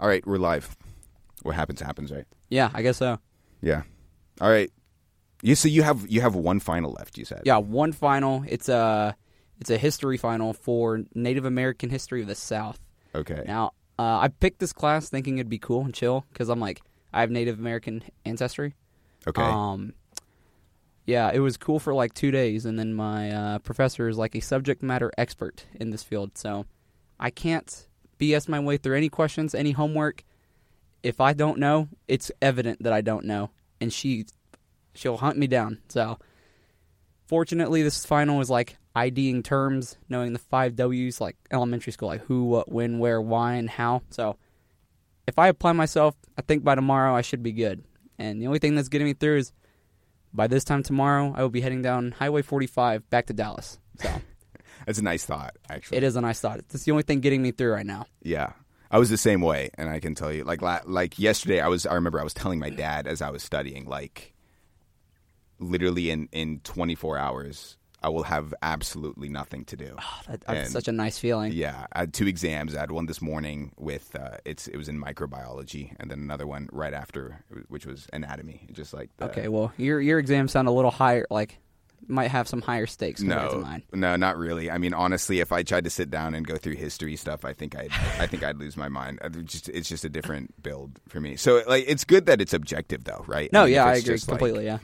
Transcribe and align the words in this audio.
All 0.00 0.08
right, 0.08 0.26
we're 0.26 0.38
live. 0.38 0.74
What 1.42 1.54
happens 1.54 1.80
happens, 1.82 2.10
right? 2.10 2.24
Yeah, 2.48 2.70
I 2.72 2.80
guess 2.80 2.96
so. 2.96 3.18
Yeah. 3.60 3.82
All 4.40 4.48
right. 4.48 4.70
You 5.42 5.54
so 5.54 5.68
you 5.68 5.82
have 5.82 6.06
you 6.08 6.22
have 6.22 6.34
one 6.34 6.58
final 6.58 6.92
left. 6.92 7.18
You 7.18 7.26
said. 7.26 7.42
Yeah, 7.44 7.58
one 7.58 7.92
final. 7.92 8.42
It's 8.48 8.70
a 8.70 9.14
it's 9.60 9.68
a 9.68 9.76
history 9.76 10.16
final 10.16 10.54
for 10.54 11.02
Native 11.14 11.44
American 11.44 11.90
history 11.90 12.22
of 12.22 12.28
the 12.28 12.34
South. 12.34 12.80
Okay. 13.14 13.42
Now, 13.46 13.72
uh, 13.98 14.20
I 14.20 14.28
picked 14.28 14.60
this 14.60 14.72
class 14.72 15.10
thinking 15.10 15.36
it'd 15.36 15.50
be 15.50 15.58
cool 15.58 15.84
and 15.84 15.92
chill 15.92 16.24
because 16.32 16.48
I'm 16.48 16.60
like 16.60 16.80
I 17.12 17.20
have 17.20 17.30
Native 17.30 17.58
American 17.58 18.02
ancestry. 18.24 18.74
Okay. 19.26 19.42
Um, 19.42 19.92
yeah, 21.04 21.30
it 21.30 21.40
was 21.40 21.58
cool 21.58 21.78
for 21.78 21.92
like 21.92 22.14
two 22.14 22.30
days, 22.30 22.64
and 22.64 22.78
then 22.78 22.94
my 22.94 23.30
uh, 23.30 23.58
professor 23.58 24.08
is 24.08 24.16
like 24.16 24.34
a 24.34 24.40
subject 24.40 24.82
matter 24.82 25.10
expert 25.18 25.66
in 25.74 25.90
this 25.90 26.02
field, 26.02 26.38
so 26.38 26.64
I 27.18 27.28
can't 27.28 27.86
BS 28.20 28.48
my 28.48 28.60
way 28.60 28.76
through 28.76 28.96
any 28.96 29.08
questions, 29.08 29.54
any 29.54 29.72
homework. 29.72 30.22
If 31.02 31.20
I 31.20 31.32
don't 31.32 31.58
know, 31.58 31.88
it's 32.06 32.30
evident 32.42 32.82
that 32.82 32.92
I 32.92 33.00
don't 33.00 33.24
know, 33.24 33.50
and 33.80 33.92
she 33.92 34.26
she'll 34.94 35.16
hunt 35.16 35.38
me 35.38 35.46
down. 35.46 35.78
So, 35.88 36.18
fortunately, 37.26 37.82
this 37.82 38.04
final 38.04 38.36
was 38.36 38.50
like 38.50 38.76
IDing 38.94 39.42
terms, 39.42 39.96
knowing 40.08 40.32
the 40.34 40.38
five 40.38 40.76
W's, 40.76 41.20
like 41.20 41.36
elementary 41.50 41.92
school, 41.92 42.08
like 42.08 42.24
who, 42.24 42.44
what, 42.44 42.70
when, 42.70 42.98
where, 42.98 43.20
why, 43.20 43.54
and 43.54 43.70
how. 43.70 44.02
So, 44.10 44.36
if 45.26 45.38
I 45.38 45.48
apply 45.48 45.72
myself, 45.72 46.14
I 46.36 46.42
think 46.42 46.62
by 46.62 46.74
tomorrow 46.74 47.14
I 47.14 47.22
should 47.22 47.42
be 47.42 47.52
good. 47.52 47.82
And 48.18 48.42
the 48.42 48.46
only 48.46 48.58
thing 48.58 48.74
that's 48.74 48.90
getting 48.90 49.06
me 49.06 49.14
through 49.14 49.38
is 49.38 49.52
by 50.34 50.46
this 50.46 50.64
time 50.64 50.82
tomorrow, 50.82 51.32
I 51.34 51.42
will 51.42 51.50
be 51.50 51.62
heading 51.62 51.82
down 51.82 52.12
Highway 52.12 52.42
45 52.42 53.08
back 53.08 53.26
to 53.26 53.32
Dallas. 53.32 53.78
So 53.98 54.20
That's 54.86 54.98
a 54.98 55.02
nice 55.04 55.24
thought, 55.24 55.56
actually. 55.68 55.98
it 55.98 56.04
is 56.04 56.16
a 56.16 56.20
nice 56.20 56.40
thought. 56.40 56.58
It's 56.58 56.84
the 56.84 56.90
only 56.92 57.02
thing 57.02 57.20
getting 57.20 57.42
me 57.42 57.50
through 57.52 57.72
right 57.72 57.86
now. 57.86 58.06
Yeah. 58.22 58.52
I 58.90 58.98
was 58.98 59.08
the 59.10 59.16
same 59.16 59.40
way, 59.40 59.70
and 59.74 59.88
I 59.88 60.00
can 60.00 60.14
tell 60.16 60.32
you, 60.32 60.42
like, 60.44 60.62
la- 60.62 60.80
like 60.84 61.18
yesterday, 61.18 61.60
I 61.60 61.68
was. 61.68 61.86
I 61.86 61.94
remember 61.94 62.18
I 62.20 62.24
was 62.24 62.34
telling 62.34 62.58
my 62.58 62.70
dad 62.70 63.06
as 63.06 63.22
I 63.22 63.30
was 63.30 63.42
studying, 63.42 63.84
like, 63.86 64.34
literally 65.58 66.10
in 66.10 66.28
in 66.32 66.60
24 66.64 67.18
hours, 67.18 67.76
I 68.02 68.08
will 68.08 68.22
have 68.24 68.54
absolutely 68.62 69.28
nothing 69.28 69.64
to 69.66 69.76
do. 69.76 69.94
That, 70.26 70.40
that's 70.40 70.58
And- 70.64 70.70
such 70.70 70.88
a 70.88 70.92
nice 70.92 71.18
feeling. 71.18 71.52
Yeah, 71.52 71.86
I 71.92 72.00
had 72.00 72.14
two 72.14 72.26
exams. 72.26 72.74
I 72.74 72.80
had 72.80 72.90
one 72.90 73.06
this 73.06 73.20
morning 73.20 73.72
with 73.78 74.16
uh, 74.16 74.38
it's 74.44 74.66
it 74.68 74.76
was 74.76 74.88
in 74.88 75.00
microbiology, 75.00 75.94
and 76.00 76.10
then 76.10 76.18
another 76.20 76.46
one 76.46 76.68
right 76.72 76.94
after, 76.94 77.44
which 77.68 77.86
was 77.86 78.08
anatomy. 78.12 78.66
Just 78.72 78.92
like 78.94 79.10
the, 79.18 79.26
Okay, 79.26 79.48
well, 79.48 79.72
your 79.76 80.00
your 80.00 80.18
exams 80.18 80.52
sound 80.52 80.66
a 80.66 80.72
little 80.72 80.90
higher, 80.90 81.26
like 81.30 81.58
might 82.08 82.28
have 82.28 82.48
some 82.48 82.60
higher 82.62 82.86
stakes 82.86 83.20
compared 83.20 83.50
to 83.50 83.56
No, 83.56 83.62
mine. 83.62 83.82
no, 83.92 84.16
not 84.16 84.36
really. 84.36 84.70
I 84.70 84.78
mean, 84.78 84.94
honestly, 84.94 85.40
if 85.40 85.52
I 85.52 85.62
tried 85.62 85.84
to 85.84 85.90
sit 85.90 86.10
down 86.10 86.34
and 86.34 86.46
go 86.46 86.56
through 86.56 86.74
history 86.76 87.14
stuff, 87.16 87.44
I 87.44 87.52
think 87.52 87.76
I'd, 87.76 87.92
I 88.18 88.26
think 88.26 88.42
I'd 88.42 88.56
lose 88.56 88.76
my 88.76 88.88
mind. 88.88 89.20
Just, 89.44 89.68
it's 89.68 89.88
just 89.88 90.04
a 90.04 90.08
different 90.08 90.60
build 90.62 90.98
for 91.08 91.20
me. 91.20 91.36
So, 91.36 91.62
like, 91.68 91.84
it's 91.86 92.04
good 92.04 92.26
that 92.26 92.40
it's 92.40 92.52
objective, 92.52 93.04
though, 93.04 93.24
right? 93.28 93.52
No, 93.52 93.64
mean, 93.64 93.74
yeah, 93.74 93.84
I 93.84 93.92
agree 93.94 94.14
just, 94.14 94.28
like- 94.28 94.38
completely. 94.38 94.64
yeah. 94.66 94.78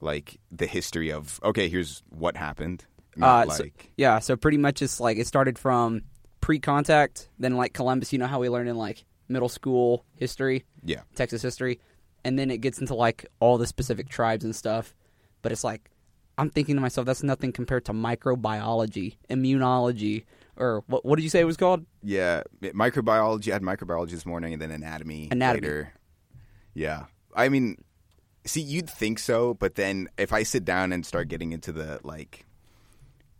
Like 0.00 0.38
the 0.52 0.66
history 0.66 1.10
of 1.10 1.40
okay, 1.42 1.68
here's 1.68 2.04
what 2.10 2.36
happened. 2.36 2.84
Uh, 3.16 3.20
Not 3.20 3.52
so- 3.52 3.64
like 3.64 3.90
Yeah, 3.96 4.20
so 4.20 4.36
pretty 4.36 4.56
much 4.58 4.80
it's 4.80 5.00
like 5.00 5.18
it 5.18 5.26
started 5.26 5.58
from 5.58 6.02
pre-contact, 6.40 7.28
then 7.38 7.56
like 7.56 7.72
Columbus. 7.72 8.12
You 8.12 8.18
know 8.20 8.26
how 8.28 8.38
we 8.40 8.48
learn 8.48 8.68
in 8.68 8.76
like 8.76 9.04
middle 9.28 9.48
school 9.48 10.04
history, 10.14 10.64
yeah, 10.84 11.00
Texas 11.16 11.42
history, 11.42 11.80
and 12.24 12.38
then 12.38 12.50
it 12.50 12.58
gets 12.58 12.78
into 12.78 12.94
like 12.94 13.26
all 13.40 13.58
the 13.58 13.66
specific 13.66 14.08
tribes 14.08 14.44
and 14.44 14.54
stuff. 14.54 14.94
But 15.42 15.52
it's 15.52 15.64
like 15.64 15.90
I'm 16.38 16.50
thinking 16.50 16.76
to 16.76 16.80
myself, 16.80 17.06
that's 17.06 17.22
nothing 17.22 17.52
compared 17.52 17.84
to 17.86 17.92
microbiology, 17.92 19.16
immunology, 19.28 20.24
or 20.56 20.84
what? 20.86 21.04
What 21.04 21.16
did 21.16 21.22
you 21.24 21.30
say 21.30 21.40
it 21.40 21.44
was 21.44 21.56
called? 21.56 21.84
yeah. 22.02 22.42
Microbiology. 22.62 23.50
I 23.50 23.54
had 23.54 23.62
microbiology 23.62 24.10
this 24.10 24.24
morning, 24.26 24.52
and 24.52 24.62
then 24.62 24.70
anatomy, 24.70 25.28
Anatomy. 25.30 25.66
later. 25.66 25.92
Yeah, 26.74 27.04
I 27.34 27.48
mean, 27.48 27.76
see, 28.44 28.60
you'd 28.60 28.88
think 28.88 29.18
so, 29.18 29.54
but 29.54 29.74
then 29.74 30.08
if 30.16 30.32
I 30.32 30.44
sit 30.44 30.64
down 30.64 30.92
and 30.92 31.04
start 31.04 31.28
getting 31.28 31.52
into 31.52 31.72
the 31.72 32.00
like 32.04 32.46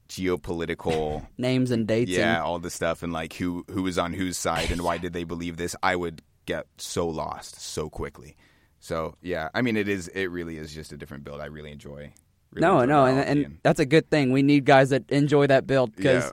geopolitical 0.09 1.27
Names 1.39 1.71
and 1.71 1.87
dates. 1.87 2.11
yeah 2.11 2.37
and, 2.37 2.43
all 2.45 2.59
the 2.59 2.71
stuff 2.71 3.03
and 3.03 3.13
like 3.13 3.35
who 3.35 3.65
who 3.71 3.83
was 3.83 3.99
on 3.99 4.15
whose 4.15 4.39
side 4.39 4.71
and 4.71 4.81
why 4.83 4.97
did 4.97 5.13
they 5.13 5.23
believe 5.25 5.59
this 5.59 5.77
i 5.83 5.95
would 5.95 6.23
get 6.47 6.67
so 6.79 7.07
lost 7.07 7.61
so 7.61 7.91
quickly 7.91 8.35
so 8.81 9.15
yeah 9.21 9.51
i 9.55 9.61
mean 9.61 9.77
it 9.77 9.87
is 9.87 10.09
it 10.09 10.29
really 10.29 10.57
is 10.57 10.73
just 10.73 10.93
a 10.93 10.97
different 10.97 11.25
build 11.25 11.43
i 11.43 11.45
really 11.45 11.71
enjoy 11.71 12.11
really 12.53 12.67
no, 12.67 12.85
no, 12.85 13.05
and, 13.07 13.19
and 13.45 13.59
that's 13.63 13.81
a 13.81 13.87
good 13.87 14.09
thing. 14.11 14.33
We 14.33 14.43
need 14.43 14.65
guys 14.65 14.91
that 14.91 15.11
enjoy 15.11 15.47
that 15.49 15.67
build 15.67 15.95
because 15.97 16.25
Yeah. 16.25 16.31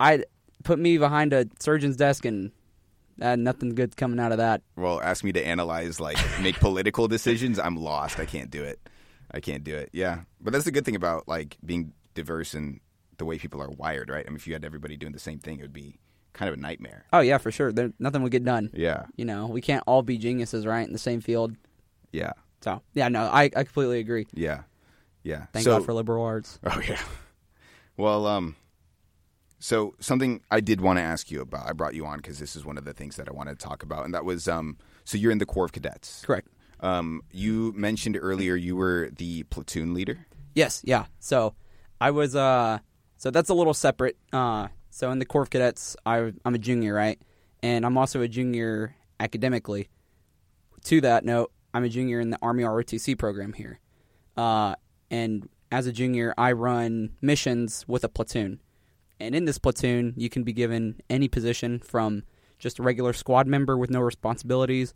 I 0.00 0.24
put 0.62 0.78
me 0.78 0.98
behind 0.98 1.32
a 1.32 1.46
surgeon's 1.60 1.96
desk 1.96 2.24
and 2.24 2.50
uh, 3.22 3.36
nothing 3.36 3.74
good 3.74 3.96
coming 3.96 4.18
out 4.18 4.32
of 4.32 4.38
that. 4.38 4.62
well 4.76 5.00
ask 5.00 5.22
me 5.22 5.32
to 5.32 5.46
analyze 5.46 6.00
like 6.00 6.18
make 6.40 6.56
political 6.58 7.06
decisions 7.06 7.60
i'm 7.60 7.76
lost 7.76 8.18
i 8.18 8.24
can't 8.26 8.50
do 8.50 8.64
it 8.64 8.80
i 9.30 9.38
can't 9.38 9.62
do 9.62 9.76
it 9.76 9.88
yeah 9.92 10.22
but 10.40 10.52
that's 10.52 10.64
the 10.64 10.72
good 10.72 10.84
thing 10.84 10.96
about 10.96 11.28
like 11.28 11.56
being 11.64 11.92
diverse 12.14 12.54
and 12.54 12.80
the 13.18 13.24
way 13.24 13.38
people 13.38 13.62
are 13.62 13.70
wired 13.70 14.10
right 14.10 14.24
i 14.26 14.28
mean 14.30 14.34
if 14.36 14.48
you 14.48 14.52
had 14.52 14.64
everybody 14.64 14.96
doing 14.96 15.12
the 15.12 15.18
same 15.20 15.38
thing 15.38 15.60
it 15.60 15.62
would 15.62 15.72
be 15.72 16.00
kind 16.32 16.48
of 16.48 16.58
a 16.58 16.60
nightmare 16.60 17.04
Oh 17.12 17.20
yeah, 17.20 17.38
for 17.38 17.52
sure. 17.52 17.70
There, 17.72 17.92
nothing 18.00 18.22
would 18.24 18.32
get 18.32 18.42
done. 18.42 18.70
yeah 18.74 19.04
You 19.14 19.24
know, 19.24 19.46
we 19.46 19.60
can't 19.60 19.84
all 19.86 20.02
be 20.02 20.18
geniuses, 20.18 20.66
right, 20.66 20.84
in 20.84 20.92
the 20.92 20.98
same 20.98 21.20
field. 21.20 21.54
yeah 22.10 22.32
So 22.62 22.82
yeah, 22.94 23.06
no, 23.08 23.22
I, 23.26 23.44
I 23.44 23.62
completely 23.62 24.00
agree. 24.00 24.26
yeah 24.34 24.62
yeah 25.24 25.46
Thank 25.52 25.64
so, 25.64 25.78
God 25.78 25.84
for 25.84 25.92
liberal 25.92 26.24
arts. 26.24 26.60
Oh 26.66 26.80
yeah. 26.86 27.00
Well, 27.96 28.26
um, 28.26 28.56
so 29.60 29.94
something 30.00 30.42
I 30.50 30.60
did 30.60 30.80
want 30.80 30.98
to 30.98 31.02
ask 31.02 31.30
you 31.30 31.40
about. 31.40 31.68
I 31.68 31.72
brought 31.72 31.94
you 31.94 32.04
on 32.06 32.18
because 32.18 32.38
this 32.38 32.54
is 32.56 32.64
one 32.64 32.76
of 32.76 32.84
the 32.84 32.92
things 32.92 33.16
that 33.16 33.28
I 33.28 33.32
wanted 33.32 33.58
to 33.58 33.64
talk 33.64 33.82
about, 33.82 34.04
and 34.04 34.14
that 34.14 34.24
was 34.24 34.46
um. 34.48 34.76
So 35.04 35.16
you're 35.16 35.32
in 35.32 35.38
the 35.38 35.46
Corps 35.46 35.66
of 35.66 35.72
Cadets. 35.72 36.22
Correct. 36.24 36.48
Um, 36.80 37.22
you 37.30 37.72
mentioned 37.76 38.18
earlier 38.20 38.56
you 38.56 38.76
were 38.76 39.10
the 39.16 39.44
platoon 39.44 39.94
leader. 39.94 40.26
Yes, 40.54 40.82
yeah. 40.84 41.06
So 41.18 41.54
I 42.00 42.10
was 42.10 42.36
uh 42.36 42.78
so 43.16 43.30
that's 43.30 43.48
a 43.48 43.54
little 43.54 43.74
separate. 43.74 44.18
Uh 44.32 44.68
so 44.90 45.10
in 45.10 45.18
the 45.18 45.24
Corps 45.24 45.42
of 45.42 45.50
Cadets, 45.50 45.96
I 46.04 46.32
I'm 46.44 46.54
a 46.54 46.58
junior, 46.58 46.94
right? 46.94 47.18
And 47.62 47.86
I'm 47.86 47.96
also 47.96 48.20
a 48.20 48.28
junior 48.28 48.94
academically. 49.18 49.88
To 50.84 51.00
that 51.00 51.24
note, 51.24 51.50
I'm 51.72 51.84
a 51.84 51.88
junior 51.88 52.20
in 52.20 52.28
the 52.30 52.38
Army 52.42 52.64
ROTC 52.64 53.18
program 53.18 53.54
here. 53.54 53.80
Uh 54.36 54.74
and 55.14 55.48
as 55.70 55.86
a 55.86 55.92
junior, 55.92 56.34
I 56.36 56.50
run 56.52 57.10
missions 57.20 57.84
with 57.86 58.02
a 58.02 58.08
platoon. 58.08 58.60
And 59.20 59.32
in 59.32 59.44
this 59.44 59.58
platoon, 59.58 60.12
you 60.16 60.28
can 60.28 60.42
be 60.42 60.52
given 60.52 61.00
any 61.08 61.28
position 61.28 61.78
from 61.78 62.24
just 62.58 62.80
a 62.80 62.82
regular 62.82 63.12
squad 63.12 63.46
member 63.46 63.76
with 63.78 63.90
no 63.90 64.00
responsibilities 64.00 64.92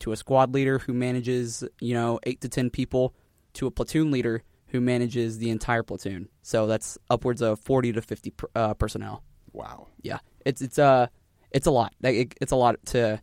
to 0.00 0.10
a 0.10 0.16
squad 0.16 0.52
leader 0.52 0.80
who 0.80 0.92
manages, 0.92 1.62
you 1.80 1.94
know, 1.94 2.18
8 2.24 2.40
to 2.40 2.48
10 2.48 2.70
people 2.70 3.14
to 3.54 3.68
a 3.68 3.70
platoon 3.70 4.10
leader 4.10 4.42
who 4.68 4.80
manages 4.80 5.38
the 5.38 5.50
entire 5.50 5.84
platoon. 5.84 6.28
So 6.42 6.66
that's 6.66 6.98
upwards 7.08 7.40
of 7.40 7.60
40 7.60 7.92
to 7.92 8.02
50 8.02 8.30
per, 8.30 8.48
uh, 8.56 8.74
personnel. 8.74 9.22
Wow. 9.52 9.86
Yeah. 10.02 10.18
It's 10.44 10.62
it's 10.62 10.78
uh 10.78 11.06
it's 11.52 11.66
a 11.66 11.70
lot. 11.70 11.92
It, 12.02 12.34
it's 12.40 12.52
a 12.52 12.56
lot 12.56 12.76
to 12.86 13.20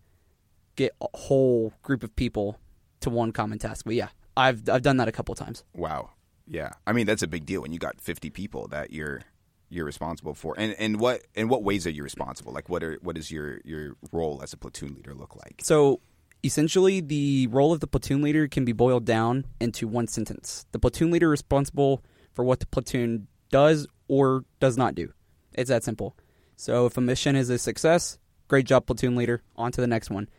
get 0.76 0.94
a 1.02 1.08
whole 1.18 1.74
group 1.82 2.04
of 2.04 2.16
people 2.16 2.58
to 3.02 3.10
one 3.10 3.32
common 3.34 3.60
task. 3.60 3.86
But 3.86 3.96
yeah, 3.96 4.10
I've 4.38 4.70
I've 4.70 4.84
done 4.84 4.98
that 4.98 5.08
a 5.08 5.12
couple 5.12 5.34
times. 5.36 5.64
Wow. 5.74 6.12
Yeah. 6.48 6.72
I 6.86 6.94
mean 6.94 7.06
that's 7.06 7.24
a 7.24 7.28
big 7.28 7.46
deal 7.46 7.62
when 7.62 7.74
you 7.74 7.80
got 7.80 8.00
50 8.00 8.30
people 8.30 8.68
that 8.70 8.92
you're 8.92 9.22
you're 9.70 9.86
responsible 9.86 10.34
for. 10.34 10.56
And 10.58 10.74
and 10.80 11.00
what 11.00 11.22
in 11.36 11.50
what 11.50 11.64
ways 11.64 11.86
are 11.86 11.92
you 11.92 12.04
responsible? 12.04 12.54
Like 12.54 12.70
what 12.70 12.84
are 12.84 12.98
what 13.02 13.18
is 13.18 13.32
your 13.32 13.60
your 13.64 13.96
role 14.12 14.42
as 14.42 14.54
a 14.54 14.58
platoon 14.58 14.96
leader 14.96 15.14
look 15.14 15.36
like? 15.36 15.62
So 15.64 16.02
essentially, 16.44 17.02
the 17.02 17.48
role 17.48 17.74
of 17.74 17.80
the 17.80 17.88
platoon 17.88 18.22
leader 18.22 18.48
can 18.48 18.66
be 18.66 18.74
boiled 18.74 19.06
down 19.06 19.46
into 19.60 19.88
one 19.88 20.08
sentence. 20.08 20.66
The 20.72 20.80
platoon 20.80 21.12
leader 21.12 21.30
responsible 21.30 22.04
for 22.34 22.44
what 22.44 22.60
the 22.60 22.68
platoon 22.68 23.28
does 23.50 23.88
or 24.08 24.46
does 24.60 24.78
not 24.78 24.96
do. 24.96 25.12
It's 25.54 25.70
that 25.70 25.84
simple. 25.84 26.16
So 26.56 26.86
if 26.86 26.98
a 26.98 27.02
mission 27.02 27.36
is 27.36 27.50
a 27.50 27.58
success, 27.58 28.18
great 28.48 28.66
job, 28.66 28.86
platoon 28.86 29.16
leader. 29.16 29.44
On 29.56 29.72
to 29.72 29.82
the 29.82 29.88
next 29.88 30.10
one. 30.10 30.30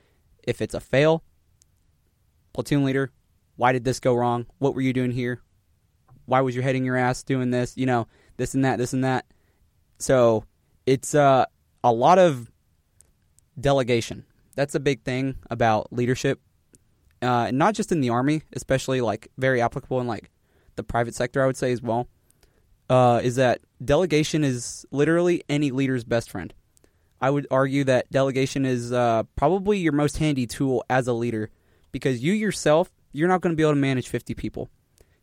If 0.43 0.63
it's 0.63 0.75
a 0.75 0.81
fail, 0.81 1.23
platoon 2.53 2.85
leader, 2.85 3.13
why 3.57 3.73
did 3.73 3.85
this 3.85 4.01
go 4.01 4.15
wrong? 4.15 4.47
What 4.59 4.75
were 4.75 4.81
you 4.81 4.93
doing 4.93 5.11
here? 5.11 5.43
Why 6.29 6.43
was 6.43 6.55
you 6.55 6.61
heading 6.61 6.85
your 6.85 6.97
ass 6.97 7.23
doing 7.23 7.51
this? 7.51 7.75
You 7.77 7.87
know, 7.87 8.07
this 8.37 8.53
and 8.53 8.63
that, 8.65 8.77
this 8.77 8.93
and 8.93 9.03
that. 9.03 9.25
So 9.99 10.45
it's 10.85 11.15
uh, 11.15 11.47
a 11.83 11.93
lot 11.93 12.19
of 12.19 12.51
delegation. 13.59 14.27
That's 14.55 14.75
a 14.75 14.81
big 14.81 15.05
thing 15.05 15.37
about 15.51 15.91
leadership, 15.91 16.39
uh, 17.23 17.51
not 17.51 17.75
just 17.75 17.93
in 17.93 18.03
the 18.03 18.11
army, 18.11 18.43
especially 18.53 19.01
like 19.01 19.29
very 19.39 19.63
applicable 19.63 20.01
in 20.01 20.07
like 20.07 20.31
the 20.77 20.83
private 20.83 21.15
sector. 21.15 21.43
I 21.43 21.47
would 21.47 21.57
say 21.57 21.73
as 21.73 21.81
well. 21.81 22.09
Uh, 22.91 23.21
is 23.23 23.37
that 23.37 23.61
delegation 23.83 24.45
is 24.45 24.85
literally 24.91 25.43
any 25.49 25.71
leader's 25.71 26.05
best 26.05 26.31
friend. 26.31 26.53
I 27.21 27.31
would 27.31 27.47
argue 27.51 27.85
that 27.85 28.11
delegation 28.11 28.67
is 28.67 28.93
uh, 28.93 29.23
probably 29.35 29.79
your 29.79 29.93
most 29.93 30.19
handy 30.19 30.47
tool 30.47 30.85
as 30.91 31.07
a 31.07 31.13
leader 31.13 31.51
because 31.91 32.23
you 32.23 32.33
yourself, 32.35 32.91
you're 33.13 33.29
not 33.29 33.41
going 33.41 33.53
to 33.53 33.57
be 33.57 33.63
able 33.63 33.73
to 33.73 33.77
manage 33.77 34.09
50 34.09 34.35
people. 34.35 34.69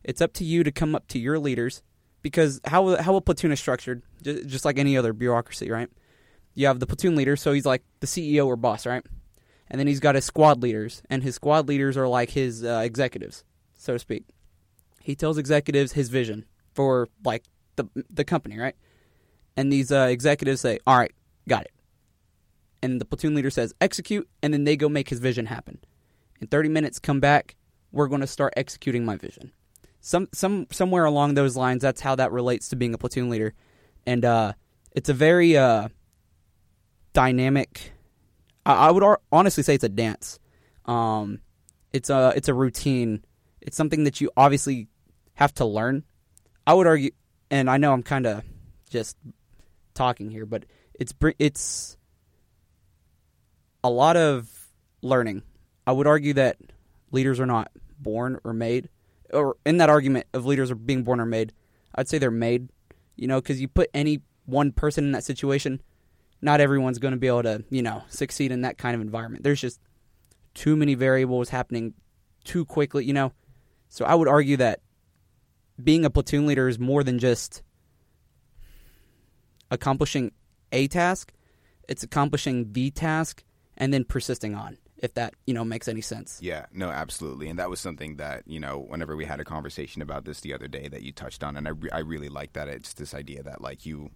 It's 0.06 0.22
up 0.22 0.32
to 0.34 0.44
you 0.44 0.64
to 0.64 0.72
come 0.72 0.94
up 0.94 1.08
to 1.08 1.18
your 1.18 1.38
leaders 1.38 1.82
because 2.22 2.60
how 2.64 2.96
how 2.96 3.16
a 3.16 3.20
platoon 3.20 3.52
is 3.52 3.60
structured, 3.60 4.02
ju- 4.22 4.44
just 4.44 4.64
like 4.64 4.78
any 4.78 4.96
other 4.96 5.12
bureaucracy, 5.12 5.70
right? 5.70 5.88
You 6.54 6.68
have 6.68 6.80
the 6.80 6.86
platoon 6.86 7.16
leader, 7.16 7.36
so 7.36 7.52
he's 7.52 7.66
like 7.66 7.82
the 8.00 8.06
CEO 8.06 8.46
or 8.46 8.56
boss, 8.56 8.86
right? 8.86 9.04
and 9.68 9.78
then 9.78 9.86
he's 9.86 10.00
got 10.00 10.14
his 10.14 10.24
squad 10.24 10.62
leaders, 10.62 11.02
and 11.10 11.22
his 11.22 11.34
squad 11.34 11.68
leaders 11.68 11.96
are 11.96 12.08
like 12.08 12.30
his 12.30 12.64
uh, 12.64 12.82
executives, 12.84 13.44
so 13.74 13.94
to 13.94 13.98
speak. 13.98 14.24
He 15.00 15.14
tells 15.14 15.38
executives 15.38 15.92
his 15.92 16.08
vision 16.08 16.46
for 16.74 17.08
like 17.24 17.44
the 17.76 17.86
the 18.10 18.24
company, 18.24 18.58
right? 18.58 18.76
And 19.56 19.72
these 19.72 19.90
uh, 19.90 20.06
executives 20.10 20.60
say, 20.60 20.78
"All 20.86 20.98
right, 20.98 21.12
got 21.48 21.62
it." 21.62 21.72
And 22.82 23.00
the 23.00 23.04
platoon 23.04 23.34
leader 23.34 23.50
says, 23.50 23.74
"Execute," 23.80 24.28
and 24.42 24.52
then 24.52 24.64
they 24.64 24.76
go 24.76 24.88
make 24.88 25.08
his 25.08 25.18
vision 25.18 25.46
happen. 25.46 25.78
In 26.40 26.48
30 26.48 26.68
minutes, 26.68 26.98
come 26.98 27.20
back. 27.20 27.56
We're 27.92 28.08
going 28.08 28.20
to 28.20 28.26
start 28.26 28.52
executing 28.56 29.04
my 29.04 29.16
vision. 29.16 29.52
Some 30.00 30.28
some 30.32 30.66
somewhere 30.70 31.04
along 31.04 31.34
those 31.34 31.56
lines, 31.56 31.82
that's 31.82 32.00
how 32.00 32.14
that 32.14 32.32
relates 32.32 32.68
to 32.68 32.76
being 32.76 32.94
a 32.94 32.98
platoon 32.98 33.28
leader, 33.28 33.54
and 34.06 34.24
uh, 34.24 34.52
it's 34.92 35.08
a 35.08 35.14
very 35.14 35.56
uh, 35.56 35.88
dynamic. 37.12 37.92
I, 38.64 38.88
I 38.88 38.90
would 38.90 39.02
ar- 39.02 39.20
honestly 39.32 39.62
say 39.62 39.74
it's 39.74 39.84
a 39.84 39.88
dance. 39.88 40.38
Um, 40.84 41.40
it's 41.92 42.10
a 42.10 42.32
it's 42.36 42.48
a 42.48 42.54
routine. 42.54 43.24
It's 43.60 43.76
something 43.76 44.04
that 44.04 44.20
you 44.20 44.30
obviously 44.36 44.88
have 45.34 45.52
to 45.54 45.64
learn. 45.64 46.04
I 46.66 46.74
would 46.74 46.86
argue, 46.86 47.10
and 47.50 47.68
I 47.68 47.76
know 47.76 47.92
I'm 47.92 48.02
kind 48.02 48.26
of 48.26 48.44
just 48.90 49.16
talking 49.94 50.30
here, 50.30 50.46
but 50.46 50.64
it's 50.94 51.14
it's 51.38 51.96
a 53.82 53.90
lot 53.90 54.16
of 54.16 54.48
learning. 55.02 55.42
I 55.86 55.92
would 55.92 56.06
argue 56.06 56.34
that 56.34 56.58
leaders 57.10 57.40
are 57.40 57.46
not 57.46 57.70
born 57.98 58.38
or 58.44 58.52
made, 58.52 58.88
or 59.32 59.56
in 59.64 59.78
that 59.78 59.90
argument 59.90 60.26
of 60.32 60.46
leaders 60.46 60.70
are 60.70 60.76
being 60.76 61.02
born 61.02 61.20
or 61.20 61.26
made, 61.26 61.52
I'd 61.94 62.08
say 62.08 62.18
they're 62.18 62.30
made. 62.30 62.68
You 63.16 63.28
know, 63.28 63.40
because 63.40 63.60
you 63.60 63.68
put 63.68 63.88
any 63.94 64.20
one 64.44 64.72
person 64.72 65.04
in 65.04 65.12
that 65.12 65.24
situation, 65.24 65.80
not 66.42 66.60
everyone's 66.60 66.98
going 66.98 67.12
to 67.12 67.18
be 67.18 67.26
able 67.26 67.44
to, 67.44 67.64
you 67.70 67.82
know, 67.82 68.02
succeed 68.08 68.52
in 68.52 68.60
that 68.62 68.78
kind 68.78 68.94
of 68.94 69.00
environment. 69.00 69.42
There's 69.42 69.60
just 69.60 69.80
too 70.54 70.76
many 70.76 70.94
variables 70.94 71.48
happening 71.48 71.94
too 72.44 72.64
quickly, 72.64 73.04
you 73.04 73.12
know. 73.12 73.32
So 73.88 74.04
I 74.04 74.14
would 74.14 74.28
argue 74.28 74.58
that 74.58 74.80
being 75.82 76.04
a 76.04 76.10
platoon 76.10 76.46
leader 76.46 76.68
is 76.68 76.78
more 76.78 77.02
than 77.02 77.18
just 77.18 77.62
accomplishing 79.70 80.32
a 80.72 80.88
task, 80.88 81.32
it's 81.88 82.02
accomplishing 82.02 82.72
the 82.72 82.90
task 82.90 83.44
and 83.76 83.92
then 83.92 84.04
persisting 84.04 84.54
on 84.54 84.78
if 84.98 85.14
that 85.14 85.34
you 85.46 85.54
know 85.54 85.64
makes 85.64 85.88
any 85.88 86.00
sense. 86.00 86.38
Yeah, 86.42 86.66
no, 86.72 86.88
absolutely, 86.90 87.48
and 87.48 87.58
that 87.58 87.70
was 87.70 87.80
something 87.80 88.16
that 88.16 88.42
you 88.46 88.60
know 88.60 88.78
whenever 88.78 89.16
we 89.16 89.24
had 89.24 89.40
a 89.40 89.44
conversation 89.44 90.02
about 90.02 90.24
this 90.24 90.40
the 90.40 90.54
other 90.54 90.68
day 90.68 90.88
that 90.88 91.02
you 91.02 91.12
touched 91.12 91.44
on, 91.44 91.56
and 91.56 91.66
I 91.68 91.70
re- 91.72 91.90
I 91.90 91.98
really 92.00 92.28
like 92.28 92.54
that 92.54 92.68
it's 92.68 92.94
this 92.94 93.14
idea 93.14 93.42
that 93.42 93.60
like 93.60 93.86
you 93.86 94.10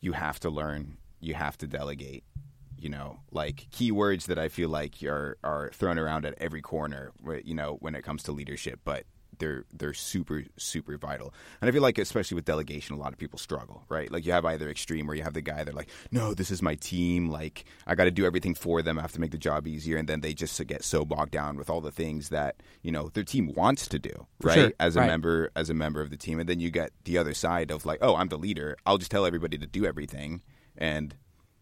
you 0.00 0.12
have 0.12 0.38
to 0.40 0.50
learn, 0.50 0.98
you 1.20 1.34
have 1.34 1.56
to 1.58 1.66
delegate, 1.66 2.24
you 2.76 2.90
know, 2.90 3.20
like 3.30 3.66
keywords 3.70 4.26
that 4.26 4.38
I 4.38 4.48
feel 4.48 4.68
like 4.68 5.02
are 5.02 5.38
are 5.42 5.70
thrown 5.72 5.98
around 5.98 6.26
at 6.26 6.34
every 6.38 6.60
corner, 6.60 7.12
you 7.44 7.54
know, 7.54 7.78
when 7.80 7.94
it 7.94 8.02
comes 8.02 8.22
to 8.24 8.32
leadership, 8.32 8.80
but 8.84 9.04
they're 9.38 9.64
they're 9.72 9.94
super 9.94 10.44
super 10.56 10.96
vital. 10.98 11.32
And 11.60 11.68
I 11.68 11.72
feel 11.72 11.82
like 11.82 11.98
especially 11.98 12.34
with 12.36 12.44
delegation, 12.44 12.94
a 12.94 12.98
lot 12.98 13.12
of 13.12 13.18
people 13.18 13.38
struggle, 13.38 13.84
right? 13.88 14.10
Like 14.10 14.24
you 14.26 14.32
have 14.32 14.44
either 14.44 14.68
extreme 14.68 15.06
where 15.06 15.16
you 15.16 15.22
have 15.22 15.34
the 15.34 15.40
guy 15.42 15.64
that 15.64 15.74
like, 15.74 15.88
no, 16.10 16.34
this 16.34 16.50
is 16.50 16.62
my 16.62 16.74
team, 16.76 17.28
like 17.30 17.64
I 17.86 17.94
got 17.94 18.04
to 18.04 18.10
do 18.10 18.24
everything 18.26 18.54
for 18.54 18.82
them, 18.82 18.98
I 18.98 19.02
have 19.02 19.12
to 19.12 19.20
make 19.20 19.30
the 19.32 19.38
job 19.38 19.66
easier, 19.66 19.96
and 19.96 20.08
then 20.08 20.20
they 20.20 20.34
just 20.34 20.64
get 20.66 20.84
so 20.84 21.04
bogged 21.04 21.32
down 21.32 21.56
with 21.56 21.68
all 21.70 21.80
the 21.80 21.90
things 21.90 22.28
that 22.30 22.56
you 22.82 22.90
know 22.92 23.10
their 23.14 23.24
team 23.24 23.52
wants 23.54 23.88
to 23.88 23.98
do, 23.98 24.26
right? 24.42 24.54
Sure. 24.54 24.72
As 24.80 24.96
a 24.96 25.00
Right. 25.00 25.06
member 25.08 25.50
as 25.56 25.70
a 25.70 25.74
member 25.74 26.00
of 26.00 26.10
the 26.10 26.16
team, 26.16 26.38
and 26.40 26.48
then 26.48 26.60
you 26.60 26.70
get 26.70 26.92
the 27.04 27.18
other 27.18 27.34
side 27.34 27.70
of 27.70 27.84
like, 27.84 27.98
oh, 28.02 28.16
I'm 28.16 28.28
the 28.28 28.38
leader, 28.38 28.76
I'll 28.86 28.98
just 28.98 29.10
tell 29.10 29.26
everybody 29.26 29.58
to 29.58 29.66
do 29.66 29.84
everything, 29.86 30.42
and 30.76 31.14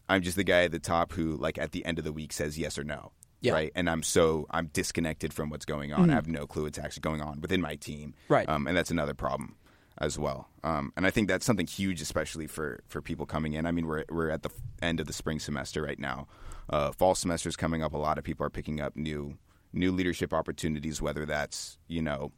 I'm 0.08 0.22
just 0.22 0.36
the 0.36 0.44
guy 0.44 0.64
at 0.64 0.72
the 0.72 0.78
top 0.78 1.12
who 1.12 1.36
like 1.36 1.58
at 1.58 1.72
the 1.72 1.84
end 1.84 1.98
of 1.98 2.04
the 2.04 2.12
week 2.12 2.32
says 2.32 2.58
yes 2.58 2.76
or 2.78 2.84
no. 2.84 3.12
Yeah. 3.42 3.52
Right. 3.52 3.72
And 3.74 3.90
I'm 3.90 4.02
so 4.02 4.46
I'm 4.50 4.68
disconnected 4.72 5.34
from 5.34 5.50
what's 5.50 5.64
going 5.64 5.92
on. 5.92 6.08
I 6.10 6.14
have 6.14 6.28
no 6.28 6.46
clue 6.46 6.62
what's 6.62 6.78
actually 6.78 7.00
going 7.00 7.20
on 7.20 7.40
within 7.40 7.60
my 7.60 7.74
team. 7.74 8.14
Right. 8.28 8.48
Um, 8.48 8.66
and 8.66 8.76
that's 8.76 8.90
another 8.90 9.14
problem 9.14 9.56
as 9.98 10.18
well. 10.18 10.48
Um, 10.64 10.92
and 10.96 11.06
I 11.06 11.10
think 11.10 11.28
that's 11.28 11.44
something 11.44 11.66
huge, 11.66 12.00
especially 12.00 12.46
for, 12.46 12.82
for 12.88 13.02
people 13.02 13.26
coming 13.26 13.54
in. 13.54 13.66
I 13.66 13.72
mean, 13.72 13.86
we're 13.86 14.04
we're 14.10 14.30
at 14.30 14.42
the 14.42 14.50
end 14.80 15.00
of 15.00 15.06
the 15.06 15.12
spring 15.12 15.38
semester 15.38 15.82
right 15.82 15.98
now. 15.98 16.28
Uh, 16.70 16.92
fall 16.92 17.14
semester 17.14 17.48
is 17.48 17.56
coming 17.56 17.82
up. 17.82 17.92
A 17.92 17.98
lot 17.98 18.16
of 18.16 18.24
people 18.24 18.46
are 18.46 18.50
picking 18.50 18.80
up 18.80 18.96
new 18.96 19.36
new 19.72 19.90
leadership 19.90 20.32
opportunities, 20.32 21.02
whether 21.02 21.26
that's 21.26 21.78
you 21.88 22.00
know 22.00 22.32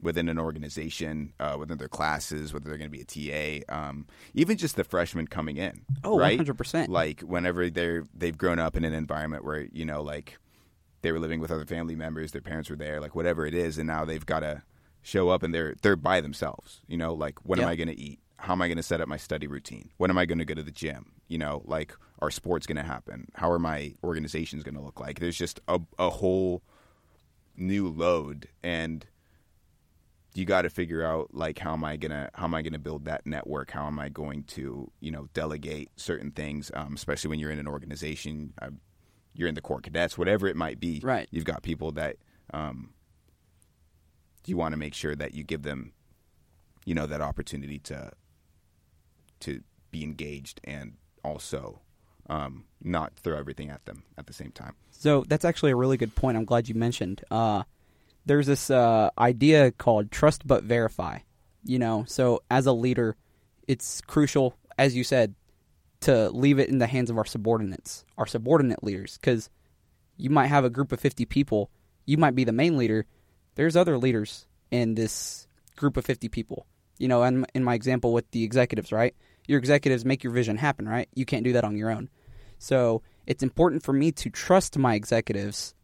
within 0.00 0.28
an 0.28 0.38
organization, 0.38 1.32
uh, 1.40 1.56
within 1.58 1.78
their 1.78 1.88
classes, 1.88 2.52
whether 2.52 2.68
they're 2.68 2.78
going 2.78 2.90
to 2.90 2.96
be 2.96 3.00
a 3.00 3.62
TA, 3.64 3.74
um, 3.74 4.06
even 4.34 4.56
just 4.56 4.76
the 4.76 4.84
freshmen 4.84 5.26
coming 5.26 5.56
in. 5.56 5.80
Oh, 6.04 6.18
right? 6.18 6.38
100%. 6.38 6.88
Like 6.88 7.20
whenever 7.20 7.70
they're 7.70 8.06
they've 8.14 8.36
grown 8.36 8.58
up 8.58 8.76
in 8.76 8.84
an 8.84 8.92
environment 8.92 9.44
where 9.44 9.66
you 9.72 9.84
know 9.84 10.02
like 10.02 10.38
they 11.04 11.12
were 11.12 11.20
living 11.20 11.38
with 11.38 11.50
other 11.50 11.66
family 11.66 11.94
members, 11.94 12.32
their 12.32 12.40
parents 12.40 12.70
were 12.70 12.76
there, 12.76 13.00
like 13.00 13.14
whatever 13.14 13.46
it 13.46 13.54
is, 13.54 13.78
and 13.78 13.86
now 13.86 14.04
they've 14.04 14.26
got 14.26 14.40
to 14.40 14.62
show 15.02 15.28
up 15.28 15.42
and 15.42 15.54
they're 15.54 15.74
they're 15.82 15.96
by 15.96 16.20
themselves. 16.20 16.80
You 16.88 16.96
know, 16.96 17.14
like 17.14 17.44
what 17.44 17.60
am 17.60 17.68
I 17.68 17.76
going 17.76 17.88
to 17.88 18.00
eat? 18.00 18.20
How 18.38 18.54
am 18.54 18.62
I 18.62 18.68
going 18.68 18.78
to 18.78 18.82
set 18.82 19.00
up 19.00 19.06
my 19.06 19.18
study 19.18 19.46
routine? 19.46 19.90
When 19.98 20.10
am 20.10 20.18
I 20.18 20.24
going 20.24 20.38
to 20.38 20.44
go 20.44 20.54
to 20.54 20.62
the 20.62 20.72
gym? 20.72 21.12
You 21.28 21.38
know, 21.38 21.62
like 21.66 21.94
are 22.20 22.30
sports 22.30 22.66
going 22.66 22.78
to 22.78 22.82
happen? 22.82 23.28
How 23.34 23.50
are 23.50 23.58
my 23.58 23.94
organizations 24.02 24.62
going 24.64 24.74
to 24.74 24.80
look 24.80 24.98
like? 24.98 25.20
There's 25.20 25.36
just 25.36 25.60
a 25.68 25.78
a 25.98 26.10
whole 26.10 26.62
new 27.56 27.88
load 27.88 28.48
and 28.64 29.06
you 30.34 30.44
got 30.44 30.62
to 30.62 30.70
figure 30.70 31.04
out 31.04 31.32
like 31.32 31.58
how 31.60 31.74
am 31.74 31.84
I 31.84 31.96
gonna 31.96 32.28
how 32.34 32.44
am 32.44 32.54
I 32.54 32.62
gonna 32.62 32.78
build 32.78 33.04
that 33.04 33.24
network? 33.24 33.70
How 33.70 33.86
am 33.86 34.00
I 34.00 34.08
going 34.08 34.42
to 34.44 34.90
you 35.00 35.10
know 35.10 35.28
delegate 35.32 35.90
certain 35.96 36.32
things, 36.32 36.70
um, 36.74 36.94
especially 36.94 37.28
when 37.28 37.38
you're 37.38 37.52
in 37.52 37.60
an 37.60 37.68
organization, 37.68 38.52
uh, 38.60 38.70
you're 39.34 39.48
in 39.48 39.54
the 39.54 39.60
Corps 39.60 39.80
Cadets, 39.80 40.16
whatever 40.16 40.46
it 40.46 40.56
might 40.56 40.80
be. 40.80 41.00
Right. 41.02 41.28
You've 41.30 41.44
got 41.44 41.62
people 41.62 41.92
that 41.92 42.16
um, 42.52 42.94
you 44.46 44.56
want 44.56 44.72
to 44.72 44.78
make 44.78 44.94
sure 44.94 45.14
that 45.14 45.34
you 45.34 45.44
give 45.44 45.62
them, 45.62 45.92
you 46.84 46.94
know, 46.94 47.06
that 47.06 47.20
opportunity 47.20 47.78
to 47.80 48.12
to 49.40 49.60
be 49.90 50.02
engaged 50.02 50.60
and 50.64 50.94
also 51.22 51.80
um, 52.28 52.64
not 52.82 53.14
throw 53.16 53.36
everything 53.36 53.70
at 53.70 53.84
them 53.84 54.04
at 54.16 54.26
the 54.26 54.32
same 54.32 54.50
time. 54.50 54.74
So 54.90 55.24
that's 55.26 55.44
actually 55.44 55.72
a 55.72 55.76
really 55.76 55.96
good 55.96 56.14
point. 56.14 56.36
I'm 56.36 56.44
glad 56.44 56.68
you 56.68 56.74
mentioned. 56.74 57.22
Uh, 57.30 57.64
there's 58.24 58.46
this 58.46 58.70
uh, 58.70 59.10
idea 59.18 59.70
called 59.72 60.10
trust 60.10 60.46
but 60.46 60.64
verify. 60.64 61.18
You 61.64 61.78
know, 61.78 62.04
so 62.06 62.42
as 62.50 62.66
a 62.66 62.72
leader, 62.72 63.16
it's 63.66 64.02
crucial, 64.02 64.54
as 64.76 64.94
you 64.94 65.02
said, 65.02 65.34
to 66.04 66.30
leave 66.30 66.58
it 66.58 66.68
in 66.68 66.78
the 66.78 66.86
hands 66.86 67.10
of 67.10 67.18
our 67.18 67.24
subordinates, 67.24 68.04
our 68.18 68.26
subordinate 68.26 68.84
leaders, 68.84 69.18
because 69.18 69.50
you 70.16 70.30
might 70.30 70.46
have 70.46 70.64
a 70.64 70.70
group 70.70 70.92
of 70.92 71.00
50 71.00 71.24
people. 71.24 71.70
You 72.06 72.18
might 72.18 72.34
be 72.34 72.44
the 72.44 72.52
main 72.52 72.76
leader. 72.76 73.06
There's 73.54 73.76
other 73.76 73.98
leaders 73.98 74.46
in 74.70 74.94
this 74.94 75.46
group 75.76 75.96
of 75.96 76.04
50 76.04 76.28
people. 76.28 76.66
You 76.98 77.08
know, 77.08 77.22
and 77.22 77.46
in 77.54 77.64
my 77.64 77.74
example 77.74 78.12
with 78.12 78.30
the 78.30 78.44
executives, 78.44 78.92
right? 78.92 79.14
Your 79.46 79.58
executives 79.58 80.04
make 80.04 80.22
your 80.22 80.32
vision 80.32 80.56
happen, 80.56 80.88
right? 80.88 81.08
You 81.14 81.24
can't 81.24 81.44
do 81.44 81.52
that 81.54 81.64
on 81.64 81.76
your 81.76 81.90
own. 81.90 82.08
So 82.58 83.02
it's 83.26 83.42
important 83.42 83.82
for 83.82 83.92
me 83.92 84.12
to 84.12 84.30
trust 84.30 84.78
my 84.78 84.94
executives, 84.94 85.74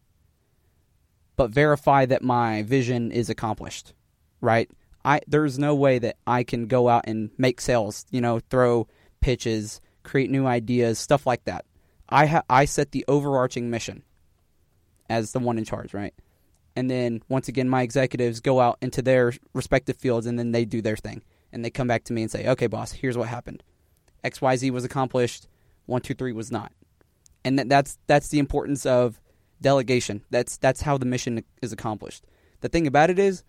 but 1.37 1.51
verify 1.51 2.07
that 2.07 2.23
my 2.23 2.63
vision 2.63 3.11
is 3.11 3.29
accomplished, 3.29 3.93
right? 4.41 4.71
I 5.05 5.21
there's 5.27 5.59
no 5.59 5.75
way 5.75 5.99
that 5.99 6.17
I 6.27 6.45
can 6.45 6.67
go 6.67 6.89
out 6.89 7.05
and 7.07 7.31
make 7.39 7.61
sales, 7.61 8.07
you 8.11 8.21
know, 8.21 8.41
throw 8.51 8.87
pitches, 9.21 9.81
create 10.11 10.29
new 10.29 10.45
ideas, 10.45 10.99
stuff 10.99 11.25
like 11.25 11.45
that. 11.45 11.65
I 12.09 12.27
ha- 12.27 12.43
I 12.51 12.65
set 12.65 12.91
the 12.91 13.05
overarching 13.07 13.71
mission 13.71 14.03
as 15.09 15.31
the 15.31 15.39
one 15.39 15.57
in 15.57 15.65
charge, 15.65 15.95
right? 15.95 16.13
And 16.75 16.91
then 16.91 17.23
once 17.29 17.47
again, 17.47 17.69
my 17.69 17.83
executives 17.83 18.41
go 18.41 18.61
out 18.61 18.79
into 18.83 19.03
their 19.03 19.33
respective 19.55 19.97
fields 19.97 20.27
and 20.27 20.37
then 20.37 20.51
they 20.51 20.65
do 20.65 20.83
their 20.83 20.97
thing. 20.97 21.23
And 21.53 21.65
they 21.65 21.71
come 21.71 21.87
back 21.87 22.05
to 22.05 22.13
me 22.13 22.23
and 22.23 22.31
say, 22.31 22.49
okay, 22.49 22.67
boss, 22.67 22.91
here's 22.91 23.17
what 23.17 23.29
happened. 23.29 23.63
XYZ 24.25 24.71
was 24.73 24.85
accomplished, 24.85 25.47
one, 25.87 26.01
two, 26.01 26.15
three 26.15 26.33
was 26.33 26.51
not. 26.51 26.73
And 27.45 27.59
that, 27.59 27.69
that's, 27.69 27.99
that's 28.07 28.29
the 28.29 28.41
importance 28.41 28.87
of 28.87 29.21
delegation. 29.61 30.23
That's, 30.31 30.57
that's 30.57 30.81
how 30.81 30.99
the 30.99 31.07
mission 31.07 31.45
is 31.63 31.73
accomplished. 31.73 32.25
The 32.61 32.69
thing 32.69 32.87
about 32.87 33.11
it 33.11 33.19
is, 33.19 33.45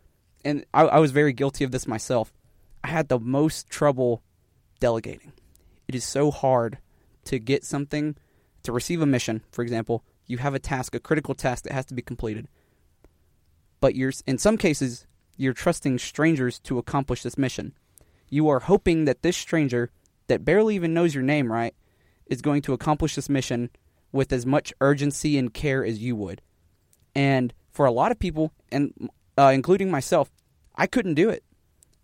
and 0.46 0.65
I, 0.74 0.84
I 0.84 1.00
was 1.00 1.12
very 1.12 1.34
guilty 1.34 1.63
of 1.63 1.72
this 1.72 1.88
myself, 1.88 2.32
I 2.84 2.88
had 2.88 3.10
the 3.10 3.20
most 3.20 3.70
trouble 3.70 4.22
delegating. 4.80 5.34
It 5.91 5.95
is 5.95 6.05
so 6.05 6.31
hard 6.31 6.77
to 7.25 7.39
get 7.39 7.63
something, 7.63 8.15
to 8.63 8.71
receive 8.71 9.01
a 9.01 9.05
mission, 9.05 9.43
for 9.51 9.62
example. 9.62 10.03
You 10.25 10.38
have 10.38 10.53
a 10.53 10.60
task, 10.60 10.95
a 10.95 11.00
critical 11.00 11.36
task 11.36 11.65
that 11.65 11.74
has 11.74 11.86
to 11.88 11.93
be 11.93 12.01
completed 12.01 12.48
but 13.81 13.95
you're 13.95 14.13
in 14.25 14.38
some 14.38 14.57
cases 14.57 15.05
you're 15.36 15.53
trusting 15.53 15.98
strangers 15.98 16.60
to 16.60 16.77
accomplish 16.77 17.24
this 17.24 17.38
mission. 17.38 17.74
You 18.29 18.48
are 18.50 18.60
hoping 18.60 19.05
that 19.05 19.24
this 19.24 19.36
stranger 19.36 19.89
that 20.27 20.45
barely 20.45 20.75
even 20.75 20.93
knows 20.93 21.15
your 21.15 21.24
name, 21.24 21.51
right, 21.51 21.74
is 22.27 22.41
going 22.41 22.62
to 22.63 22.74
accomplish 22.74 23.15
this 23.15 23.27
mission 23.27 23.71
with 24.12 24.31
as 24.31 24.45
much 24.45 24.71
urgency 24.79 25.38
and 25.38 25.51
care 25.51 25.83
as 25.83 25.98
you 25.98 26.15
would. 26.15 26.41
And 27.15 27.53
for 27.71 27.86
a 27.86 27.91
lot 27.91 28.12
of 28.12 28.19
people, 28.19 28.53
and 28.71 29.10
uh, 29.38 29.51
including 29.53 29.89
myself, 29.89 30.29
I 30.75 30.86
couldn't 30.86 31.15
do 31.15 31.29
it. 31.29 31.43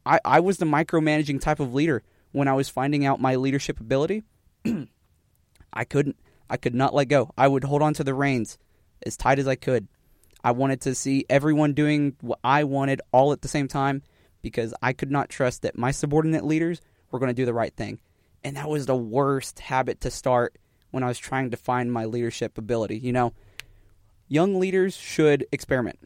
I, 0.05 0.19
I 0.25 0.39
was 0.39 0.57
the 0.57 0.65
micromanaging 0.65 1.39
type 1.39 1.59
of 1.59 1.75
leader 1.75 2.01
when 2.37 2.47
I 2.47 2.53
was 2.53 2.69
finding 2.69 3.05
out 3.05 3.19
my 3.19 3.35
leadership 3.35 3.79
ability. 3.79 4.23
I 5.73 5.83
couldn't 5.83 6.17
I 6.49 6.55
could 6.57 6.75
not 6.75 6.93
let 6.93 7.05
go. 7.05 7.31
I 7.37 7.47
would 7.47 7.65
hold 7.65 7.81
on 7.81 7.93
to 7.95 8.03
the 8.03 8.13
reins 8.13 8.57
as 9.05 9.17
tight 9.17 9.39
as 9.39 9.47
I 9.47 9.55
could. 9.55 9.87
I 10.43 10.51
wanted 10.51 10.81
to 10.81 10.95
see 10.95 11.25
everyone 11.29 11.73
doing 11.73 12.15
what 12.21 12.39
I 12.43 12.63
wanted 12.63 13.01
all 13.11 13.33
at 13.33 13.41
the 13.41 13.47
same 13.47 13.67
time 13.67 14.03
because 14.41 14.73
I 14.81 14.93
could 14.93 15.11
not 15.11 15.29
trust 15.29 15.63
that 15.63 15.77
my 15.77 15.91
subordinate 15.91 16.45
leaders 16.45 16.79
were 17.11 17.19
going 17.19 17.29
to 17.29 17.33
do 17.33 17.45
the 17.45 17.53
right 17.53 17.75
thing. 17.75 17.99
And 18.43 18.55
that 18.55 18.69
was 18.69 18.85
the 18.85 18.95
worst 18.95 19.59
habit 19.59 19.99
to 20.01 20.11
start 20.11 20.57
when 20.91 21.03
I 21.03 21.07
was 21.07 21.17
trying 21.17 21.51
to 21.51 21.57
find 21.57 21.91
my 21.91 22.05
leadership 22.05 22.57
ability. 22.57 22.99
You 22.99 23.11
know, 23.11 23.33
young 24.27 24.59
leaders 24.59 24.95
should 24.95 25.45
experiment. 25.51 25.99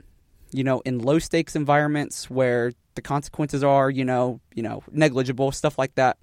You 0.51 0.63
know, 0.63 0.79
in 0.81 0.99
low 0.99 1.19
stakes 1.19 1.55
environments 1.55 2.29
where 2.29 2.71
the 2.95 3.01
consequences 3.01 3.63
are, 3.63 3.89
you 3.89 4.05
know, 4.05 4.41
you 4.53 4.63
know, 4.63 4.83
negligible, 4.91 5.51
stuff 5.51 5.77
like 5.77 5.95
that. 5.95 6.17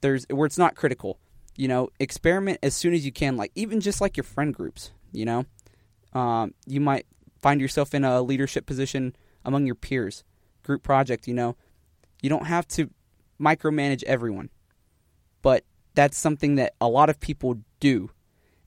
There's 0.00 0.26
where 0.30 0.46
it's 0.46 0.58
not 0.58 0.76
critical. 0.76 1.18
You 1.56 1.68
know, 1.68 1.88
experiment 1.98 2.58
as 2.62 2.74
soon 2.74 2.92
as 2.92 3.04
you 3.04 3.12
can, 3.12 3.36
like 3.36 3.50
even 3.54 3.80
just 3.80 4.00
like 4.00 4.16
your 4.16 4.24
friend 4.24 4.54
groups, 4.54 4.92
you 5.12 5.24
know. 5.24 5.46
Um, 6.12 6.54
you 6.66 6.80
might 6.80 7.06
find 7.40 7.60
yourself 7.60 7.94
in 7.94 8.04
a 8.04 8.22
leadership 8.22 8.66
position 8.66 9.16
among 9.44 9.66
your 9.66 9.74
peers, 9.74 10.24
group 10.62 10.82
project, 10.82 11.26
you 11.26 11.34
know. 11.34 11.56
You 12.22 12.28
don't 12.28 12.46
have 12.46 12.66
to 12.68 12.90
micromanage 13.40 14.02
everyone. 14.04 14.50
But 15.42 15.64
that's 15.94 16.18
something 16.18 16.56
that 16.56 16.74
a 16.80 16.88
lot 16.88 17.08
of 17.10 17.18
people 17.20 17.58
do 17.80 18.10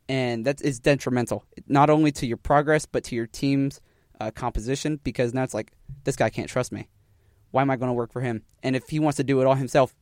and 0.09 0.45
that 0.45 0.61
is 0.61 0.79
detrimental 0.79 1.45
not 1.67 1.89
only 1.89 2.11
to 2.11 2.25
your 2.25 2.37
progress 2.37 2.85
but 2.85 3.03
to 3.05 3.15
your 3.15 3.27
team's 3.27 3.79
uh, 4.19 4.31
composition 4.31 4.99
because 5.03 5.33
now 5.33 5.43
it's 5.43 5.53
like 5.53 5.71
this 6.03 6.15
guy 6.15 6.29
can't 6.29 6.49
trust 6.49 6.71
me 6.71 6.89
why 7.51 7.61
am 7.61 7.69
i 7.69 7.75
going 7.75 7.89
to 7.89 7.93
work 7.93 8.11
for 8.11 8.21
him? 8.21 8.43
And 8.63 8.75
if 8.75 8.89
he 8.89 8.99
wants 8.99 9.17
to 9.17 9.23
do 9.23 9.41
it 9.41 9.47
all 9.47 9.55
himself 9.55 9.95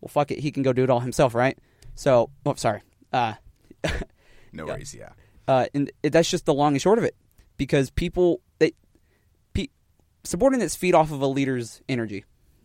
well 0.00 0.08
fuck 0.08 0.30
it. 0.30 0.40
He 0.40 0.50
can 0.50 0.62
go 0.62 0.72
do 0.72 0.84
it 0.84 0.90
all 0.90 1.00
himself 1.00 1.34
right? 1.34 1.58
So 1.94 2.30
oh 2.46 2.54
sorry. 2.54 2.82
Uh, 3.12 3.34
no 4.52 4.66
worries 4.66 4.94
yeah. 4.94 5.10
Uh, 5.46 5.66
and 5.74 5.90
that's 6.02 6.30
just 6.30 6.46
the 6.46 6.54
long 6.54 6.74
and 6.74 6.82
short 6.82 6.98
of 6.98 7.04
it 7.04 7.16
because 7.56 7.90
people 7.90 8.40
they 8.58 8.72
pe- 9.54 9.68
subordinates 10.24 10.76
feed 10.76 10.94
off 10.94 11.10
of 11.10 11.20
a 11.20 11.26
leader's 11.26 11.82
energy. 11.88 12.24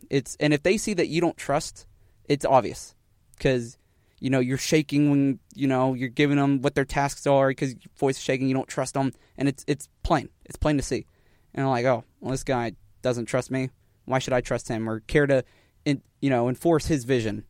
It's 0.09 0.35
and 0.39 0.53
if 0.53 0.63
they 0.63 0.77
see 0.77 0.93
that 0.93 1.07
you 1.07 1.21
don't 1.21 1.37
trust 1.37 1.87
it's 2.25 2.45
obvious 2.45 2.95
because 3.37 3.77
you 4.19 4.29
know 4.29 4.39
you're 4.39 4.57
shaking 4.57 5.09
when 5.09 5.39
you 5.55 5.67
know 5.67 5.93
you're 5.93 6.09
giving 6.09 6.37
them 6.37 6.61
what 6.61 6.75
their 6.75 6.85
tasks 6.85 7.27
are 7.27 7.49
because 7.49 7.71
your 7.71 7.91
voice 7.97 8.17
is 8.17 8.23
shaking 8.23 8.47
you 8.47 8.53
don't 8.53 8.67
trust 8.67 8.93
them 8.93 9.13
and 9.37 9.47
it's 9.47 9.63
it's 9.67 9.89
plain. 10.03 10.29
It's 10.45 10.57
plain 10.57 10.77
to 10.77 10.83
see. 10.83 11.05
And 11.53 11.63
i'm 11.63 11.69
like 11.69 11.85
oh 11.85 12.03
well 12.19 12.31
this 12.31 12.43
guy 12.43 12.73
doesn't 13.01 13.25
trust 13.25 13.51
me 13.51 13.69
why 14.05 14.19
should 14.19 14.33
i 14.33 14.41
trust 14.41 14.67
him 14.67 14.89
or 14.89 14.99
care 15.01 15.27
to 15.27 15.43
in, 15.85 16.01
you 16.21 16.29
know 16.29 16.49
enforce 16.49 16.85
his 16.85 17.03
vision 17.03 17.43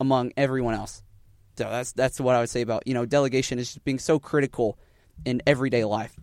among 0.00 0.32
everyone 0.36 0.74
else 0.74 1.02
so 1.56 1.64
that's 1.64 1.92
that's 1.92 2.20
what 2.20 2.34
i 2.34 2.40
would 2.40 2.50
say 2.50 2.62
about 2.62 2.86
you 2.86 2.94
know 2.94 3.06
delegation 3.06 3.58
is 3.58 3.68
just 3.68 3.84
being 3.84 3.98
so 3.98 4.18
critical 4.18 4.78
in 5.24 5.42
everyday 5.46 5.84
life 5.84 6.14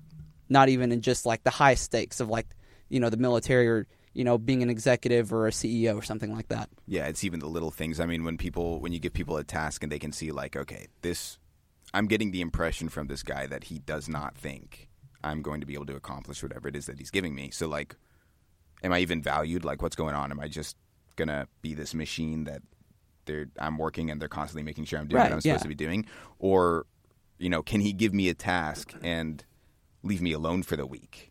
not 0.49 0.69
even 0.69 0.91
in 0.91 1.01
just 1.01 1.25
like 1.25 1.43
the 1.43 1.49
high 1.49 1.75
stakes 1.75 2.19
of 2.19 2.29
like 2.29 2.47
you 2.89 2.99
know 2.99 3.09
the 3.09 3.17
military 3.17 3.67
or 3.67 3.87
you 4.13 4.23
know, 4.23 4.37
being 4.37 4.63
an 4.63 4.69
executive 4.69 5.31
or 5.31 5.47
a 5.47 5.51
CEO 5.51 5.95
or 5.95 6.01
something 6.01 6.33
like 6.33 6.47
that. 6.49 6.69
Yeah, 6.87 7.05
it's 7.07 7.23
even 7.23 7.39
the 7.39 7.47
little 7.47 7.71
things. 7.71 7.99
I 7.99 8.05
mean, 8.05 8.23
when 8.23 8.37
people 8.37 8.79
when 8.79 8.91
you 8.91 8.99
give 8.99 9.13
people 9.13 9.37
a 9.37 9.43
task 9.43 9.83
and 9.83 9.91
they 9.91 9.99
can 9.99 10.11
see 10.11 10.31
like, 10.31 10.55
okay, 10.55 10.87
this 11.01 11.37
I'm 11.93 12.07
getting 12.07 12.31
the 12.31 12.41
impression 12.41 12.89
from 12.89 13.07
this 13.07 13.23
guy 13.23 13.47
that 13.47 13.65
he 13.65 13.79
does 13.79 14.09
not 14.09 14.35
think 14.35 14.89
I'm 15.23 15.41
going 15.41 15.61
to 15.61 15.67
be 15.67 15.73
able 15.73 15.85
to 15.87 15.95
accomplish 15.95 16.43
whatever 16.43 16.67
it 16.67 16.75
is 16.75 16.85
that 16.87 16.99
he's 16.99 17.11
giving 17.11 17.35
me. 17.35 17.51
So 17.51 17.67
like 17.67 17.95
am 18.83 18.93
I 18.93 18.99
even 18.99 19.21
valued? 19.21 19.63
Like 19.65 19.81
what's 19.81 19.95
going 19.95 20.15
on? 20.15 20.31
Am 20.31 20.39
I 20.39 20.47
just 20.47 20.77
to 21.27 21.47
be 21.61 21.73
this 21.73 21.93
machine 21.93 22.45
that 22.45 22.61
they're 23.25 23.47
I'm 23.59 23.77
working 23.77 24.09
and 24.09 24.21
they're 24.21 24.29
constantly 24.29 24.63
making 24.63 24.85
sure 24.85 24.99
I'm 24.99 25.07
doing 25.07 25.17
Right, 25.19 25.29
what 25.29 25.33
I'm 25.33 25.41
supposed 25.41 25.59
yeah. 25.59 25.63
to 25.63 25.67
be 25.67 25.75
doing 25.75 26.05
or 26.39 26.85
you 27.37 27.49
know, 27.49 27.61
can 27.61 27.81
he 27.81 27.93
give 27.93 28.13
me 28.13 28.29
a 28.29 28.33
task 28.33 28.93
and 29.01 29.43
leave 30.03 30.21
me 30.21 30.31
alone 30.31 30.63
for 30.63 30.75
the 30.75 30.85
week? 30.85 31.25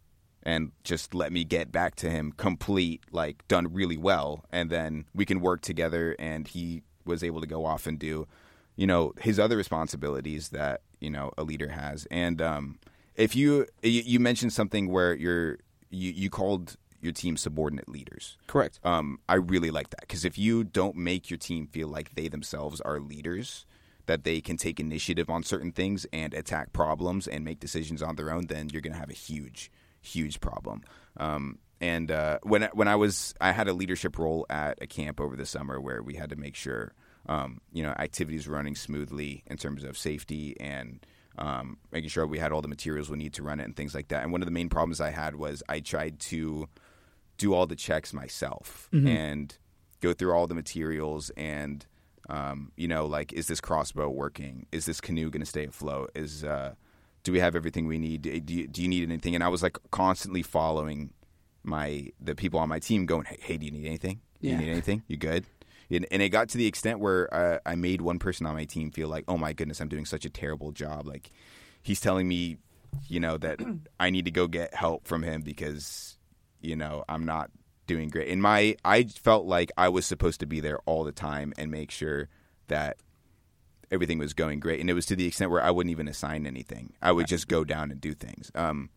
and 0.45 0.73
just 0.83 1.14
let 1.14 1.31
me 1.31 1.45
get 1.45 1.71
back 1.71 1.95
to 1.97 2.09
him 2.09 2.33
complete, 2.33 3.02
like 3.11 3.47
done 3.49 3.71
really 3.71 3.99
well, 3.99 4.45
and 4.50 4.71
then 4.71 5.05
we 5.12 5.26
can 5.26 5.40
work 5.40 5.61
together. 5.61 6.17
And 6.19 6.49
he 6.49 6.83
was 7.05 7.23
able 7.23 7.40
to 7.43 7.47
go 7.47 7.67
off 7.67 7.87
and 7.87 7.99
do, 7.99 8.26
you 8.76 8.87
know, 8.87 9.12
his 9.21 9.38
other 9.38 9.57
responsibilities 9.59 10.50
that 10.50 10.81
you 11.00 11.11
know 11.11 11.33
a 11.37 11.43
leader 11.43 11.69
has. 11.69 12.07
And 12.11 12.40
um, 12.40 12.78
if 13.14 13.37
you 13.37 13.67
you 13.83 14.02
you 14.07 14.21
mentioned 14.21 14.52
something 14.55 14.88
where 14.90 15.14
you're 15.14 15.59
you, 15.90 16.12
you 16.12 16.31
called 16.31 16.76
your 17.00 17.12
team 17.12 17.37
subordinate 17.37 17.88
leaders. 17.88 18.37
Correct. 18.47 18.81
Um, 18.85 19.19
I 19.28 19.35
really 19.35 19.71
like 19.71 19.90
that 19.90 20.00
because 20.00 20.25
if 20.25 20.38
you 20.38 20.64
don't 20.64 20.97
make 20.97 21.31
your 21.31 21.38
team 21.38 21.67
feel 21.67 21.88
like 21.88 22.14
they 22.14 22.28
themselves 22.28 22.81
are 22.81 22.99
leaders, 23.00 23.67
that 24.07 24.25
they 24.25 24.40
can 24.40 24.57
take 24.57 24.81
initiative 24.81 25.28
on 25.28 25.43
certain 25.43 25.71
things 25.71 26.07
and 26.12 26.33
attack 26.35 26.73
problems 26.73 27.28
and 27.28 27.45
make 27.45 27.61
decisions 27.61 28.02
on 28.02 28.17
their 28.17 28.33
own, 28.33 28.47
then 28.47 28.69
you're 28.71 28.83
going 28.83 28.95
to 28.95 28.99
have 28.99 29.11
a 29.11 29.14
huge, 29.14 29.71
huge 30.00 30.40
problem. 30.40 30.83
Um, 31.19 31.59
and 31.81 32.11
uh, 32.11 32.38
when 32.43 32.64
I- 32.64 32.71
when 32.73 32.88
I 32.88 32.97
was, 32.97 33.35
I 33.40 33.52
had 33.52 33.69
a 33.69 33.73
leadership 33.73 34.19
role 34.19 34.47
at 34.50 34.78
a 34.81 34.87
camp 34.87 35.21
over 35.21 35.37
the 35.37 35.47
summer 35.47 35.81
where 35.81 36.02
we 36.02 36.14
had 36.14 36.31
to 36.31 36.37
make 36.37 36.57
sure, 36.57 36.93
um, 37.28 37.61
you 37.73 37.83
know, 37.83 37.90
activities 37.90 38.49
were 38.49 38.55
running 38.57 38.75
smoothly 38.75 39.45
in 39.47 39.57
terms 39.59 39.85
of 39.85 39.97
safety 39.97 40.57
and 40.59 41.07
um, 41.38 41.76
making 41.93 42.09
sure 42.09 42.26
we 42.26 42.38
had 42.38 42.50
all 42.50 42.62
the 42.62 42.67
materials 42.67 43.09
we 43.11 43.19
need 43.19 43.35
to 43.35 43.43
run 43.45 43.61
it 43.61 43.64
and 43.64 43.76
things 43.76 43.95
like 43.95 44.09
that. 44.09 44.23
And 44.25 44.33
one 44.33 44.40
of 44.43 44.47
the 44.47 44.52
main 44.52 44.69
problems 44.69 45.00
I 45.00 45.11
had 45.11 45.37
was 45.37 45.62
I 45.69 45.78
tried 45.81 46.19
to 46.21 46.69
do 47.38 47.54
all 47.54 47.66
the 47.66 47.76
checks 47.76 48.12
myself 48.12 48.88
and 48.92 49.57
go 50.00 50.12
through 50.12 50.33
all 50.33 50.47
the 50.47 50.54
materials 50.54 51.30
and 51.37 51.87
um, 52.28 52.73
you 52.76 52.87
know 52.88 53.07
like 53.07 53.33
is 53.33 53.47
this 53.47 53.61
crossbow 53.61 54.09
working? 54.11 54.66
Is 54.73 54.85
this 54.85 55.00
canoe 55.00 55.30
going 55.30 55.40
to 55.40 55.47
stay 55.47 55.64
afloat? 55.66 56.11
Is 56.14 56.45
uh, 56.45 56.75
do 57.23 57.33
we 57.33 57.40
have 57.40 57.57
everything 57.57 57.87
we 57.87 57.99
need? 57.99 58.23
Do 58.23 58.30
you, 58.54 58.66
do 58.66 58.83
you 58.83 58.88
need 58.88 59.02
anything? 59.02 59.35
And 59.35 59.42
i 59.42 59.49
was 59.49 59.62
like 59.62 59.78
constantly 59.90 60.42
following 60.42 61.12
my 61.64 62.09
the 62.21 62.35
people 62.35 62.61
on 62.61 62.68
my 62.68 62.78
team 62.78 63.07
going 63.07 63.25
hey, 63.25 63.38
hey 63.40 63.57
do 63.57 63.66
you 63.66 63.73
need 63.73 63.87
anything? 63.87 64.21
Do 64.42 64.49
Yeah. 64.49 64.54
you 64.54 64.59
need 64.64 64.71
anything? 64.71 65.02
You 65.09 65.16
good? 65.16 65.47
And, 65.90 66.07
and 66.11 66.21
it 66.21 66.28
got 66.28 66.50
to 66.50 66.59
the 66.59 66.66
extent 66.66 67.00
where 67.00 67.33
uh, 67.33 67.59
i 67.64 67.75
made 67.75 68.00
one 68.02 68.18
person 68.18 68.45
on 68.47 68.54
my 68.54 68.64
team 68.64 68.90
feel 68.90 69.09
like 69.09 69.25
oh 69.28 69.38
my 69.38 69.52
goodness 69.54 69.80
i'm 69.80 69.88
doing 69.88 70.04
such 70.07 70.25
a 70.25 70.30
terrible 70.30 70.73
job. 70.73 71.07
Like 71.07 71.30
he's 71.83 72.00
telling 72.00 72.28
me 72.28 72.59
you 73.07 73.21
know 73.21 73.38
that 73.38 73.61
i 74.00 74.11
need 74.11 74.25
to 74.26 74.30
go 74.30 74.47
get 74.49 74.75
help 74.75 75.07
from 75.09 75.23
him 75.23 75.40
because 75.42 76.17
you 76.61 76.77
know 76.77 77.05
i'm 77.09 77.25
not 77.25 77.50
doing 77.88 78.09
great. 78.11 78.29
And 78.29 78.41
my 78.41 78.77
i 78.85 79.03
felt 79.03 79.47
like 79.47 79.73
i 79.77 79.88
was 79.88 80.07
supposed 80.07 80.38
to 80.41 80.47
be 80.47 80.61
there 80.61 80.79
all 80.87 81.03
the 81.03 81.11
time 81.11 81.53
and 81.59 81.73
make 81.73 81.91
sure 81.91 82.29
that 82.69 82.99
everything 83.91 84.19
was 84.19 84.35
going 84.35 84.61
great. 84.61 84.79
And 84.79 84.88
it 84.88 84.93
was 84.93 85.07
to 85.07 85.17
the 85.17 85.27
extent 85.27 85.50
where 85.50 85.62
i 85.62 85.73
wouldn't 85.73 85.91
even 85.91 86.07
assign 86.07 86.47
anything. 86.47 86.93
I 87.03 87.11
would 87.11 87.27
just 87.27 87.49
go 87.49 87.65
down 87.65 87.91
and 87.91 88.00
do 88.00 88.15
things. 88.15 88.53
Um, 88.55 88.91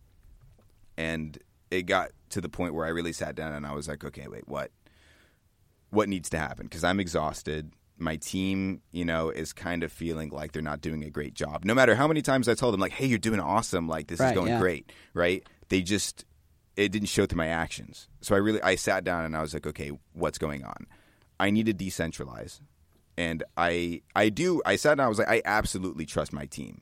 and 0.98 1.39
it 1.72 1.84
got 1.84 2.12
to 2.30 2.41
the 2.41 2.50
point 2.50 2.75
where 2.75 2.86
i 2.86 2.89
really 2.89 3.13
sat 3.13 3.34
down 3.34 3.53
and 3.53 3.65
i 3.65 3.74
was 3.74 3.88
like 3.88 4.03
okay 4.03 4.27
wait 4.27 4.48
what? 4.48 4.70
What 5.89 6.08
needs 6.08 6.30
to 6.30 6.38
happen? 6.38 6.68
Because 6.68 6.84
i'm 6.84 7.00
exhausted. 7.00 7.72
My 7.98 8.18
team 8.18 8.82
you 8.91 9.06
know 9.06 9.30
is 9.30 9.53
kind 9.53 9.84
of 9.84 9.91
feeling 9.91 10.30
like 10.30 10.51
they're 10.51 10.62
not 10.62 10.82
doing 10.82 11.03
a 11.03 11.10
great 11.10 11.34
job. 11.34 11.63
No 11.63 11.74
matter 11.74 11.96
how 11.96 12.08
many 12.08 12.22
times 12.22 12.50
i 12.50 12.53
told 12.53 12.74
them 12.74 12.82
like 12.82 12.91
hey 12.91 13.06
you're 13.06 13.20
doing 13.20 13.39
awesome. 13.39 13.88
Like 13.88 14.08
this 14.08 14.20
is 14.20 14.34
going 14.34 14.50
yeah. 14.50 14.60
great 14.60 14.91
right? 15.13 15.48
They 15.70 15.82
just 15.82 16.25
it 16.81 16.91
didn't 16.91 17.07
show 17.09 17.25
through 17.25 17.38
my 17.38 17.47
actions 17.47 18.07
so 18.21 18.35
i 18.35 18.38
really 18.38 18.61
i 18.63 18.75
sat 18.75 19.03
down 19.03 19.23
and 19.25 19.35
i 19.35 19.41
was 19.41 19.53
like 19.53 19.65
okay 19.67 19.91
what's 20.13 20.38
going 20.38 20.63
on 20.63 20.85
i 21.39 21.50
need 21.50 21.65
to 21.65 21.73
decentralize 21.73 22.61
and 23.17 23.43
i 23.57 24.01
i 24.15 24.29
do 24.29 24.61
i 24.65 24.75
sat 24.75 24.97
down 24.97 25.05
i 25.05 25.09
was 25.09 25.19
like 25.19 25.29
i 25.29 25.41
absolutely 25.45 26.05
trust 26.05 26.31
my 26.33 26.45
team 26.45 26.81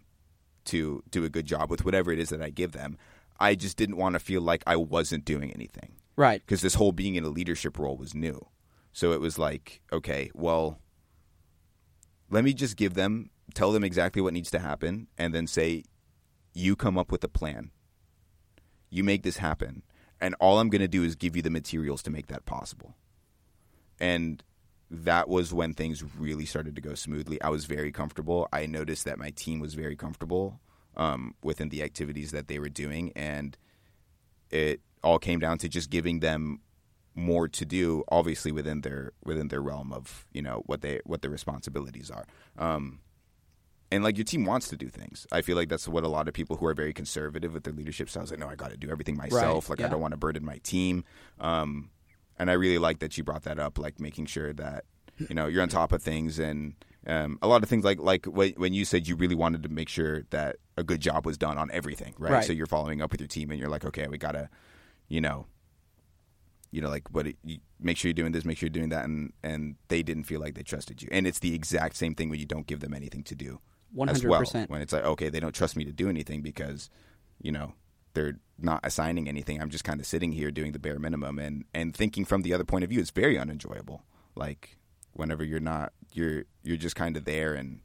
to 0.66 1.04
do 1.10 1.24
a 1.24 1.30
good 1.30 1.46
job 1.46 1.70
with 1.70 1.84
whatever 1.86 2.12
it 2.12 2.20
is 2.20 2.30
that 2.30 2.42
i 2.42 2.50
give 2.50 2.72
them 2.74 2.98
i 3.40 3.56
just 3.56 3.78
didn't 3.78 3.98
want 3.98 4.14
to 4.14 4.20
feel 4.20 4.42
like 4.42 4.64
i 4.68 4.76
wasn't 4.76 5.26
doing 5.26 5.52
anything 5.54 5.94
Right. 6.16 6.42
because 6.46 6.62
this 6.62 6.74
whole 6.74 6.92
being 6.92 7.16
in 7.16 7.24
a 7.24 7.30
leadership 7.30 7.80
role 7.80 7.96
was 7.96 8.14
new. 8.14 8.46
So 8.92 9.14
it 9.14 9.22
was 9.22 9.40
like, 9.40 9.80
okay, 9.94 10.30
well, 10.34 10.82
let 12.30 12.44
me 12.44 12.52
just 12.54 12.76
give 12.76 12.94
them, 12.94 13.30
tell 13.54 13.72
them 13.72 13.86
exactly 13.86 14.22
what 14.22 14.34
needs 14.34 14.52
to 14.52 14.60
happen, 14.60 15.08
and 15.18 15.34
then 15.34 15.48
say, 15.48 15.84
you 16.54 16.76
come 16.76 16.98
up 16.98 17.10
with 17.10 17.24
a 17.24 17.30
plan. 17.30 17.72
You 18.90 19.02
make 19.06 19.24
this 19.24 19.38
happen. 19.38 19.84
And 20.22 20.36
all 20.40 20.60
I'm 20.60 20.70
going 20.70 20.82
to 20.82 20.88
do 20.88 21.04
is 21.04 21.16
give 21.16 21.36
you 21.36 21.42
the 21.42 21.50
materials 21.50 22.02
to 22.04 22.12
make 22.12 22.28
that 22.28 22.46
possible. 22.46 22.96
And 24.00 24.44
that 24.92 25.30
was 25.30 25.54
when 25.54 25.74
things 25.74 26.04
really 26.18 26.46
started 26.46 26.76
to 26.76 26.82
go 26.82 26.96
smoothly. 26.96 27.42
I 27.42 27.50
was 27.50 27.66
very 27.66 27.92
comfortable. 27.92 28.48
I 28.52 28.66
noticed 28.66 29.06
that 29.06 29.20
my 29.20 29.30
team 29.30 29.60
was 29.60 29.76
very 29.76 29.96
comfortable 29.96 30.60
um, 30.98 31.36
within 31.44 31.70
the 31.70 31.84
activities 31.84 32.32
that 32.32 32.48
they 32.48 32.60
were 32.60 32.70
doing. 32.70 33.12
And 33.16 33.58
it 34.50 34.82
all 35.04 35.20
came 35.20 35.40
down 35.40 35.58
to 35.60 35.70
just 35.70 35.90
giving 35.90 36.20
them 36.20 36.60
more 37.16 37.48
to 37.48 37.66
do 37.66 38.04
obviously 38.10 38.52
within 38.52 38.82
their 38.82 39.12
within 39.24 39.50
their 39.50 39.62
realm 39.62 39.92
of 39.92 40.26
you 40.32 40.42
know 40.42 40.64
what 40.68 40.82
they 40.82 41.00
what 41.06 41.22
their 41.22 41.32
responsibilities 41.32 42.10
are 42.10 42.26
um 42.58 43.00
and 43.92 44.04
like 44.04 44.18
your 44.18 44.26
team 44.26 44.46
wants 44.46 44.68
to 44.70 44.78
do 44.78 44.88
things. 44.88 45.26
I 45.32 45.42
feel 45.42 45.56
like 45.56 45.70
that's 45.70 45.88
what 45.88 46.04
a 46.04 46.08
lot 46.08 46.28
of 46.28 46.34
people 46.34 46.58
who 46.58 46.66
are 46.68 46.74
very 46.74 46.94
conservative 46.94 47.54
with 47.54 47.64
their 47.64 47.74
leadership 47.74 48.10
styles 48.10 48.32
like 48.32 48.40
no 48.40 48.48
i 48.48 48.56
got 48.56 48.72
to 48.72 48.78
do 48.78 48.90
everything 48.90 49.18
myself. 49.18 49.70
Like 49.70 49.82
i 49.82 49.88
don't 49.88 50.02
want 50.02 50.12
to 50.12 50.18
burden 50.18 50.46
my 50.46 50.58
team. 50.60 51.04
Um 51.40 51.90
and 52.38 52.50
i 52.50 52.54
really 52.54 52.78
like 52.78 53.00
that 53.00 53.18
you 53.18 53.24
brought 53.24 53.44
that 53.44 53.60
up 53.60 53.78
like 53.78 54.00
making 54.00 54.28
sure 54.28 54.54
that 54.54 54.86
you 55.18 55.36
know 55.36 55.48
you're 55.48 55.62
on 55.62 55.70
top 55.70 55.92
of 55.92 56.02
things. 56.02 56.40
And 56.40 56.76
um, 57.08 57.40
a 57.42 57.48
lot 57.48 57.64
of 57.64 57.70
things 57.70 57.84
like 57.84 58.00
like 58.00 58.26
when 58.26 58.52
when 58.54 58.74
you 58.74 58.86
said 58.86 59.08
you 59.08 59.16
really 59.16 59.36
wanted 59.36 59.64
to 59.64 59.70
make 59.70 59.90
sure 59.90 60.24
that 60.30 60.58
a 60.78 60.84
good 60.84 61.02
job 61.02 61.26
was 61.26 61.38
done 61.38 61.58
on 61.58 61.70
everything, 61.72 62.14
right? 62.18 62.32
Right. 62.32 62.46
So 62.46 62.54
you're 62.54 62.68
following 62.68 63.02
up 63.02 63.12
with 63.12 63.22
your 63.22 63.28
team, 63.28 63.52
and 63.52 63.60
you're 63.60 63.70
like, 63.70 63.86
okay, 63.86 64.08
we 64.08 64.18
gotta, 64.18 64.50
you 65.08 65.22
know, 65.22 65.48
you 66.72 66.82
know, 66.82 66.90
like 66.90 67.08
what 67.12 67.28
it, 67.28 67.38
you, 67.44 67.60
make 67.80 67.98
sure 67.98 68.10
you're 68.10 68.14
doing 68.14 68.32
this, 68.32 68.46
make 68.46 68.58
sure 68.58 68.68
you're 68.68 68.72
doing 68.72 68.90
that, 68.90 69.06
and 69.06 69.34
and 69.44 69.76
they 69.88 70.04
didn't 70.04 70.24
feel 70.24 70.40
like 70.40 70.56
they 70.56 70.64
trusted 70.64 71.02
you, 71.02 71.10
and 71.12 71.26
it's 71.26 71.40
the 71.40 71.56
exact 71.56 71.96
same 71.96 72.16
thing 72.16 72.30
when 72.30 72.40
you 72.40 72.46
don't 72.46 72.68
give 72.68 72.80
them 72.80 72.94
anything 72.94 73.24
to 73.24 73.36
do 73.36 73.60
One 73.94 74.10
as 74.10 74.18
hundred 74.18 74.30
well. 74.30 74.40
percent. 74.40 74.70
When 74.70 74.82
it's 74.82 74.94
like, 74.94 75.04
okay, 75.04 75.30
they 75.30 75.40
don't 75.40 75.56
trust 75.56 75.76
me 75.76 75.86
to 75.86 75.92
do 75.92 76.10
anything 76.10 76.42
because, 76.42 76.90
you 77.42 77.52
know, 77.52 77.74
they're 78.14 78.40
not 78.58 78.82
assigning 78.84 79.28
anything. 79.28 79.62
I'm 79.62 79.70
just 79.70 79.84
kind 79.84 80.00
of 80.00 80.06
sitting 80.06 80.32
here 80.32 80.52
doing 80.52 80.72
the 80.72 80.80
bare 80.80 81.00
minimum 81.00 81.40
and 81.40 81.66
and 81.74 81.96
thinking 81.96 82.26
from 82.26 82.42
the 82.42 82.54
other 82.54 82.64
point 82.64 82.84
of 82.84 82.90
view. 82.90 83.00
It's 83.00 83.12
very 83.12 83.38
unenjoyable. 83.38 84.04
Like 84.36 84.78
whenever 85.14 85.44
you're 85.44 85.60
not, 85.60 85.94
you're 86.12 86.44
you're 86.64 86.78
just 86.78 86.96
kind 86.96 87.18
of 87.18 87.26
there 87.26 87.54
and 87.54 87.82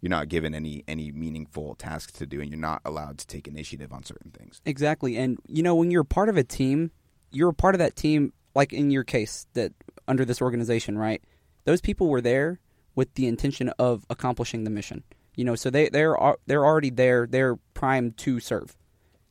you're 0.00 0.10
not 0.10 0.28
given 0.28 0.54
any 0.54 0.84
any 0.88 1.12
meaningful 1.12 1.74
tasks 1.74 2.12
to 2.14 2.26
do, 2.26 2.40
and 2.40 2.50
you're 2.50 2.58
not 2.58 2.80
allowed 2.84 3.18
to 3.18 3.26
take 3.26 3.46
initiative 3.46 3.92
on 3.92 4.02
certain 4.02 4.30
things. 4.30 4.60
Exactly. 4.64 5.16
And 5.16 5.38
you 5.46 5.62
know, 5.62 5.74
when 5.74 5.90
you're 5.90 6.04
part 6.04 6.28
of 6.28 6.36
a 6.36 6.44
team, 6.44 6.90
you're 7.30 7.50
a 7.50 7.54
part 7.54 7.74
of 7.74 7.78
that 7.80 7.96
team 7.96 8.32
like 8.54 8.72
in 8.72 8.90
your 8.90 9.04
case 9.04 9.46
that 9.54 9.72
under 10.08 10.24
this 10.24 10.40
organization, 10.42 10.98
right? 10.98 11.22
Those 11.64 11.80
people 11.80 12.08
were 12.08 12.20
there 12.20 12.58
with 12.94 13.14
the 13.14 13.26
intention 13.26 13.68
of 13.78 14.04
accomplishing 14.10 14.64
the 14.64 14.70
mission. 14.70 15.04
You 15.34 15.44
know, 15.44 15.54
so 15.54 15.70
they 15.70 15.88
they're 15.88 16.16
they're 16.46 16.64
already 16.64 16.90
there, 16.90 17.26
they're 17.26 17.56
primed 17.74 18.16
to 18.18 18.40
serve. 18.40 18.76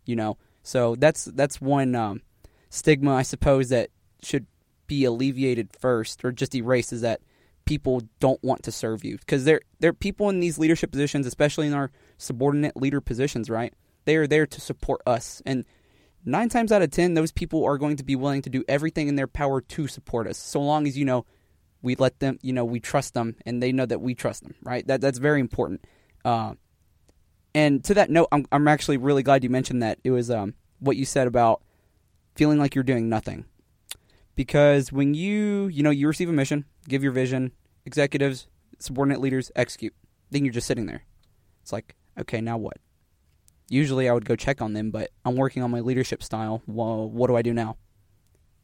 You 0.06 0.15
know. 0.15 0.38
So 0.63 0.96
that's 0.96 1.25
that's 1.25 1.62
one 1.62 1.96
um, 1.96 2.22
stigma 2.70 3.15
I 3.15 3.24
suppose 3.24 3.70
that 3.70 3.89
should 4.22 4.46
be 4.88 5.06
alleviated 5.06 5.70
first 5.79 6.25
or 6.25 6.32
just 6.32 6.56
erased 6.56 6.91
is 6.91 7.01
that 7.01 7.22
people 7.65 8.01
don't 8.20 8.44
want 8.44 8.63
to 8.63 8.72
serve 8.72 9.06
you 9.06 9.18
because 9.20 9.46
they're 9.46 9.62
they're 9.79 9.94
people 9.94 10.29
in 10.29 10.39
these 10.39 10.58
leadership 10.58 10.91
positions, 10.91 11.27
especially 11.27 11.68
in 11.68 11.74
our 11.74 11.91
subordinate 12.18 12.75
leader 12.75 13.00
positions, 13.00 13.50
right? 13.50 13.74
They 14.06 14.15
are 14.15 14.27
there 14.27 14.48
to 14.48 14.60
support 14.60 15.01
us, 15.06 15.41
and 15.46 15.65
nine 16.25 16.50
times 16.50 16.72
out 16.72 16.82
of 16.82 16.89
ten, 16.89 17.13
those 17.13 17.32
people 17.32 17.63
are 17.63 17.77
going 17.77 17.98
to 17.98 18.03
be 18.03 18.15
willing 18.15 18.41
to 18.41 18.50
do 18.50 18.63
everything 18.68 19.08
in 19.08 19.15
their 19.15 19.27
power 19.27 19.62
to 19.62 19.88
support 19.88 20.25
us, 20.27 20.38
so 20.38 20.60
long 20.60 20.88
as 20.88 20.98
you 20.98 21.06
know 21.06 21.25
we 21.81 21.95
let 21.95 22.19
them, 22.19 22.39
you 22.41 22.53
know, 22.53 22.65
we 22.65 22.79
trust 22.79 23.13
them, 23.13 23.36
and 23.45 23.63
they 23.63 23.71
know 23.71 23.86
that 23.86 24.01
we 24.01 24.13
trust 24.13 24.43
them, 24.43 24.55
right? 24.63 24.86
That 24.88 25.01
that's 25.01 25.17
very 25.17 25.39
important. 25.39 25.86
Uh, 26.25 26.53
and 27.55 27.83
to 27.86 27.93
that 27.95 28.09
note, 28.09 28.27
I'm 28.31 28.45
I'm 28.51 28.67
actually 28.67 28.98
really 28.98 29.24
glad 29.24 29.43
you 29.43 29.50
mentioned 29.50 29.81
that. 29.81 30.00
It 30.03 30.12
was 30.12 30.29
um 30.29 30.55
what 30.79 30.98
you 30.98 31.05
said 31.05 31.27
about 31.27 31.62
feeling 32.36 32.59
like 32.59 32.75
you're 32.75 32.83
doing 32.83 33.09
nothing. 33.09 33.45
Because 34.36 34.91
when 34.91 35.13
you 35.13 35.67
you 35.67 35.83
know 35.83 35.89
you 35.89 36.07
receive 36.07 36.29
a 36.29 36.33
mission 36.33 36.65
give 36.88 37.03
your 37.03 37.12
vision 37.12 37.51
executives 37.86 38.48
subordinate 38.79 39.19
leaders 39.19 39.51
execute 39.55 39.93
then 40.31 40.45
you're 40.45 40.53
just 40.53 40.67
sitting 40.67 40.86
there. 40.86 41.03
It's 41.62 41.74
like 41.74 41.95
okay 42.19 42.41
now 42.41 42.57
what? 42.57 42.77
Usually 43.69 44.09
i 44.09 44.13
would 44.13 44.25
go 44.25 44.36
check 44.36 44.62
on 44.62 44.74
them 44.74 44.91
but 44.91 45.12
i'm 45.25 45.36
working 45.36 45.63
on 45.63 45.71
my 45.71 45.79
leadership 45.81 46.24
style. 46.24 46.62
Well 46.67 47.09
what 47.09 47.27
do 47.27 47.36
i 47.36 47.41
do 47.41 47.53
now? 47.53 47.77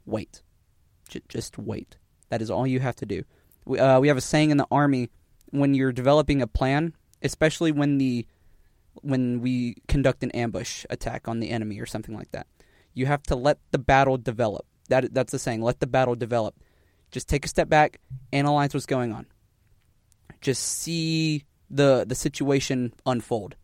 Wait. 0.05 0.41
J- 1.09 1.21
just 1.27 1.57
wait 1.57 1.97
that 2.35 2.41
is 2.41 2.51
all 2.51 2.67
you 2.67 2.79
have 2.79 2.95
to 2.95 3.05
do 3.05 3.23
we, 3.65 3.79
uh, 3.79 3.99
we 3.99 4.07
have 4.07 4.17
a 4.17 4.21
saying 4.21 4.51
in 4.51 4.57
the 4.57 4.67
army 4.69 5.09
when 5.51 5.73
you're 5.73 5.91
developing 5.91 6.41
a 6.41 6.47
plan 6.47 6.93
especially 7.21 7.71
when 7.71 7.97
the 7.97 8.25
when 9.01 9.41
we 9.41 9.75
conduct 9.87 10.23
an 10.23 10.31
ambush 10.31 10.85
attack 10.89 11.27
on 11.27 11.39
the 11.39 11.49
enemy 11.49 11.79
or 11.79 11.85
something 11.85 12.15
like 12.15 12.31
that 12.31 12.47
you 12.93 13.05
have 13.05 13.23
to 13.23 13.35
let 13.35 13.59
the 13.71 13.77
battle 13.77 14.17
develop 14.17 14.65
that 14.89 15.13
that's 15.13 15.31
the 15.31 15.39
saying. 15.39 15.61
Let 15.61 15.79
the 15.79 15.87
battle 15.87 16.15
develop. 16.15 16.55
Just 17.11 17.27
take 17.27 17.45
a 17.45 17.47
step 17.47 17.69
back, 17.69 17.99
analyze 18.33 18.73
what's 18.73 18.85
going 18.85 19.11
on. 19.11 19.25
Just 20.41 20.63
see 20.63 21.45
the 21.69 22.05
the 22.07 22.15
situation 22.15 22.93
unfold. 23.05 23.55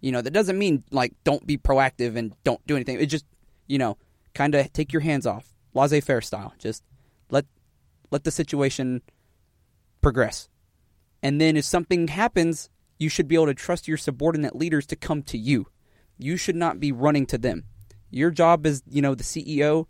You 0.00 0.12
know, 0.12 0.20
that 0.20 0.32
doesn't 0.32 0.58
mean 0.58 0.84
like 0.90 1.12
don't 1.24 1.46
be 1.46 1.58
proactive 1.58 2.16
and 2.16 2.34
don't 2.44 2.64
do 2.66 2.76
anything. 2.76 3.00
It 3.00 3.06
just, 3.06 3.24
you 3.66 3.78
know, 3.78 3.96
kind 4.34 4.54
of 4.54 4.72
take 4.72 4.92
your 4.92 5.02
hands 5.02 5.26
off, 5.26 5.46
laissez-faire 5.74 6.20
style. 6.20 6.54
Just 6.58 6.84
let 8.10 8.24
the 8.24 8.30
situation 8.30 9.02
progress. 10.00 10.48
And 11.22 11.40
then 11.40 11.56
if 11.56 11.64
something 11.64 12.08
happens, 12.08 12.70
you 12.98 13.08
should 13.08 13.28
be 13.28 13.34
able 13.34 13.46
to 13.46 13.54
trust 13.54 13.88
your 13.88 13.96
subordinate 13.96 14.56
leaders 14.56 14.86
to 14.86 14.96
come 14.96 15.22
to 15.24 15.38
you. 15.38 15.66
You 16.18 16.36
should 16.36 16.56
not 16.56 16.80
be 16.80 16.92
running 16.92 17.26
to 17.26 17.38
them. 17.38 17.64
Your 18.10 18.30
job 18.30 18.66
is, 18.66 18.82
you 18.88 19.02
know, 19.02 19.14
the 19.14 19.24
CEO 19.24 19.86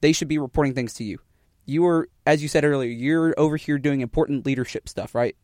they 0.00 0.12
should 0.12 0.28
be 0.28 0.38
reporting 0.38 0.74
things 0.74 0.94
to 0.94 1.04
you. 1.04 1.18
You 1.64 1.86
are, 1.86 2.08
as 2.26 2.42
you 2.42 2.48
said 2.48 2.64
earlier, 2.64 2.90
you're 2.90 3.34
over 3.36 3.56
here 3.56 3.78
doing 3.78 4.00
important 4.00 4.46
leadership 4.46 4.88
stuff, 4.88 5.14
right? 5.14 5.36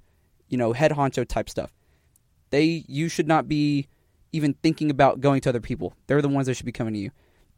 You 0.48 0.58
know, 0.58 0.72
head 0.72 0.92
honcho 0.92 1.26
type 1.26 1.50
stuff. 1.50 1.74
They, 2.50 2.84
you 2.86 3.08
should 3.08 3.26
not 3.26 3.48
be 3.48 3.88
even 4.32 4.54
thinking 4.54 4.90
about 4.90 5.20
going 5.20 5.40
to 5.42 5.48
other 5.48 5.60
people. 5.60 5.94
They're 6.06 6.22
the 6.22 6.28
ones 6.28 6.46
that 6.46 6.54
should 6.54 6.66
be 6.66 6.72
coming 6.72 6.94
to 6.94 7.00
you. 7.00 7.10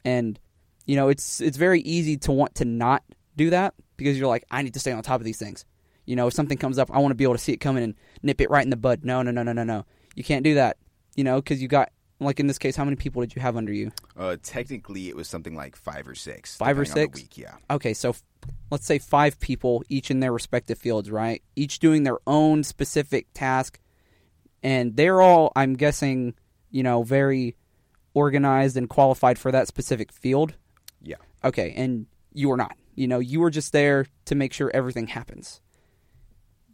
And, 0.04 0.38
you 0.86 0.96
know, 0.96 1.08
it's 1.08 1.40
it's 1.40 1.56
very 1.56 1.80
easy 1.80 2.16
to 2.18 2.32
want 2.32 2.54
to 2.56 2.64
not 2.64 3.02
do 3.36 3.50
that 3.50 3.74
because 3.96 4.18
you're 4.18 4.28
like, 4.28 4.44
I 4.50 4.62
need 4.62 4.74
to 4.74 4.80
stay 4.80 4.92
on 4.92 5.02
top 5.02 5.20
of 5.20 5.24
these 5.24 5.38
things. 5.38 5.64
You 6.06 6.16
know, 6.16 6.26
if 6.26 6.34
something 6.34 6.58
comes 6.58 6.78
up, 6.78 6.90
I 6.90 6.98
want 6.98 7.12
to 7.12 7.16
be 7.16 7.24
able 7.24 7.34
to 7.34 7.38
see 7.38 7.52
it 7.52 7.58
coming 7.58 7.82
and 7.82 7.94
nip 8.22 8.40
it 8.40 8.50
right 8.50 8.64
in 8.64 8.70
the 8.70 8.76
bud. 8.76 9.04
No, 9.04 9.22
no, 9.22 9.30
no, 9.30 9.42
no, 9.42 9.52
no, 9.52 9.64
no. 9.64 9.86
You 10.14 10.24
can't 10.24 10.44
do 10.44 10.54
that. 10.54 10.76
You 11.16 11.24
know, 11.24 11.36
because 11.36 11.62
you 11.62 11.68
got 11.68 11.90
like 12.20 12.40
in 12.40 12.46
this 12.46 12.58
case, 12.58 12.76
how 12.76 12.84
many 12.84 12.96
people 12.96 13.22
did 13.22 13.34
you 13.34 13.42
have 13.42 13.56
under 13.56 13.72
you? 13.72 13.92
Uh, 14.16 14.36
technically, 14.42 15.08
it 15.08 15.16
was 15.16 15.28
something 15.28 15.54
like 15.54 15.76
five 15.76 16.08
or 16.08 16.14
six. 16.14 16.56
Five 16.56 16.78
or 16.78 16.84
depending 16.84 17.04
on 17.04 17.10
the 17.12 17.18
six? 17.18 17.22
week, 17.22 17.38
yeah. 17.38 17.54
okay, 17.70 17.94
so 17.94 18.10
f- 18.10 18.22
let's 18.70 18.86
say 18.86 18.98
five 18.98 19.38
people, 19.40 19.82
each 19.88 20.10
in 20.10 20.20
their 20.20 20.32
respective 20.32 20.78
fields, 20.78 21.10
right? 21.10 21.42
Each 21.56 21.78
doing 21.78 22.04
their 22.04 22.18
own 22.26 22.62
specific 22.62 23.26
task, 23.34 23.78
and 24.62 24.96
they're 24.96 25.20
all, 25.20 25.52
I'm 25.56 25.74
guessing, 25.74 26.34
you 26.70 26.82
know, 26.82 27.02
very 27.02 27.56
organized 28.14 28.76
and 28.76 28.88
qualified 28.88 29.38
for 29.38 29.50
that 29.52 29.68
specific 29.68 30.12
field. 30.12 30.54
Yeah. 31.02 31.16
Okay, 31.42 31.74
and 31.76 32.06
you 32.32 32.48
were 32.48 32.56
not. 32.56 32.76
You 32.94 33.08
know, 33.08 33.18
you 33.18 33.40
were 33.40 33.50
just 33.50 33.72
there 33.72 34.06
to 34.26 34.34
make 34.34 34.52
sure 34.52 34.70
everything 34.72 35.08
happens. 35.08 35.60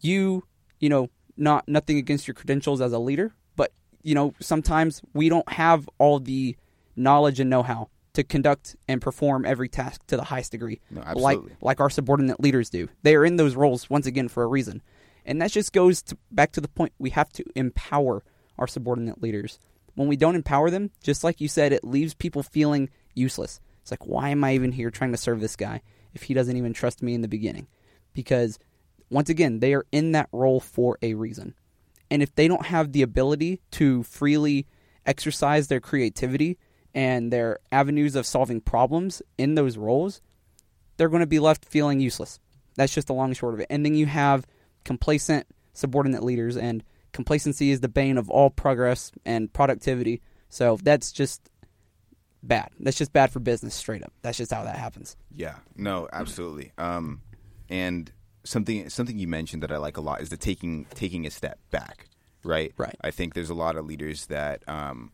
You, 0.01 0.45
you 0.79 0.89
know, 0.89 1.09
not 1.37 1.69
nothing 1.69 1.97
against 1.97 2.29
your 2.29 2.35
credentials 2.35 2.81
as 2.81 2.93
a 2.93 2.99
leader, 2.99 3.33
but 3.57 3.73
you 4.03 4.15
know, 4.15 4.35
sometimes 4.41 5.03
we 5.15 5.29
don't 5.29 5.49
have 5.51 5.89
all 5.99 6.21
the 6.21 6.57
knowledge 6.97 7.41
and 7.41 7.49
know-how 7.49 7.89
to 8.13 8.25
conduct 8.25 8.77
and 8.89 9.01
perform 9.01 9.45
every 9.47 9.69
task 9.69 10.05
to 10.09 10.17
the 10.17 10.25
highest 10.25 10.53
degree, 10.53 10.81
No, 10.91 11.03
like 11.15 11.39
like 11.61 11.81
our 11.81 11.91
subordinate 11.91 12.41
leaders 12.41 12.69
do. 12.69 12.89
They 13.03 13.15
are 13.15 13.25
in 13.25 13.37
those 13.37 13.55
roles 13.55 13.89
once 13.89 14.07
again 14.07 14.29
for 14.29 14.43
a 14.43 14.49
reason, 14.49 14.83
and 15.25 15.41
that 15.41 15.53
just 15.53 15.73
goes 15.73 16.03
to, 16.03 16.19
back 16.31 16.53
to 16.53 16.61
the 16.61 16.69
point 16.69 16.93
we 16.99 17.11
have 17.11 17.31
to 17.35 17.45
empower 17.55 18.25
our 18.59 18.67
subordinate 18.67 19.23
leaders. 19.23 19.59
When 19.95 20.09
we 20.09 20.17
don't 20.17 20.35
empower 20.35 20.71
them, 20.71 20.91
just 21.03 21.25
like 21.25 21.41
you 21.41 21.49
said, 21.49 21.73
it 21.73 21.85
leaves 21.85 22.15
people 22.15 22.43
feeling 22.43 22.91
useless. 23.15 23.61
It's 23.83 23.91
like, 23.91 24.07
why 24.07 24.31
am 24.31 24.45
I 24.45 24.55
even 24.55 24.73
here 24.73 24.91
trying 24.91 25.13
to 25.13 25.17
serve 25.17 25.41
this 25.41 25.57
guy 25.57 25.83
if 26.15 26.25
he 26.25 26.35
doesn't 26.35 26.57
even 26.57 26.73
trust 26.73 27.03
me 27.03 27.15
in 27.15 27.21
the 27.21 27.29
beginning? 27.29 27.67
Because 28.13 28.59
once 29.11 29.29
again, 29.29 29.61
they 29.61 29.75
are 29.75 29.87
in 29.93 30.13
that 30.13 30.29
role 30.33 30.61
for 30.61 30.99
a 31.03 31.15
reason. 31.15 31.55
And 32.11 32.23
if 32.23 32.35
they 32.35 32.49
don't 32.49 32.67
have 32.67 32.93
the 32.93 33.03
ability 33.03 33.61
to 33.73 34.03
freely 34.03 34.67
exercise 35.07 35.69
their 35.69 35.81
creativity 35.81 36.59
and 36.95 37.33
their 37.33 37.59
avenues 37.71 38.17
of 38.17 38.27
solving 38.27 38.61
problems 38.61 39.23
in 39.39 39.55
those 39.55 39.77
roles, 39.77 40.21
they're 40.97 41.09
going 41.09 41.21
to 41.21 41.27
be 41.27 41.39
left 41.39 41.65
feeling 41.65 42.01
useless. 42.01 42.41
That's 42.77 42.95
just 42.95 43.07
the 43.07 43.15
long 43.15 43.31
and 43.31 43.37
short 43.37 43.55
of 43.55 43.61
it. 43.61 43.67
And 43.71 43.85
then 43.85 43.95
you 43.95 44.07
have 44.07 44.47
complacent 44.85 45.47
subordinate 45.73 46.23
leaders, 46.23 46.57
and 46.57 46.83
complacency 47.13 47.71
is 47.71 47.81
the 47.81 47.89
bane 47.89 48.19
of 48.19 48.29
all 48.29 48.51
progress 48.51 49.13
and 49.25 49.53
productivity. 49.53 50.21
So 50.49 50.79
that's 50.83 51.13
just 51.13 51.49
bad. 52.43 52.71
That's 52.79 52.99
just 52.99 53.13
bad 53.13 53.31
for 53.33 53.41
business, 53.41 53.75
straight 53.75 54.03
up. 54.03 54.13
That's 54.23 54.39
just 54.39 54.53
how 54.53 54.65
that 54.65 54.77
happens. 54.77 55.17
Yeah, 55.35 55.57
no, 55.77 56.09
absolutely. 56.13 56.73
Um, 56.79 57.23
and 57.69 58.11
something 58.45 58.89
something 58.89 59.19
you 59.19 59.29
mentioned 59.29 59.63
that 59.63 59.73
I 59.73 59.77
like 59.77 59.97
a 59.97 60.01
lot 60.01 60.21
is 60.21 60.31
the 60.31 60.37
taking 60.37 60.87
taking 60.95 61.27
a 61.27 61.31
step 61.31 61.59
back. 61.71 62.09
Right. 62.43 62.73
Right. 62.77 62.97
I 63.03 63.11
think 63.11 63.35
there's 63.35 63.51
a 63.51 63.55
lot 63.55 63.77
of 63.77 63.85
leaders 63.85 64.27
that 64.27 64.67
um, 64.67 65.13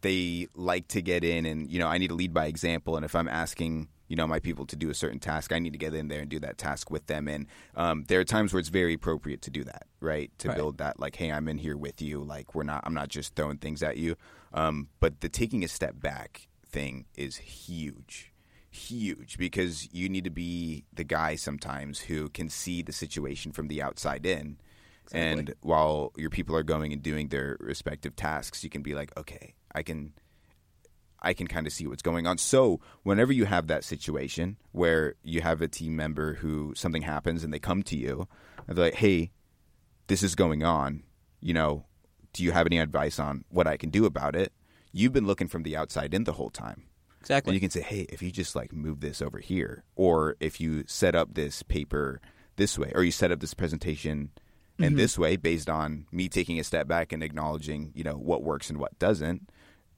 they 0.00 0.48
like 0.54 0.88
to 0.88 1.02
get 1.02 1.24
in, 1.24 1.46
and 1.46 1.70
you 1.70 1.78
know, 1.78 1.86
I 1.86 1.98
need 1.98 2.08
to 2.08 2.14
lead 2.14 2.32
by 2.32 2.46
example. 2.46 2.96
And 2.96 3.04
if 3.04 3.14
I'm 3.14 3.28
asking, 3.28 3.88
you 4.10 4.16
know, 4.16 4.26
my 4.26 4.40
people 4.40 4.66
to 4.66 4.74
do 4.74 4.90
a 4.90 4.94
certain 4.94 5.20
task, 5.20 5.52
I 5.52 5.60
need 5.60 5.72
to 5.72 5.78
get 5.78 5.94
in 5.94 6.08
there 6.08 6.20
and 6.20 6.28
do 6.28 6.40
that 6.40 6.58
task 6.58 6.90
with 6.90 7.06
them. 7.06 7.28
And 7.28 7.46
um, 7.76 8.04
there 8.08 8.18
are 8.18 8.24
times 8.24 8.52
where 8.52 8.58
it's 8.58 8.68
very 8.68 8.92
appropriate 8.94 9.40
to 9.42 9.50
do 9.50 9.62
that. 9.64 9.86
Right. 10.00 10.32
To 10.40 10.48
Right. 10.48 10.56
build 10.56 10.78
that, 10.78 10.98
like, 10.98 11.14
hey, 11.14 11.30
I'm 11.30 11.48
in 11.48 11.58
here 11.58 11.76
with 11.76 12.02
you. 12.02 12.24
Like, 12.24 12.52
we're 12.54 12.64
not. 12.64 12.82
I'm 12.84 12.92
not 12.92 13.08
just 13.08 13.36
throwing 13.36 13.58
things 13.58 13.84
at 13.84 13.98
you. 13.98 14.16
Um, 14.52 14.88
but 14.98 15.20
the 15.20 15.28
taking 15.28 15.62
a 15.62 15.68
step 15.68 16.00
back 16.00 16.48
thing 16.68 17.06
is 17.16 17.36
huge 17.36 18.32
huge 18.72 19.36
because 19.36 19.92
you 19.92 20.08
need 20.08 20.22
to 20.22 20.30
be 20.30 20.84
the 20.92 21.02
guy 21.02 21.34
sometimes 21.34 21.98
who 22.02 22.28
can 22.28 22.48
see 22.48 22.82
the 22.82 22.92
situation 22.92 23.50
from 23.50 23.66
the 23.66 23.82
outside 23.82 24.24
in. 24.24 24.56
And 25.12 25.54
while 25.60 26.12
your 26.16 26.30
people 26.30 26.54
are 26.54 26.62
going 26.62 26.92
and 26.92 27.02
doing 27.02 27.28
their 27.28 27.56
respective 27.58 28.14
tasks, 28.14 28.62
you 28.62 28.70
can 28.70 28.82
be 28.82 28.94
like, 28.94 29.10
okay, 29.16 29.54
I 29.74 29.82
can 29.82 30.12
I 31.22 31.34
can 31.34 31.46
kind 31.46 31.66
of 31.66 31.72
see 31.72 31.86
what's 31.86 32.02
going 32.02 32.26
on. 32.26 32.38
So, 32.38 32.80
whenever 33.02 33.32
you 33.32 33.44
have 33.44 33.66
that 33.66 33.84
situation 33.84 34.56
where 34.72 35.14
you 35.22 35.40
have 35.42 35.60
a 35.60 35.68
team 35.68 35.96
member 35.96 36.34
who 36.34 36.72
something 36.74 37.02
happens 37.02 37.44
and 37.44 37.52
they 37.52 37.58
come 37.58 37.82
to 37.84 37.96
you 37.96 38.26
and 38.66 38.76
they're 38.76 38.86
like, 38.86 38.94
"Hey, 38.94 39.30
this 40.10 40.22
is 40.22 40.34
going 40.34 40.64
on. 40.64 41.04
You 41.40 41.54
know, 41.54 41.86
do 42.32 42.42
you 42.42 42.52
have 42.52 42.66
any 42.66 42.78
advice 42.78 43.18
on 43.18 43.44
what 43.48 43.66
I 43.66 43.76
can 43.76 43.90
do 43.90 44.04
about 44.04 44.34
it? 44.34 44.52
You've 44.92 45.12
been 45.12 45.26
looking 45.26 45.46
from 45.48 45.62
the 45.62 45.76
outside 45.76 46.12
in 46.12 46.24
the 46.24 46.32
whole 46.32 46.50
time. 46.50 46.84
Exactly. 47.20 47.50
And 47.50 47.54
you 47.54 47.60
can 47.60 47.70
say, 47.70 47.80
hey, 47.80 48.06
if 48.08 48.20
you 48.20 48.30
just 48.30 48.56
like 48.56 48.72
move 48.72 49.00
this 49.00 49.22
over 49.22 49.38
here, 49.38 49.84
or 49.94 50.36
if 50.40 50.60
you 50.60 50.84
set 50.86 51.14
up 51.14 51.34
this 51.34 51.62
paper 51.62 52.20
this 52.56 52.76
way, 52.78 52.90
or 52.94 53.04
you 53.04 53.12
set 53.12 53.30
up 53.30 53.40
this 53.40 53.54
presentation 53.54 54.30
in 54.78 54.86
Mm-hmm. 54.86 54.96
this 54.96 55.18
way 55.18 55.36
based 55.36 55.68
on 55.68 56.06
me 56.10 56.28
taking 56.28 56.58
a 56.58 56.64
step 56.64 56.88
back 56.88 57.12
and 57.12 57.22
acknowledging, 57.22 57.92
you 57.94 58.02
know, 58.02 58.14
what 58.14 58.42
works 58.42 58.70
and 58.70 58.78
what 58.80 58.98
doesn't, 58.98 59.50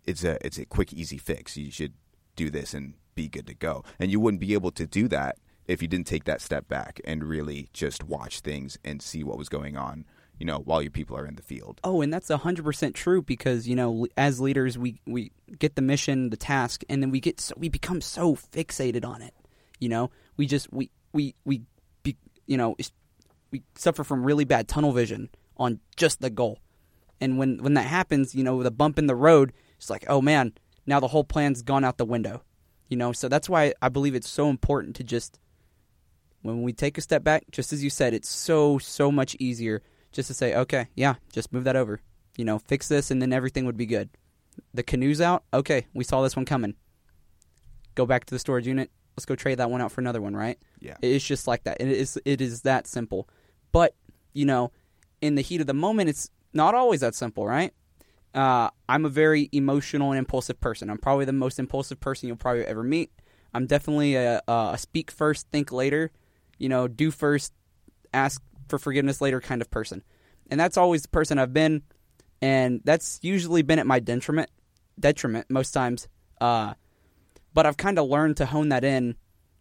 it's 0.05 0.25
a 0.25 0.45
it's 0.45 0.59
a 0.59 0.65
quick, 0.65 0.93
easy 0.93 1.19
fix. 1.19 1.57
You 1.57 1.71
should 1.71 1.95
do 2.37 2.51
this 2.51 2.75
and 2.75 2.95
be 3.15 3.29
good 3.29 3.47
to 3.47 3.55
go. 3.55 3.85
And 3.99 4.11
you 4.11 4.21
wouldn't 4.21 4.41
be 4.41 4.55
able 4.55 4.71
to 4.73 4.87
do 4.87 5.09
that 5.09 5.37
if 5.67 5.83
you 5.83 5.89
didn't 5.89 6.07
take 6.07 6.25
that 6.25 6.41
step 6.41 6.69
back 6.69 7.01
and 7.05 7.25
really 7.25 7.69
just 7.73 8.05
watch 8.05 8.41
things 8.41 8.79
and 8.85 9.01
see 9.01 9.23
what 9.23 9.39
was 9.39 9.49
going 9.49 9.77
on, 9.77 10.05
you 10.39 10.47
know, 10.47 10.59
while 10.59 10.83
your 10.83 10.91
people 10.91 11.17
are 11.17 11.27
in 11.27 11.37
the 11.37 11.43
field. 11.43 11.81
Oh, 11.85 12.01
and 12.01 12.13
that's 12.13 12.29
hundred 12.31 12.65
percent 12.65 12.95
true 12.95 13.23
because 13.23 13.69
you 13.69 13.77
know, 13.77 14.07
as 14.17 14.41
leaders, 14.41 14.79
we 14.79 15.01
we 15.07 15.33
get 15.59 15.77
the 15.77 15.83
mission, 15.83 16.31
the 16.31 16.37
task, 16.37 16.83
and 16.89 17.03
then 17.03 17.11
we 17.11 17.21
get 17.21 17.41
so, 17.41 17.55
we 17.57 17.69
become 17.69 18.01
so 18.01 18.35
fixated 18.35 19.05
on 19.05 19.23
it. 19.23 19.35
You 19.79 19.89
know, 19.89 20.11
we 20.37 20.47
just 20.47 20.73
we 20.73 20.91
we 21.13 21.35
we 21.45 21.63
be, 22.03 22.17
you 22.47 22.57
know 22.57 22.77
we 23.53 23.63
suffer 23.77 24.03
from 24.03 24.25
really 24.25 24.45
bad 24.45 24.67
tunnel 24.67 24.93
vision 24.93 25.29
on 25.59 25.79
just 25.97 26.21
the 26.21 26.31
goal, 26.31 26.59
and 27.21 27.39
when 27.39 27.63
when 27.63 27.75
that 27.75 27.87
happens, 27.87 28.35
you 28.35 28.43
know, 28.43 28.63
the 28.63 28.71
bump 28.71 28.99
in 28.99 29.07
the 29.07 29.15
road, 29.15 29.53
it's 29.83 29.91
like, 29.91 30.05
oh 30.07 30.23
man, 30.23 30.53
now 30.87 31.01
the 31.01 31.09
whole 31.09 31.25
plan's 31.25 31.61
gone 31.61 31.83
out 31.83 31.99
the 31.99 32.05
window. 32.05 32.43
You 32.89 32.97
know, 32.97 33.11
so 33.13 33.29
that's 33.29 33.49
why 33.49 33.75
I 33.83 33.89
believe 33.89 34.15
it's 34.15 34.29
so 34.29 34.49
important 34.49 34.95
to 34.97 35.03
just 35.03 35.41
when 36.43 36.63
we 36.63 36.73
take 36.73 36.99
a 36.99 37.01
step 37.01 37.25
back, 37.25 37.45
just 37.51 37.73
as 37.73 37.83
you 37.83 37.91
said, 37.91 38.15
it's 38.15 38.29
so 38.29 38.79
so 38.79 39.11
much 39.11 39.35
easier 39.41 39.83
just 40.13 40.29
to 40.29 40.35
say, 40.35 40.55
okay, 40.55 40.87
yeah, 40.95 41.15
just 41.33 41.53
move 41.53 41.65
that 41.65 41.75
over. 41.75 42.01
You 42.37 42.45
know, 42.45 42.61
fix 42.61 42.87
this, 42.87 43.11
and 43.11 43.21
then 43.21 43.33
everything 43.33 43.67
would 43.67 43.77
be 43.77 43.87
good. 43.87 44.09
The 44.73 44.85
canoe's 44.85 45.21
out. 45.21 45.43
Okay, 45.53 45.87
we 45.95 46.05
saw 46.05 46.23
this 46.23 46.37
one 46.37 46.45
coming. 46.45 46.77
Go 47.97 48.07
back 48.07 48.25
to 48.27 48.35
the 48.35 48.39
storage 48.39 48.69
unit. 48.69 48.89
Let's 49.17 49.27
go 49.27 49.35
trade 49.35 49.59
that 49.59 49.71
one 49.71 49.81
out 49.81 49.91
for 49.91 50.01
another 50.01 50.23
one, 50.23 50.37
right? 50.37 50.59
Yeah. 50.79 50.97
It's 51.03 51.27
just 51.27 51.49
like 51.49 51.65
that. 51.65 51.81
It 51.81 51.89
is 51.89 52.21
it 52.25 52.41
is 52.41 52.63
that 52.63 52.87
simple. 52.87 53.29
But 53.73 53.97
you 54.33 54.45
know, 54.45 54.71
in 55.21 55.35
the 55.35 55.43
heat 55.43 55.61
of 55.61 55.67
the 55.67 55.75
moment, 55.75 56.09
it's 56.09 56.31
not 56.53 56.77
always 56.77 57.01
that 57.01 57.17
simple, 57.17 57.45
right? 57.45 57.75
Uh, 58.35 58.71
I'm 58.89 59.05
a 59.05 59.11
very 59.11 59.49
emotional 59.53 60.13
and 60.13 60.19
impulsive 60.19 60.61
person. 60.61 60.89
I'm 60.89 60.99
probably 60.99 61.25
the 61.25 61.33
most 61.33 61.59
impulsive 61.59 62.01
person 62.01 62.29
you'll 62.29 62.37
probably 62.37 62.65
ever 62.65 62.83
meet. 62.83 63.11
I'm 63.55 63.67
definitely 63.67 64.15
a, 64.15 64.41
a 64.49 64.77
speak 64.79 65.11
first, 65.11 65.47
think 65.53 65.73
later. 65.73 66.11
You 66.59 66.69
know, 66.69 66.89
do 66.89 67.11
first, 67.11 67.53
ask 68.15 68.43
for 68.69 68.79
forgiveness 68.79 69.21
later 69.21 69.41
kind 69.41 69.61
of 69.61 69.71
person. 69.71 70.03
And 70.51 70.59
that's 70.59 70.77
always 70.77 71.03
the 71.03 71.09
person 71.09 71.39
I've 71.39 71.53
been, 71.53 71.83
and 72.41 72.81
that's 72.85 73.19
usually 73.23 73.63
been 73.63 73.79
at 73.79 73.87
my 73.87 74.01
detriment. 74.01 74.51
Detriment 74.99 75.51
most 75.51 75.73
times. 75.73 76.09
Uh, 76.41 76.75
but 77.55 77.67
I've 77.67 77.77
kind 77.77 77.99
of 77.99 78.09
learned 78.09 78.39
to 78.39 78.47
hone 78.47 78.71
that 78.71 78.85
in, 78.85 79.17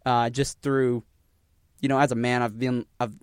uh, 0.05 0.29
just 0.29 0.61
through, 0.61 1.03
you 1.81 1.89
know, 1.89 1.99
as 1.99 2.11
a 2.11 2.15
man, 2.15 2.41
I've 2.41 2.57
been 2.57 2.85
I've 2.99 3.15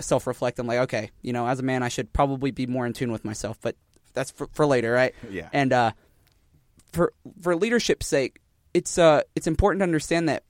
self 0.00 0.26
reflecting 0.26 0.66
like, 0.66 0.78
okay, 0.80 1.10
you 1.22 1.32
know, 1.32 1.46
as 1.46 1.60
a 1.60 1.62
man, 1.62 1.82
I 1.82 1.88
should 1.88 2.12
probably 2.12 2.50
be 2.50 2.66
more 2.66 2.86
in 2.86 2.92
tune 2.92 3.12
with 3.12 3.24
myself. 3.24 3.58
But 3.60 3.76
that's 4.16 4.32
for, 4.32 4.48
for 4.52 4.66
later, 4.66 4.90
right? 4.90 5.14
Yeah. 5.30 5.48
And 5.52 5.72
uh, 5.72 5.92
for 6.92 7.12
for 7.40 7.54
leadership's 7.54 8.06
sake, 8.06 8.40
it's 8.74 8.98
uh 8.98 9.22
it's 9.36 9.46
important 9.46 9.80
to 9.80 9.84
understand 9.84 10.28
that 10.28 10.42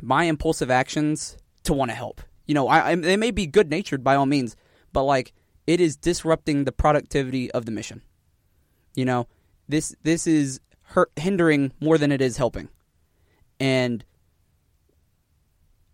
my 0.00 0.24
impulsive 0.24 0.70
actions 0.70 1.36
to 1.64 1.72
want 1.72 1.90
to 1.90 1.94
help. 1.96 2.20
You 2.46 2.54
know, 2.54 2.68
I, 2.68 2.90
I 2.90 2.94
they 2.94 3.16
may 3.16 3.32
be 3.32 3.46
good 3.46 3.70
natured 3.70 4.04
by 4.04 4.14
all 4.14 4.26
means, 4.26 4.54
but 4.92 5.02
like 5.02 5.32
it 5.66 5.80
is 5.80 5.96
disrupting 5.96 6.64
the 6.64 6.72
productivity 6.72 7.50
of 7.50 7.64
the 7.64 7.72
mission. 7.72 8.02
You 8.94 9.04
know, 9.04 9.26
this 9.68 9.94
this 10.02 10.26
is 10.26 10.60
hurt, 10.82 11.10
hindering 11.16 11.72
more 11.80 11.98
than 11.98 12.12
it 12.12 12.20
is 12.20 12.36
helping, 12.36 12.68
and 13.58 14.04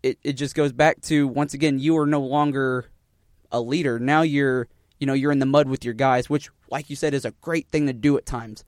it 0.02 0.18
it 0.22 0.32
just 0.32 0.54
goes 0.54 0.72
back 0.72 1.00
to 1.02 1.28
once 1.28 1.54
again 1.54 1.78
you 1.78 1.96
are 1.98 2.06
no 2.06 2.20
longer 2.20 2.90
a 3.52 3.60
leader. 3.60 3.98
Now 3.98 4.22
you're 4.22 4.68
you 4.98 5.06
know 5.06 5.12
you're 5.12 5.32
in 5.32 5.38
the 5.38 5.46
mud 5.46 5.68
with 5.68 5.84
your 5.84 5.94
guys, 5.94 6.30
which 6.30 6.50
like 6.70 6.90
you 6.90 6.96
said 6.96 7.14
is 7.14 7.24
a 7.24 7.32
great 7.40 7.68
thing 7.68 7.86
to 7.86 7.92
do 7.92 8.16
at 8.16 8.26
times. 8.26 8.64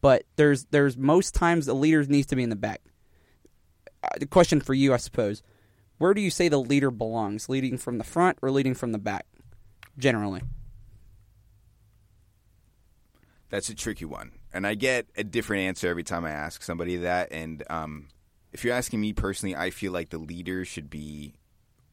But 0.00 0.24
there's 0.36 0.66
there's 0.66 0.96
most 0.96 1.34
times 1.34 1.66
the 1.66 1.74
leader 1.74 2.04
needs 2.04 2.26
to 2.28 2.36
be 2.36 2.42
in 2.42 2.50
the 2.50 2.56
back. 2.56 2.82
Uh, 4.02 4.08
the 4.18 4.26
question 4.26 4.60
for 4.60 4.74
you, 4.74 4.92
I 4.92 4.98
suppose, 4.98 5.42
where 5.98 6.14
do 6.14 6.20
you 6.20 6.30
say 6.30 6.48
the 6.48 6.58
leader 6.58 6.90
belongs? 6.90 7.48
Leading 7.48 7.78
from 7.78 7.98
the 7.98 8.04
front 8.04 8.38
or 8.42 8.50
leading 8.50 8.74
from 8.74 8.92
the 8.92 8.98
back? 8.98 9.26
Generally, 9.96 10.42
That's 13.48 13.68
a 13.68 13.74
tricky 13.74 14.04
one, 14.04 14.32
and 14.52 14.66
I 14.66 14.74
get 14.74 15.06
a 15.16 15.22
different 15.22 15.62
answer 15.62 15.86
every 15.88 16.02
time 16.02 16.24
I 16.24 16.32
ask 16.32 16.62
somebody 16.62 16.96
that. 16.96 17.30
And 17.30 17.62
um, 17.70 18.08
if 18.52 18.64
you're 18.64 18.74
asking 18.74 19.00
me 19.00 19.12
personally, 19.12 19.54
I 19.54 19.70
feel 19.70 19.92
like 19.92 20.10
the 20.10 20.18
leader 20.18 20.64
should 20.64 20.90
be 20.90 21.34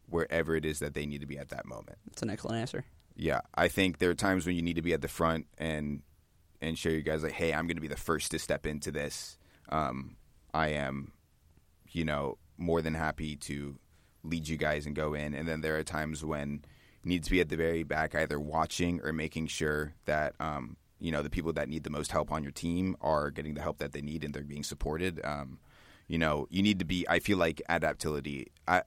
wherever 0.08 0.56
it 0.56 0.66
is 0.66 0.80
that 0.80 0.96
they 0.96 1.06
need 1.06 1.22
to 1.22 1.28
be 1.28 1.38
at 1.38 1.50
that 1.50 1.68
moment. 1.68 2.00
that's 2.08 2.24
an 2.24 2.32
excellent 2.32 2.58
answer. 2.58 2.84
Yeah, 3.16 3.42
I 3.56 3.68
think 3.68 3.98
there 3.98 4.10
are 4.10 4.16
times 4.16 4.46
when 4.46 4.56
you 4.56 4.62
need 4.62 4.78
to 4.78 4.82
be 4.82 4.94
at 4.94 5.02
the 5.02 5.08
front 5.08 5.48
and 5.58 6.02
and 6.62 6.78
show 6.78 6.90
you 6.90 7.02
guys 7.02 7.24
like, 7.24 7.34
hey, 7.34 7.54
I'm 7.54 7.66
going 7.66 7.78
to 7.78 7.82
be 7.82 7.88
the 7.88 7.98
first 7.98 8.32
to 8.32 8.40
step 8.40 8.66
into 8.66 8.92
this. 8.92 9.38
Um, 9.70 10.16
I 10.54 10.70
am, 10.70 11.12
you 11.90 12.06
know, 12.06 12.38
more 12.58 12.82
than 12.82 12.94
happy 12.94 13.36
to 13.36 13.80
lead 14.24 14.48
you 14.48 14.58
guys 14.58 14.86
and 14.86 14.96
go 14.96 15.14
in. 15.16 15.34
And 15.34 15.48
then 15.48 15.62
there 15.62 15.78
are 15.78 15.84
times 15.84 16.24
when 16.24 16.64
you 17.04 17.10
need 17.10 17.24
to 17.24 17.32
be 17.32 17.42
at 17.42 17.50
the 17.50 17.56
very 17.56 17.84
back, 17.84 18.14
either 18.14 18.40
watching 18.40 19.02
or 19.02 19.12
making 19.12 19.48
sure 19.48 19.96
that 20.06 20.36
um, 20.40 20.78
you 21.00 21.12
know 21.12 21.24
the 21.24 21.30
people 21.30 21.54
that 21.54 21.68
need 21.68 21.84
the 21.84 21.90
most 21.90 22.12
help 22.12 22.32
on 22.32 22.44
your 22.44 22.52
team 22.52 22.96
are 23.02 23.32
getting 23.32 23.56
the 23.56 23.62
help 23.62 23.80
that 23.80 23.92
they 23.92 24.02
need 24.02 24.24
and 24.24 24.34
they're 24.34 24.44
being 24.44 24.64
supported. 24.64 25.20
Um, 25.24 25.60
you 26.08 26.18
know, 26.18 26.48
you 26.50 26.62
need 26.62 26.80
to 26.80 26.86
be. 26.86 27.08
I 27.10 27.20
feel 27.20 27.38
like 27.38 27.62
adaptability, 27.70 28.52
a- 28.68 28.84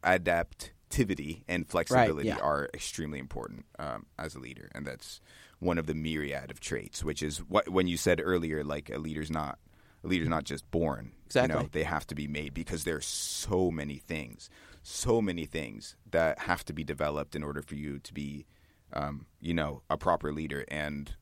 adaptivity, 0.94 1.42
and 1.48 1.68
flexibility 1.68 2.28
yeah. 2.28 2.38
are 2.38 2.68
extremely 2.74 3.18
important 3.18 3.66
um, 3.78 4.07
as 4.18 4.35
a 4.35 4.38
leader, 4.38 4.70
and 4.74 4.87
that's 4.87 5.20
one 5.59 5.78
of 5.78 5.87
the 5.87 5.94
myriad 5.94 6.50
of 6.50 6.61
traits. 6.61 7.04
Which 7.04 7.22
is 7.22 7.38
what 7.38 7.68
when 7.68 7.87
you 7.87 7.96
said 7.96 8.20
earlier, 8.22 8.64
like 8.64 8.90
a 8.90 8.98
leader's 8.98 9.30
not 9.30 9.59
a 10.02 10.09
leader's 10.09 10.28
not 10.28 10.44
just 10.44 10.70
born. 10.70 11.12
You 11.35 11.40
know, 11.40 11.44
Exactly. 11.44 11.68
they 11.72 11.83
have 11.83 12.07
to 12.09 12.14
be 12.14 12.28
made 12.28 12.54
because 12.54 12.85
there's 12.85 13.07
so 13.07 13.70
many 13.70 13.96
things, 13.96 14.50
so 14.83 15.20
many 15.20 15.46
things 15.46 15.96
that 16.11 16.40
have 16.40 16.64
to 16.66 16.72
be 16.72 16.85
developed 16.85 17.35
in 17.35 17.42
order 17.42 17.61
for 17.61 17.74
you 17.74 17.98
to 17.98 18.14
be, 18.14 18.46
um, 18.92 19.26
you 19.40 19.54
know, 19.54 19.83
a 19.90 19.96
proper 19.96 20.33
leader. 20.33 20.64
And 20.68 21.12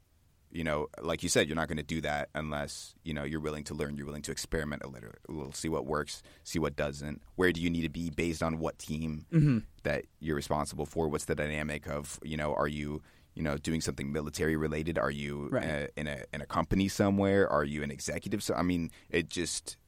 you 0.52 0.64
know, 0.64 0.88
like 1.00 1.22
you 1.22 1.28
said, 1.30 1.48
you're 1.48 1.56
not 1.56 1.68
going 1.68 1.78
to 1.78 1.82
do 1.82 2.00
that 2.02 2.28
unless 2.34 2.94
you 3.04 3.14
know 3.14 3.24
you're 3.24 3.40
willing 3.40 3.64
to 3.64 3.74
learn, 3.74 3.96
you're 3.96 4.06
willing 4.06 4.22
to 4.22 4.30
experiment 4.32 4.82
a 4.84 4.88
little, 4.88 5.10
a 5.28 5.32
little, 5.32 5.52
see 5.52 5.68
what 5.68 5.86
works, 5.86 6.22
see 6.44 6.58
what 6.58 6.76
doesn't. 6.76 7.22
Where 7.36 7.52
do 7.52 7.60
you 7.60 7.70
need 7.70 7.82
to 7.82 7.88
be 7.88 8.10
based 8.10 8.42
on 8.42 8.58
what 8.58 8.78
team 8.78 9.24
Mm-hmm. 9.32 9.58
that 9.84 10.04
you're 10.20 10.36
responsible 10.36 10.84
for? 10.86 11.08
What's 11.08 11.24
the 11.24 11.34
dynamic 11.34 11.88
of 11.88 12.20
you 12.22 12.36
know? 12.36 12.52
Are 12.54 12.68
you 12.68 13.02
you 13.34 13.42
know 13.42 13.56
doing 13.56 13.80
something 13.80 14.12
military 14.12 14.56
related? 14.56 14.98
Are 14.98 15.10
you 15.10 15.48
Right. 15.50 15.64
uh, 15.68 15.86
in 15.96 16.06
a 16.06 16.24
in 16.34 16.40
a 16.42 16.46
company 16.46 16.86
somewhere? 16.88 17.48
Are 17.48 17.64
you 17.64 17.82
an 17.82 17.90
executive? 17.90 18.42
So 18.42 18.52
I 18.54 18.62
mean, 18.62 18.90
it 19.08 19.30
just 19.30 19.78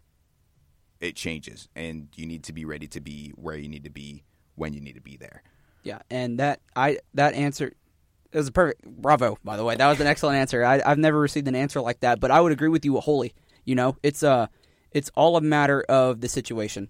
it 1.01 1.17
changes, 1.17 1.69
and 1.77 2.09
you 2.17 2.25
need 2.25 2.45
to 2.45 2.53
be 2.55 2.65
ready 2.65 2.87
to 2.89 3.01
be 3.01 3.31
where 3.37 3.57
you 3.57 3.69
need 3.69 3.85
to 3.85 3.91
be 3.91 4.25
when 4.55 4.73
you 4.73 4.81
need 4.81 4.95
to 4.95 5.03
be 5.03 5.17
there. 5.19 5.43
Yeah, 5.83 5.99
and 6.11 6.39
that 6.39 6.61
I 6.75 6.99
that 7.13 7.35
answer 7.35 7.75
it 8.35 8.39
was 8.39 8.49
a 8.49 8.53
perfect. 8.53 8.85
Bravo, 8.85 9.39
by 9.45 9.57
the 9.57 9.65
way, 9.65 9.77
that 9.77 9.89
was 9.89 10.01
an 10.01 10.07
excellent 10.07 10.37
answer. 10.37 10.65
I, 10.65 10.83
I've 10.85 10.99
never 10.99 11.19
received 11.19 11.49
an 11.49 11.55
answer 11.55 11.81
like 11.81 12.01
that, 12.01 12.21
but 12.21 12.31
I 12.31 12.41
would 12.41 12.53
agree 12.53 12.69
with 12.69 12.85
you 12.85 12.99
wholly. 12.99 13.33
You 13.65 13.77
know, 13.77 13.97
it's 14.03 14.23
uh 14.23 14.49
it's 14.91 15.11
all 15.15 15.37
a 15.37 15.41
matter 15.41 15.83
of 15.89 16.21
the 16.21 16.29
situation. 16.29 16.89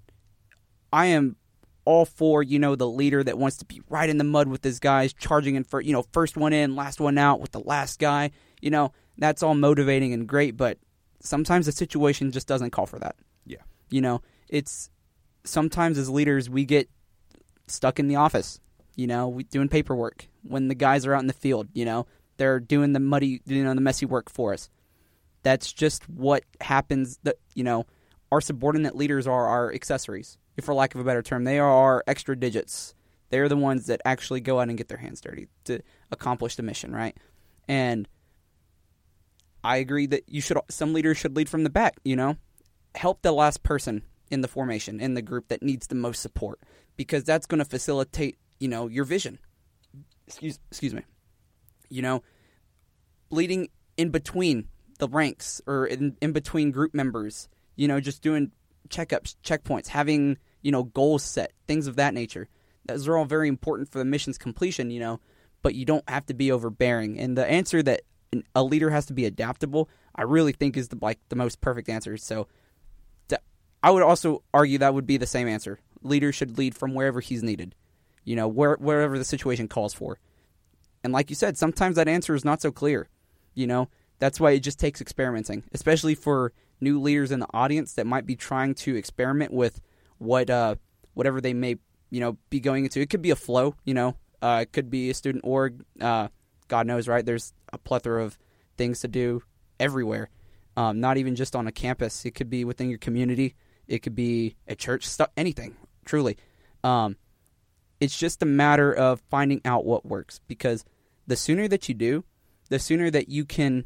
I 0.92 1.06
am 1.06 1.36
all 1.84 2.06
for 2.06 2.42
you 2.42 2.58
know 2.58 2.74
the 2.74 2.88
leader 2.88 3.22
that 3.22 3.38
wants 3.38 3.58
to 3.58 3.66
be 3.66 3.82
right 3.90 4.08
in 4.08 4.16
the 4.16 4.24
mud 4.24 4.48
with 4.48 4.64
his 4.64 4.80
guys, 4.80 5.12
charging 5.12 5.54
in 5.54 5.64
for 5.64 5.80
you 5.80 5.92
know 5.92 6.04
first 6.12 6.36
one 6.36 6.54
in, 6.54 6.74
last 6.74 6.98
one 6.98 7.18
out 7.18 7.40
with 7.40 7.52
the 7.52 7.60
last 7.60 7.98
guy. 7.98 8.30
You 8.62 8.70
know 8.70 8.92
that's 9.18 9.42
all 9.42 9.54
motivating 9.54 10.14
and 10.14 10.26
great, 10.26 10.56
but 10.56 10.78
sometimes 11.20 11.66
the 11.66 11.72
situation 11.72 12.32
just 12.32 12.48
doesn't 12.48 12.70
call 12.70 12.86
for 12.86 12.98
that. 13.00 13.16
Yeah. 13.44 13.62
You 13.90 14.00
know, 14.00 14.22
it's 14.48 14.90
sometimes 15.44 15.98
as 15.98 16.08
leaders 16.08 16.48
we 16.48 16.64
get 16.64 16.88
stuck 17.66 17.98
in 17.98 18.08
the 18.08 18.16
office. 18.16 18.60
You 18.96 19.06
know, 19.06 19.40
doing 19.50 19.68
paperwork 19.68 20.26
when 20.42 20.68
the 20.68 20.74
guys 20.74 21.06
are 21.06 21.14
out 21.14 21.20
in 21.20 21.26
the 21.26 21.32
field. 21.32 21.68
You 21.72 21.84
know, 21.84 22.06
they're 22.36 22.60
doing 22.60 22.92
the 22.92 23.00
muddy, 23.00 23.40
you 23.46 23.64
know, 23.64 23.74
the 23.74 23.80
messy 23.80 24.06
work 24.06 24.30
for 24.30 24.52
us. 24.52 24.68
That's 25.42 25.72
just 25.72 26.08
what 26.08 26.44
happens. 26.60 27.18
That 27.22 27.36
you 27.54 27.64
know, 27.64 27.86
our 28.32 28.40
subordinate 28.40 28.96
leaders 28.96 29.26
are 29.26 29.46
our 29.46 29.72
accessories, 29.72 30.38
if 30.56 30.64
for 30.64 30.74
lack 30.74 30.94
of 30.94 31.00
a 31.00 31.04
better 31.04 31.22
term. 31.22 31.44
They 31.44 31.58
are 31.58 31.70
our 31.70 32.04
extra 32.06 32.36
digits. 32.36 32.94
They're 33.30 33.48
the 33.48 33.56
ones 33.56 33.86
that 33.86 34.00
actually 34.04 34.40
go 34.40 34.60
out 34.60 34.68
and 34.68 34.78
get 34.78 34.88
their 34.88 34.98
hands 34.98 35.20
dirty 35.20 35.48
to 35.64 35.80
accomplish 36.10 36.56
the 36.56 36.62
mission, 36.62 36.92
right? 36.92 37.16
And 37.66 38.08
I 39.62 39.78
agree 39.78 40.06
that 40.06 40.24
you 40.28 40.40
should. 40.40 40.58
Some 40.70 40.92
leaders 40.92 41.18
should 41.18 41.36
lead 41.36 41.48
from 41.48 41.64
the 41.64 41.70
back. 41.70 41.96
You 42.04 42.16
know, 42.16 42.36
help 42.94 43.22
the 43.22 43.32
last 43.32 43.62
person 43.62 44.02
in 44.30 44.40
the 44.40 44.48
formation 44.48 45.00
in 45.00 45.14
the 45.14 45.22
group 45.22 45.48
that 45.48 45.62
needs 45.62 45.86
the 45.86 45.94
most 45.94 46.20
support 46.20 46.60
because 46.96 47.24
that's 47.24 47.46
going 47.46 47.58
to 47.58 47.64
facilitate 47.64 48.38
you 48.64 48.68
know 48.68 48.88
your 48.88 49.04
vision 49.04 49.38
excuse 50.26 50.58
excuse 50.70 50.94
me 50.94 51.02
You 51.94 52.02
know, 52.02 52.22
leading 53.30 53.68
in 53.96 54.10
between 54.10 54.66
the 54.98 55.08
ranks 55.08 55.60
or 55.66 55.86
in, 55.86 56.16
in 56.20 56.32
between 56.32 56.72
group 56.72 56.94
members, 56.94 57.48
you 57.76 57.86
know, 57.86 58.00
just 58.00 58.22
doing 58.22 58.50
checkups, 58.88 59.36
checkpoints, 59.44 59.88
having, 59.88 60.38
you 60.62 60.72
know, 60.72 60.84
goals 60.84 61.22
set, 61.22 61.52
things 61.68 61.86
of 61.86 61.96
that 61.96 62.14
nature. 62.14 62.48
Those 62.86 63.06
are 63.06 63.16
all 63.16 63.26
very 63.26 63.48
important 63.48 63.90
for 63.90 63.98
the 63.98 64.04
mission's 64.04 64.38
completion, 64.38 64.90
you 64.90 65.00
know, 65.00 65.20
but 65.62 65.74
you 65.74 65.84
don't 65.84 66.08
have 66.08 66.26
to 66.26 66.34
be 66.34 66.50
overbearing. 66.50 67.18
And 67.18 67.38
the 67.38 67.46
answer 67.46 67.82
that 67.82 68.02
a 68.54 68.62
leader 68.62 68.90
has 68.90 69.06
to 69.06 69.12
be 69.12 69.26
adaptable, 69.26 69.88
I 70.16 70.22
really 70.22 70.52
think 70.52 70.76
is 70.76 70.88
the 70.88 70.98
like 71.00 71.20
the 71.28 71.36
most 71.36 71.60
perfect 71.60 71.88
answer. 71.88 72.16
So 72.16 72.48
I 73.82 73.90
would 73.90 74.02
also 74.02 74.42
argue 74.52 74.78
that 74.78 74.94
would 74.94 75.06
be 75.06 75.18
the 75.18 75.26
same 75.26 75.46
answer. 75.46 75.78
Leader 76.02 76.32
should 76.32 76.58
lead 76.58 76.74
from 76.74 76.94
wherever 76.94 77.20
he's 77.20 77.42
needed. 77.42 77.74
You 78.24 78.36
know, 78.36 78.48
where, 78.48 78.76
wherever 78.76 79.18
the 79.18 79.24
situation 79.24 79.68
calls 79.68 79.94
for. 79.94 80.18
And 81.02 81.12
like 81.12 81.28
you 81.28 81.36
said, 81.36 81.58
sometimes 81.58 81.96
that 81.96 82.08
answer 82.08 82.34
is 82.34 82.44
not 82.44 82.62
so 82.62 82.72
clear. 82.72 83.08
You 83.54 83.66
know, 83.66 83.88
that's 84.18 84.40
why 84.40 84.52
it 84.52 84.60
just 84.60 84.78
takes 84.78 85.00
experimenting, 85.00 85.64
especially 85.72 86.14
for 86.14 86.52
new 86.80 87.00
leaders 87.00 87.30
in 87.30 87.40
the 87.40 87.46
audience 87.52 87.94
that 87.94 88.06
might 88.06 88.26
be 88.26 88.36
trying 88.36 88.74
to 88.74 88.96
experiment 88.96 89.52
with 89.52 89.80
what 90.18 90.50
uh, 90.50 90.76
whatever 91.14 91.40
they 91.40 91.54
may 91.54 91.76
you 92.10 92.20
know 92.20 92.38
be 92.50 92.60
going 92.60 92.84
into. 92.84 93.00
It 93.00 93.10
could 93.10 93.22
be 93.22 93.30
a 93.30 93.36
flow, 93.36 93.74
you 93.84 93.94
know, 93.94 94.16
uh, 94.42 94.60
it 94.62 94.72
could 94.72 94.90
be 94.90 95.10
a 95.10 95.14
student 95.14 95.44
org. 95.44 95.84
Uh, 96.00 96.28
God 96.68 96.86
knows, 96.86 97.08
right? 97.08 97.24
There's 97.24 97.52
a 97.72 97.78
plethora 97.78 98.24
of 98.24 98.38
things 98.76 99.00
to 99.00 99.08
do 99.08 99.42
everywhere, 99.80 100.30
um, 100.76 101.00
not 101.00 101.16
even 101.16 101.34
just 101.34 101.56
on 101.56 101.66
a 101.66 101.72
campus. 101.72 102.24
It 102.24 102.34
could 102.34 102.50
be 102.50 102.64
within 102.64 102.88
your 102.88 102.98
community. 102.98 103.54
It 103.86 104.00
could 104.00 104.14
be 104.14 104.56
a 104.66 104.74
church, 104.74 105.06
stuff, 105.06 105.30
anything. 105.36 105.76
Truly, 106.04 106.36
um, 106.82 107.16
it's 108.04 108.18
just 108.18 108.42
a 108.42 108.46
matter 108.46 108.92
of 108.92 109.22
finding 109.30 109.60
out 109.64 109.84
what 109.84 110.04
works 110.04 110.40
because 110.46 110.84
the 111.26 111.36
sooner 111.36 111.66
that 111.68 111.88
you 111.88 111.94
do, 111.94 112.24
the 112.68 112.78
sooner 112.78 113.10
that 113.10 113.28
you 113.28 113.44
can 113.44 113.84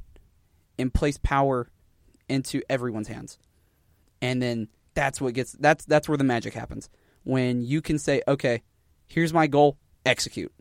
and 0.79 0.93
place 0.93 1.19
power 1.19 1.71
into 2.29 2.63
everyone's 2.69 3.09
hands. 3.09 3.39
And 4.21 4.43
then 4.43 4.69
that's 4.95 5.21
what 5.21 5.35
gets 5.35 5.53
that's 5.53 5.85
that's 5.85 6.09
where 6.09 6.19
the 6.19 6.25
magic 6.25 6.55
happens. 6.55 6.89
When 7.25 7.63
you 7.63 7.81
can 7.81 7.99
say, 7.99 8.23
"Okay, 8.27 8.63
here's 9.07 9.33
my 9.33 9.47
goal, 9.47 9.79
execute." 10.05 10.53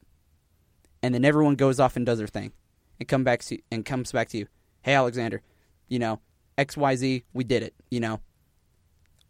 And 1.02 1.14
then 1.14 1.26
everyone 1.26 1.56
goes 1.56 1.80
off 1.80 1.96
and 1.96 2.06
does 2.06 2.20
their 2.20 2.28
thing 2.28 2.52
and 3.00 3.08
come 3.08 3.24
back 3.24 3.42
to, 3.46 3.58
and 3.72 3.86
comes 3.86 4.12
back 4.12 4.30
to 4.30 4.38
you. 4.38 4.48
"Hey 4.82 4.94
Alexander, 4.94 5.42
you 5.88 6.00
know, 6.00 6.20
XYZ, 6.58 7.24
we 7.34 7.44
did 7.44 7.64
it, 7.64 7.74
you 7.90 8.00
know. 8.00 8.20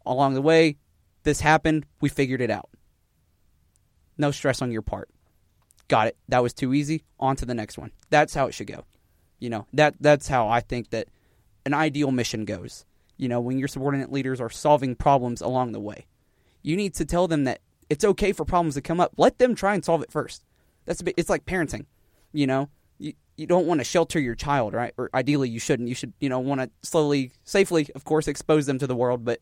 Along 0.04 0.34
the 0.34 0.42
way, 0.42 0.76
this 1.22 1.40
happened, 1.40 1.86
we 2.00 2.08
figured 2.08 2.40
it 2.40 2.50
out. 2.50 2.70
No 4.18 4.30
stress 4.30 4.60
on 4.60 4.72
your 4.72 4.82
part. 4.82 5.08
Got 5.86 6.08
it. 6.08 6.16
That 6.28 6.42
was 6.42 6.52
too 6.52 6.74
easy. 6.74 7.04
On 7.18 7.36
to 7.36 7.46
the 7.46 7.54
next 7.54 7.78
one. 7.78 7.92
That's 8.10 8.34
how 8.34 8.46
it 8.46 8.52
should 8.52 8.66
go. 8.66 8.84
You 9.38 9.50
know, 9.50 9.66
that 9.72 9.94
that's 10.00 10.28
how 10.28 10.48
I 10.48 10.60
think 10.60 10.90
that 10.90 11.08
an 11.64 11.72
ideal 11.72 12.10
mission 12.10 12.44
goes. 12.44 12.84
You 13.16 13.28
know, 13.28 13.40
when 13.40 13.58
your 13.58 13.68
subordinate 13.68 14.12
leaders 14.12 14.40
are 14.40 14.50
solving 14.50 14.94
problems 14.94 15.40
along 15.40 15.72
the 15.72 15.80
way. 15.80 16.06
You 16.62 16.76
need 16.76 16.94
to 16.94 17.04
tell 17.04 17.28
them 17.28 17.44
that 17.44 17.60
it's 17.88 18.04
okay 18.04 18.32
for 18.32 18.44
problems 18.44 18.74
to 18.74 18.80
come 18.80 19.00
up. 19.00 19.12
Let 19.16 19.38
them 19.38 19.54
try 19.54 19.74
and 19.74 19.84
solve 19.84 20.02
it 20.02 20.12
first. 20.12 20.44
That's 20.84 21.00
a 21.00 21.04
bit, 21.04 21.14
it's 21.16 21.30
like 21.30 21.46
parenting. 21.46 21.86
You 22.32 22.46
know, 22.46 22.68
you, 22.98 23.14
you 23.36 23.46
don't 23.46 23.66
want 23.66 23.80
to 23.80 23.84
shelter 23.84 24.20
your 24.20 24.34
child, 24.34 24.74
right? 24.74 24.92
Or 24.98 25.08
ideally 25.14 25.48
you 25.48 25.60
shouldn't. 25.60 25.88
You 25.88 25.94
should, 25.94 26.12
you 26.20 26.28
know, 26.28 26.40
want 26.40 26.60
to 26.60 26.70
slowly, 26.82 27.32
safely, 27.44 27.88
of 27.94 28.04
course, 28.04 28.28
expose 28.28 28.66
them 28.66 28.78
to 28.78 28.86
the 28.86 28.96
world, 28.96 29.24
but 29.24 29.40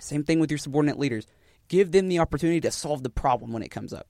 same 0.00 0.24
thing 0.24 0.40
with 0.40 0.50
your 0.50 0.58
subordinate 0.58 0.98
leaders. 0.98 1.26
Give 1.68 1.92
them 1.92 2.08
the 2.08 2.18
opportunity 2.18 2.60
to 2.62 2.70
solve 2.70 3.02
the 3.02 3.10
problem 3.10 3.52
when 3.52 3.62
it 3.62 3.68
comes 3.68 3.92
up. 3.92 4.08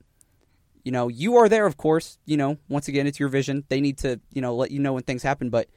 You 0.85 0.92
know, 0.92 1.09
you 1.09 1.37
are 1.37 1.49
there, 1.49 1.66
of 1.66 1.77
course. 1.77 2.18
You 2.25 2.37
know, 2.37 2.59
once 2.68 2.88
again, 2.88 3.07
it's 3.07 3.21
your 3.21 3.29
vision. 3.29 3.64
They 3.68 3.81
need 3.81 3.99
to, 3.99 4.21
you 4.33 4.40
know, 4.40 4.55
let 4.55 4.71
you 4.71 4.79
know 4.79 4.92
when 4.94 5.03
things 5.03 5.23
happen. 5.23 5.51
But 5.51 5.68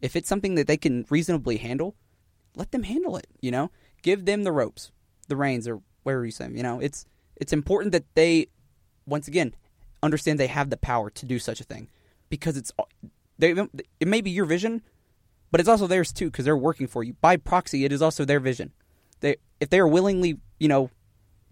if 0.00 0.16
it's 0.16 0.28
something 0.28 0.54
that 0.56 0.66
they 0.66 0.76
can 0.76 1.06
reasonably 1.10 1.58
handle, 1.58 1.94
let 2.54 2.72
them 2.72 2.82
handle 2.82 3.16
it. 3.16 3.26
You 3.40 3.50
know, 3.50 3.70
give 4.02 4.24
them 4.24 4.44
the 4.44 4.52
ropes, 4.52 4.90
the 5.28 5.36
reins, 5.36 5.68
or 5.68 5.82
wherever 6.02 6.24
you 6.24 6.32
say. 6.32 6.48
You 6.52 6.62
know, 6.62 6.80
it's 6.80 7.06
it's 7.36 7.52
important 7.52 7.92
that 7.92 8.06
they, 8.14 8.48
once 9.06 9.28
again, 9.28 9.54
understand 10.02 10.40
they 10.40 10.46
have 10.46 10.70
the 10.70 10.76
power 10.76 11.10
to 11.10 11.26
do 11.26 11.38
such 11.38 11.60
a 11.60 11.64
thing, 11.64 11.90
because 12.28 12.56
it's 12.56 12.72
they. 13.38 13.54
It 14.00 14.08
may 14.08 14.22
be 14.22 14.30
your 14.30 14.46
vision, 14.46 14.82
but 15.50 15.60
it's 15.60 15.68
also 15.68 15.86
theirs 15.86 16.12
too, 16.12 16.30
because 16.30 16.46
they're 16.46 16.56
working 16.56 16.86
for 16.86 17.04
you 17.04 17.12
by 17.20 17.36
proxy. 17.36 17.84
It 17.84 17.92
is 17.92 18.02
also 18.02 18.24
their 18.24 18.40
vision. 18.40 18.72
They 19.20 19.36
if 19.60 19.68
they 19.68 19.78
are 19.78 19.88
willingly, 19.88 20.38
you 20.58 20.68
know, 20.68 20.90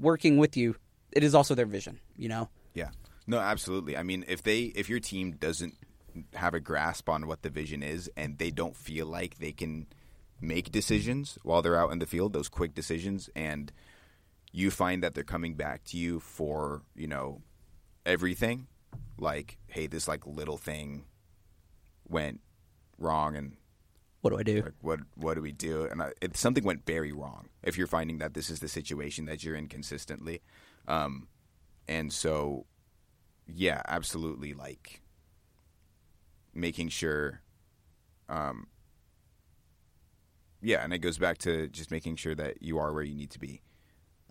working 0.05 0.37
with 0.37 0.57
you, 0.57 0.77
it 1.11 1.25
is 1.25 1.35
also 1.35 1.57
their 1.57 1.67
vision. 1.67 1.99
You 2.17 2.29
know. 2.29 2.49
Yeah. 2.75 2.91
No, 3.27 3.39
absolutely. 3.39 3.97
I 3.97 4.03
mean, 4.03 4.25
if 4.29 4.43
they 4.43 4.65
if 4.65 4.89
your 4.89 5.01
team 5.01 5.33
doesn't 5.33 5.75
have 6.35 6.55
a 6.55 6.61
grasp 6.61 7.09
on 7.09 7.27
what 7.27 7.43
the 7.43 7.51
vision 7.51 7.83
is 7.83 8.09
and 8.17 8.39
they 8.39 8.51
don't 8.51 8.77
feel 8.77 9.07
like 9.07 9.39
they 9.39 9.51
can 9.53 9.87
make 10.41 10.71
decisions 10.71 11.39
while 11.43 11.63
they're 11.63 11.81
out 11.81 11.91
in 11.91 11.99
the 11.99 12.07
field, 12.07 12.33
those 12.33 12.49
quick 12.49 12.75
decisions 12.75 13.29
and 13.35 13.73
you 14.53 14.71
find 14.71 15.03
that 15.03 15.15
they're 15.15 15.25
coming 15.25 15.55
back 15.55 15.83
to 15.85 15.97
you 15.97 16.21
for, 16.21 16.83
you 16.95 17.09
know, 17.09 17.43
everything, 18.07 18.69
like, 19.19 19.59
hey, 19.67 19.89
this 19.89 20.07
like 20.07 20.25
little 20.27 20.59
thing 20.59 21.07
went 22.09 22.41
wrong 22.99 23.35
and 23.35 23.57
what 24.25 24.31
do 24.31 24.39
I 24.39 24.43
do? 24.43 24.63
Like, 24.63 24.73
what 24.81 25.01
what 25.17 25.35
do 25.35 25.43
we 25.43 25.53
do? 25.53 25.85
And 25.85 26.03
I, 26.03 26.13
if 26.23 26.35
something 26.35 26.65
went 26.65 26.87
very 26.87 27.13
wrong, 27.13 27.49
if 27.63 27.77
you're 27.77 27.87
finding 27.87 28.19
that 28.19 28.33
this 28.33 28.49
is 28.49 28.61
the 28.61 28.69
situation 28.69 29.27
that 29.27 29.45
you're 29.45 29.55
in 29.55 29.67
consistently, 29.69 30.41
um, 30.89 31.29
and 31.87 32.11
so 32.11 32.65
yeah, 33.47 33.83
absolutely. 33.87 34.55
Like 34.55 35.03
making 36.55 36.89
sure, 36.89 37.43
um, 38.31 38.69
yeah, 40.63 40.83
and 40.83 40.95
it 40.95 41.01
goes 41.01 41.19
back 41.19 41.37
to 41.39 41.69
just 41.69 41.91
making 41.91 42.17
sure 42.17 42.35
that 42.35 42.63
you 42.63 42.79
are 42.79 42.95
where 42.95 43.03
you 43.03 43.15
need 43.15 43.31
to 43.33 43.39
be. 43.39 43.61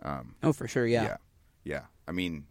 Um, 0.02 0.34
oh, 0.42 0.52
for 0.52 0.66
sure, 0.66 0.88
yeah, 0.88 1.04
yeah, 1.04 1.16
yeah. 1.62 1.82
I 2.08 2.10
mean, 2.10 2.46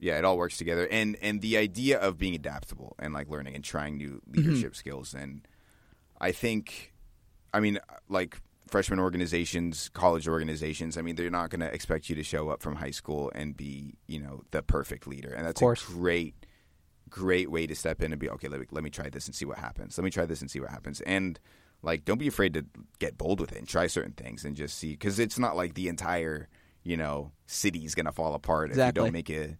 yeah, 0.00 0.18
it 0.18 0.24
all 0.24 0.38
works 0.38 0.58
together, 0.58 0.88
and 0.90 1.16
and 1.22 1.40
the 1.40 1.56
idea 1.56 2.00
of 2.00 2.18
being 2.18 2.34
adaptable 2.34 2.96
and 2.98 3.14
like 3.14 3.30
learning 3.30 3.54
and 3.54 3.62
trying 3.62 3.96
new 3.96 4.20
mm-hmm. 4.28 4.40
leadership 4.40 4.72
mm-hmm. 4.72 4.74
skills, 4.74 5.14
and 5.14 5.46
I 6.20 6.32
think, 6.32 6.92
I 7.52 7.60
mean, 7.60 7.78
like 8.08 8.40
freshman 8.66 8.98
organizations, 8.98 9.88
college 9.90 10.26
organizations, 10.26 10.96
I 10.96 11.02
mean, 11.02 11.16
they're 11.16 11.30
not 11.30 11.50
going 11.50 11.60
to 11.60 11.72
expect 11.72 12.08
you 12.08 12.16
to 12.16 12.22
show 12.22 12.48
up 12.48 12.62
from 12.62 12.76
high 12.76 12.90
school 12.90 13.30
and 13.34 13.56
be, 13.56 13.94
you 14.06 14.20
know, 14.20 14.42
the 14.50 14.62
perfect 14.62 15.06
leader. 15.06 15.32
And 15.34 15.46
that's 15.46 15.60
a 15.60 15.74
great, 15.92 16.34
great 17.08 17.50
way 17.50 17.66
to 17.66 17.74
step 17.74 18.02
in 18.02 18.12
and 18.12 18.20
be, 18.20 18.30
okay, 18.30 18.48
let 18.48 18.60
me, 18.60 18.66
let 18.70 18.82
me 18.82 18.90
try 18.90 19.10
this 19.10 19.26
and 19.26 19.34
see 19.34 19.44
what 19.44 19.58
happens. 19.58 19.98
Let 19.98 20.04
me 20.04 20.10
try 20.10 20.24
this 20.24 20.40
and 20.40 20.50
see 20.50 20.60
what 20.60 20.70
happens. 20.70 21.00
And 21.02 21.38
like, 21.82 22.04
don't 22.04 22.18
be 22.18 22.28
afraid 22.28 22.54
to 22.54 22.64
get 22.98 23.18
bold 23.18 23.40
with 23.40 23.52
it 23.52 23.58
and 23.58 23.68
try 23.68 23.86
certain 23.86 24.12
things 24.12 24.44
and 24.44 24.56
just 24.56 24.78
see, 24.78 24.92
because 24.92 25.18
it's 25.18 25.38
not 25.38 25.56
like 25.56 25.74
the 25.74 25.88
entire, 25.88 26.48
you 26.82 26.96
know, 26.96 27.32
city's 27.46 27.94
going 27.94 28.06
to 28.06 28.12
fall 28.12 28.34
apart 28.34 28.70
exactly. 28.70 28.88
if 28.88 28.94
you 28.94 29.04
don't 29.04 29.12
make 29.12 29.30
a, 29.30 29.58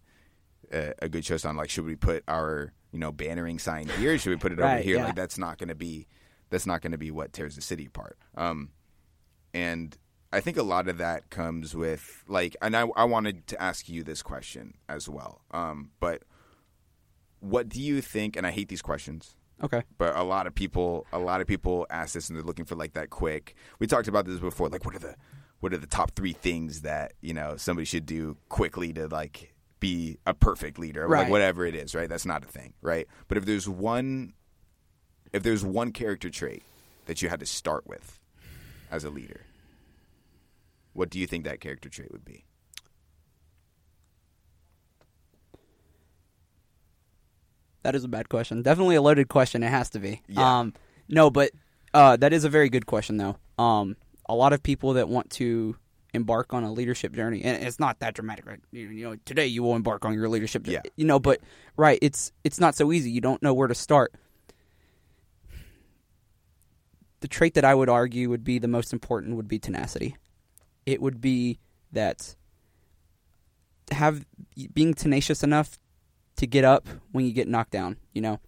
a, 0.73 0.93
a 1.03 1.09
good 1.09 1.23
choice 1.23 1.45
on 1.45 1.55
like, 1.55 1.69
should 1.69 1.85
we 1.85 1.95
put 1.95 2.23
our, 2.27 2.73
you 2.91 2.99
know, 2.99 3.11
bannering 3.11 3.59
sign 3.59 3.87
here? 3.99 4.17
Should 4.17 4.31
we 4.31 4.37
put 4.37 4.51
it 4.51 4.59
right, 4.59 4.73
over 4.73 4.81
here? 4.81 4.97
Yeah. 4.97 5.05
Like, 5.05 5.15
that's 5.15 5.37
not 5.37 5.57
going 5.59 5.69
to 5.69 5.75
be, 5.75 6.07
that's 6.49 6.65
not 6.65 6.81
going 6.81 6.91
to 6.91 6.97
be 6.97 7.11
what 7.11 7.33
tears 7.33 7.55
the 7.55 7.61
city 7.61 7.85
apart. 7.85 8.17
Um, 8.35 8.69
and 9.53 9.97
I 10.31 10.41
think 10.41 10.57
a 10.57 10.63
lot 10.63 10.87
of 10.87 10.97
that 10.97 11.29
comes 11.29 11.75
with 11.75 12.23
like, 12.27 12.55
and 12.61 12.75
I, 12.75 12.87
I 12.95 13.05
wanted 13.05 13.47
to 13.47 13.61
ask 13.61 13.87
you 13.87 14.03
this 14.03 14.21
question 14.21 14.75
as 14.89 15.07
well. 15.07 15.41
Um, 15.51 15.91
but 15.99 16.23
what 17.39 17.69
do 17.69 17.81
you 17.81 18.01
think? 18.01 18.35
And 18.35 18.45
I 18.45 18.51
hate 18.51 18.69
these 18.69 18.81
questions. 18.81 19.35
Okay. 19.63 19.83
But 19.97 20.15
a 20.15 20.23
lot 20.23 20.47
of 20.47 20.55
people, 20.55 21.07
a 21.13 21.19
lot 21.19 21.41
of 21.41 21.47
people 21.47 21.87
ask 21.89 22.13
this, 22.13 22.29
and 22.29 22.37
they're 22.37 22.43
looking 22.43 22.65
for 22.65 22.75
like 22.75 22.93
that 22.93 23.09
quick. 23.09 23.55
We 23.79 23.87
talked 23.87 24.07
about 24.07 24.25
this 24.25 24.39
before. 24.39 24.67
Like, 24.67 24.83
what 24.83 24.95
are 24.95 24.99
the, 24.99 25.15
what 25.61 25.73
are 25.73 25.77
the 25.77 25.87
top 25.87 26.11
three 26.15 26.33
things 26.33 26.81
that 26.81 27.13
you 27.21 27.33
know 27.33 27.55
somebody 27.55 27.85
should 27.85 28.05
do 28.05 28.37
quickly 28.49 28.91
to 28.93 29.07
like 29.07 29.53
be 29.79 30.17
a 30.25 30.33
perfect 30.33 30.79
leader, 30.79 31.07
right. 31.07 31.21
like 31.21 31.29
whatever 31.29 31.65
it 31.65 31.75
is, 31.75 31.95
right? 31.95 32.09
That's 32.09 32.25
not 32.25 32.43
a 32.43 32.47
thing, 32.47 32.73
right? 32.81 33.07
But 33.27 33.37
if 33.37 33.45
there's 33.45 33.69
one, 33.69 34.33
if 35.35 35.43
there's 35.43 35.65
one 35.65 35.91
character 35.91 36.29
trait 36.29 36.63
that 37.07 37.21
you 37.21 37.27
had 37.27 37.41
to 37.41 37.45
start 37.45 37.85
with 37.85 38.19
as 38.89 39.03
a 39.03 39.09
leader, 39.09 39.41
what 40.93 41.09
do 41.09 41.19
you 41.19 41.27
think 41.27 41.43
that 41.43 41.59
character 41.59 41.89
trait 41.89 42.09
would 42.09 42.23
be? 42.23 42.45
That 47.83 47.95
is 47.95 48.05
a 48.05 48.07
bad 48.07 48.29
question. 48.29 48.61
Definitely 48.61 48.95
a 48.95 49.01
loaded 49.01 49.27
question. 49.27 49.61
It 49.61 49.67
has 49.67 49.89
to 49.89 49.99
be. 49.99 50.21
Yeah. 50.29 50.59
Um, 50.59 50.73
no, 51.09 51.29
but 51.29 51.51
uh, 51.93 52.15
that 52.15 52.31
is 52.31 52.45
a 52.45 52.49
very 52.49 52.69
good 52.69 52.85
question, 52.85 53.17
though. 53.17 53.35
Um, 53.61 53.97
a 54.29 54.35
lot 54.35 54.53
of 54.53 54.63
people 54.63 54.93
that 54.93 55.09
want 55.09 55.31
to 55.31 55.75
embark 56.13 56.53
on 56.53 56.63
a 56.63 56.71
leadership 56.71 57.11
journey, 57.11 57.43
and 57.43 57.61
it's 57.61 57.77
not 57.77 57.99
that 57.99 58.13
dramatic, 58.13 58.45
right? 58.45 58.61
You, 58.71 58.87
you 58.87 59.09
know, 59.09 59.17
today 59.25 59.47
you 59.47 59.63
will 59.63 59.75
embark 59.75 60.05
on 60.05 60.13
your 60.13 60.29
leadership 60.29 60.63
journey. 60.63 60.79
Yeah. 60.85 60.91
You 60.95 61.05
know, 61.05 61.19
but 61.19 61.41
right, 61.75 61.99
it's 62.01 62.31
it's 62.45 62.59
not 62.59 62.73
so 62.73 62.93
easy. 62.93 63.11
You 63.11 63.19
don't 63.19 63.43
know 63.43 63.53
where 63.53 63.67
to 63.67 63.75
start 63.75 64.13
the 67.21 67.27
trait 67.27 67.53
that 67.55 67.65
I 67.65 67.75
would 67.75 67.89
argue 67.89 68.29
would 68.29 68.43
be 68.43 68.59
the 68.59 68.67
most 68.67 68.93
important 68.93 69.35
would 69.35 69.47
be 69.47 69.59
tenacity. 69.59 70.15
It 70.85 71.01
would 71.01 71.21
be 71.21 71.59
that 71.91 72.35
have 73.91 74.25
being 74.73 74.93
tenacious 74.93 75.43
enough 75.43 75.79
to 76.37 76.47
get 76.47 76.63
up 76.63 76.87
when 77.11 77.25
you 77.25 77.31
get 77.31 77.47
knocked 77.47 77.71
down. 77.71 77.97
You 78.13 78.21
know, 78.21 78.39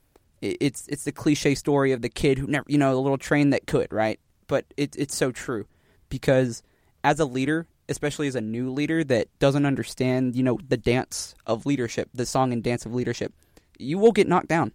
it, 0.41 0.57
it's 0.59 0.87
it's 0.87 1.03
the 1.03 1.11
cliche 1.11 1.55
story 1.55 1.91
of 1.91 2.01
the 2.01 2.09
kid 2.09 2.37
who 2.37 2.47
never, 2.47 2.65
you 2.67 2.77
know, 2.77 2.93
the 2.93 3.01
little 3.01 3.17
train 3.17 3.49
that 3.51 3.67
could, 3.67 3.91
right? 3.91 4.19
But 4.47 4.65
it, 4.75 4.95
it's 4.97 5.15
so 5.15 5.31
true 5.31 5.65
because 6.09 6.63
as 7.03 7.19
a 7.19 7.25
leader, 7.25 7.67
especially 7.89 8.27
as 8.27 8.35
a 8.35 8.41
new 8.41 8.71
leader 8.71 9.03
that 9.03 9.27
doesn't 9.39 9.65
understand, 9.65 10.35
you 10.35 10.43
know, 10.43 10.59
the 10.67 10.77
dance 10.77 11.35
of 11.45 11.65
leadership, 11.65 12.09
the 12.13 12.25
song 12.25 12.53
and 12.53 12.63
dance 12.63 12.85
of 12.85 12.93
leadership, 12.93 13.33
you 13.77 13.97
will 13.97 14.11
get 14.11 14.27
knocked 14.27 14.47
down. 14.47 14.73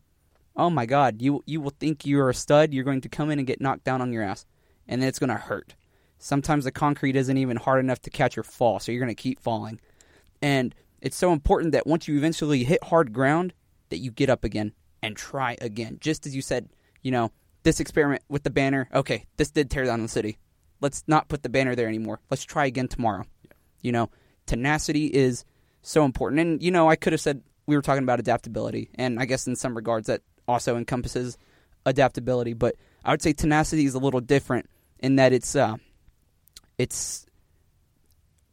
Oh 0.57 0.71
my 0.71 0.87
God, 0.87 1.23
you 1.23 1.43
you 1.47 1.61
will 1.61 1.73
think 1.79 2.05
you're 2.05 2.31
a 2.31 2.35
stud. 2.35 2.75
You're 2.75 2.85
going 2.85 3.01
to 3.03 3.09
come 3.09 3.31
in 3.31 3.39
and 3.39 3.47
get 3.47 3.61
knocked 3.61 3.85
down 3.85 4.03
on 4.03 4.13
your 4.13 4.23
ass, 4.23 4.47
and 4.87 5.01
then 5.01 5.09
it's 5.09 5.19
going 5.19 5.31
to 5.31 5.37
hurt. 5.37 5.75
Sometimes 6.19 6.65
the 6.65 6.71
concrete 6.71 7.17
isn't 7.17 7.39
even 7.39 7.57
hard 7.57 7.81
enough 7.81 8.01
to 8.03 8.11
catch 8.11 8.37
your 8.37 8.45
fall, 8.45 8.79
so 8.79 8.93
you're 8.93 9.01
going 9.01 9.15
to 9.15 9.23
keep 9.23 9.41
falling. 9.41 9.81
And 10.41 10.75
it's 11.01 11.17
so 11.17 11.33
important 11.33 11.73
that 11.73 11.87
once 11.87 12.07
you 12.07 12.17
eventually 12.17 12.65
hit 12.65 12.85
hard 12.85 13.13
ground, 13.13 13.55
that 13.89 13.99
you 13.99 14.11
get 14.11 14.31
up 14.31 14.45
again 14.45 14.73
and 15.03 15.17
try 15.17 15.57
again. 15.61 15.99
Just 16.01 16.27
as 16.27 16.37
you 16.37 16.43
said, 16.43 16.69
you 17.03 17.11
know, 17.11 17.33
this 17.65 17.81
experiment 17.81 18.23
with 18.29 18.45
the 18.45 18.51
banner, 18.51 18.89
okay, 18.95 19.27
this 19.37 19.51
did 19.51 19.71
tear 19.71 19.85
down 19.85 20.03
the 20.03 20.09
city. 20.09 20.39
Let's 20.81 21.03
not 21.07 21.29
put 21.29 21.43
the 21.43 21.49
banner 21.49 21.75
there 21.75 21.89
anymore. 21.89 22.21
Let's 22.31 22.45
try 22.45 22.67
again 22.67 22.89
tomorrow. 22.89 23.25
Yeah. 23.43 23.53
You 23.83 23.93
know, 23.93 24.11
tenacity 24.47 25.07
is 25.07 25.45
so 25.83 26.05
important. 26.05 26.41
And, 26.41 26.63
you 26.63 26.71
know, 26.71 26.89
I 26.89 26.97
could 26.97 27.13
have 27.13 27.21
said 27.21 27.43
we 27.67 27.77
were 27.77 27.83
talking 27.83 28.03
about 28.03 28.21
adaptability, 28.21 28.91
and 28.95 29.19
I 29.19 29.25
guess 29.25 29.47
in 29.47 29.57
some 29.57 29.75
regards 29.75 30.07
that 30.07 30.23
also 30.53 30.77
encompasses 30.77 31.37
adaptability, 31.85 32.53
but 32.53 32.77
I 33.05 33.11
would 33.11 33.23
say 33.23 33.33
tenacity 33.33 33.85
is 33.85 33.95
a 33.95 33.99
little 33.99 34.21
different 34.21 34.69
in 35.01 35.17
that 35.17 35.33
it's 35.33 35.57
uh, 35.57 35.77
it's 36.79 37.27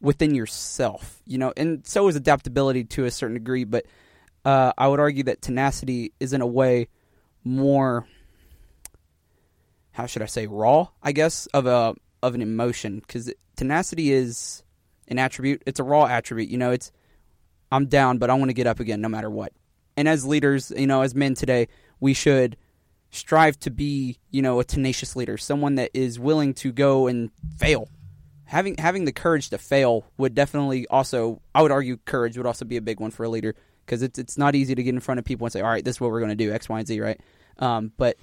within 0.00 0.34
yourself, 0.34 1.20
you 1.26 1.38
know, 1.38 1.52
and 1.56 1.86
so 1.86 2.08
is 2.08 2.16
adaptability 2.16 2.84
to 2.84 3.04
a 3.04 3.10
certain 3.10 3.34
degree. 3.34 3.64
But 3.64 3.86
uh, 4.44 4.72
I 4.76 4.88
would 4.88 5.00
argue 5.00 5.24
that 5.24 5.42
tenacity 5.42 6.12
is 6.18 6.32
in 6.32 6.40
a 6.40 6.46
way 6.46 6.88
more, 7.44 8.06
how 9.92 10.06
should 10.06 10.22
I 10.22 10.26
say, 10.26 10.46
raw, 10.46 10.88
I 11.02 11.12
guess, 11.12 11.46
of 11.46 11.66
a 11.66 11.94
of 12.22 12.34
an 12.34 12.42
emotion 12.42 12.98
because 12.98 13.32
tenacity 13.56 14.12
is 14.12 14.62
an 15.08 15.18
attribute. 15.18 15.62
It's 15.66 15.80
a 15.80 15.84
raw 15.84 16.06
attribute. 16.06 16.50
You 16.50 16.58
know, 16.58 16.70
it's 16.70 16.90
I'm 17.70 17.86
down, 17.86 18.18
but 18.18 18.30
I 18.30 18.34
want 18.34 18.48
to 18.48 18.54
get 18.54 18.66
up 18.66 18.80
again 18.80 19.00
no 19.00 19.08
matter 19.08 19.30
what. 19.30 19.52
And 19.96 20.08
as 20.08 20.24
leaders, 20.24 20.72
you 20.74 20.86
know, 20.86 21.02
as 21.02 21.14
men 21.14 21.34
today, 21.34 21.68
we 22.00 22.14
should 22.14 22.56
strive 23.10 23.58
to 23.60 23.70
be, 23.70 24.18
you 24.30 24.42
know, 24.42 24.60
a 24.60 24.64
tenacious 24.64 25.16
leader, 25.16 25.36
someone 25.36 25.74
that 25.74 25.90
is 25.92 26.18
willing 26.18 26.54
to 26.54 26.72
go 26.72 27.06
and 27.06 27.30
fail. 27.58 27.88
Having 28.44 28.78
having 28.78 29.04
the 29.04 29.12
courage 29.12 29.50
to 29.50 29.58
fail 29.58 30.04
would 30.16 30.34
definitely 30.34 30.86
also 30.88 31.40
I 31.54 31.62
would 31.62 31.70
argue 31.70 31.98
courage 31.98 32.36
would 32.36 32.46
also 32.46 32.64
be 32.64 32.76
a 32.76 32.80
big 32.80 32.98
one 32.98 33.12
for 33.12 33.22
a 33.24 33.28
leader 33.28 33.54
because 33.86 34.02
it's 34.02 34.18
it's 34.18 34.36
not 34.36 34.56
easy 34.56 34.74
to 34.74 34.82
get 34.82 34.92
in 34.92 35.00
front 35.00 35.20
of 35.20 35.24
people 35.24 35.46
and 35.46 35.52
say 35.52 35.60
all 35.60 35.68
right 35.68 35.84
this 35.84 35.96
is 35.96 36.00
what 36.00 36.10
we're 36.10 36.18
going 36.18 36.30
to 36.30 36.34
do 36.34 36.52
X 36.52 36.68
Y 36.68 36.78
and 36.78 36.88
Z 36.88 37.00
right? 37.00 37.20
Um, 37.58 37.92
but 37.96 38.16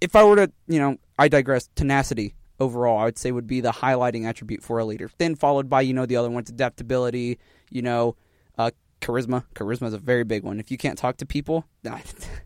if 0.00 0.16
I 0.16 0.24
were 0.24 0.36
to 0.36 0.50
you 0.68 0.78
know 0.78 0.96
I 1.18 1.28
digress 1.28 1.68
tenacity 1.74 2.34
overall 2.60 2.98
I 2.98 3.04
would 3.04 3.18
say 3.18 3.30
would 3.30 3.46
be 3.46 3.60
the 3.60 3.72
highlighting 3.72 4.24
attribute 4.24 4.62
for 4.62 4.78
a 4.78 4.86
leader. 4.86 5.10
Then 5.18 5.34
followed 5.34 5.68
by 5.68 5.82
you 5.82 5.92
know 5.92 6.06
the 6.06 6.16
other 6.16 6.30
ones 6.30 6.48
adaptability 6.48 7.38
you 7.68 7.82
know 7.82 8.16
uh, 8.56 8.70
charisma 9.02 9.44
charisma 9.54 9.88
is 9.88 9.94
a 9.94 9.98
very 9.98 10.24
big 10.24 10.42
one 10.42 10.58
if 10.58 10.70
you 10.70 10.78
can't 10.78 10.96
talk 10.96 11.18
to 11.18 11.26
people 11.26 11.66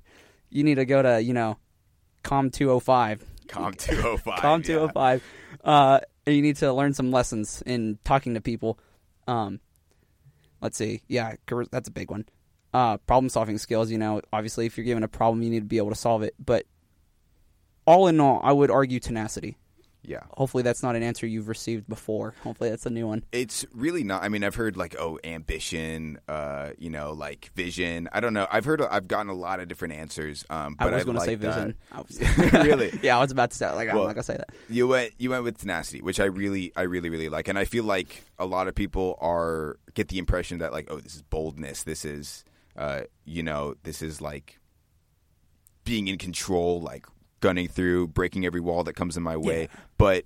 you 0.51 0.64
need 0.64 0.77
to 0.77 0.85
go 0.85 1.03
to 1.03 1.23
you 1.23 1.33
know 1.33 1.57
com 2.23 2.51
205 2.51 3.25
com 3.47 3.73
205 3.75 4.40
com 4.40 4.62
205 4.62 5.23
yeah. 5.64 5.71
uh, 5.71 6.01
you 6.27 6.42
need 6.42 6.57
to 6.57 6.73
learn 6.73 6.92
some 6.92 7.11
lessons 7.11 7.62
in 7.66 7.99
talking 8.05 8.35
to 8.35 8.40
people. 8.40 8.79
Um, 9.29 9.61
let's 10.61 10.77
see. 10.77 11.03
Yeah, 11.09 11.35
that's 11.71 11.88
a 11.88 11.92
big 11.92 12.11
one. 12.11 12.27
Uh, 12.75 12.99
problem 12.99 13.29
solving 13.29 13.59
skills, 13.59 13.90
you 13.90 13.99
know, 13.99 14.21
obviously 14.33 14.66
if 14.66 14.77
you're 14.77 14.85
given 14.85 15.03
a 15.03 15.09
problem, 15.09 15.42
you 15.42 15.51
need 15.51 15.61
to 15.61 15.66
be 15.66 15.79
able 15.79 15.90
to 15.90 15.97
solve 15.97 16.23
it. 16.23 16.35
But 16.45 16.66
all 17.87 18.09
in 18.09 18.21
all, 18.21 18.40
I 18.42 18.53
would 18.53 18.71
argue 18.71 19.01
tenacity. 19.01 19.57
Yeah. 20.07 20.23
Hopefully 20.31 20.62
that's 20.62 20.83
not 20.83 20.97
an 20.97 21.03
answer 21.03 21.27
you've 21.27 21.49
received 21.49 21.88
before. 21.88 22.35
Hopefully 22.42 22.71
that's 22.71 22.87
a 22.87 22.90
new 22.90 23.07
one. 23.07 23.25
It's 23.33 23.66
really 23.75 24.05
not. 24.05 24.23
I 24.23 24.29
mean, 24.29 24.45
I've 24.45 24.55
heard 24.55 24.77
like 24.77 24.95
oh, 24.99 25.19
ambition, 25.25 26.19
uh, 26.29 26.71
you 26.79 26.90
know, 26.90 27.12
like 27.12 27.51
vision. 27.55 28.09
I 28.12 28.21
don't 28.21 28.33
know. 28.33 28.47
I've 28.51 28.64
heard 28.64 28.81
I've 28.81 29.09
gotten 29.09 29.29
a 29.29 29.35
lot 29.35 29.61
of 29.61 29.69
different 29.69 29.95
answers. 29.95 30.45
Um, 30.49 30.77
but 30.79 30.92
I 30.92 30.97
was 30.97 31.05
going 31.07 31.19
to 31.19 31.25
say 31.25 31.35
vision. 31.35 31.75
Was, 31.97 32.21
really? 32.53 32.99
yeah, 33.03 33.19
I 33.19 33.21
was 33.21 33.33
about 33.33 33.51
to 33.51 33.57
say 33.57 33.71
like 33.73 33.88
well, 33.88 34.03
I'm 34.03 34.07
not 34.07 34.14
gonna 34.14 34.23
say 34.23 34.37
that. 34.37 34.51
You 34.69 34.88
went 34.88 35.12
you 35.19 35.31
went 35.31 35.45
with 35.45 35.59
tenacity, 35.59 36.01
which 36.01 36.21
I 36.21 36.27
really 36.27 36.73
I 36.77 36.83
really 36.83 37.11
really 37.11 37.29
like, 37.29 37.49
and 37.49 37.59
I 37.59 37.64
feel 37.64 37.85
like 37.85 38.25
a 38.38 38.47
lot 38.47 38.69
of 38.69 38.75
people 38.75 39.19
are 39.21 39.79
get 39.95 40.09
the 40.09 40.19
impression 40.19 40.59
that 40.59 40.73
like 40.73 40.87
oh, 40.90 41.01
this 41.01 41.16
is 41.16 41.23
boldness. 41.23 41.83
This 41.83 42.05
is 42.05 42.45
uh, 42.77 43.03
you 43.25 43.42
know, 43.42 43.75
this 43.83 44.03
is 44.03 44.21
like 44.21 44.59
being 45.85 46.09
in 46.09 46.19
control, 46.19 46.81
like 46.81 47.07
gunning 47.40 47.68
through, 47.68 48.09
breaking 48.09 48.46
every 48.46 48.61
wall 48.61 48.85
that 48.85 48.94
comes 48.94 49.16
in 49.16 49.22
my 49.22 49.37
way. 49.37 49.62
Yeah. 49.62 49.81
But 49.99 50.25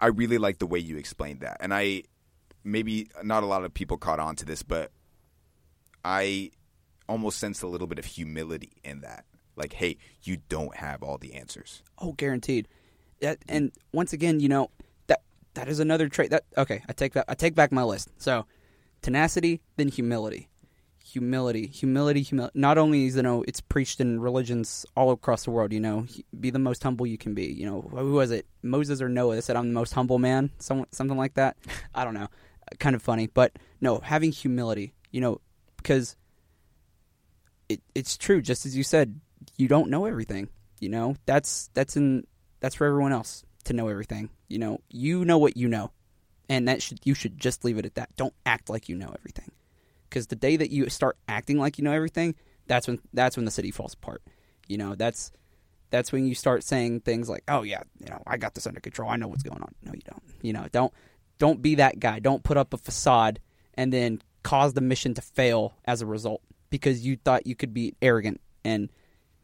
I 0.00 0.08
really 0.08 0.38
like 0.38 0.58
the 0.58 0.66
way 0.66 0.78
you 0.78 0.96
explained 0.96 1.40
that. 1.40 1.56
And 1.60 1.72
I 1.72 2.04
maybe 2.62 3.08
not 3.22 3.42
a 3.42 3.46
lot 3.46 3.64
of 3.64 3.74
people 3.74 3.96
caught 3.96 4.20
on 4.20 4.36
to 4.36 4.44
this, 4.44 4.62
but 4.62 4.90
I 6.04 6.50
almost 7.08 7.38
sensed 7.38 7.62
a 7.62 7.66
little 7.66 7.86
bit 7.86 7.98
of 7.98 8.04
humility 8.04 8.72
in 8.82 9.00
that. 9.02 9.24
Like, 9.56 9.72
hey, 9.72 9.98
you 10.22 10.38
don't 10.48 10.74
have 10.76 11.02
all 11.02 11.18
the 11.18 11.34
answers. 11.34 11.82
Oh, 11.98 12.12
guaranteed. 12.12 12.66
That, 13.20 13.38
and 13.48 13.70
once 13.92 14.12
again, 14.12 14.40
you 14.40 14.48
know, 14.48 14.70
that 15.06 15.22
that 15.54 15.68
is 15.68 15.78
another 15.78 16.08
trait 16.08 16.30
that 16.30 16.44
okay, 16.58 16.82
I 16.88 16.92
take 16.92 17.12
that 17.12 17.26
I 17.28 17.34
take 17.34 17.54
back 17.54 17.70
my 17.70 17.84
list. 17.84 18.10
So, 18.18 18.46
tenacity, 19.02 19.60
then 19.76 19.88
humility 19.88 20.48
humility, 21.14 21.68
humility, 21.68 22.22
humility. 22.22 22.58
Not 22.58 22.76
only 22.76 23.06
is 23.06 23.14
you 23.14 23.22
know 23.22 23.44
it's 23.46 23.60
preached 23.60 24.00
in 24.00 24.20
religions 24.20 24.84
all 24.96 25.12
across 25.12 25.44
the 25.44 25.52
world. 25.52 25.72
You 25.72 25.80
know, 25.80 26.06
be 26.38 26.50
the 26.50 26.58
most 26.58 26.82
humble 26.82 27.06
you 27.06 27.16
can 27.16 27.34
be. 27.34 27.46
You 27.46 27.66
know, 27.66 27.80
who 27.80 28.12
was 28.12 28.32
it? 28.32 28.46
Moses 28.62 29.00
or 29.00 29.08
Noah 29.08 29.36
that 29.36 29.42
said, 29.42 29.56
"I'm 29.56 29.68
the 29.68 29.74
most 29.74 29.94
humble 29.94 30.18
man." 30.18 30.50
Some, 30.58 30.84
something 30.90 31.16
like 31.16 31.34
that. 31.34 31.56
I 31.94 32.04
don't 32.04 32.14
know. 32.14 32.24
Uh, 32.24 32.76
kind 32.80 32.96
of 32.96 33.02
funny, 33.02 33.28
but 33.28 33.52
no, 33.80 34.00
having 34.00 34.32
humility. 34.32 34.92
You 35.12 35.20
know, 35.20 35.40
because 35.76 36.16
it, 37.68 37.80
it's 37.94 38.16
true. 38.16 38.42
Just 38.42 38.66
as 38.66 38.76
you 38.76 38.82
said, 38.82 39.20
you 39.56 39.68
don't 39.68 39.90
know 39.90 40.06
everything. 40.06 40.48
You 40.80 40.88
know, 40.88 41.14
that's 41.26 41.70
that's 41.74 41.96
in 41.96 42.26
that's 42.58 42.74
for 42.74 42.86
everyone 42.86 43.12
else 43.12 43.44
to 43.64 43.72
know 43.72 43.86
everything. 43.86 44.30
You 44.48 44.58
know, 44.58 44.80
you 44.90 45.24
know 45.24 45.38
what 45.38 45.56
you 45.56 45.68
know, 45.68 45.92
and 46.48 46.66
that 46.66 46.82
should 46.82 46.98
you 47.04 47.14
should 47.14 47.38
just 47.38 47.64
leave 47.64 47.78
it 47.78 47.86
at 47.86 47.94
that. 47.94 48.16
Don't 48.16 48.34
act 48.44 48.68
like 48.68 48.88
you 48.88 48.96
know 48.96 49.14
everything 49.16 49.52
because 50.14 50.28
the 50.28 50.36
day 50.36 50.56
that 50.56 50.70
you 50.70 50.88
start 50.90 51.16
acting 51.26 51.58
like 51.58 51.76
you 51.76 51.82
know 51.82 51.90
everything, 51.90 52.36
that's 52.68 52.86
when 52.86 53.00
that's 53.12 53.36
when 53.36 53.44
the 53.44 53.50
city 53.50 53.72
falls 53.72 53.94
apart. 53.94 54.22
You 54.68 54.78
know, 54.78 54.94
that's 54.94 55.32
that's 55.90 56.12
when 56.12 56.24
you 56.24 56.36
start 56.36 56.62
saying 56.62 57.00
things 57.00 57.28
like, 57.28 57.42
"Oh 57.48 57.62
yeah, 57.62 57.82
you 57.98 58.06
know, 58.08 58.22
I 58.24 58.36
got 58.36 58.54
this 58.54 58.68
under 58.68 58.78
control. 58.78 59.10
I 59.10 59.16
know 59.16 59.26
what's 59.26 59.42
going 59.42 59.60
on." 59.60 59.74
No, 59.82 59.92
you 59.92 60.02
don't. 60.08 60.22
You 60.40 60.52
know, 60.52 60.66
don't 60.70 60.92
don't 61.38 61.60
be 61.60 61.74
that 61.74 61.98
guy. 61.98 62.20
Don't 62.20 62.44
put 62.44 62.56
up 62.56 62.72
a 62.72 62.78
facade 62.78 63.40
and 63.74 63.92
then 63.92 64.22
cause 64.44 64.74
the 64.74 64.80
mission 64.80 65.14
to 65.14 65.22
fail 65.22 65.74
as 65.84 66.00
a 66.00 66.06
result 66.06 66.42
because 66.70 67.04
you 67.04 67.16
thought 67.16 67.44
you 67.44 67.56
could 67.56 67.74
be 67.74 67.96
arrogant 68.00 68.40
and 68.64 68.90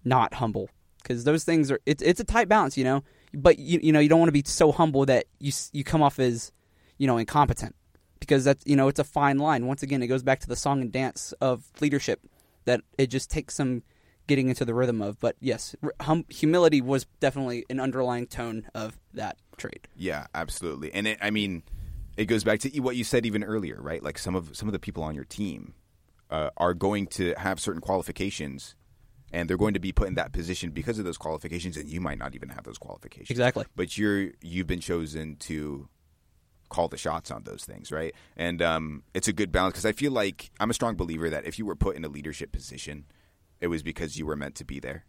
not 0.04 0.35
humble. 0.35 0.70
Because 1.02 1.24
those 1.24 1.42
things 1.42 1.72
are 1.72 1.80
it's 1.85 2.02
it's 2.02 2.20
a 2.20 2.24
tight 2.24 2.48
balance, 2.48 2.78
you 2.78 2.85
know. 2.85 3.02
But 3.35 3.59
you 3.59 3.80
you 3.83 3.92
know 3.92 3.98
you 3.98 4.09
don't 4.09 4.20
want 4.20 4.28
to 4.28 4.33
be 4.33 4.44
so 4.46 4.70
humble 4.70 5.04
that 5.06 5.26
you 5.40 5.50
you 5.72 5.83
come 5.83 6.00
off 6.00 6.20
as 6.20 6.52
you 6.96 7.09
know 7.09 7.18
incompetent 7.18 7.74
because 8.20 8.44
that's 8.44 8.64
you 8.66 8.76
know 8.76 8.88
it's 8.88 9.00
a 9.00 9.04
fine 9.04 9.38
line. 9.38 9.66
Once 9.66 9.83
again, 9.83 10.02
it 10.02 10.06
goes 10.06 10.22
back 10.22 10.40
to 10.40 10.48
the 10.48 10.56
song 10.56 10.80
and 10.80 10.92
dance 10.92 11.33
of 11.40 11.64
leadership 11.80 12.20
that 12.66 12.83
it 12.98 13.09
just 13.09 13.30
takes 13.30 13.54
some 13.54 13.83
getting 14.26 14.48
into 14.48 14.64
the 14.64 14.74
rhythm 14.74 15.02
of. 15.02 15.18
But 15.18 15.37
yes, 15.40 15.74
hum- 16.00 16.26
humility 16.28 16.80
was 16.80 17.06
definitely 17.18 17.64
an 17.68 17.80
underlying 17.80 18.26
tone 18.26 18.68
of 18.74 18.98
that 19.14 19.38
trait. 19.56 19.88
Yeah, 19.96 20.26
absolutely. 20.35 20.92
And 20.92 21.09
it, 21.09 21.18
I 21.20 21.30
mean, 21.30 21.64
it 22.16 22.26
goes 22.26 22.44
back 22.44 22.61
to 22.61 22.80
what 22.80 22.94
you 22.96 23.02
said 23.02 23.26
even 23.26 23.42
earlier, 23.42 23.80
right? 23.80 24.02
Like 24.02 24.18
some 24.18 24.37
of 24.37 24.56
some 24.56 24.68
of 24.68 24.72
the 24.72 24.78
people 24.78 25.02
on 25.02 25.14
your 25.14 25.24
team 25.24 25.74
uh, 26.30 26.51
are 26.57 26.74
going 26.74 27.07
to 27.09 27.34
have 27.38 27.59
certain 27.59 27.80
qualifications. 27.80 28.76
And 29.32 29.49
they're 29.49 29.57
going 29.57 29.74
to 29.74 29.80
be 29.80 29.92
put 29.92 30.09
in 30.09 30.14
that 30.14 30.32
position 30.32 30.70
because 30.72 30.99
of 30.99 31.05
those 31.05 31.16
qualifications, 31.16 31.76
and 31.76 31.88
you 31.88 32.01
might 32.01 32.18
not 32.18 32.34
even 32.34 32.49
have 32.49 32.64
those 32.64 32.78
qualifications. 32.78 33.30
Exactly. 33.30 33.64
But 33.76 33.97
you're 33.97 34.30
you've 34.42 34.66
been 34.66 34.80
chosen 34.80 35.36
to 35.36 35.88
call 36.70 36.88
the 36.88 36.96
shots 36.96 37.30
on 37.30 37.42
those 37.44 37.64
things, 37.64 37.92
right? 37.92 38.14
And 38.36 38.62
um, 38.62 39.02
it's 39.12 39.28
a 39.28 39.32
good 39.32 39.52
balance 39.52 39.72
because 39.72 39.86
I 39.86 39.92
feel 39.92 40.12
like 40.12 40.50
I'm 40.58 40.70
a 40.70 40.74
strong 40.74 40.96
believer 40.96 41.28
that 41.28 41.44
if 41.44 41.58
you 41.58 41.66
were 41.66 41.76
put 41.76 41.96
in 41.96 42.04
a 42.04 42.08
leadership 42.08 42.52
position, 42.52 43.04
it 43.60 43.66
was 43.66 43.82
because 43.82 44.16
you 44.16 44.24
were 44.24 44.36
meant 44.36 44.54
to 44.56 44.64
be 44.64 44.80
there, 44.80 45.04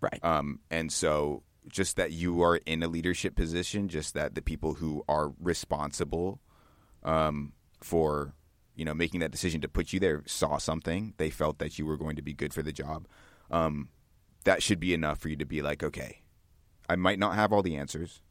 right? 0.00 0.18
Um, 0.24 0.58
and 0.70 0.90
so 0.90 1.44
just 1.68 1.96
that 1.96 2.10
you 2.10 2.42
are 2.42 2.56
in 2.66 2.82
a 2.82 2.88
leadership 2.88 3.36
position, 3.36 3.88
just 3.88 4.14
that 4.14 4.34
the 4.34 4.42
people 4.42 4.74
who 4.74 5.04
are 5.08 5.32
responsible 5.40 6.40
um, 7.04 7.52
for 7.80 8.34
you 8.74 8.84
know 8.84 8.94
making 8.94 9.20
that 9.20 9.30
decision 9.30 9.60
to 9.60 9.68
put 9.68 9.92
you 9.92 10.00
there 10.00 10.22
saw 10.26 10.58
something, 10.58 11.14
they 11.18 11.30
felt 11.30 11.58
that 11.58 11.78
you 11.78 11.86
were 11.86 11.96
going 11.96 12.16
to 12.16 12.22
be 12.22 12.32
good 12.32 12.52
for 12.52 12.62
the 12.62 12.72
job. 12.72 13.06
Um, 13.50 13.90
that 14.44 14.62
should 14.62 14.80
be 14.80 14.94
enough 14.94 15.18
for 15.18 15.28
you 15.28 15.36
to 15.36 15.44
be 15.44 15.62
like, 15.62 15.84
okay, 15.84 16.22
I 16.88 16.96
might 16.96 17.18
not 17.18 17.34
have 17.34 17.52
all 17.52 17.62
the 17.62 17.76
answers, 17.76 18.22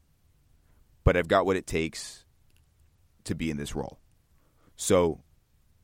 but 1.04 1.16
I've 1.16 1.30
got 1.30 1.46
what 1.46 1.56
it 1.56 1.68
takes 1.68 2.26
to 3.26 3.36
be 3.36 3.50
in 3.50 3.58
this 3.58 3.76
role. 3.76 4.00
So 4.76 5.22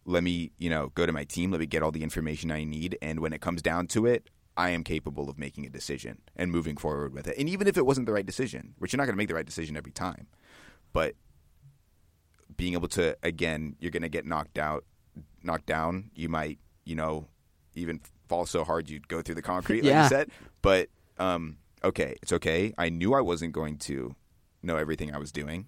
let 0.06 0.24
me, 0.24 0.52
you 0.58 0.70
know, 0.70 0.92
go 0.96 1.06
to 1.06 1.12
my 1.12 1.24
team, 1.24 1.52
let 1.52 1.60
me 1.60 1.66
get 1.66 1.84
all 1.84 1.92
the 1.92 2.04
information 2.04 2.52
I 2.52 2.64
need, 2.64 2.98
and 3.02 3.20
when 3.20 3.34
it 3.34 3.42
comes 3.42 3.62
down 3.62 3.88
to 3.88 4.06
it, 4.06 4.30
I 4.56 4.72
am 4.72 4.84
capable 4.84 5.30
of 5.30 5.38
making 5.38 5.66
a 5.66 5.70
decision 5.70 6.20
and 6.36 6.52
moving 6.52 6.78
forward 6.78 7.14
with 7.14 7.28
it. 7.28 7.38
And 7.38 7.48
even 7.48 7.68
if 7.68 7.78
it 7.78 7.86
wasn't 7.86 8.08
the 8.08 8.14
right 8.14 8.26
decision, 8.26 8.74
which 8.80 8.92
you're 8.94 8.98
not 8.98 9.06
going 9.06 9.14
to 9.14 9.18
make 9.18 9.28
the 9.28 9.36
right 9.36 9.46
decision 9.46 9.78
every 9.78 9.92
time, 9.92 10.28
but 10.94 11.14
being 12.56 12.74
able 12.74 12.88
to 12.88 13.16
again, 13.22 13.76
you're 13.80 13.92
going 13.92 14.02
to 14.02 14.10
get 14.10 14.26
knocked 14.26 14.58
out, 14.58 14.84
knocked 15.44 15.68
down. 15.68 16.10
You 16.16 16.28
might, 16.30 16.58
you 16.86 16.96
know, 16.96 17.28
even 17.76 18.02
fall 18.28 18.46
so 18.48 18.64
hard 18.64 18.90
you'd 18.90 19.08
go 19.08 19.22
through 19.22 19.36
the 19.36 19.42
concrete, 19.44 19.82
like 19.84 19.90
Yeah. 19.92 20.04
you 20.04 20.10
said. 20.10 20.32
But 20.64 20.90
um, 21.20 21.58
okay, 21.84 22.16
it's 22.24 22.34
okay. 22.34 22.74
I 22.80 22.90
knew 22.90 23.14
I 23.14 23.22
wasn't 23.22 23.54
going 23.54 23.78
to 23.80 24.16
know 24.64 24.78
everything 24.78 25.14
I 25.14 25.20
was 25.20 25.32
doing. 25.32 25.68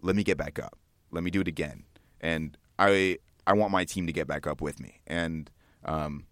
Let 0.00 0.16
me 0.16 0.24
get 0.24 0.38
back 0.38 0.58
up. 0.58 0.78
Let 1.10 1.24
me 1.24 1.30
do 1.30 1.40
it 1.40 1.48
again. 1.48 1.84
And 2.20 2.56
I 2.78 3.18
I 3.46 3.52
want 3.52 3.72
my 3.72 3.84
team 3.84 4.06
to 4.06 4.12
get 4.12 4.26
back 4.26 4.46
up 4.46 4.60
with 4.60 4.80
me. 4.80 5.00
And 5.06 5.50
um, 5.84 6.26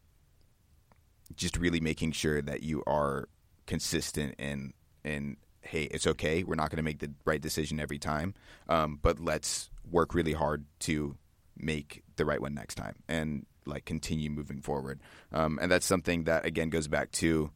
just 1.37 1.57
really 1.57 1.81
making 1.81 2.13
sure 2.13 2.43
that 2.43 2.63
you 2.63 2.83
are 2.87 3.29
consistent 3.67 4.35
and 4.39 4.73
in 5.05 5.37
hey, 5.63 5.85
it's 5.85 6.07
okay. 6.07 6.43
We're 6.43 6.57
not 6.57 6.71
going 6.71 6.77
to 6.77 6.83
make 6.83 6.99
the 6.99 7.11
right 7.25 7.41
decision 7.41 7.81
every 7.81 7.99
time, 7.99 8.35
um, 8.69 8.99
but 9.01 9.19
let's 9.19 9.71
work 9.91 10.15
really 10.15 10.35
hard 10.35 10.67
to 10.81 11.17
make 11.57 12.03
the 12.17 12.27
right 12.27 12.41
one 12.41 12.53
next 12.53 12.75
time 12.75 12.97
and 13.09 13.47
like 13.65 13.87
continue 13.87 14.29
moving 14.29 14.61
forward. 14.61 15.01
Um, 15.33 15.59
and 15.63 15.73
that's 15.73 15.87
something 15.87 16.25
that 16.25 16.45
again 16.45 16.69
goes 16.69 16.87
back 16.89 17.13
to 17.13 17.51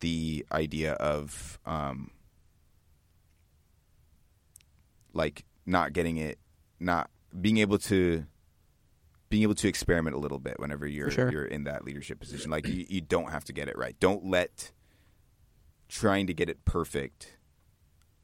the 0.00 0.46
idea 0.50 0.92
of 0.94 1.58
um, 1.66 2.10
like 5.12 5.44
not 5.66 5.92
getting 5.92 6.16
it, 6.16 6.38
not 6.80 7.10
being 7.38 7.58
able 7.58 7.78
to 7.78 8.24
being 9.28 9.42
able 9.42 9.54
to 9.56 9.68
experiment 9.68 10.14
a 10.14 10.18
little 10.18 10.38
bit 10.38 10.58
whenever 10.60 10.86
you're 10.86 11.10
sure. 11.10 11.30
you're 11.30 11.44
in 11.44 11.64
that 11.64 11.84
leadership 11.84 12.20
position. 12.20 12.50
Like 12.50 12.66
you, 12.68 12.86
you 12.88 13.00
don't 13.00 13.30
have 13.30 13.44
to 13.44 13.52
get 13.52 13.68
it 13.68 13.76
right. 13.76 13.98
Don't 13.98 14.24
let 14.24 14.70
trying 15.88 16.26
to 16.28 16.34
get 16.34 16.48
it 16.48 16.64
perfect 16.64 17.36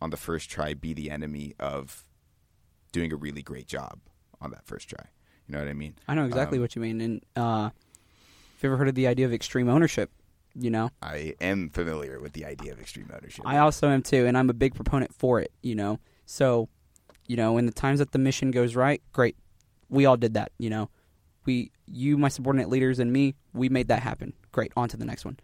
on 0.00 0.10
the 0.10 0.16
first 0.16 0.48
try 0.50 0.74
be 0.74 0.94
the 0.94 1.10
enemy 1.10 1.54
of 1.58 2.04
doing 2.92 3.12
a 3.12 3.16
really 3.16 3.42
great 3.42 3.66
job 3.66 3.98
on 4.40 4.50
that 4.50 4.64
first 4.64 4.88
try. 4.88 5.06
You 5.46 5.54
know 5.54 5.58
what 5.58 5.68
I 5.68 5.74
mean? 5.74 5.94
I 6.06 6.14
know 6.14 6.24
exactly 6.24 6.58
Um, 6.58 6.62
what 6.62 6.76
you 6.76 6.82
mean. 6.82 7.00
And 7.00 7.24
uh, 7.36 7.64
have 7.64 7.72
you 8.62 8.68
ever 8.68 8.76
heard 8.76 8.88
of 8.88 8.94
the 8.94 9.06
idea 9.06 9.26
of 9.26 9.32
extreme 9.32 9.68
ownership? 9.68 10.10
You 10.54 10.70
know, 10.70 10.90
I 11.00 11.34
am 11.40 11.70
familiar 11.70 12.20
with 12.20 12.34
the 12.34 12.44
idea 12.44 12.72
of 12.72 12.80
extreme 12.80 13.10
ownership. 13.12 13.46
I 13.46 13.58
also 13.58 13.88
am 13.88 14.02
too, 14.02 14.26
and 14.26 14.36
I'm 14.36 14.50
a 14.50 14.54
big 14.54 14.74
proponent 14.74 15.14
for 15.14 15.40
it. 15.40 15.50
You 15.62 15.74
know, 15.74 15.98
so 16.26 16.68
you 17.32 17.36
know, 17.38 17.56
in 17.56 17.64
the 17.64 17.72
times 17.72 17.98
that 17.98 18.12
the 18.12 18.18
mission 18.18 18.50
goes 18.50 18.76
right, 18.76 19.00
great. 19.10 19.38
We 19.88 20.04
all 20.04 20.18
did 20.18 20.34
that. 20.34 20.52
You 20.58 20.68
know, 20.68 20.90
we, 21.46 21.72
you, 21.86 22.18
my 22.18 22.28
subordinate 22.28 22.68
leaders, 22.68 22.98
and 22.98 23.10
me, 23.10 23.36
we 23.54 23.70
made 23.70 23.88
that 23.88 24.02
happen. 24.02 24.34
Great. 24.52 24.70
On 24.76 24.86
to 24.90 24.98
the 24.98 25.06
next 25.06 25.24
one. 25.24 25.40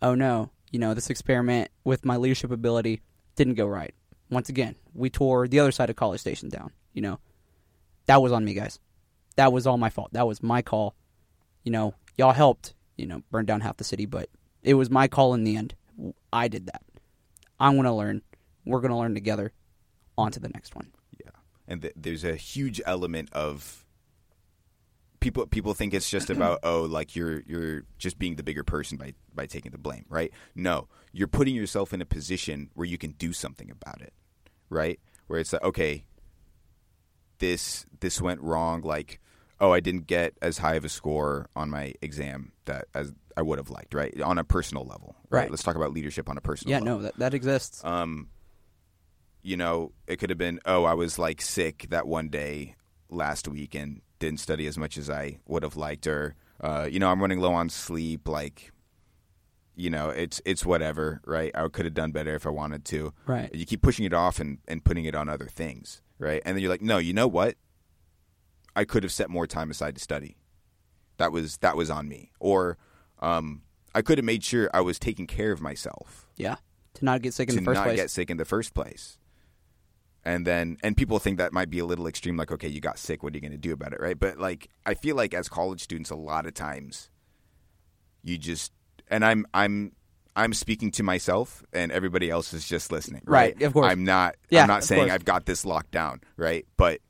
Oh 0.00 0.14
no, 0.14 0.52
you 0.70 0.78
know, 0.78 0.94
this 0.94 1.10
experiment 1.10 1.70
with 1.84 2.06
my 2.06 2.16
leadership 2.16 2.50
ability 2.50 3.02
didn't 3.36 3.56
go 3.56 3.66
right. 3.66 3.94
Once 4.30 4.48
again, 4.48 4.74
we 4.94 5.10
tore 5.10 5.46
the 5.46 5.60
other 5.60 5.70
side 5.70 5.90
of 5.90 5.96
College 5.96 6.18
Station 6.18 6.48
down. 6.48 6.72
You 6.94 7.02
know, 7.02 7.18
that 8.06 8.22
was 8.22 8.32
on 8.32 8.46
me, 8.46 8.54
guys. 8.54 8.78
That 9.36 9.52
was 9.52 9.66
all 9.66 9.76
my 9.76 9.90
fault. 9.90 10.14
That 10.14 10.26
was 10.26 10.42
my 10.42 10.62
call. 10.62 10.94
You 11.62 11.72
know, 11.72 11.94
y'all 12.16 12.32
helped. 12.32 12.72
You 12.96 13.04
know, 13.04 13.22
burn 13.30 13.44
down 13.44 13.60
half 13.60 13.76
the 13.76 13.84
city, 13.84 14.06
but 14.06 14.30
it 14.62 14.74
was 14.74 14.88
my 14.88 15.08
call 15.08 15.34
in 15.34 15.44
the 15.44 15.58
end. 15.58 15.74
I 16.32 16.48
did 16.48 16.68
that. 16.68 16.82
I'm 17.60 17.74
going 17.74 17.84
to 17.84 17.92
learn. 17.92 18.22
We're 18.64 18.80
going 18.80 18.92
to 18.92 18.96
learn 18.96 19.12
together. 19.12 19.52
On 20.16 20.32
to 20.32 20.40
the 20.40 20.48
next 20.48 20.74
one. 20.74 20.90
And 21.68 21.82
th- 21.82 21.94
there's 21.96 22.24
a 22.24 22.34
huge 22.36 22.80
element 22.84 23.28
of 23.32 23.84
people. 25.20 25.46
People 25.46 25.74
think 25.74 25.94
it's 25.94 26.10
just 26.10 26.30
about 26.30 26.58
oh, 26.64 26.82
like 26.82 27.14
you're 27.16 27.42
you're 27.46 27.84
just 27.98 28.18
being 28.18 28.36
the 28.36 28.42
bigger 28.42 28.64
person 28.64 28.98
by 28.98 29.14
by 29.34 29.46
taking 29.46 29.70
the 29.72 29.78
blame, 29.78 30.04
right? 30.08 30.32
No, 30.54 30.88
you're 31.12 31.28
putting 31.28 31.54
yourself 31.54 31.92
in 31.94 32.00
a 32.00 32.06
position 32.06 32.70
where 32.74 32.86
you 32.86 32.98
can 32.98 33.12
do 33.12 33.32
something 33.32 33.70
about 33.70 34.00
it, 34.02 34.12
right? 34.70 34.98
Where 35.28 35.38
it's 35.38 35.52
like 35.52 35.62
okay, 35.62 36.04
this 37.38 37.86
this 38.00 38.20
went 38.20 38.40
wrong. 38.40 38.82
Like 38.82 39.20
oh, 39.60 39.72
I 39.72 39.78
didn't 39.78 40.08
get 40.08 40.34
as 40.42 40.58
high 40.58 40.74
of 40.74 40.84
a 40.84 40.88
score 40.88 41.48
on 41.54 41.70
my 41.70 41.94
exam 42.02 42.50
that 42.64 42.86
as 42.94 43.12
I 43.36 43.42
would 43.42 43.58
have 43.58 43.70
liked, 43.70 43.94
right? 43.94 44.20
On 44.20 44.36
a 44.36 44.44
personal 44.44 44.84
level, 44.84 45.14
right? 45.30 45.42
Right. 45.42 45.50
Let's 45.50 45.62
talk 45.62 45.76
about 45.76 45.92
leadership 45.92 46.28
on 46.28 46.36
a 46.36 46.40
personal 46.40 46.72
Yeah, 46.72 46.78
level 46.80 46.96
no, 46.96 47.02
that, 47.04 47.16
that 47.18 47.32
exists. 47.34 47.82
um, 47.84 48.28
you 49.42 49.56
know, 49.56 49.92
it 50.06 50.16
could 50.16 50.30
have 50.30 50.38
been, 50.38 50.60
oh, 50.64 50.84
I 50.84 50.94
was 50.94 51.18
like 51.18 51.40
sick 51.42 51.86
that 51.90 52.06
one 52.06 52.28
day 52.28 52.76
last 53.10 53.48
week 53.48 53.74
and 53.74 54.00
didn't 54.18 54.40
study 54.40 54.66
as 54.66 54.78
much 54.78 54.96
as 54.96 55.10
I 55.10 55.38
would 55.46 55.62
have 55.62 55.76
liked, 55.76 56.06
or 56.06 56.36
uh, 56.60 56.88
you 56.90 57.00
know, 57.00 57.10
I'm 57.10 57.20
running 57.20 57.40
low 57.40 57.52
on 57.52 57.68
sleep. 57.68 58.28
Like, 58.28 58.72
you 59.74 59.90
know, 59.90 60.10
it's 60.10 60.40
it's 60.44 60.64
whatever, 60.64 61.20
right? 61.26 61.50
I 61.54 61.66
could 61.68 61.84
have 61.84 61.94
done 61.94 62.12
better 62.12 62.34
if 62.34 62.46
I 62.46 62.50
wanted 62.50 62.84
to. 62.86 63.12
Right. 63.26 63.52
You 63.54 63.66
keep 63.66 63.82
pushing 63.82 64.04
it 64.04 64.12
off 64.14 64.38
and 64.38 64.58
and 64.68 64.84
putting 64.84 65.04
it 65.04 65.14
on 65.14 65.28
other 65.28 65.46
things, 65.46 66.02
right? 66.18 66.40
And 66.44 66.56
then 66.56 66.62
you're 66.62 66.70
like, 66.70 66.82
no, 66.82 66.98
you 66.98 67.12
know 67.12 67.28
what? 67.28 67.56
I 68.76 68.84
could 68.84 69.02
have 69.02 69.12
set 69.12 69.28
more 69.28 69.46
time 69.46 69.70
aside 69.70 69.96
to 69.96 70.00
study. 70.00 70.36
That 71.18 71.32
was 71.32 71.58
that 71.58 71.76
was 71.76 71.90
on 71.90 72.08
me, 72.08 72.30
or 72.38 72.78
um, 73.18 73.62
I 73.94 74.02
could 74.02 74.18
have 74.18 74.24
made 74.24 74.44
sure 74.44 74.70
I 74.72 74.80
was 74.80 74.98
taking 74.98 75.26
care 75.26 75.52
of 75.52 75.60
myself 75.60 76.26
Yeah. 76.36 76.56
To 76.94 77.04
not 77.04 77.22
get 77.22 77.34
sick 77.34 77.48
in 77.48 77.56
the 77.56 77.62
first 77.62 77.82
place. 77.82 77.84
To 77.84 77.90
not 77.90 77.96
get 77.96 78.10
sick 78.10 78.30
in 78.30 78.36
the 78.36 78.44
first 78.44 78.74
place. 78.74 79.18
And 80.24 80.46
then, 80.46 80.76
and 80.84 80.96
people 80.96 81.18
think 81.18 81.38
that 81.38 81.52
might 81.52 81.68
be 81.68 81.80
a 81.80 81.84
little 81.84 82.06
extreme, 82.06 82.36
like, 82.36 82.52
okay, 82.52 82.68
you 82.68 82.80
got 82.80 82.98
sick, 82.98 83.22
what 83.22 83.32
are 83.32 83.36
you 83.36 83.40
going 83.40 83.52
to 83.52 83.58
do 83.58 83.72
about 83.72 83.92
it, 83.92 84.00
right? 84.00 84.18
But 84.18 84.38
like, 84.38 84.68
I 84.86 84.94
feel 84.94 85.16
like 85.16 85.34
as 85.34 85.48
college 85.48 85.82
students, 85.82 86.10
a 86.10 86.14
lot 86.14 86.46
of 86.46 86.54
times, 86.54 87.10
you 88.22 88.38
just, 88.38 88.72
and 89.08 89.24
I'm, 89.24 89.46
I'm, 89.52 89.92
I'm 90.36 90.54
speaking 90.54 90.92
to 90.92 91.02
myself, 91.02 91.64
and 91.72 91.90
everybody 91.90 92.30
else 92.30 92.54
is 92.54 92.66
just 92.66 92.92
listening, 92.92 93.22
right? 93.26 93.54
Right, 93.54 93.62
of 93.62 93.72
course. 93.72 93.90
I'm 93.90 94.04
not, 94.04 94.36
Yeah, 94.48 94.62
I'm 94.62 94.68
not 94.68 94.84
saying 94.84 95.02
course. 95.02 95.12
I've 95.12 95.24
got 95.24 95.44
this 95.44 95.64
locked 95.64 95.90
down, 95.90 96.20
right? 96.36 96.66
But 96.76 97.00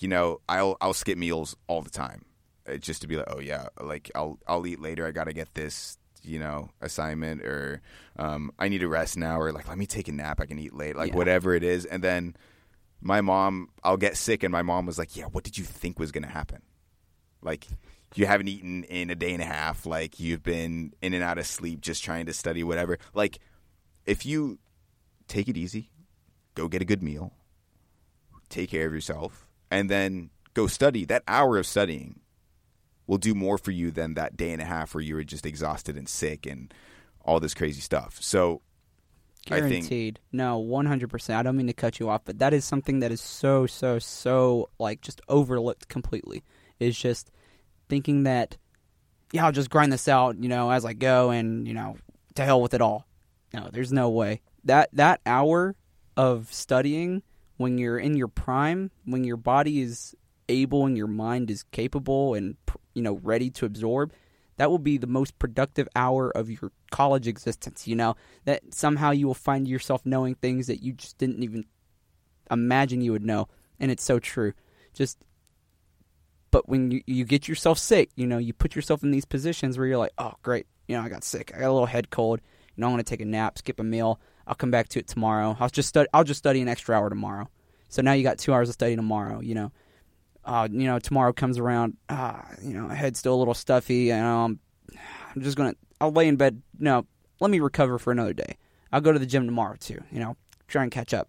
you 0.00 0.08
know, 0.08 0.40
I'll, 0.48 0.76
I'll 0.80 0.94
skip 0.94 1.18
meals 1.18 1.54
all 1.68 1.82
the 1.82 1.90
time, 1.90 2.24
uh, 2.66 2.76
just 2.78 3.02
to 3.02 3.08
be 3.08 3.16
like, 3.16 3.26
oh 3.28 3.40
yeah, 3.40 3.68
like 3.80 4.10
I'll, 4.14 4.38
I'll 4.48 4.66
eat 4.66 4.80
later. 4.80 5.06
I 5.06 5.10
got 5.10 5.24
to 5.24 5.32
get 5.32 5.54
this 5.54 5.98
you 6.26 6.38
know 6.38 6.70
assignment 6.80 7.42
or 7.42 7.80
um, 8.18 8.50
I 8.58 8.68
need 8.68 8.78
to 8.78 8.88
rest 8.88 9.16
now 9.16 9.40
or 9.40 9.52
like 9.52 9.68
let 9.68 9.78
me 9.78 9.86
take 9.86 10.08
a 10.08 10.12
nap 10.12 10.40
I 10.40 10.46
can 10.46 10.58
eat 10.58 10.74
late 10.74 10.96
like 10.96 11.10
Yeah. 11.10 11.16
whatever 11.16 11.54
it 11.54 11.62
is. 11.62 11.84
And 11.84 12.02
then 12.02 12.36
my 13.00 13.20
mom 13.20 13.68
I'll 13.84 13.96
get 13.96 14.16
sick 14.16 14.42
and 14.42 14.50
my 14.52 14.62
mom 14.62 14.86
was 14.86 14.98
like 14.98 15.16
yeah 15.16 15.24
what 15.24 15.44
did 15.44 15.56
you 15.58 15.64
think 15.64 15.98
was 15.98 16.12
going 16.12 16.24
to 16.24 16.30
happen? 16.30 16.62
Like 17.42 17.66
you 18.14 18.26
haven't 18.26 18.48
eaten 18.48 18.84
in 18.84 19.10
a 19.10 19.14
day 19.14 19.32
and 19.34 19.42
a 19.42 19.46
half 19.46 19.84
like 19.86 20.18
you've 20.18 20.42
been 20.42 20.92
in 21.02 21.12
and 21.14 21.22
out 21.22 21.38
of 21.38 21.46
sleep 21.46 21.80
just 21.80 22.02
trying 22.02 22.26
to 22.26 22.32
study 22.32 22.62
whatever. 22.64 22.98
Like 23.14 23.38
if 24.06 24.24
you 24.24 24.58
take 25.28 25.48
it 25.48 25.56
easy 25.56 25.90
go 26.54 26.68
get 26.68 26.80
a 26.80 26.84
good 26.86 27.02
meal 27.02 27.32
take 28.48 28.70
care 28.70 28.86
of 28.86 28.92
yourself 28.92 29.46
and 29.70 29.90
then 29.90 30.30
go 30.54 30.66
study. 30.66 31.04
That 31.04 31.22
hour 31.26 31.58
of 31.58 31.66
studying 31.66 32.20
will 33.06 33.18
do 33.18 33.34
more 33.34 33.58
for 33.58 33.70
you 33.70 33.90
than 33.90 34.14
that 34.14 34.36
day 34.36 34.52
and 34.52 34.60
a 34.60 34.64
half 34.64 34.94
where 34.94 35.02
you 35.02 35.14
were 35.14 35.24
just 35.24 35.46
exhausted 35.46 35.96
and 35.96 36.08
sick 36.08 36.46
and 36.46 36.72
all 37.24 37.40
this 37.40 37.54
crazy 37.54 37.80
stuff. 37.80 38.18
So 38.20 38.62
I 39.48 39.60
think 39.60 39.70
Guaranteed. 39.70 40.20
No, 40.32 40.58
one 40.58 40.86
hundred 40.86 41.10
percent. 41.10 41.38
I 41.38 41.42
don't 41.42 41.56
mean 41.56 41.68
to 41.68 41.72
cut 41.72 42.00
you 42.00 42.08
off, 42.08 42.22
but 42.24 42.40
that 42.40 42.52
is 42.52 42.64
something 42.64 43.00
that 43.00 43.12
is 43.12 43.20
so, 43.20 43.66
so, 43.66 43.98
so 43.98 44.70
like 44.78 45.00
just 45.00 45.20
overlooked 45.28 45.88
completely. 45.88 46.42
Is 46.78 46.98
just 46.98 47.30
thinking 47.88 48.24
that, 48.24 48.56
yeah, 49.32 49.46
I'll 49.46 49.52
just 49.52 49.70
grind 49.70 49.92
this 49.92 50.08
out, 50.08 50.36
you 50.42 50.48
know, 50.48 50.70
as 50.70 50.84
I 50.84 50.92
go, 50.92 51.30
and 51.30 51.66
you 51.66 51.74
know, 51.74 51.96
to 52.34 52.44
hell 52.44 52.60
with 52.60 52.74
it 52.74 52.82
all. 52.82 53.06
No, 53.54 53.70
there's 53.72 53.92
no 53.92 54.10
way 54.10 54.42
that 54.64 54.90
that 54.92 55.20
hour 55.24 55.76
of 56.16 56.52
studying 56.52 57.22
when 57.56 57.78
you're 57.78 57.98
in 57.98 58.16
your 58.16 58.28
prime, 58.28 58.90
when 59.04 59.24
your 59.24 59.36
body 59.38 59.80
is 59.80 60.14
able 60.48 60.86
and 60.86 60.96
your 60.96 61.06
mind 61.06 61.50
is 61.50 61.62
capable 61.64 62.34
and 62.34 62.56
you 62.94 63.02
know 63.02 63.14
ready 63.22 63.50
to 63.50 63.66
absorb 63.66 64.12
that 64.56 64.70
will 64.70 64.78
be 64.78 64.96
the 64.96 65.06
most 65.06 65.38
productive 65.38 65.86
hour 65.94 66.30
of 66.30 66.50
your 66.50 66.72
college 66.90 67.28
existence 67.28 67.86
you 67.86 67.94
know? 67.94 68.16
That 68.44 68.74
somehow 68.74 69.10
you 69.10 69.26
will 69.26 69.34
find 69.34 69.68
yourself 69.68 70.06
knowing 70.06 70.34
things 70.34 70.66
that 70.68 70.82
you 70.82 70.92
just 70.92 71.18
didn't 71.18 71.42
even 71.42 71.64
imagine 72.50 73.00
you 73.00 73.12
would 73.12 73.24
know 73.24 73.48
and 73.78 73.90
it's 73.90 74.04
so 74.04 74.18
true. 74.18 74.52
Just 74.94 75.18
but 76.50 76.68
when 76.68 76.90
you, 76.90 77.02
you 77.06 77.24
get 77.24 77.48
yourself 77.48 77.78
sick 77.78 78.10
you 78.16 78.26
know 78.26 78.38
you 78.38 78.52
put 78.52 78.74
yourself 78.74 79.02
in 79.02 79.10
these 79.10 79.26
positions 79.26 79.76
where 79.76 79.86
you're 79.86 79.98
like 79.98 80.12
oh 80.16 80.32
great 80.42 80.66
you 80.88 80.96
know 80.96 81.02
i 81.02 81.08
got 81.08 81.22
sick 81.22 81.52
i 81.54 81.58
got 81.58 81.68
a 81.68 81.72
little 81.72 81.84
head 81.86 82.08
cold 82.08 82.40
you 82.74 82.80
know 82.80 82.86
i'm 82.86 82.92
going 82.94 83.02
to 83.02 83.08
take 83.08 83.20
a 83.20 83.26
nap 83.26 83.58
skip 83.58 83.78
a 83.78 83.84
meal 83.84 84.18
i'll 84.46 84.54
come 84.54 84.70
back 84.70 84.88
to 84.88 84.98
it 84.98 85.06
tomorrow 85.06 85.54
i'll 85.60 85.68
just 85.68 85.88
study 85.88 86.08
i'll 86.14 86.24
just 86.24 86.38
study 86.38 86.60
an 86.62 86.68
extra 86.68 86.96
hour 86.96 87.08
tomorrow. 87.10 87.48
So 87.88 88.02
now 88.02 88.12
you 88.12 88.22
got 88.22 88.38
two 88.38 88.54
hours 88.54 88.68
of 88.68 88.74
study 88.74 88.96
tomorrow 88.96 89.40
you 89.40 89.54
know 89.54 89.70
uh, 90.46 90.68
you 90.70 90.86
know, 90.86 90.98
tomorrow 90.98 91.32
comes 91.32 91.58
around, 91.58 91.96
ah, 92.08 92.46
you 92.62 92.72
know, 92.72 92.88
head's 92.88 93.18
still 93.18 93.34
a 93.34 93.36
little 93.36 93.54
stuffy, 93.54 94.06
know, 94.06 94.44
I'm, 94.44 94.60
I'm 95.34 95.42
just 95.42 95.56
gonna, 95.56 95.74
I'll 96.00 96.12
lay 96.12 96.28
in 96.28 96.36
bed, 96.36 96.62
no, 96.78 97.06
let 97.40 97.50
me 97.50 97.60
recover 97.60 97.98
for 97.98 98.12
another 98.12 98.32
day. 98.32 98.56
I'll 98.92 99.00
go 99.00 99.12
to 99.12 99.18
the 99.18 99.26
gym 99.26 99.44
tomorrow 99.44 99.76
too, 99.78 100.00
you 100.10 100.20
know, 100.20 100.36
try 100.68 100.82
and 100.82 100.92
catch 100.92 101.12
up. 101.12 101.28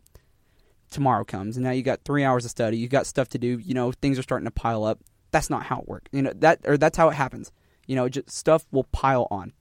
Tomorrow 0.90 1.26
comes, 1.26 1.58
and 1.58 1.66
now 1.66 1.72
you 1.72 1.84
got 1.84 2.06
three 2.06 2.24
hours 2.24 2.46
of 2.46 2.52
study, 2.52 2.78
you 2.78 2.88
got 2.88 3.08
stuff 3.08 3.28
to 3.30 3.38
do, 3.38 3.58
you 3.58 3.74
know, 3.74 3.92
things 3.92 4.18
are 4.18 4.24
starting 4.24 4.46
to 4.46 4.52
pile 4.52 4.86
up. 4.86 5.00
that's 5.32 5.50
not 5.50 5.64
how 5.64 5.80
it 5.80 5.88
works. 5.88 6.10
You 6.12 6.22
know 6.22 6.34
that 6.38 6.60
or 6.66 6.78
that's 6.78 6.98
how 6.98 7.10
it 7.10 7.16
happens. 7.16 7.52
You 7.88 7.96
know, 7.96 8.08
just 8.08 8.30
stuff 8.30 8.66
will 8.72 8.86
pile 8.86 9.28
on, 9.32 9.52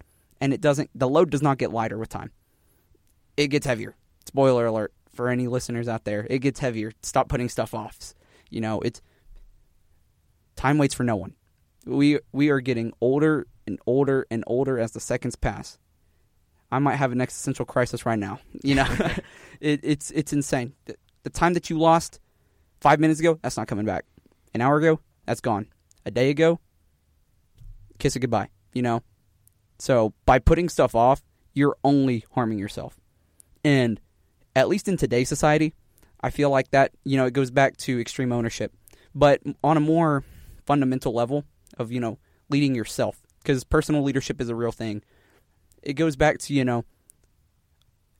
and 0.41 0.53
it 0.53 0.61
doesn't. 0.61 0.91
The 0.95 1.09
load 1.09 1.31
does 1.31 1.43
not 1.43 1.59
get 1.59 1.73
lighter 1.73 1.99
with 1.99 2.09
time. 2.09 2.31
It 3.37 3.49
gets 3.49 3.67
heavier. 3.67 3.97
Spoiler 4.25 4.67
alert 4.67 4.93
for 5.13 5.29
any 5.29 5.49
listeners 5.49 5.89
out 5.89 6.05
there. 6.05 6.27
It 6.31 6.41
gets 6.41 6.61
heavier. 6.61 6.93
Stop 7.03 7.29
putting 7.29 7.49
stuff 7.49 7.75
off. 7.75 8.15
You 8.51 8.61
know, 8.61 8.81
it's 8.81 9.03
time 10.57 10.79
waits 10.79 10.95
for 10.95 11.05
no 11.05 11.17
one. 11.17 11.35
We 11.85 12.19
we 12.33 12.49
are 12.49 12.61
getting 12.61 12.93
older 13.01 13.47
and 13.67 13.79
older 13.87 14.27
and 14.31 14.43
older 14.47 14.79
as 14.79 14.93
the 14.93 15.01
seconds 15.01 15.37
pass. 15.37 15.79
I 16.71 16.79
might 16.81 16.97
have 16.97 17.13
an 17.13 17.21
existential 17.21 17.65
crisis 17.65 18.05
right 18.05 18.19
now. 18.19 18.41
You 18.65 18.77
know, 18.77 18.87
it, 19.61 19.81
it's 19.83 20.11
it's 20.11 20.33
insane. 20.33 20.75
The, 20.87 20.97
the 21.23 21.31
time 21.31 21.55
that 21.55 21.71
you 21.71 21.79
lost 21.79 22.21
five 22.81 23.01
minutes 23.01 23.21
ago, 23.21 23.39
that's 23.43 23.57
not 23.57 23.69
coming 23.69 23.87
back. 23.87 24.05
An 24.55 24.61
hour 24.61 24.77
ago, 24.77 25.01
that's 25.27 25.41
gone. 25.41 25.67
A 26.05 26.11
day 26.11 26.31
ago, 26.31 26.61
kiss 27.99 28.17
it 28.17 28.21
goodbye. 28.21 28.49
You 28.73 28.83
know, 28.83 29.03
so 29.79 30.13
by 30.25 30.39
putting 30.39 30.69
stuff 30.69 30.95
off, 30.95 31.23
you're 31.55 31.77
only 31.85 32.25
harming 32.33 32.59
yourself. 32.59 32.99
And 33.65 34.01
at 34.55 34.69
least 34.69 34.89
in 34.89 34.97
today's 34.97 35.29
society, 35.29 35.75
I 36.21 36.31
feel 36.31 36.51
like 36.51 36.71
that 36.71 36.93
you 37.05 37.17
know 37.17 37.27
it 37.27 37.33
goes 37.33 37.51
back 37.51 37.77
to 37.79 38.01
extreme 38.01 38.33
ownership, 38.33 38.73
but 39.15 39.41
on 39.63 39.77
a 39.77 39.81
more 39.81 40.25
fundamental 40.67 41.13
level 41.13 41.45
of 41.79 41.91
you 41.93 42.01
know 42.01 42.19
leading 42.49 42.75
yourself 42.75 43.23
because 43.43 43.65
personal 43.65 44.03
leadership 44.03 44.41
is 44.41 44.49
a 44.49 44.55
real 44.55 44.73
thing. 44.73 45.03
It 45.83 45.95
goes 45.95 46.17
back 46.17 46.39
to 46.39 46.55
you 46.55 46.65
know 46.65 46.85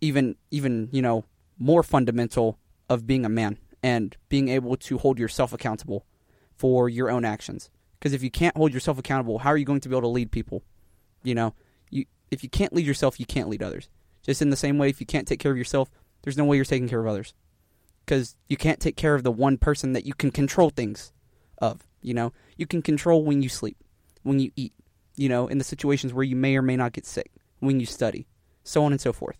even 0.01 0.37
even 0.51 0.89
you 0.93 1.03
know 1.03 1.25
more 1.59 1.83
fundamental 1.83 2.59
of 2.89 3.07
being 3.07 3.25
a 3.25 3.29
man 3.29 3.59
and 3.83 4.17
being 4.29 4.49
able 4.49 4.77
to 4.77 4.99
hold 4.99 5.19
yourself 5.19 5.53
accountable 5.53 6.07
for 6.55 6.89
your 6.89 7.11
own 7.11 7.25
actions. 7.25 7.71
Because 7.99 8.13
if 8.13 8.23
you 8.23 8.31
can't 8.31 8.57
hold 8.57 8.73
yourself 8.73 8.99
accountable, 8.99 9.39
how 9.39 9.51
are 9.51 9.57
you 9.57 9.65
going 9.65 9.81
to 9.81 9.89
be 9.89 9.95
able 9.95 10.03
to 10.03 10.09
lead 10.09 10.31
people? 10.31 10.63
You 11.23 11.35
know, 11.35 11.55
you 11.91 12.05
if 12.31 12.43
you 12.43 12.49
can't 12.49 12.73
lead 12.73 12.87
yourself, 12.87 13.19
you 13.19 13.27
can't 13.27 13.49
lead 13.49 13.63
others. 13.63 13.89
Just 14.23 14.43
in 14.43 14.51
the 14.51 14.57
same 14.57 14.79
way, 14.79 14.89
if 14.89 15.01
you 15.01 15.07
can't 15.07 15.27
take 15.27 15.41
care 15.41 15.53
of 15.53 15.59
yourself, 15.59 15.91
there's 16.23 16.37
no 16.37 16.45
way 16.45 16.57
you're 16.57 16.65
taking 16.65 16.89
care 16.89 17.01
of 17.01 17.07
others. 17.07 17.35
Because 18.05 18.37
you 18.49 18.57
can't 18.57 18.81
take 18.81 18.97
care 18.97 19.15
of 19.15 19.23
the 19.23 19.33
one 19.33 19.57
person 19.57 19.93
that 19.93 20.07
you 20.07 20.15
can 20.15 20.31
control 20.31 20.71
things 20.71 21.13
of. 21.59 21.87
You 22.03 22.15
know, 22.15 22.33
you 22.57 22.67
can 22.67 22.83
control 22.83 23.25
when 23.25 23.43
you 23.43 23.49
sleep, 23.49 23.77
when 24.23 24.39
you 24.39 24.51
eat, 24.57 24.73
you 25.17 25.29
know, 25.29 25.49
in 25.49 25.59
the 25.59 25.65
situations 25.65 26.13
where 26.13 26.25
you 26.25 26.37
may 26.37 26.57
or 26.57 26.63
may 26.63 26.77
not 26.77 26.93
get 26.93 27.07
sick, 27.07 27.31
when 27.61 27.81
you 27.81 27.87
study, 27.87 28.27
so 28.65 28.85
on 28.85 28.93
and 28.93 29.01
so 29.01 29.13
forth. 29.13 29.39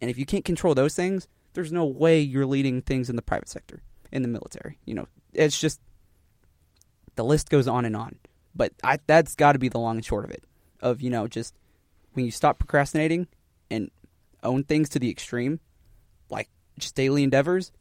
And 0.00 0.10
if 0.10 0.18
you 0.18 0.26
can't 0.26 0.44
control 0.44 0.74
those 0.74 0.94
things, 0.94 1.28
there's 1.52 1.72
no 1.72 1.84
way 1.84 2.20
you're 2.20 2.46
leading 2.46 2.82
things 2.82 3.10
in 3.10 3.16
the 3.16 3.22
private 3.22 3.48
sector, 3.48 3.82
in 4.12 4.22
the 4.22 4.28
military. 4.28 4.78
You 4.86 4.94
know, 4.94 5.08
it's 5.32 5.58
just 5.58 5.80
the 7.16 7.24
list 7.24 7.50
goes 7.50 7.68
on 7.68 7.84
and 7.84 7.96
on. 7.96 8.16
But 8.54 8.72
I, 8.82 8.98
that's 9.06 9.34
got 9.34 9.52
to 9.52 9.58
be 9.58 9.68
the 9.68 9.78
long 9.78 9.96
and 9.96 10.04
short 10.04 10.24
of 10.24 10.30
it. 10.30 10.44
Of 10.80 11.02
you 11.02 11.10
know, 11.10 11.28
just 11.28 11.54
when 12.14 12.24
you 12.24 12.30
stop 12.30 12.58
procrastinating 12.58 13.28
and 13.70 13.90
own 14.42 14.64
things 14.64 14.88
to 14.90 14.98
the 14.98 15.10
extreme, 15.10 15.60
like 16.30 16.48
just 16.78 16.94
daily 16.94 17.22
endeavors, 17.22 17.72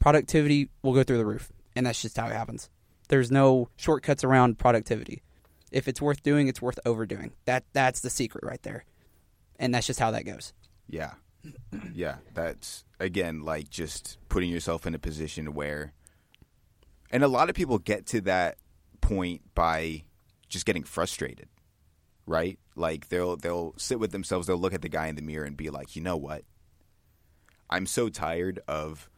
productivity 0.00 0.70
will 0.82 0.94
go 0.94 1.02
through 1.02 1.18
the 1.18 1.26
roof, 1.26 1.52
and 1.74 1.86
that's 1.86 2.00
just 2.00 2.16
how 2.16 2.26
it 2.26 2.32
happens. 2.32 2.70
There's 3.08 3.30
no 3.30 3.68
shortcuts 3.76 4.24
around 4.24 4.58
productivity. 4.58 5.22
If 5.70 5.88
it's 5.88 6.00
worth 6.00 6.22
doing, 6.22 6.48
it's 6.48 6.62
worth 6.62 6.78
overdoing. 6.86 7.32
That 7.44 7.64
that's 7.72 8.00
the 8.00 8.10
secret 8.10 8.44
right 8.44 8.62
there. 8.62 8.84
And 9.58 9.74
that's 9.74 9.86
just 9.86 10.00
how 10.00 10.10
that 10.12 10.24
goes. 10.24 10.52
Yeah. 10.88 11.12
Yeah, 11.94 12.16
that's 12.34 12.84
again 13.00 13.42
like 13.42 13.70
just 13.70 14.18
putting 14.28 14.50
yourself 14.50 14.86
in 14.86 14.94
a 14.94 14.98
position 14.98 15.54
where 15.54 15.92
and 17.10 17.22
a 17.22 17.28
lot 17.28 17.48
of 17.48 17.54
people 17.54 17.78
get 17.78 18.06
to 18.06 18.20
that 18.22 18.58
point 19.00 19.42
by 19.54 20.04
just 20.48 20.66
getting 20.66 20.84
frustrated. 20.84 21.48
Right? 22.26 22.58
Like 22.74 23.08
they'll 23.08 23.36
they'll 23.36 23.74
sit 23.78 24.00
with 24.00 24.12
themselves, 24.12 24.46
they'll 24.46 24.58
look 24.58 24.74
at 24.74 24.82
the 24.82 24.88
guy 24.88 25.06
in 25.06 25.16
the 25.16 25.22
mirror 25.22 25.44
and 25.44 25.56
be 25.56 25.70
like, 25.70 25.96
"You 25.96 26.02
know 26.02 26.16
what? 26.16 26.42
I'm 27.70 27.86
so 27.86 28.08
tired 28.08 28.60
of 28.68 29.08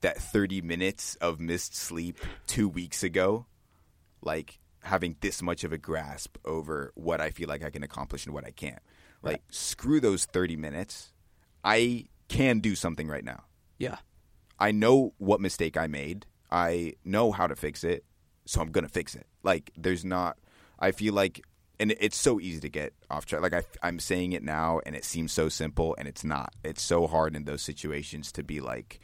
that 0.00 0.18
30 0.18 0.60
minutes 0.62 1.16
of 1.16 1.40
missed 1.40 1.74
sleep 1.74 2.18
2 2.46 2.68
weeks 2.68 3.02
ago." 3.02 3.46
Like 4.22 4.58
having 4.82 5.16
this 5.20 5.42
much 5.42 5.64
of 5.64 5.72
a 5.72 5.78
grasp 5.78 6.38
over 6.44 6.92
what 6.94 7.20
I 7.20 7.30
feel 7.30 7.48
like 7.48 7.62
I 7.64 7.70
can 7.70 7.82
accomplish 7.82 8.24
and 8.26 8.34
what 8.34 8.44
I 8.44 8.50
can't. 8.50 8.80
Like 9.22 9.32
Right. 9.34 9.42
screw 9.50 10.00
those 10.00 10.24
30 10.24 10.56
minutes. 10.56 11.12
I 11.64 12.06
can 12.28 12.60
do 12.60 12.74
something 12.74 13.08
right 13.08 13.24
now. 13.24 13.44
Yeah. 13.78 13.98
I 14.58 14.72
know 14.72 15.14
what 15.18 15.40
mistake 15.40 15.76
I 15.76 15.86
made. 15.88 16.26
I 16.50 16.94
know 17.04 17.30
how 17.32 17.46
to 17.46 17.54
fix 17.56 17.84
it, 17.84 18.04
so 18.46 18.60
I'm 18.60 18.70
gonna 18.70 18.88
fix 18.88 19.14
it. 19.14 19.26
Like 19.42 19.70
there's 19.76 20.04
not. 20.04 20.38
I 20.78 20.92
feel 20.92 21.12
like, 21.14 21.44
and 21.80 21.92
it's 22.00 22.16
so 22.16 22.40
easy 22.40 22.60
to 22.60 22.68
get 22.68 22.92
off 23.10 23.26
track. 23.26 23.42
Like 23.42 23.52
I, 23.52 23.62
I'm 23.82 23.98
saying 23.98 24.32
it 24.32 24.42
now, 24.42 24.80
and 24.86 24.96
it 24.96 25.04
seems 25.04 25.32
so 25.32 25.48
simple, 25.48 25.94
and 25.98 26.08
it's 26.08 26.24
not. 26.24 26.54
It's 26.64 26.82
so 26.82 27.06
hard 27.06 27.36
in 27.36 27.44
those 27.44 27.62
situations 27.62 28.32
to 28.32 28.42
be 28.42 28.60
like, 28.60 29.00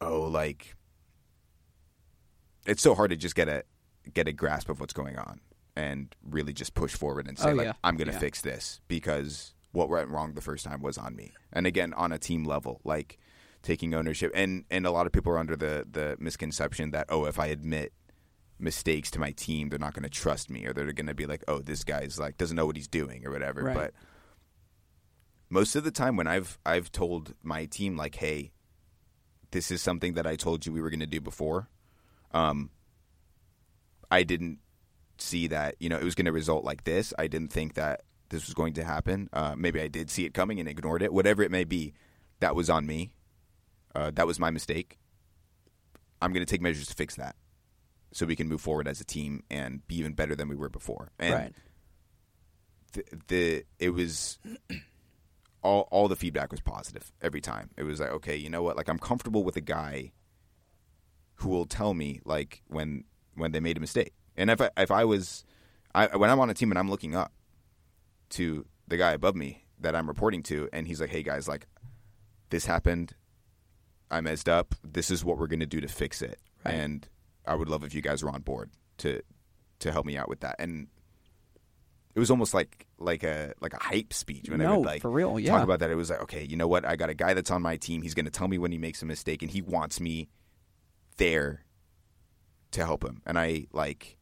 oh, 0.00 0.22
like 0.22 0.74
it's 2.66 2.82
so 2.82 2.94
hard 2.94 3.10
to 3.10 3.16
just 3.16 3.34
get 3.34 3.48
a 3.48 3.64
get 4.12 4.28
a 4.28 4.32
grasp 4.32 4.68
of 4.68 4.80
what's 4.80 4.92
going 4.92 5.18
on 5.18 5.40
and 5.76 6.14
really 6.28 6.52
just 6.52 6.74
push 6.74 6.94
forward 6.94 7.26
and 7.26 7.38
say 7.38 7.50
Oh, 7.50 7.54
like 7.54 7.66
yeah. 7.66 7.72
I'm 7.82 7.96
going 7.96 8.08
to 8.08 8.12
Yeah. 8.14 8.18
fix 8.20 8.40
this 8.42 8.80
because 8.88 9.54
what 9.72 9.88
went 9.88 10.08
wrong 10.08 10.34
the 10.34 10.40
first 10.40 10.64
time 10.64 10.82
was 10.82 10.96
on 10.98 11.16
me. 11.16 11.32
And 11.52 11.66
again, 11.66 11.92
on 11.94 12.12
a 12.12 12.18
team 12.18 12.44
level, 12.44 12.80
like 12.84 13.18
taking 13.62 13.94
ownership 13.94 14.30
and 14.34 14.64
and 14.70 14.86
a 14.86 14.90
lot 14.90 15.06
of 15.06 15.12
people 15.12 15.32
are 15.32 15.38
under 15.38 15.56
the 15.56 15.86
the 15.90 16.16
misconception 16.18 16.90
that 16.92 17.06
oh, 17.08 17.24
if 17.26 17.38
I 17.38 17.46
admit 17.46 17.92
mistakes 18.58 19.10
to 19.10 19.18
my 19.18 19.32
team, 19.32 19.68
they're 19.68 19.78
not 19.80 19.94
going 19.94 20.04
to 20.04 20.08
trust 20.08 20.48
me 20.48 20.64
or 20.64 20.72
they're 20.72 20.92
going 20.92 21.06
to 21.08 21.14
be 21.14 21.26
like, 21.26 21.42
"Oh, 21.48 21.58
this 21.58 21.82
guy's 21.82 22.18
like 22.20 22.38
doesn't 22.38 22.56
know 22.56 22.66
what 22.66 22.76
he's 22.76 22.88
doing" 22.88 23.26
or 23.26 23.30
whatever. 23.32 23.62
Right. 23.62 23.74
But 23.74 23.94
most 25.50 25.74
of 25.76 25.84
the 25.84 25.90
time 25.90 26.16
when 26.16 26.26
I've 26.26 26.58
I've 26.64 26.92
told 26.92 27.34
my 27.42 27.64
team 27.66 27.96
like, 27.96 28.14
"Hey, 28.16 28.52
this 29.54 29.70
is 29.70 29.80
something 29.80 30.14
that 30.14 30.26
I 30.26 30.36
told 30.36 30.66
you 30.66 30.72
we 30.72 30.82
were 30.82 30.90
going 30.90 31.00
to 31.00 31.06
do 31.06 31.22
before." 31.22 31.68
Um 32.32 32.70
I 34.10 34.22
didn't 34.22 34.58
see 35.18 35.46
that 35.48 35.76
you 35.80 35.88
know 35.88 35.96
it 35.96 36.04
was 36.04 36.14
going 36.14 36.26
to 36.26 36.32
result 36.32 36.64
like 36.64 36.84
this. 36.84 37.14
I 37.18 37.26
didn't 37.26 37.52
think 37.52 37.74
that 37.74 38.02
this 38.28 38.46
was 38.46 38.54
going 38.54 38.74
to 38.74 38.84
happen. 38.84 39.28
Uh, 39.32 39.54
maybe 39.56 39.80
I 39.80 39.88
did 39.88 40.10
see 40.10 40.24
it 40.24 40.34
coming 40.34 40.60
and 40.60 40.68
ignored 40.68 41.02
it. 41.02 41.12
Whatever 41.12 41.42
it 41.42 41.50
may 41.50 41.64
be, 41.64 41.94
that 42.40 42.54
was 42.54 42.68
on 42.68 42.86
me. 42.86 43.12
Uh, 43.94 44.10
that 44.14 44.26
was 44.26 44.38
my 44.38 44.50
mistake. 44.50 44.98
I'm 46.20 46.32
going 46.32 46.44
to 46.44 46.50
take 46.50 46.60
measures 46.60 46.86
to 46.88 46.94
fix 46.94 47.16
that, 47.16 47.36
so 48.12 48.26
we 48.26 48.36
can 48.36 48.48
move 48.48 48.60
forward 48.60 48.88
as 48.88 49.00
a 49.00 49.04
team 49.04 49.42
and 49.50 49.86
be 49.86 49.96
even 49.98 50.14
better 50.14 50.34
than 50.34 50.48
we 50.48 50.56
were 50.56 50.68
before. 50.68 51.10
And 51.18 51.34
right. 51.34 51.52
the, 52.92 53.04
the 53.28 53.64
it 53.78 53.90
was 53.90 54.38
all 55.64 55.88
all 55.90 56.06
the 56.06 56.14
feedback 56.14 56.52
was 56.52 56.60
positive 56.60 57.10
every 57.20 57.40
time. 57.40 57.70
It 57.76 57.82
was 57.82 57.98
like, 57.98 58.10
okay, 58.10 58.36
you 58.36 58.50
know 58.50 58.62
what? 58.62 58.76
Like 58.76 58.88
I'm 58.88 58.98
comfortable 58.98 59.42
with 59.42 59.56
a 59.56 59.60
guy 59.60 60.12
who 61.36 61.48
will 61.48 61.64
tell 61.64 61.94
me 61.94 62.20
like 62.24 62.62
when 62.68 63.04
when 63.34 63.50
they 63.50 63.60
made 63.60 63.76
a 63.76 63.80
mistake. 63.80 64.12
And 64.36 64.50
if 64.50 64.60
I, 64.60 64.70
if 64.76 64.90
I 64.90 65.04
was 65.04 65.44
I 65.94 66.14
when 66.16 66.30
I'm 66.30 66.38
on 66.38 66.50
a 66.50 66.54
team 66.54 66.70
and 66.70 66.78
I'm 66.78 66.90
looking 66.90 67.16
up 67.16 67.32
to 68.30 68.66
the 68.86 68.96
guy 68.96 69.12
above 69.12 69.34
me 69.34 69.64
that 69.80 69.96
I'm 69.96 70.06
reporting 70.06 70.42
to 70.44 70.68
and 70.72 70.86
he's 70.86 71.00
like, 71.00 71.10
"Hey 71.10 71.22
guys, 71.22 71.48
like 71.48 71.66
this 72.50 72.66
happened. 72.66 73.14
I 74.10 74.20
messed 74.20 74.48
up. 74.48 74.74
This 74.84 75.10
is 75.10 75.24
what 75.24 75.38
we're 75.38 75.46
going 75.46 75.60
to 75.60 75.66
do 75.66 75.80
to 75.80 75.88
fix 75.88 76.22
it." 76.22 76.38
Right. 76.64 76.74
And 76.74 77.08
I 77.46 77.54
would 77.54 77.68
love 77.68 77.84
if 77.84 77.94
you 77.94 78.02
guys 78.02 78.22
were 78.22 78.30
on 78.30 78.42
board 78.42 78.70
to 78.98 79.22
to 79.80 79.92
help 79.92 80.04
me 80.04 80.16
out 80.18 80.28
with 80.28 80.40
that. 80.40 80.56
And 80.58 80.88
it 82.14 82.20
was 82.20 82.30
almost 82.30 82.54
like 82.54 82.86
like 82.98 83.22
a 83.24 83.52
like 83.60 83.72
a 83.74 83.82
hype 83.82 84.12
speech 84.12 84.48
when 84.48 84.60
I 84.60 84.76
would 84.76 84.86
like 84.86 85.02
for 85.02 85.10
real. 85.10 85.38
Yeah. 85.38 85.50
talk 85.52 85.64
about 85.64 85.80
that. 85.80 85.90
It 85.90 85.96
was 85.96 86.10
like, 86.10 86.22
okay, 86.22 86.44
you 86.44 86.56
know 86.56 86.68
what? 86.68 86.84
I 86.84 86.96
got 86.96 87.10
a 87.10 87.14
guy 87.14 87.34
that's 87.34 87.50
on 87.50 87.60
my 87.62 87.76
team. 87.76 88.02
He's 88.02 88.14
going 88.14 88.24
to 88.26 88.30
tell 88.30 88.48
me 88.48 88.58
when 88.58 88.70
he 88.72 88.78
makes 88.78 89.02
a 89.02 89.06
mistake, 89.06 89.42
and 89.42 89.50
he 89.50 89.60
wants 89.62 90.00
me 90.00 90.28
there 91.16 91.64
to 92.72 92.84
help 92.84 93.04
him. 93.04 93.22
And 93.26 93.38
I 93.38 93.66
like 93.72 94.16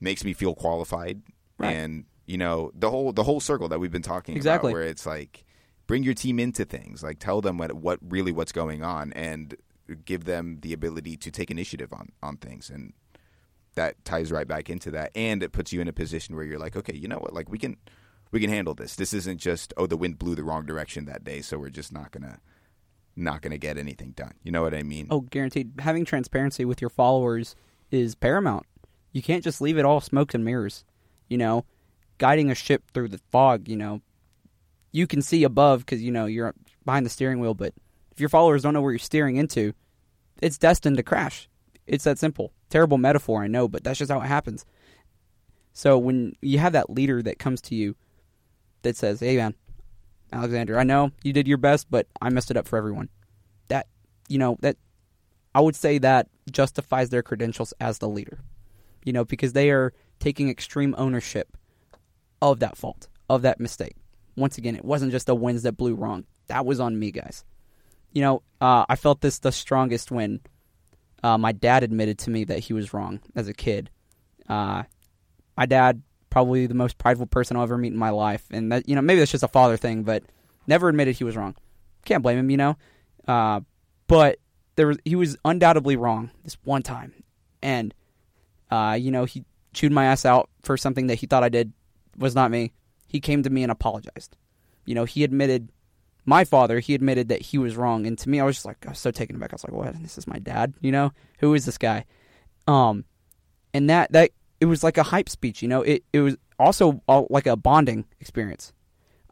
makes 0.00 0.24
me 0.24 0.32
feel 0.32 0.54
qualified, 0.54 1.22
Right. 1.58 1.74
and 1.74 2.04
you 2.26 2.36
know 2.38 2.70
the 2.74 2.90
whole 2.90 3.12
the 3.12 3.22
whole 3.24 3.40
circle 3.40 3.68
that 3.68 3.78
we've 3.80 3.92
been 3.92 4.02
talking 4.02 4.36
Exactly. 4.36 4.70
about, 4.72 4.78
where 4.78 4.86
it's 4.88 5.06
like 5.06 5.44
bring 5.86 6.02
your 6.02 6.14
team 6.14 6.38
into 6.40 6.64
things, 6.64 7.02
like 7.02 7.18
tell 7.18 7.40
them 7.40 7.58
what 7.58 7.72
what 7.74 7.98
really 8.02 8.32
what's 8.32 8.52
going 8.52 8.82
on, 8.82 9.12
and 9.12 9.54
give 10.04 10.24
them 10.24 10.58
the 10.62 10.72
ability 10.72 11.16
to 11.16 11.30
take 11.30 11.50
initiative 11.50 11.92
on 11.92 12.08
on 12.22 12.36
things 12.36 12.68
and 12.70 12.92
that 13.76 14.04
ties 14.04 14.30
right 14.32 14.48
back 14.48 14.68
into 14.68 14.90
that 14.90 15.10
and 15.14 15.42
it 15.42 15.52
puts 15.52 15.72
you 15.72 15.80
in 15.80 15.88
a 15.88 15.92
position 15.92 16.34
where 16.34 16.44
you're 16.44 16.58
like 16.58 16.76
okay 16.76 16.94
you 16.94 17.08
know 17.08 17.18
what 17.18 17.32
like 17.32 17.48
we 17.48 17.58
can 17.58 17.76
we 18.32 18.40
can 18.40 18.50
handle 18.50 18.74
this 18.74 18.96
this 18.96 19.12
isn't 19.14 19.38
just 19.38 19.72
oh 19.76 19.86
the 19.86 19.96
wind 19.96 20.18
blew 20.18 20.34
the 20.34 20.42
wrong 20.42 20.66
direction 20.66 21.04
that 21.04 21.22
day 21.24 21.40
so 21.40 21.56
we're 21.56 21.70
just 21.70 21.92
not 21.92 22.10
gonna 22.10 22.40
not 23.14 23.40
gonna 23.40 23.56
get 23.56 23.78
anything 23.78 24.10
done 24.10 24.32
you 24.42 24.50
know 24.52 24.62
what 24.62 24.74
i 24.74 24.82
mean 24.82 25.06
Oh, 25.10 25.20
guaranteed. 25.20 25.72
Having 25.78 26.04
transparency 26.04 26.64
with 26.64 26.80
your 26.80 26.90
followers 26.90 27.54
is 27.90 28.14
paramount. 28.14 28.66
You 29.12 29.22
can't 29.22 29.44
just 29.44 29.60
leave 29.60 29.78
it 29.78 29.84
all 29.86 30.00
smokes 30.00 30.34
and 30.34 30.44
mirrors. 30.44 30.84
You 31.28 31.38
know, 31.38 31.64
guiding 32.18 32.50
a 32.50 32.54
ship 32.54 32.82
through 32.92 33.08
the 33.08 33.20
fog, 33.30 33.68
you 33.68 33.76
know, 33.76 34.02
you 34.92 35.06
can 35.06 35.22
see 35.22 35.44
above 35.44 35.80
because, 35.80 36.02
you 36.02 36.12
know, 36.12 36.26
you're 36.26 36.54
behind 36.84 37.06
the 37.06 37.10
steering 37.10 37.40
wheel, 37.40 37.54
but 37.54 37.72
if 38.12 38.20
your 38.20 38.28
followers 38.28 38.62
don't 38.62 38.74
know 38.74 38.80
where 38.82 38.92
you're 38.92 38.98
steering 38.98 39.36
into, 39.36 39.72
it's 40.42 40.58
destined 40.58 40.96
to 40.98 41.02
crash. 41.02 41.48
It's 41.86 42.04
that 42.04 42.18
simple. 42.18 42.52
Terrible 42.70 42.98
metaphor, 42.98 43.42
I 43.42 43.46
know, 43.46 43.68
but 43.68 43.84
that's 43.84 43.98
just 43.98 44.10
how 44.10 44.20
it 44.20 44.26
happens. 44.26 44.64
So 45.72 45.98
when 45.98 46.34
you 46.40 46.58
have 46.58 46.72
that 46.72 46.90
leader 46.90 47.22
that 47.22 47.38
comes 47.38 47.60
to 47.62 47.74
you 47.74 47.96
that 48.82 48.96
says, 48.96 49.20
"Hey 49.20 49.36
man, 49.36 49.54
Alexander, 50.32 50.78
I 50.78 50.84
know 50.84 51.12
you 51.22 51.32
did 51.32 51.46
your 51.46 51.58
best, 51.58 51.90
but 51.90 52.06
I 52.20 52.30
messed 52.30 52.50
it 52.50 52.56
up 52.56 52.66
for 52.66 52.76
everyone." 52.76 53.08
That, 53.68 53.86
you 54.28 54.38
know, 54.38 54.56
that 54.60 54.76
I 55.54 55.60
would 55.60 55.76
say 55.76 55.98
that 55.98 56.28
justifies 56.50 57.10
their 57.10 57.22
credentials 57.22 57.74
as 57.80 57.98
the 57.98 58.08
leader. 58.08 58.38
You 59.04 59.12
know, 59.12 59.24
because 59.24 59.52
they 59.52 59.70
are 59.70 59.92
taking 60.18 60.48
extreme 60.48 60.94
ownership 60.98 61.56
of 62.42 62.58
that 62.60 62.76
fault, 62.76 63.08
of 63.28 63.42
that 63.42 63.60
mistake. 63.60 63.96
Once 64.36 64.58
again, 64.58 64.76
it 64.76 64.84
wasn't 64.84 65.12
just 65.12 65.26
the 65.26 65.34
winds 65.34 65.62
that 65.62 65.76
blew 65.76 65.94
wrong. 65.94 66.24
That 66.48 66.66
was 66.66 66.80
on 66.80 66.98
me, 66.98 67.10
guys. 67.10 67.44
You 68.12 68.22
know, 68.22 68.42
uh, 68.60 68.84
I 68.88 68.96
felt 68.96 69.20
this 69.20 69.38
the 69.38 69.52
strongest 69.52 70.10
when 70.10 70.40
uh, 71.22 71.38
my 71.38 71.52
dad 71.52 71.82
admitted 71.82 72.18
to 72.20 72.30
me 72.30 72.44
that 72.44 72.60
he 72.60 72.72
was 72.72 72.92
wrong 72.92 73.20
as 73.34 73.48
a 73.48 73.54
kid. 73.54 73.90
Uh, 74.48 74.84
my 75.56 75.66
dad, 75.66 76.02
probably 76.30 76.66
the 76.66 76.74
most 76.74 76.98
prideful 76.98 77.26
person 77.26 77.56
I'll 77.56 77.62
ever 77.62 77.78
meet 77.78 77.92
in 77.92 77.98
my 77.98 78.10
life, 78.10 78.44
and 78.50 78.70
that 78.72 78.88
you 78.88 78.94
know 78.94 79.02
maybe 79.02 79.20
that's 79.20 79.32
just 79.32 79.44
a 79.44 79.48
father 79.48 79.76
thing, 79.76 80.02
but 80.02 80.22
never 80.66 80.88
admitted 80.88 81.16
he 81.16 81.24
was 81.24 81.36
wrong. 81.36 81.54
Can't 82.04 82.22
blame 82.22 82.38
him, 82.38 82.50
you 82.50 82.56
know. 82.56 82.76
Uh, 83.26 83.60
but 84.06 84.38
there 84.76 84.86
was 84.86 84.98
he 85.04 85.16
was 85.16 85.36
undoubtedly 85.44 85.96
wrong 85.96 86.30
this 86.44 86.56
one 86.64 86.82
time, 86.82 87.12
and 87.62 87.94
uh, 88.70 88.96
you 89.00 89.10
know 89.10 89.24
he 89.24 89.44
chewed 89.72 89.92
my 89.92 90.06
ass 90.06 90.24
out 90.24 90.48
for 90.62 90.76
something 90.76 91.06
that 91.08 91.16
he 91.16 91.26
thought 91.26 91.42
I 91.42 91.48
did 91.48 91.72
was 92.16 92.34
not 92.34 92.50
me. 92.50 92.72
He 93.06 93.20
came 93.20 93.42
to 93.42 93.50
me 93.50 93.62
and 93.62 93.72
apologized. 93.72 94.36
You 94.84 94.94
know, 94.94 95.04
he 95.04 95.24
admitted 95.24 95.70
my 96.26 96.44
father, 96.44 96.80
he 96.80 96.94
admitted 96.94 97.28
that 97.28 97.40
he 97.40 97.56
was 97.56 97.76
wrong. 97.76 98.06
And 98.06 98.18
to 98.18 98.28
me, 98.28 98.40
I 98.40 98.44
was 98.44 98.56
just 98.56 98.66
like, 98.66 98.84
I 98.84 98.90
was 98.90 98.98
so 98.98 99.12
taken 99.12 99.36
aback. 99.36 99.52
I 99.52 99.54
was 99.54 99.64
like, 99.64 99.72
what? 99.72 100.02
This 100.02 100.18
is 100.18 100.26
my 100.26 100.40
dad, 100.40 100.74
you 100.80 100.90
know? 100.90 101.12
Who 101.38 101.54
is 101.54 101.64
this 101.64 101.78
guy? 101.78 102.04
Um, 102.66 103.04
and 103.72 103.88
that, 103.88 104.10
that, 104.12 104.32
it 104.60 104.66
was 104.66 104.82
like 104.82 104.98
a 104.98 105.04
hype 105.04 105.28
speech, 105.28 105.62
you 105.62 105.68
know? 105.68 105.82
It, 105.82 106.04
it 106.12 106.20
was 106.20 106.36
also 106.58 107.00
like 107.06 107.46
a 107.46 107.56
bonding 107.56 108.06
experience. 108.20 108.72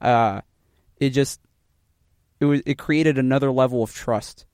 Uh, 0.00 0.42
it 0.98 1.10
just, 1.10 1.40
it 2.38 2.44
was, 2.44 2.62
it 2.64 2.78
created 2.78 3.18
another 3.18 3.50
level 3.50 3.82
of 3.82 3.92
trust 3.92 4.46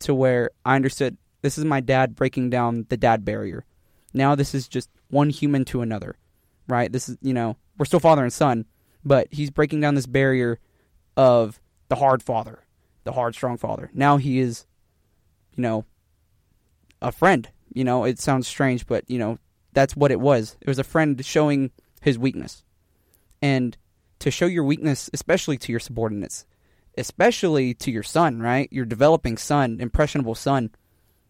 to 0.00 0.14
where 0.14 0.50
I 0.64 0.74
understood 0.74 1.16
this 1.42 1.56
is 1.56 1.64
my 1.64 1.80
dad 1.80 2.16
breaking 2.16 2.50
down 2.50 2.86
the 2.88 2.96
dad 2.96 3.24
barrier. 3.24 3.64
Now 4.12 4.34
this 4.34 4.54
is 4.54 4.66
just 4.66 4.90
one 5.08 5.30
human 5.30 5.64
to 5.66 5.82
another, 5.82 6.16
right? 6.66 6.90
This 6.90 7.08
is, 7.08 7.16
you 7.22 7.32
know, 7.32 7.56
we're 7.78 7.84
still 7.84 8.00
father 8.00 8.24
and 8.24 8.32
son, 8.32 8.64
but 9.04 9.28
he's 9.30 9.50
breaking 9.50 9.80
down 9.80 9.94
this 9.94 10.06
barrier 10.06 10.58
of 11.16 11.60
the 11.88 11.96
hard 11.96 12.22
father, 12.22 12.64
the 13.04 13.12
hard, 13.12 13.34
strong 13.34 13.56
father. 13.56 13.90
Now 13.94 14.16
he 14.16 14.38
is, 14.38 14.66
you 15.54 15.62
know, 15.62 15.84
a 17.00 17.12
friend. 17.12 17.48
You 17.72 17.84
know, 17.84 18.04
it 18.04 18.18
sounds 18.18 18.48
strange, 18.48 18.86
but, 18.86 19.04
you 19.08 19.18
know, 19.18 19.38
that's 19.72 19.96
what 19.96 20.10
it 20.10 20.20
was. 20.20 20.56
It 20.60 20.68
was 20.68 20.78
a 20.78 20.84
friend 20.84 21.22
showing 21.24 21.70
his 22.00 22.18
weakness. 22.18 22.64
And 23.42 23.76
to 24.20 24.30
show 24.30 24.46
your 24.46 24.64
weakness, 24.64 25.10
especially 25.12 25.58
to 25.58 25.72
your 25.72 25.80
subordinates, 25.80 26.46
especially 26.96 27.74
to 27.74 27.90
your 27.90 28.02
son, 28.02 28.40
right? 28.40 28.72
Your 28.72 28.86
developing 28.86 29.36
son, 29.36 29.78
impressionable 29.80 30.34
son, 30.34 30.70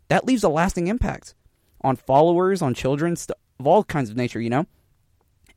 that 0.08 0.24
leaves 0.24 0.44
a 0.44 0.48
lasting 0.48 0.86
impact 0.86 1.34
on 1.80 1.96
followers, 1.96 2.62
on 2.62 2.74
children, 2.74 3.16
of 3.58 3.66
all 3.66 3.82
kinds 3.82 4.10
of 4.10 4.16
nature, 4.16 4.40
you 4.40 4.50
know? 4.50 4.66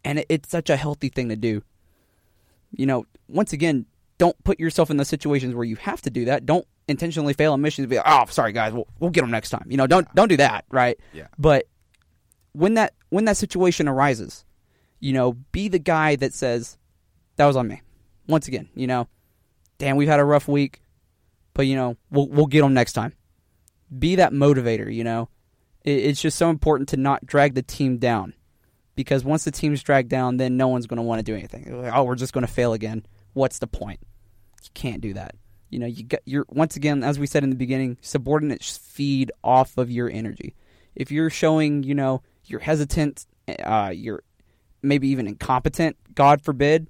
And 0.04 0.26
it's 0.28 0.50
such 0.50 0.70
a 0.70 0.78
healthy 0.78 1.10
thing 1.10 1.30
to 1.30 1.36
do. 1.36 1.62
You 2.72 2.86
know, 2.88 3.06
once 3.28 3.54
again, 3.54 3.86
don't 4.20 4.42
put 4.44 4.60
yourself 4.60 4.92
in 4.92 4.98
the 4.98 5.06
situations 5.06 5.56
where 5.56 5.66
you 5.66 5.78
have 5.78 6.02
to 6.04 6.12
do 6.12 6.26
that. 6.26 6.46
Don't 6.46 6.68
intentionally 6.88 7.34
fail 7.34 7.54
a 7.54 7.58
mission 7.58 7.84
to 7.84 7.88
be 7.88 7.96
like, 7.96 8.06
oh, 8.08 8.26
sorry 8.30 8.52
guys, 8.52 8.74
we'll, 8.74 8.88
we'll 9.00 9.10
get 9.10 9.22
them 9.22 9.32
next 9.32 9.50
time. 9.50 9.66
You 9.68 9.78
know, 9.78 9.88
don't 9.88 10.08
don't 10.14 10.28
do 10.28 10.38
that, 10.38 10.66
right? 10.70 11.00
Yeah. 11.14 11.28
But 11.40 11.68
when 12.52 12.76
that 12.76 12.94
when 13.10 13.26
that 13.26 13.38
situation 13.38 13.88
arises, 13.88 14.46
you 15.00 15.14
know, 15.14 15.34
be 15.34 15.70
the 15.70 15.80
guy 15.80 16.16
that 16.18 16.34
says 16.34 16.78
that 17.38 17.46
was 17.46 17.56
on 17.56 17.68
me. 17.68 17.82
Once 18.28 18.48
again, 18.48 18.70
you 18.76 18.86
know, 18.86 19.08
damn, 19.80 19.96
we've 19.96 20.08
had 20.08 20.20
a 20.20 20.26
rough 20.26 20.48
week, 20.48 20.82
but 21.54 21.66
you 21.66 21.76
know, 21.76 21.96
we'll 22.12 22.28
we'll 22.28 22.46
get 22.46 22.62
them 22.62 22.74
next 22.74 22.94
time. 22.94 23.14
Be 23.98 24.16
that 24.16 24.34
motivator. 24.34 24.94
You 24.94 25.04
know, 25.04 25.30
it, 25.84 25.92
it's 25.92 26.22
just 26.22 26.38
so 26.38 26.50
important 26.50 26.90
to 26.90 26.98
not 26.98 27.26
drag 27.26 27.56
the 27.56 27.64
team 27.64 27.98
down, 27.98 28.34
because 28.96 29.24
once 29.24 29.46
the 29.46 29.52
team's 29.52 29.82
dragged 29.82 30.10
down, 30.10 30.38
then 30.38 30.58
no 30.58 30.68
one's 30.68 30.86
going 30.86 30.98
to 30.98 31.04
want 31.04 31.20
to 31.20 31.24
do 31.24 31.34
anything. 31.34 31.82
Like, 31.82 31.94
oh, 31.96 32.04
we're 32.04 32.16
just 32.16 32.34
going 32.34 32.46
to 32.46 32.52
fail 32.52 32.74
again. 32.74 33.06
What's 33.34 33.60
the 33.60 33.68
point? 33.68 34.00
You 34.64 34.70
can't 34.74 35.02
do 35.02 35.14
that. 35.14 35.36
You 35.70 35.80
know, 35.80 35.86
you 35.86 36.04
get 36.04 36.22
you're 36.26 36.46
once 36.50 36.76
again, 36.76 37.04
as 37.04 37.20
we 37.20 37.28
said 37.28 37.44
in 37.44 37.50
the 37.50 37.56
beginning, 37.56 37.98
subordinates 38.02 38.78
feed 38.78 39.32
off 39.44 39.78
of 39.78 39.92
your 39.92 40.10
energy. 40.10 40.56
If 40.96 41.12
you're 41.12 41.30
showing, 41.30 41.84
you 41.84 41.96
know, 41.96 42.24
you're 42.46 42.60
hesitant, 42.60 43.26
uh, 43.64 43.92
you're 43.96 44.24
maybe 44.82 45.08
even 45.10 45.28
incompetent, 45.28 45.98
God 46.16 46.42
forbid, 46.42 46.88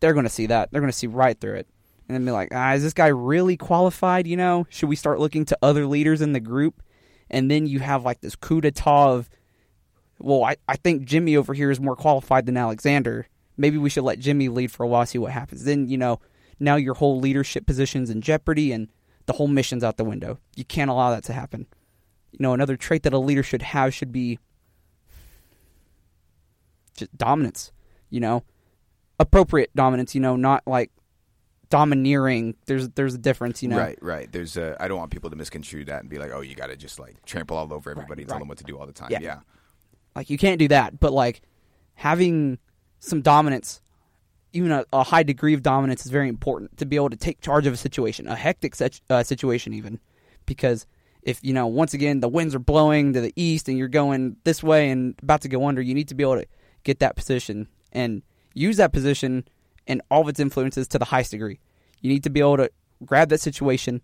they're 0.00 0.12
going 0.12 0.24
to 0.24 0.30
see 0.30 0.46
that. 0.46 0.70
They're 0.70 0.80
going 0.80 0.92
to 0.92 0.96
see 0.96 1.06
right 1.06 1.38
through 1.38 1.56
it. 1.56 1.68
And 2.08 2.16
then 2.16 2.24
be 2.24 2.32
like, 2.32 2.48
ah, 2.52 2.72
is 2.72 2.82
this 2.82 2.92
guy 2.92 3.06
really 3.06 3.56
qualified? 3.56 4.26
You 4.26 4.36
know, 4.36 4.66
should 4.68 4.88
we 4.88 4.96
start 4.96 5.20
looking 5.20 5.44
to 5.46 5.58
other 5.62 5.86
leaders 5.86 6.20
in 6.20 6.32
the 6.32 6.40
group? 6.40 6.82
And 7.30 7.48
then 7.48 7.66
you 7.66 7.78
have 7.78 8.04
like 8.04 8.20
this 8.20 8.34
coup 8.34 8.60
d'etat 8.60 9.10
of, 9.10 9.30
well, 10.18 10.42
I, 10.42 10.56
I 10.66 10.76
think 10.76 11.04
Jimmy 11.04 11.36
over 11.36 11.54
here 11.54 11.70
is 11.70 11.78
more 11.78 11.94
qualified 11.94 12.46
than 12.46 12.56
Alexander. 12.56 13.28
Maybe 13.56 13.78
we 13.78 13.90
should 13.90 14.02
let 14.02 14.18
Jimmy 14.18 14.48
lead 14.48 14.72
for 14.72 14.82
a 14.82 14.88
while, 14.88 15.06
see 15.06 15.18
what 15.18 15.30
happens. 15.30 15.64
Then, 15.64 15.88
you 15.88 15.98
know, 15.98 16.20
now 16.60 16.76
your 16.76 16.94
whole 16.94 17.18
leadership 17.18 17.66
position's 17.66 18.10
in 18.10 18.20
jeopardy 18.20 18.72
and 18.72 18.88
the 19.26 19.32
whole 19.32 19.48
mission's 19.48 19.82
out 19.82 19.96
the 19.96 20.04
window. 20.04 20.38
You 20.54 20.64
can't 20.64 20.90
allow 20.90 21.10
that 21.10 21.24
to 21.24 21.32
happen. 21.32 21.66
You 22.32 22.38
know, 22.40 22.52
another 22.52 22.76
trait 22.76 23.02
that 23.02 23.12
a 23.12 23.18
leader 23.18 23.42
should 23.42 23.62
have 23.62 23.92
should 23.94 24.12
be 24.12 24.38
just 26.96 27.16
dominance, 27.16 27.72
you 28.10 28.20
know, 28.20 28.44
appropriate 29.18 29.74
dominance, 29.74 30.14
you 30.14 30.20
know, 30.20 30.36
not 30.36 30.62
like 30.66 30.90
domineering. 31.70 32.56
There's 32.66 32.88
there's 32.90 33.14
a 33.14 33.18
difference, 33.18 33.62
you 33.62 33.68
know. 33.68 33.78
Right, 33.78 33.98
right. 34.02 34.30
There's 34.30 34.56
a. 34.56 34.76
I 34.78 34.86
don't 34.88 34.98
want 34.98 35.10
people 35.10 35.30
to 35.30 35.36
misconstrue 35.36 35.84
that 35.86 36.00
and 36.00 36.10
be 36.10 36.18
like, 36.18 36.30
oh, 36.32 36.40
you 36.40 36.54
got 36.54 36.66
to 36.66 36.76
just 36.76 36.98
like 36.98 37.24
trample 37.24 37.56
all 37.56 37.72
over 37.72 37.90
everybody 37.90 38.10
Right, 38.10 38.18
and 38.20 38.28
tell 38.28 38.36
right. 38.36 38.40
them 38.40 38.48
what 38.48 38.58
to 38.58 38.64
do 38.64 38.78
all 38.78 38.86
the 38.86 38.92
time. 38.92 39.08
Yeah. 39.10 39.20
Yeah. 39.20 39.38
Like 40.14 40.28
you 40.28 40.38
can't 40.38 40.58
do 40.58 40.68
that, 40.68 41.00
but 41.00 41.12
like 41.12 41.42
having 41.94 42.58
some 42.98 43.22
dominance, 43.22 43.80
even 44.52 44.72
a, 44.72 44.84
a 44.92 45.02
high 45.02 45.22
degree 45.22 45.54
of 45.54 45.62
dominance, 45.62 46.04
is 46.04 46.10
very 46.10 46.28
important 46.28 46.76
to 46.78 46.86
be 46.86 46.96
able 46.96 47.10
to 47.10 47.16
take 47.16 47.40
charge 47.40 47.66
of 47.66 47.72
a 47.72 47.76
situation, 47.76 48.26
a 48.26 48.36
hectic 48.36 48.74
uh, 49.08 49.22
situation, 49.22 49.74
even 49.74 50.00
because 50.46 50.86
if 51.22 51.38
you 51.42 51.52
know 51.52 51.66
once 51.66 51.94
again 51.94 52.20
the 52.20 52.28
winds 52.28 52.54
are 52.54 52.60
blowing 52.60 53.12
to 53.12 53.20
the 53.20 53.32
east 53.36 53.68
and 53.68 53.76
you're 53.76 53.88
going 53.88 54.36
this 54.44 54.62
way 54.62 54.90
and 54.90 55.14
about 55.22 55.42
to 55.42 55.48
go 55.48 55.66
under, 55.66 55.82
you 55.82 55.94
need 55.94 56.08
to 56.08 56.14
be 56.14 56.22
able 56.22 56.40
to 56.40 56.46
get 56.82 56.98
that 57.00 57.16
position 57.16 57.68
and 57.92 58.22
use 58.54 58.78
that 58.78 58.92
position 58.92 59.44
and 59.86 60.02
all 60.10 60.22
of 60.22 60.28
its 60.28 60.40
influences 60.40 60.88
to 60.88 60.98
the 60.98 61.04
highest 61.04 61.30
degree. 61.30 61.58
You 62.00 62.10
need 62.10 62.24
to 62.24 62.30
be 62.30 62.40
able 62.40 62.56
to 62.56 62.70
grab 63.04 63.28
that 63.28 63.40
situation 63.40 64.02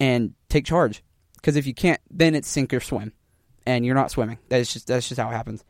and 0.00 0.34
take 0.48 0.64
charge. 0.64 1.02
Because 1.36 1.56
if 1.56 1.66
you 1.66 1.74
can't, 1.74 2.00
then 2.10 2.34
it's 2.34 2.48
sink 2.48 2.72
or 2.72 2.80
swim, 2.80 3.12
and 3.66 3.84
you're 3.84 3.96
not 3.96 4.10
swimming. 4.10 4.38
That's 4.48 4.72
just 4.72 4.86
that's 4.86 5.08
just 5.08 5.20
how 5.20 5.28
it 5.28 5.32
happens. 5.32 5.64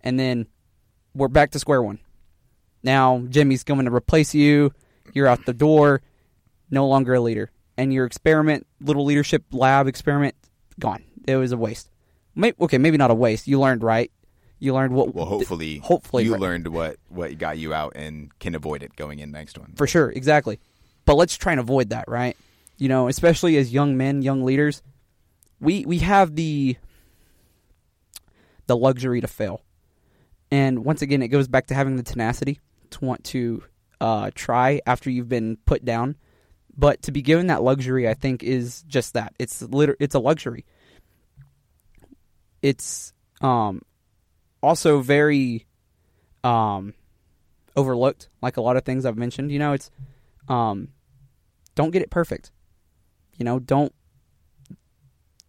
And 0.00 0.18
then 0.18 0.46
we're 1.14 1.28
back 1.28 1.50
to 1.50 1.58
square 1.58 1.82
one. 1.82 1.98
Now 2.82 3.24
Jimmy's 3.28 3.64
going 3.64 3.84
to 3.84 3.94
replace 3.94 4.34
you. 4.34 4.72
You're 5.12 5.26
out 5.26 5.44
the 5.44 5.54
door, 5.54 6.02
no 6.70 6.86
longer 6.86 7.14
a 7.14 7.20
leader, 7.20 7.50
and 7.76 7.92
your 7.92 8.06
experiment, 8.06 8.66
little 8.80 9.04
leadership 9.04 9.44
lab 9.50 9.86
experiment, 9.86 10.34
gone. 10.78 11.04
It 11.26 11.36
was 11.36 11.52
a 11.52 11.56
waste. 11.56 11.90
May 12.34 12.52
okay, 12.60 12.78
maybe 12.78 12.96
not 12.96 13.10
a 13.10 13.14
waste. 13.14 13.46
You 13.46 13.60
learned 13.60 13.82
right. 13.82 14.10
You 14.58 14.74
learned 14.74 14.92
what. 14.92 15.14
Well, 15.14 15.26
hopefully, 15.26 15.78
hopefully 15.78 16.24
you 16.24 16.32
right. 16.32 16.40
learned 16.40 16.68
what 16.68 16.96
what 17.08 17.36
got 17.38 17.58
you 17.58 17.74
out 17.74 17.94
and 17.96 18.36
can 18.38 18.54
avoid 18.54 18.82
it 18.82 18.94
going 18.96 19.18
in 19.18 19.30
next 19.30 19.58
one. 19.58 19.72
For 19.76 19.86
sure, 19.86 20.10
exactly. 20.10 20.60
But 21.04 21.14
let's 21.14 21.36
try 21.36 21.52
and 21.52 21.60
avoid 21.60 21.90
that, 21.90 22.08
right? 22.08 22.36
You 22.76 22.88
know, 22.88 23.08
especially 23.08 23.56
as 23.56 23.72
young 23.72 23.96
men, 23.96 24.22
young 24.22 24.44
leaders, 24.44 24.82
we 25.60 25.84
we 25.84 25.98
have 25.98 26.36
the 26.36 26.76
the 28.66 28.76
luxury 28.76 29.20
to 29.20 29.26
fail. 29.26 29.62
And 30.52 30.84
once 30.84 31.02
again, 31.02 31.22
it 31.22 31.28
goes 31.28 31.48
back 31.48 31.66
to 31.68 31.74
having 31.74 31.96
the 31.96 32.02
tenacity 32.02 32.60
to 32.92 33.04
want 33.04 33.24
to 33.24 33.62
uh, 34.00 34.30
try 34.34 34.80
after 34.86 35.10
you've 35.10 35.28
been 35.28 35.56
put 35.66 35.84
down. 35.84 36.16
But 36.76 37.02
to 37.02 37.12
be 37.12 37.20
given 37.22 37.48
that 37.48 37.62
luxury, 37.62 38.08
I 38.08 38.14
think, 38.14 38.42
is 38.42 38.82
just 38.82 39.14
that. 39.14 39.34
It's 39.38 39.60
liter- 39.60 39.96
It's 40.00 40.14
a 40.14 40.18
luxury. 40.20 40.64
It's 42.62 43.12
um, 43.40 43.82
also 44.62 45.00
very 45.00 45.66
um, 46.44 46.94
overlooked, 47.76 48.28
like 48.42 48.56
a 48.56 48.60
lot 48.60 48.76
of 48.76 48.84
things 48.84 49.04
I've 49.04 49.16
mentioned. 49.16 49.50
You 49.50 49.58
know, 49.58 49.72
it's 49.72 49.90
um, 50.48 50.88
don't 51.74 51.90
get 51.90 52.02
it 52.02 52.10
perfect. 52.10 52.50
You 53.36 53.44
know, 53.44 53.58
don't 53.58 53.92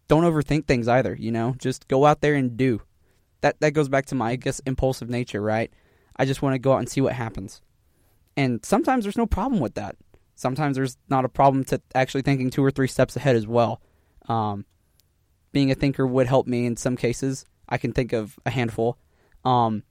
don't 0.08 0.24
overthink 0.24 0.66
things 0.66 0.88
either. 0.88 1.14
You 1.18 1.30
know, 1.32 1.54
just 1.58 1.88
go 1.88 2.04
out 2.06 2.20
there 2.20 2.34
and 2.34 2.56
do. 2.56 2.82
That 3.42 3.60
that 3.60 3.72
goes 3.72 3.88
back 3.88 4.06
to 4.06 4.14
my 4.14 4.30
I 4.30 4.36
guess 4.36 4.60
impulsive 4.60 5.08
nature, 5.10 5.40
right? 5.40 5.72
I 6.22 6.24
just 6.24 6.40
want 6.40 6.54
to 6.54 6.60
go 6.60 6.72
out 6.72 6.78
and 6.78 6.88
see 6.88 7.00
what 7.00 7.14
happens. 7.14 7.60
And 8.36 8.64
sometimes 8.64 9.04
there's 9.04 9.18
no 9.18 9.26
problem 9.26 9.60
with 9.60 9.74
that. 9.74 9.96
Sometimes 10.36 10.76
there's 10.76 10.96
not 11.08 11.24
a 11.24 11.28
problem 11.28 11.64
to 11.64 11.82
actually 11.96 12.22
thinking 12.22 12.48
two 12.48 12.64
or 12.64 12.70
three 12.70 12.86
steps 12.86 13.16
ahead 13.16 13.34
as 13.34 13.44
well. 13.44 13.80
Um, 14.28 14.64
being 15.50 15.72
a 15.72 15.74
thinker 15.74 16.06
would 16.06 16.28
help 16.28 16.46
me 16.46 16.64
in 16.64 16.76
some 16.76 16.94
cases. 16.94 17.44
I 17.68 17.76
can 17.76 17.92
think 17.92 18.12
of 18.12 18.38
a 18.46 18.50
handful. 18.50 18.98
Um, 19.44 19.82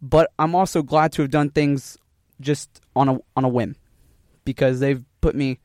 but 0.00 0.30
I'm 0.38 0.54
also 0.54 0.82
glad 0.82 1.12
to 1.12 1.22
have 1.22 1.30
done 1.30 1.50
things 1.50 1.98
just 2.40 2.80
on 2.94 3.10
a 3.10 3.18
on 3.36 3.44
a 3.44 3.48
whim 3.48 3.76
because 4.46 4.80
they've 4.80 5.04
put 5.20 5.34
me 5.34 5.58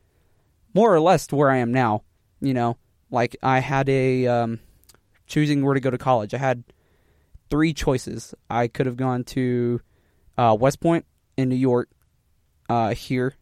more 0.74 0.94
or 0.94 1.00
less 1.00 1.26
to 1.28 1.38
where 1.38 1.50
I 1.50 1.60
am 1.60 1.72
now. 1.72 2.04
You 2.42 2.54
know, 2.54 2.76
like 3.12 3.38
I 3.42 3.60
had 3.60 3.88
a 3.88 4.28
um, 4.28 4.60
choosing 5.26 5.64
where 5.64 5.74
to 5.74 5.80
go 5.80 5.90
to 5.90 5.98
college. 5.98 6.34
I 6.34 6.38
had 6.38 6.66
three 7.50 7.74
choices. 7.74 8.36
I 8.50 8.68
could 8.68 8.88
have 8.88 8.98
gone 8.98 9.24
to 9.36 9.80
uh, 10.42 10.56
West 10.56 10.80
Point 10.80 11.06
in 11.38 11.50
New 11.50 11.56
York, 11.56 11.88
uh, 12.68 12.96
here. 12.96 13.36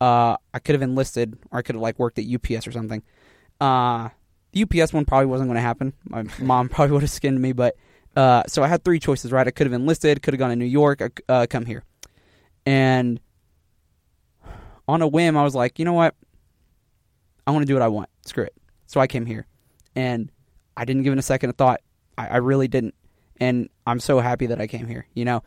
Uh, 0.00 0.36
I 0.52 0.58
could 0.60 0.74
have 0.74 0.82
enlisted, 0.82 1.36
or 1.50 1.58
I 1.58 1.62
could 1.62 1.74
have 1.74 1.82
like 1.82 1.98
worked 1.98 2.18
at 2.20 2.24
UPS 2.32 2.68
or 2.68 2.72
something. 2.72 3.02
Uh, 3.60 4.10
the 4.52 4.62
UPS 4.62 4.92
one 4.92 5.04
probably 5.04 5.26
wasn't 5.26 5.48
going 5.48 5.56
to 5.56 5.60
happen. 5.60 5.92
My 6.04 6.24
mom 6.38 6.68
probably 6.68 6.92
would 6.92 7.02
have 7.02 7.10
skinned 7.10 7.40
me, 7.40 7.52
but 7.52 7.76
uh, 8.14 8.44
so 8.46 8.62
I 8.62 8.68
had 8.68 8.84
three 8.84 9.00
choices. 9.00 9.32
Right, 9.32 9.46
I 9.46 9.50
could 9.50 9.66
have 9.66 9.74
enlisted, 9.74 10.22
could 10.22 10.34
have 10.34 10.38
gone 10.38 10.50
to 10.50 10.56
New 10.56 10.66
York, 10.66 11.22
uh, 11.28 11.46
come 11.50 11.66
here, 11.66 11.82
and 12.64 13.18
on 14.86 15.02
a 15.02 15.08
whim, 15.08 15.36
I 15.36 15.42
was 15.42 15.56
like, 15.56 15.80
you 15.80 15.84
know 15.84 15.94
what? 15.94 16.14
I 17.46 17.50
want 17.50 17.62
to 17.62 17.66
do 17.66 17.74
what 17.74 17.82
I 17.82 17.88
want. 17.88 18.08
Screw 18.24 18.44
it. 18.44 18.54
So 18.86 19.00
I 19.00 19.08
came 19.08 19.26
here, 19.26 19.46
and 19.96 20.30
I 20.76 20.84
didn't 20.84 21.02
give 21.02 21.12
it 21.12 21.18
a 21.18 21.22
second 21.22 21.50
of 21.50 21.56
thought. 21.56 21.80
I, 22.16 22.28
I 22.28 22.36
really 22.36 22.68
didn't, 22.68 22.94
and 23.40 23.68
I'm 23.84 23.98
so 23.98 24.20
happy 24.20 24.46
that 24.46 24.60
I 24.60 24.68
came 24.68 24.86
here. 24.86 25.06
You 25.14 25.24
know, 25.24 25.42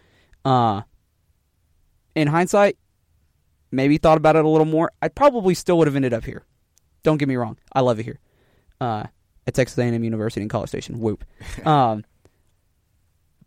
uh, 0.46 0.82
in 2.16 2.28
hindsight, 2.28 2.78
maybe 3.72 3.98
thought 3.98 4.18
about 4.18 4.36
it 4.36 4.46
a 4.46 4.50
little 4.50 4.66
more. 4.66 4.92
I 5.02 5.08
probably 5.08 5.54
still 5.54 5.78
would 5.78 5.88
have 5.88 5.96
ended 5.96 6.14
up 6.14 6.26
here. 6.26 6.46
Don't 7.04 7.18
get 7.18 7.28
me 7.28 7.36
wrong. 7.36 7.58
I 7.74 7.82
love 7.82 8.00
it 8.00 8.04
here. 8.04 8.20
Uh, 8.82 9.06
at 9.46 9.54
Texas 9.54 9.78
A&M 9.78 10.04
University 10.04 10.42
in 10.42 10.50
College 10.50 10.70
Station. 10.70 11.00
Whoop. 11.00 11.24
Um, 11.66 12.04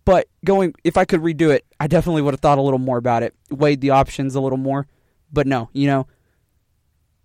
but 0.05 0.29
going, 0.45 0.75
if 0.83 0.97
I 0.97 1.05
could 1.05 1.21
redo 1.21 1.51
it, 1.51 1.65
I 1.79 1.87
definitely 1.87 2.23
would 2.23 2.35
have 2.35 2.41
thought 2.41 2.59
a 2.59 2.63
little 2.63 2.79
more 2.79 2.97
about 2.97 3.23
it, 3.23 3.35
weighed 3.51 3.81
the 3.81 3.91
options 3.91 4.35
a 4.35 4.41
little 4.41 4.59
more. 4.59 4.87
But 5.33 5.47
no, 5.47 5.69
you 5.73 5.87
know, 5.87 6.07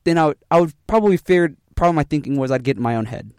then 0.04 0.18
I 0.18 0.28
would, 0.28 0.38
I 0.52 0.60
would 0.60 0.74
probably 0.86 1.18
feared. 1.18 1.58
Probably 1.76 1.96
my 1.96 2.04
thinking 2.04 2.38
was 2.38 2.52
I'd 2.52 2.64
get 2.64 2.78
in 2.78 2.84
my 2.84 2.96
own 2.96 3.06
head, 3.06 3.32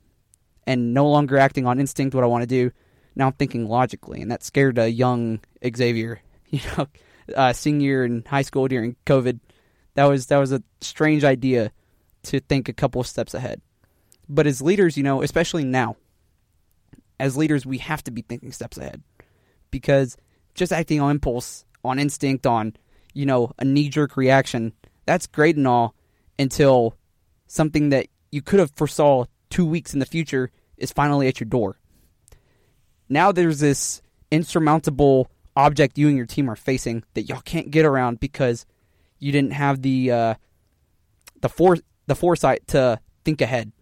and 0.67 0.93
no 0.93 1.09
longer 1.09 1.39
acting 1.39 1.67
on 1.67 1.79
instinct 1.79 2.15
what 2.15 2.25
I 2.25 2.27
want 2.27 2.43
to 2.43 2.47
do. 2.47 2.73
Now 3.17 3.27
I'm 3.29 3.33
thinking 3.33 3.67
logically, 3.67 4.21
and 4.21 4.31
that 4.31 4.45
scared 4.45 4.79
a 4.79 4.89
young 4.89 5.41
Xavier. 5.65 6.21
You 6.49 6.61
know, 6.79 6.87
uh, 7.35 7.53
senior 7.53 8.05
in 8.05 8.23
high 8.25 8.43
school 8.43 8.69
during 8.69 8.95
COVID, 9.05 9.41
that 9.95 10.05
was 10.05 10.27
that 10.27 10.39
was 10.39 10.53
a 10.53 10.63
strange 10.81 11.25
idea 11.25 11.73
to 12.23 12.39
think 12.39 12.69
a 12.69 12.73
couple 12.73 13.01
of 13.01 13.09
steps 13.09 13.35
ahead. 13.35 13.61
But 14.29 14.47
as 14.47 14.63
leaders, 14.63 14.97
you 14.97 15.03
know, 15.03 15.23
especially 15.23 15.65
now, 15.65 15.97
as 17.19 17.37
leaders, 17.37 17.67
we 17.67 17.79
have 17.79 18.05
to 18.05 18.13
be 18.13 18.23
thinking 18.23 18.53
steps 18.53 18.79
ahead 18.79 19.03
because 19.73 20.17
just 20.55 20.73
acting 20.73 21.01
on 21.01 21.11
impulse, 21.11 21.65
on 21.85 21.99
instinct, 21.99 22.47
on 22.47 22.77
you 23.13 23.27
know 23.27 23.51
a 23.59 23.65
knee 23.65 23.89
jerk 23.89 24.17
reaction, 24.17 24.73
that's 25.05 25.27
great 25.27 25.57
and 25.57 25.67
all 25.67 25.97
until 26.39 26.97
something 27.49 27.89
that 27.89 28.07
you 28.31 28.41
could 28.41 28.61
have 28.61 28.71
foresaw 28.71 29.25
two 29.51 29.67
weeks 29.67 29.95
in 29.95 29.99
the 30.01 30.07
future 30.07 30.51
is 30.77 30.93
finally 30.93 31.27
at 31.27 31.41
your 31.41 31.49
door. 31.49 31.79
Now 33.09 33.33
there's 33.33 33.61
this 33.61 34.03
insurmountable 34.31 35.31
object 35.55 35.99
you 35.99 36.09
and 36.09 36.17
your 36.17 36.27
team 36.27 36.51
are 36.51 36.57
facing 36.57 37.05
that 37.15 37.23
y'all 37.23 37.41
can't 37.41 37.71
get 37.71 37.85
around 37.85 38.21
because 38.21 38.67
you 39.19 39.33
didn't 39.33 39.53
have 39.53 39.83
the 39.83 40.11
uh, 40.11 40.35
the 41.41 41.49
for 41.49 41.79
the 42.07 42.15
foresight 42.15 42.67
to 42.69 43.01
think 43.25 43.41
ahead. 43.41 43.73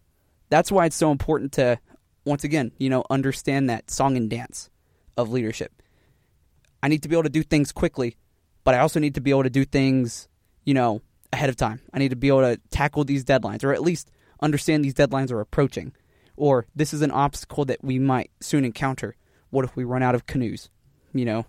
That's 0.51 0.71
why 0.71 0.87
it's 0.87 0.97
so 0.97 1.11
important 1.11 1.53
to 1.53 1.79
once 2.25 2.45
again, 2.45 2.73
you 2.79 2.89
know, 2.89 3.05
understand 3.11 3.69
that 3.69 3.91
song 3.91 4.17
and 4.17 4.31
dance 4.31 4.71
of 5.17 5.31
leadership. 5.31 5.73
I 6.83 6.89
need 6.89 7.03
to 7.03 7.09
be 7.09 7.15
able 7.15 7.25
to 7.25 7.31
do 7.31 7.43
things 7.43 7.73
quickly, 7.73 8.17
but 8.63 8.75
I 8.75 8.79
also 8.79 9.01
need 9.01 9.15
to 9.15 9.21
be 9.21 9.31
able 9.31 9.45
to 9.45 9.51
do 9.51 9.65
things, 9.65 10.29
you 10.65 10.75
know, 10.75 11.03
ahead 11.33 11.49
of 11.49 11.57
time. 11.57 11.81
I 11.93 11.99
need 11.99 12.11
to 12.11 12.17
be 12.17 12.29
able 12.29 12.43
to 12.43 12.61
tackle 12.71 13.05
these 13.05 13.25
deadlines 13.25 13.65
or 13.65 13.73
at 13.73 13.83
least 13.83 14.11
understand 14.41 14.85
these 14.85 14.95
deadlines 14.95 15.31
are 15.31 15.41
approaching. 15.41 15.93
Or 16.37 16.67
this 16.75 16.93
is 16.93 17.03
an 17.03 17.11
obstacle 17.11 17.65
that 17.67 17.83
we 17.83 17.99
might 17.99 18.31
soon 18.41 18.65
encounter. 18.65 19.17
What 19.51 19.65
if 19.65 19.77
we 19.77 19.85
run 19.85 20.03
out 20.03 20.15
of 20.15 20.27
canoes? 20.27 20.69
You 21.13 21.25
know, 21.25 21.47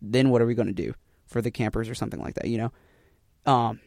then 0.00 0.30
what 0.30 0.40
are 0.40 0.46
we 0.46 0.54
going 0.54 0.68
to 0.68 0.72
do 0.72 0.94
for 1.26 1.42
the 1.42 1.50
campers 1.50 1.88
or 1.88 1.94
something 1.94 2.20
like 2.20 2.34
that, 2.34 2.48
you 2.48 2.58
know? 2.58 2.72
Um, 3.46 3.80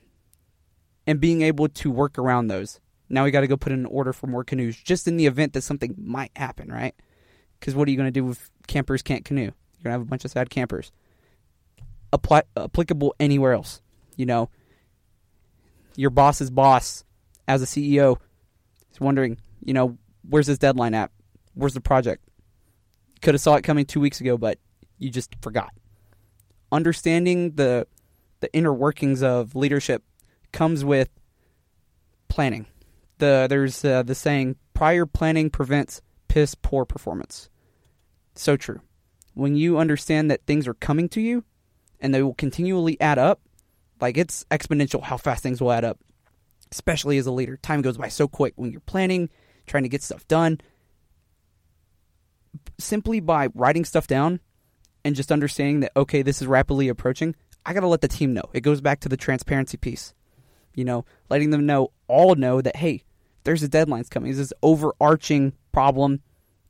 and 1.08 1.20
being 1.20 1.42
able 1.42 1.68
to 1.70 1.92
work 1.92 2.18
around 2.18 2.48
those. 2.48 2.80
Now 3.10 3.24
we 3.24 3.32
got 3.32 3.42
to 3.42 3.48
go 3.48 3.58
put 3.58 3.72
in 3.72 3.80
an 3.80 3.86
order 3.86 4.14
for 4.14 4.28
more 4.28 4.44
canoes 4.44 4.76
just 4.76 5.08
in 5.08 5.18
the 5.18 5.26
event 5.26 5.54
that 5.54 5.62
something 5.62 5.96
might 5.98 6.32
happen, 6.36 6.72
right? 6.72 6.96
Because 7.60 7.76
what 7.76 7.88
are 7.88 7.92
you 7.92 7.98
going 7.98 8.12
to 8.12 8.20
do 8.20 8.30
if 8.30 8.50
campers 8.68 9.02
can't 9.02 9.24
canoe? 9.24 9.42
You're 9.42 9.84
going 9.84 9.86
to 9.86 9.92
have 9.92 10.02
a 10.02 10.06
bunch 10.06 10.26
of 10.26 10.32
sad 10.32 10.50
campers. 10.50 10.92
Apply, 12.12 12.44
applicable 12.58 13.16
anywhere 13.20 13.54
else. 13.54 13.82
You 14.16 14.26
know, 14.26 14.50
your 15.96 16.10
boss's 16.10 16.50
boss, 16.50 17.04
as 17.48 17.62
a 17.62 17.66
CEO, 17.66 18.18
is 18.92 19.00
wondering, 19.00 19.38
you 19.64 19.74
know, 19.74 19.98
where's 20.28 20.48
this 20.48 20.58
deadline 20.58 20.94
at? 20.94 21.12
Where's 21.54 21.74
the 21.74 21.82
project? 21.82 22.24
Could 23.22 23.34
have 23.34 23.42
saw 23.42 23.56
it 23.56 23.64
coming 23.64 23.86
two 23.86 24.00
weeks 24.00 24.20
ago, 24.20 24.38
but 24.38 24.60
you 24.98 25.10
just 25.10 25.36
forgot. 25.42 25.74
Understanding 26.72 27.56
the 27.56 27.88
the 28.40 28.54
inner 28.54 28.74
workings 28.74 29.24
of 29.24 29.56
leadership 29.56 30.04
comes 30.52 30.84
with 30.84 31.10
planning. 32.28 32.66
The 33.20 33.48
there's 33.50 33.86
uh, 33.86 34.04
the 34.04 34.16
saying 34.16 34.58
prior 34.74 35.06
planning 35.06 35.50
prevents 35.50 36.02
piss 36.28 36.56
poor 36.56 36.86
performance. 36.86 37.50
So 38.36 38.58
true. 38.58 38.82
When 39.36 39.56
you 39.56 39.78
understand 39.78 40.30
that 40.32 40.46
things 40.46 40.68
are 40.68 40.74
coming 40.74 41.08
to 41.10 41.22
you 41.22 41.44
and 42.00 42.14
they 42.14 42.22
will 42.22 42.34
continually 42.34 43.00
add 43.00 43.18
up, 43.18 43.40
like 44.02 44.18
it's 44.18 44.44
exponential 44.52 45.04
how 45.04 45.18
fast 45.18 45.44
things 45.44 45.62
will 45.62 45.72
add 45.72 45.86
up. 45.86 46.00
Especially 46.72 47.20
as 47.20 47.28
a 47.28 47.32
leader, 47.32 47.58
time 47.58 47.82
goes 47.82 47.98
by 47.98 48.08
so 48.08 48.28
quick 48.28 48.54
when 48.56 48.72
you're 48.72 48.82
planning, 48.82 49.30
trying 49.66 49.84
to 49.84 49.90
get 49.90 50.04
stuff 50.04 50.28
done. 50.28 50.60
Simply 52.80 53.20
by 53.20 53.50
writing 53.54 53.86
stuff 53.86 54.08
down 54.08 54.40
and 55.04 55.16
just 55.16 55.32
understanding 55.32 55.82
that 55.82 55.92
okay, 55.96 56.22
this 56.22 56.42
is 56.42 56.48
rapidly 56.48 56.88
approaching, 56.88 57.36
I 57.66 57.74
got 57.74 57.82
to 57.82 57.88
let 57.88 58.02
the 58.02 58.08
team 58.08 58.34
know. 58.34 58.50
It 58.54 58.62
goes 58.62 58.82
back 58.82 59.00
to 59.02 59.10
the 59.10 59.18
transparency 59.18 59.78
piece. 59.78 60.14
You 60.76 60.86
know, 60.86 61.06
letting 61.30 61.52
them 61.52 61.66
know, 61.66 61.92
all 62.08 62.36
know 62.36 62.62
that, 62.62 62.78
hey, 62.78 63.04
there's 63.44 63.64
a 63.64 63.68
deadline's 63.68 64.10
coming. 64.10 64.32
There's 64.32 64.50
this 64.50 64.54
overarching 64.64 65.54
problem 65.72 66.22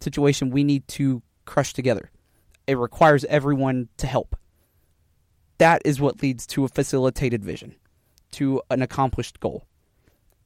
situation 0.01 0.49
we 0.49 0.63
need 0.63 0.87
to 0.89 1.21
crush 1.45 1.73
together. 1.73 2.11
It 2.67 2.77
requires 2.77 3.23
everyone 3.25 3.89
to 3.97 4.07
help. 4.07 4.35
That 5.57 5.81
is 5.85 6.01
what 6.01 6.21
leads 6.21 6.45
to 6.47 6.65
a 6.65 6.69
facilitated 6.69 7.43
vision, 7.43 7.75
to 8.33 8.61
an 8.69 8.81
accomplished 8.81 9.39
goal. 9.39 9.65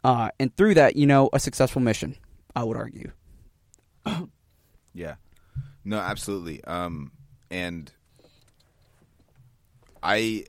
Uh, 0.03 0.29
and 0.39 0.55
through 0.55 0.75
that, 0.75 0.95
you 0.95 1.07
know, 1.07 1.29
a 1.33 1.39
successful 1.39 1.81
mission, 1.81 2.15
I 2.57 2.63
would 2.63 2.75
argue. 2.75 3.11
yeah. 4.93 5.15
No, 5.85 5.99
absolutely. 5.99 6.63
Um, 6.63 7.11
and 7.51 7.91
I 10.01 10.45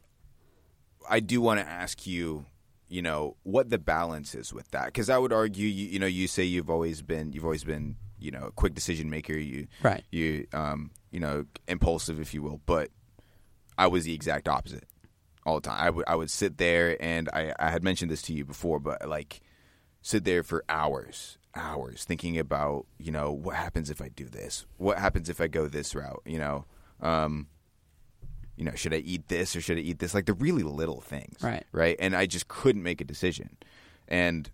I 1.09 1.21
do 1.21 1.43
want 1.43 1.61
to 1.61 1.69
ask 1.69 2.07
you, 2.07 2.47
you 2.89 3.03
know, 3.03 3.37
what 3.43 3.69
the 3.69 3.79
balance 3.79 4.35
is 4.35 4.55
with 4.55 4.71
that 4.71 4.87
because 4.87 5.11
I 5.11 5.19
would 5.19 5.35
argue, 5.35 5.69
you, 5.69 5.89
you 5.89 5.99
know, 5.99 6.07
you 6.07 6.29
say 6.29 6.45
you've 6.45 6.71
always 6.71 7.03
been 7.03 7.35
you've 7.35 7.45
always 7.45 7.65
been 7.65 7.97
you 8.19 8.31
know 8.31 8.47
a 8.47 8.53
quick 8.53 8.75
decision 8.75 9.11
maker, 9.11 9.35
you 9.35 9.67
right, 9.83 10.03
you 10.11 10.47
um 10.55 10.93
you 11.11 11.21
know 11.21 11.45
impulsive 11.67 12.21
if 12.21 12.33
you 12.33 12.41
will, 12.43 12.63
but 12.65 12.89
I 13.77 13.87
was 13.89 14.05
the 14.05 14.15
exact 14.15 14.49
opposite 14.49 14.85
all 15.45 15.57
the 15.57 15.69
time. 15.69 15.79
I 15.79 15.91
would 15.91 16.05
I 16.09 16.15
would 16.15 16.31
sit 16.31 16.57
there 16.57 16.97
and 17.03 17.29
I 17.35 17.53
I 17.59 17.71
had 17.71 17.85
mentioned 17.85 18.11
this 18.11 18.23
to 18.23 18.33
you 18.33 18.47
before, 18.47 18.81
but 18.81 19.07
like 19.07 19.43
sit 20.01 20.25
there 20.25 20.43
for 20.43 20.65
hours 20.71 21.38
hours 21.55 22.05
thinking 22.05 22.39
about 22.39 22.87
you 22.99 23.11
know 23.11 23.33
what 23.33 23.57
happens 23.57 23.91
if 23.91 24.01
I 24.01 24.09
do 24.09 24.25
this, 24.27 24.67
what 24.77 24.99
happens 24.99 25.29
if 25.29 25.41
I 25.41 25.47
go 25.49 25.67
this 25.67 25.95
route, 25.95 26.23
you 26.25 26.39
know. 26.39 26.65
Um, 27.01 27.49
you 28.59 28.65
know, 28.65 28.75
should 28.75 28.93
I 28.93 28.99
eat 28.99 29.29
this 29.29 29.55
or 29.55 29.61
should 29.61 29.79
I 29.79 29.83
eat 29.83 30.01
this? 30.01 30.15
Like 30.15 30.27
the 30.27 30.35
really 30.35 30.65
little 30.65 31.01
things. 31.01 31.41
Right. 31.41 31.65
Right. 31.71 31.97
And 32.01 32.17
I 32.17 32.27
just 32.27 32.49
couldn't 32.49 32.83
make 32.83 33.01
a 33.01 33.05
decision. 33.05 33.57
And, 34.09 34.51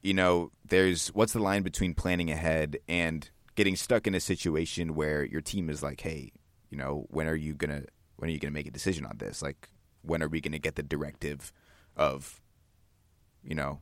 you 0.00 0.14
know, 0.14 0.52
there's 0.64 1.08
what's 1.08 1.32
the 1.32 1.40
line 1.40 1.62
between 1.62 1.92
planning 1.92 2.30
ahead 2.30 2.78
and 2.88 3.28
getting 3.56 3.74
stuck 3.74 4.06
in 4.06 4.14
a 4.14 4.20
situation 4.20 4.94
where 4.94 5.24
your 5.24 5.40
team 5.40 5.68
is 5.68 5.82
like, 5.82 6.00
hey, 6.00 6.30
you 6.70 6.78
know, 6.78 7.06
when 7.10 7.26
are 7.26 7.34
you 7.34 7.54
to, 7.54 7.84
when 8.16 8.30
are 8.30 8.32
you 8.32 8.38
going 8.38 8.52
to 8.52 8.58
make 8.58 8.68
a 8.68 8.70
decision 8.70 9.04
on 9.04 9.18
this? 9.18 9.42
Like, 9.42 9.68
when 10.02 10.22
are 10.22 10.28
we 10.28 10.40
going 10.40 10.52
to 10.52 10.60
get 10.60 10.76
the 10.76 10.82
directive 10.84 11.52
of, 11.96 12.40
you 13.42 13.56
know, 13.56 13.80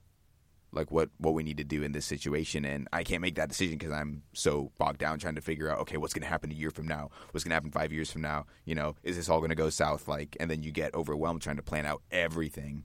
like 0.73 0.91
what 0.91 1.09
what 1.19 1.35
we 1.35 1.43
need 1.43 1.57
to 1.57 1.64
do 1.64 1.83
in 1.83 1.93
this 1.93 2.05
situation 2.05 2.64
and 2.64 2.89
i 2.93 3.03
can't 3.03 3.23
make 3.23 3.37
that 3.37 3.49
decision 3.49 3.79
because 3.79 3.93
i'm 3.93 4.23
so 4.35 4.71
bogged 4.79 4.99
down 4.99 5.19
trying 5.19 5.35
to 5.35 5.41
figure 5.41 5.71
out 5.71 5.79
okay 5.79 5.97
what's 5.97 6.12
going 6.12 6.23
to 6.23 6.29
happen 6.29 6.51
a 6.51 6.55
year 6.55 6.71
from 6.71 6.87
now 6.87 7.09
what's 7.31 7.45
going 7.45 7.51
to 7.51 7.55
happen 7.55 7.71
five 7.71 7.93
years 7.93 8.11
from 8.11 8.23
now 8.23 8.45
you 8.64 8.75
know 8.75 8.95
is 9.03 9.16
this 9.16 9.29
all 9.29 9.39
going 9.39 9.49
to 9.49 9.55
go 9.55 9.71
south 9.71 10.09
like 10.09 10.37
and 10.41 10.51
then 10.51 10.62
you 10.62 10.71
get 10.71 10.95
overwhelmed 10.95 11.41
trying 11.41 11.57
to 11.57 11.62
plan 11.62 11.87
out 11.87 12.03
everything 12.11 12.85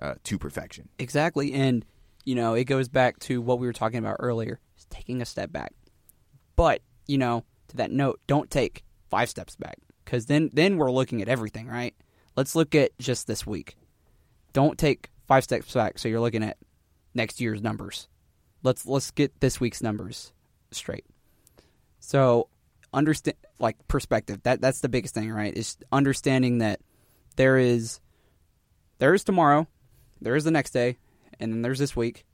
uh, 0.00 0.14
to 0.24 0.38
perfection 0.38 0.88
exactly 0.98 1.52
and 1.52 1.84
you 2.24 2.34
know, 2.34 2.54
it 2.54 2.64
goes 2.64 2.88
back 2.88 3.18
to 3.20 3.40
what 3.40 3.58
we 3.58 3.66
were 3.66 3.72
talking 3.72 3.98
about 3.98 4.16
earlier, 4.18 4.58
is 4.78 4.86
taking 4.86 5.20
a 5.20 5.26
step 5.26 5.52
back. 5.52 5.72
But, 6.56 6.80
you 7.06 7.18
know, 7.18 7.44
to 7.68 7.76
that 7.76 7.90
note, 7.90 8.20
don't 8.26 8.50
take 8.50 8.84
five 9.10 9.28
steps 9.28 9.54
back 9.56 9.76
cuz 10.06 10.26
then 10.26 10.50
then 10.52 10.76
we're 10.76 10.90
looking 10.90 11.22
at 11.22 11.28
everything, 11.28 11.68
right? 11.68 11.94
Let's 12.36 12.56
look 12.56 12.74
at 12.74 12.96
just 12.98 13.26
this 13.26 13.46
week. 13.46 13.76
Don't 14.52 14.78
take 14.78 15.10
five 15.26 15.44
steps 15.44 15.72
back 15.72 15.98
so 15.98 16.08
you're 16.08 16.20
looking 16.20 16.42
at 16.42 16.56
next 17.14 17.40
year's 17.40 17.62
numbers. 17.62 18.08
Let's 18.62 18.86
let's 18.86 19.10
get 19.10 19.40
this 19.40 19.60
week's 19.60 19.82
numbers 19.82 20.32
straight. 20.70 21.04
So, 22.00 22.48
understand 22.92 23.36
like 23.58 23.76
perspective. 23.88 24.42
That 24.42 24.60
that's 24.60 24.80
the 24.80 24.88
biggest 24.88 25.14
thing, 25.14 25.30
right? 25.30 25.54
Is 25.54 25.76
understanding 25.92 26.58
that 26.58 26.80
there 27.36 27.58
is 27.58 28.00
there 28.98 29.14
is 29.14 29.24
tomorrow, 29.24 29.66
there 30.20 30.36
is 30.36 30.44
the 30.44 30.50
next 30.50 30.70
day, 30.70 30.98
and 31.40 31.52
then 31.52 31.62
there's 31.62 31.78
this 31.78 31.96
week. 31.96 32.24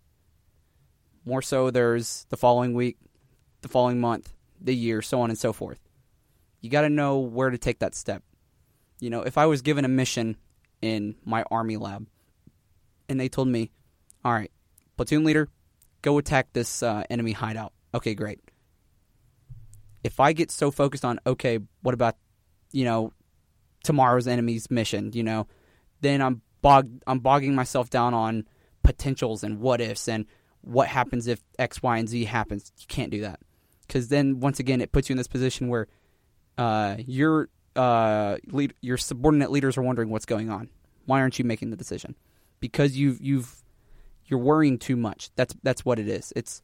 More 1.25 1.43
so, 1.43 1.71
there's 1.71 2.27
the 2.31 2.37
following 2.37 2.75
week, 2.75 2.97
the 3.61 3.69
following 3.69 4.01
month, 4.01 4.33
the 4.61 4.75
year, 4.75 5.03
so 5.03 5.21
on 5.21 5.31
and 5.31 5.39
so 5.39 5.53
forth. 5.53 5.79
You 6.61 6.71
got 6.71 6.83
to 6.83 6.91
know 6.91 7.19
where 7.19 7.51
to 7.51 7.59
take 7.59 7.79
that 7.81 7.95
step. 7.95 8.23
You 9.01 9.11
know, 9.11 9.23
if 9.23 9.39
I 9.39 9.47
was 9.47 9.63
given 9.63 9.85
a 9.85 9.89
mission 9.89 10.37
in 10.83 11.17
my 11.25 11.45
army 11.51 11.77
lab, 11.77 12.07
and 13.09 13.19
they 13.19 13.29
told 13.29 13.49
me, 13.49 13.71
"All 14.25 14.33
right, 14.33 14.51
platoon 15.01 15.25
leader, 15.25 15.49
go 16.03 16.19
attack 16.19 16.53
this 16.53 16.83
uh, 16.83 17.05
enemy 17.09 17.33
hideout." 17.33 17.73
Okay, 17.95 18.15
great. 18.15 18.41
If 20.05 20.21
I 20.21 20.33
get 20.33 20.51
so 20.51 20.71
focused 20.71 21.05
on, 21.05 21.19
okay, 21.27 21.59
what 21.83 21.95
about, 21.95 22.17
you 22.73 22.85
know, 22.85 23.13
tomorrow's 23.85 24.27
enemy's 24.27 24.71
mission? 24.71 25.13
You 25.13 25.23
know, 25.23 25.47
then 26.01 26.21
I'm 26.23 26.43
bogged. 26.63 27.03
I'm 27.07 27.21
bogging 27.21 27.55
myself 27.55 27.91
down 27.91 28.15
on 28.15 28.45
potentials 28.83 29.43
and 29.43 29.61
what 29.61 29.81
ifs 29.81 30.09
and 30.09 30.27
what 30.63 30.89
happens 30.89 31.27
if 31.27 31.43
X, 31.59 31.83
Y, 31.83 31.97
and 31.97 32.09
Z 32.09 32.25
happens. 32.25 32.73
You 32.79 32.87
can't 32.87 33.11
do 33.11 33.23
that 33.23 33.41
because 33.87 34.09
then 34.09 34.41
once 34.41 34.61
again 34.61 34.81
it 34.81 34.93
puts 34.93 35.09
you 35.09 35.15
in 35.15 35.19
this 35.19 35.29
position 35.29 35.69
where 35.69 35.89
uh, 36.59 36.97
your 36.99 37.49
uh, 37.75 38.37
lead, 38.47 38.75
your 38.81 38.97
subordinate 38.97 39.51
leaders 39.51 39.77
are 39.77 39.83
wondering 39.83 40.11
what's 40.11 40.27
going 40.27 40.51
on. 40.51 40.69
Why 41.07 41.21
aren't 41.21 41.39
you 41.39 41.45
making 41.45 41.71
the 41.71 41.77
decision? 41.77 42.15
Because 42.61 42.97
you've 42.97 43.21
you've 43.21 43.63
you're 44.31 44.41
worrying 44.41 44.79
too 44.79 44.97
much. 44.97 45.31
That's 45.37 45.55
that's 45.63 45.85
what 45.85 45.99
it 45.99 46.09
is. 46.09 46.33
It's 46.37 46.63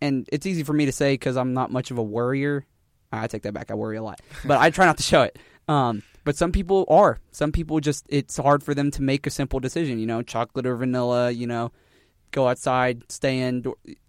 and 0.00 0.28
it's 0.32 0.46
easy 0.46 0.62
for 0.62 0.72
me 0.72 0.86
to 0.86 0.92
say 0.92 1.14
because 1.14 1.36
I'm 1.36 1.54
not 1.54 1.70
much 1.70 1.90
of 1.90 1.98
a 1.98 2.02
worrier. 2.02 2.66
I 3.12 3.26
take 3.28 3.42
that 3.42 3.54
back. 3.54 3.70
I 3.70 3.74
worry 3.74 3.96
a 3.96 4.02
lot, 4.02 4.20
but 4.44 4.58
I 4.58 4.70
try 4.70 4.86
not 4.86 4.96
to 4.96 5.02
show 5.02 5.22
it. 5.22 5.38
Um, 5.68 6.02
but 6.24 6.36
some 6.36 6.52
people 6.52 6.84
are. 6.88 7.18
Some 7.30 7.52
people 7.52 7.80
just 7.80 8.04
it's 8.08 8.36
hard 8.36 8.62
for 8.62 8.74
them 8.74 8.90
to 8.92 9.02
make 9.02 9.26
a 9.26 9.30
simple 9.30 9.60
decision. 9.60 9.98
You 9.98 10.06
know, 10.06 10.22
chocolate 10.22 10.66
or 10.66 10.76
vanilla. 10.76 11.30
You 11.30 11.46
know, 11.46 11.72
go 12.30 12.48
outside, 12.48 13.10
stay 13.10 13.40
in. 13.40 13.64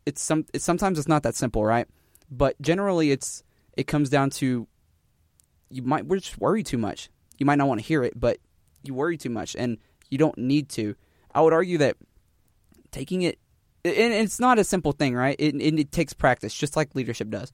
It's 0.05 0.21
some. 0.21 0.45
It's, 0.53 0.63
sometimes 0.63 0.97
it's 0.97 1.07
not 1.07 1.23
that 1.23 1.35
simple, 1.35 1.63
right? 1.63 1.87
But 2.29 2.59
generally, 2.61 3.11
it's 3.11 3.43
it 3.75 3.85
comes 3.85 4.09
down 4.09 4.31
to 4.31 4.67
you 5.69 5.81
might 5.81 6.05
we're 6.05 6.19
just 6.19 6.39
worry 6.39 6.63
too 6.63 6.77
much. 6.77 7.09
You 7.37 7.45
might 7.45 7.55
not 7.55 7.67
want 7.67 7.81
to 7.81 7.85
hear 7.85 8.03
it, 8.03 8.19
but 8.19 8.39
you 8.83 8.93
worry 8.93 9.17
too 9.17 9.29
much, 9.29 9.55
and 9.55 9.77
you 10.09 10.17
don't 10.17 10.37
need 10.37 10.69
to. 10.69 10.95
I 11.33 11.41
would 11.41 11.53
argue 11.53 11.77
that 11.79 11.97
taking 12.91 13.21
it, 13.23 13.39
and 13.83 14.13
it's 14.13 14.39
not 14.39 14.59
a 14.59 14.63
simple 14.63 14.91
thing, 14.91 15.15
right? 15.15 15.35
It, 15.39 15.55
it, 15.55 15.79
it 15.79 15.91
takes 15.91 16.13
practice, 16.13 16.53
just 16.53 16.75
like 16.75 16.95
leadership 16.95 17.29
does. 17.29 17.51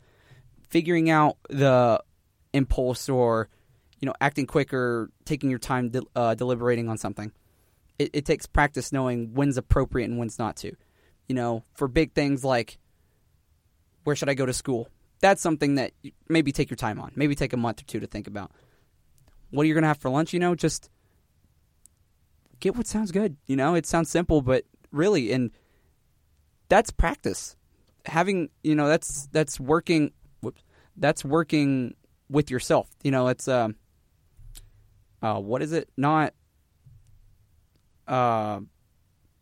Figuring 0.69 1.09
out 1.09 1.37
the 1.49 2.01
impulse 2.53 3.09
or 3.09 3.49
you 3.99 4.05
know 4.05 4.13
acting 4.21 4.47
quicker, 4.47 5.09
taking 5.25 5.49
your 5.49 5.59
time 5.59 5.89
de- 5.89 6.01
uh, 6.15 6.35
deliberating 6.35 6.89
on 6.89 6.97
something. 6.97 7.31
It, 7.99 8.09
it 8.13 8.25
takes 8.25 8.45
practice 8.45 8.91
knowing 8.91 9.33
when's 9.33 9.57
appropriate 9.57 10.09
and 10.09 10.17
when's 10.17 10.39
not 10.39 10.55
to. 10.57 10.75
You 11.27 11.35
know, 11.35 11.63
for 11.73 11.87
big 11.87 12.13
things 12.13 12.43
like 12.43 12.79
where 14.03 14.15
should 14.15 14.29
I 14.29 14.33
go 14.33 14.45
to 14.45 14.53
school? 14.53 14.89
That's 15.21 15.41
something 15.41 15.75
that 15.75 15.91
maybe 16.27 16.51
take 16.51 16.69
your 16.69 16.77
time 16.77 16.99
on. 16.99 17.11
Maybe 17.15 17.35
take 17.35 17.53
a 17.53 17.57
month 17.57 17.81
or 17.81 17.85
two 17.85 17.99
to 17.99 18.07
think 18.07 18.27
about. 18.27 18.51
What 19.51 19.63
are 19.63 19.65
you 19.65 19.73
going 19.73 19.83
to 19.83 19.87
have 19.87 19.99
for 19.99 20.09
lunch? 20.09 20.33
You 20.33 20.39
know, 20.39 20.55
just 20.55 20.89
get 22.59 22.75
what 22.75 22.87
sounds 22.87 23.11
good. 23.11 23.37
You 23.45 23.55
know, 23.55 23.75
it 23.75 23.85
sounds 23.85 24.09
simple, 24.09 24.41
but 24.41 24.65
really, 24.93 25.33
and 25.33 25.51
that's 26.69 26.91
practice. 26.91 27.57
Having, 28.05 28.49
you 28.63 28.75
know, 28.75 28.87
that's 28.87 29.27
that's 29.33 29.59
working. 29.59 30.11
Whoops, 30.41 30.63
that's 30.95 31.25
working 31.25 31.95
with 32.29 32.49
yourself. 32.49 32.89
You 33.03 33.11
know, 33.11 33.27
it's 33.27 33.47
um, 33.49 33.75
uh, 35.21 35.39
what 35.39 35.61
is 35.61 35.73
it? 35.73 35.89
Not 35.97 36.33
uh, 38.07 38.59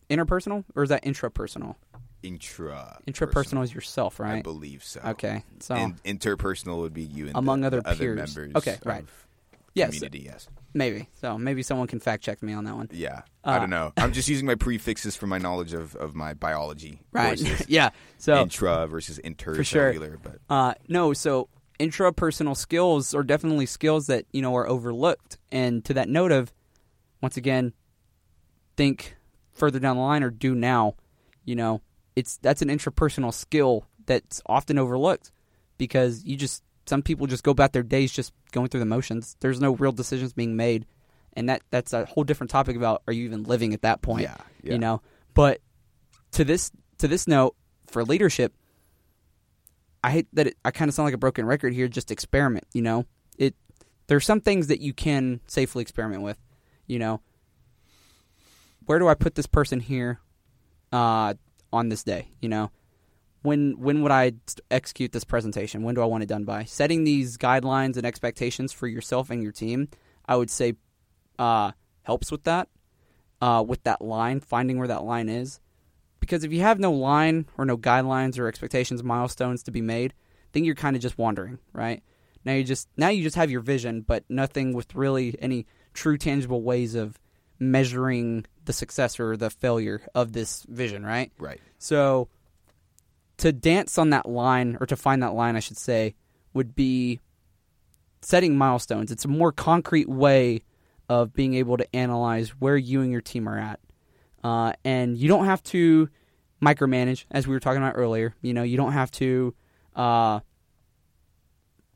interpersonal, 0.09 0.63
or 0.75 0.83
is 0.83 0.89
that 0.89 1.03
intrapersonal? 1.03 1.75
Intra. 2.23 2.99
Intrapersonal 3.07 3.63
is 3.63 3.73
yourself, 3.73 4.19
right? 4.19 4.37
I 4.37 4.41
believe 4.43 4.83
so. 4.83 5.01
Okay, 5.03 5.43
so 5.59 5.73
And 5.73 6.01
interpersonal 6.03 6.77
would 6.81 6.93
be 6.93 7.01
you 7.01 7.27
and 7.27 7.35
Among 7.35 7.61
the, 7.61 7.67
other 7.67 7.81
the 7.81 7.89
other 7.89 7.97
peers. 7.97 8.35
members. 8.35 8.55
Okay, 8.57 8.75
of 8.75 8.85
right. 8.85 9.05
Yes, 9.73 9.95
Community, 9.95 10.23
yes. 10.25 10.47
maybe. 10.73 11.09
So 11.21 11.37
maybe 11.37 11.63
someone 11.63 11.87
can 11.87 11.99
fact 11.99 12.23
check 12.23 12.41
me 12.43 12.53
on 12.53 12.65
that 12.65 12.75
one. 12.75 12.89
Yeah. 12.91 13.21
Uh, 13.43 13.51
I 13.51 13.59
don't 13.59 13.69
know. 13.69 13.93
I'm 13.97 14.11
just 14.13 14.27
using 14.27 14.45
my 14.45 14.55
prefixes 14.55 15.15
for 15.15 15.27
my 15.27 15.37
knowledge 15.37 15.73
of, 15.73 15.95
of 15.95 16.15
my 16.15 16.33
biology. 16.33 17.01
Right. 17.11 17.37
Versus 17.39 17.65
yeah. 17.69 17.89
So 18.17 18.41
intra 18.41 18.87
versus 18.87 19.19
intercellular. 19.23 19.65
sure. 19.65 20.19
But 20.21 20.39
Uh, 20.49 20.73
no, 20.87 21.13
so 21.13 21.49
intrapersonal 21.79 22.55
skills 22.55 23.13
are 23.13 23.23
definitely 23.23 23.65
skills 23.65 24.07
that 24.07 24.25
you 24.31 24.41
know 24.41 24.55
are 24.55 24.67
overlooked. 24.67 25.37
And 25.51 25.83
to 25.85 25.93
that 25.95 26.07
note 26.09 26.31
of, 26.31 26.53
once 27.21 27.37
again, 27.37 27.73
think 28.77 29.15
further 29.51 29.79
down 29.79 29.97
the 29.97 30.01
line 30.03 30.23
or 30.23 30.29
do 30.29 30.55
now. 30.55 30.95
You 31.43 31.55
know, 31.55 31.81
it's 32.15 32.37
that's 32.37 32.61
an 32.61 32.69
intrapersonal 32.69 33.33
skill 33.33 33.85
that's 34.05 34.41
often 34.45 34.77
overlooked 34.77 35.31
because 35.77 36.23
you 36.23 36.37
just 36.37 36.63
some 36.85 37.01
people 37.01 37.27
just 37.27 37.43
go 37.43 37.51
about 37.51 37.73
their 37.73 37.83
days 37.83 38.11
just 38.11 38.33
going 38.51 38.67
through 38.67 38.79
the 38.79 38.85
motions. 38.85 39.35
There's 39.39 39.61
no 39.61 39.75
real 39.75 39.91
decisions 39.91 40.33
being 40.33 40.55
made, 40.55 40.85
and 41.33 41.49
that 41.49 41.61
that's 41.69 41.93
a 41.93 42.05
whole 42.05 42.23
different 42.23 42.49
topic 42.49 42.75
about 42.75 43.03
are 43.07 43.13
you 43.13 43.25
even 43.25 43.43
living 43.43 43.73
at 43.73 43.81
that 43.83 44.01
point? 44.01 44.23
yeah, 44.23 44.37
yeah. 44.63 44.73
you 44.73 44.79
know 44.79 45.01
but 45.33 45.59
to 46.31 46.43
this 46.43 46.71
to 46.97 47.07
this 47.07 47.27
note 47.27 47.55
for 47.87 48.03
leadership 48.03 48.53
i 50.03 50.11
hate 50.11 50.27
that 50.33 50.47
it, 50.47 50.57
i 50.63 50.71
kind 50.71 50.89
of 50.89 50.95
sound 50.95 51.05
like 51.05 51.13
a 51.13 51.17
broken 51.19 51.45
record 51.45 51.73
here 51.73 51.87
just 51.87 52.11
experiment 52.11 52.65
you 52.73 52.81
know 52.81 53.05
it 53.37 53.55
there's 54.07 54.25
some 54.25 54.41
things 54.41 54.67
that 54.67 54.81
you 54.81 54.93
can 54.93 55.39
safely 55.47 55.81
experiment 55.81 56.21
with 56.21 56.37
you 56.87 56.99
know 56.99 57.21
where 58.85 58.99
do 58.99 59.07
i 59.07 59.13
put 59.13 59.35
this 59.35 59.45
person 59.47 59.79
here 59.79 60.19
uh 60.91 61.33
on 61.71 61.89
this 61.89 62.03
day 62.03 62.27
you 62.41 62.49
know 62.49 62.71
when 63.41 63.79
when 63.79 64.01
would 64.01 64.11
i 64.11 64.31
execute 64.69 65.11
this 65.11 65.23
presentation 65.23 65.83
when 65.83 65.95
do 65.95 66.01
i 66.01 66.05
want 66.05 66.23
it 66.23 66.27
done 66.27 66.43
by 66.43 66.63
setting 66.63 67.03
these 67.03 67.37
guidelines 67.37 67.97
and 67.97 68.05
expectations 68.05 68.71
for 68.71 68.87
yourself 68.87 69.29
and 69.29 69.41
your 69.41 69.51
team 69.51 69.87
i 70.27 70.35
would 70.35 70.49
say 70.49 70.73
uh 71.39 71.71
helps 72.03 72.31
with 72.31 72.43
that 72.43 72.67
uh, 73.41 73.63
with 73.67 73.83
that 73.83 74.01
line, 74.01 74.39
finding 74.39 74.77
where 74.77 74.87
that 74.87 75.03
line 75.03 75.27
is. 75.27 75.59
Because 76.19 76.43
if 76.43 76.53
you 76.53 76.61
have 76.61 76.79
no 76.79 76.91
line 76.91 77.47
or 77.57 77.65
no 77.65 77.77
guidelines 77.77 78.37
or 78.37 78.47
expectations, 78.47 79.03
milestones 79.03 79.63
to 79.63 79.71
be 79.71 79.81
made, 79.81 80.13
then 80.51 80.63
you're 80.63 80.75
kind 80.75 80.95
of 80.95 81.01
just 81.01 81.17
wandering, 81.17 81.57
right? 81.73 82.03
Now 82.45 82.53
you 82.53 82.63
just 82.63 82.87
now 82.95 83.09
you 83.09 83.23
just 83.23 83.35
have 83.35 83.51
your 83.51 83.61
vision, 83.61 84.01
but 84.01 84.23
nothing 84.29 84.73
with 84.73 84.95
really 84.95 85.35
any 85.39 85.65
true 85.93 86.17
tangible 86.17 86.61
ways 86.61 86.95
of 86.95 87.19
measuring 87.59 88.45
the 88.65 88.73
success 88.73 89.19
or 89.19 89.35
the 89.35 89.49
failure 89.49 90.01
of 90.13 90.33
this 90.33 90.63
vision, 90.69 91.03
right? 91.05 91.31
Right. 91.39 91.59
So 91.79 92.29
to 93.41 93.51
dance 93.51 93.97
on 93.97 94.11
that 94.11 94.29
line 94.29 94.77
or 94.79 94.85
to 94.85 94.95
find 94.95 95.23
that 95.23 95.33
line, 95.33 95.55
I 95.55 95.61
should 95.61 95.77
say, 95.77 96.13
would 96.53 96.75
be 96.75 97.19
setting 98.21 98.55
milestones. 98.55 99.11
It's 99.11 99.25
a 99.25 99.27
more 99.27 99.51
concrete 99.51 100.07
way 100.07 100.61
of 101.09 101.33
being 101.33 101.55
able 101.55 101.77
to 101.77 101.95
analyze 101.95 102.49
where 102.49 102.77
you 102.77 103.01
and 103.01 103.11
your 103.11 103.21
team 103.21 103.49
are 103.49 103.57
at. 103.57 103.79
Uh, 104.43 104.73
and 104.85 105.17
you 105.17 105.27
don't 105.27 105.45
have 105.45 105.63
to 105.63 106.07
micromanage, 106.63 107.25
as 107.31 107.47
we 107.47 107.53
were 107.53 107.59
talking 107.59 107.81
about 107.81 107.95
earlier. 107.95 108.35
You 108.43 108.53
know, 108.53 108.61
you 108.61 108.77
don't 108.77 108.91
have 108.91 109.09
to 109.13 109.55
uh, 109.95 110.41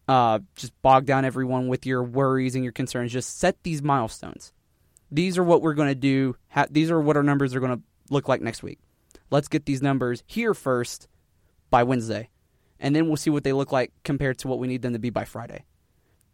uh, 0.07 0.39
just 0.55 0.73
bog 0.81 1.05
down 1.05 1.25
everyone 1.25 1.67
with 1.67 1.85
your 1.85 2.01
worries 2.03 2.55
and 2.55 2.63
your 2.63 2.73
concerns. 2.73 3.13
Just 3.13 3.37
set 3.37 3.61
these 3.61 3.83
milestones. 3.83 4.51
These 5.11 5.37
are 5.37 5.43
what 5.43 5.61
we're 5.61 5.75
going 5.75 5.89
to 5.89 5.95
do. 5.95 6.37
Ha- 6.49 6.65
these 6.71 6.89
are 6.89 6.99
what 6.99 7.17
our 7.17 7.23
numbers 7.23 7.53
are 7.53 7.59
going 7.59 7.77
to 7.77 7.83
look 8.09 8.27
like 8.27 8.41
next 8.41 8.63
week. 8.63 8.79
Let's 9.29 9.47
get 9.47 9.67
these 9.67 9.83
numbers 9.83 10.23
here 10.25 10.55
first 10.55 11.07
by 11.75 11.83
Wednesday, 11.83 12.29
and 12.79 12.95
then 12.95 13.07
we'll 13.07 13.17
see 13.17 13.29
what 13.29 13.43
they 13.43 13.51
look 13.51 13.73
like 13.73 13.91
compared 14.05 14.37
to 14.37 14.47
what 14.47 14.59
we 14.59 14.67
need 14.71 14.81
them 14.81 14.93
to 14.93 14.99
be 14.99 15.09
by 15.09 15.25
Friday. 15.25 15.65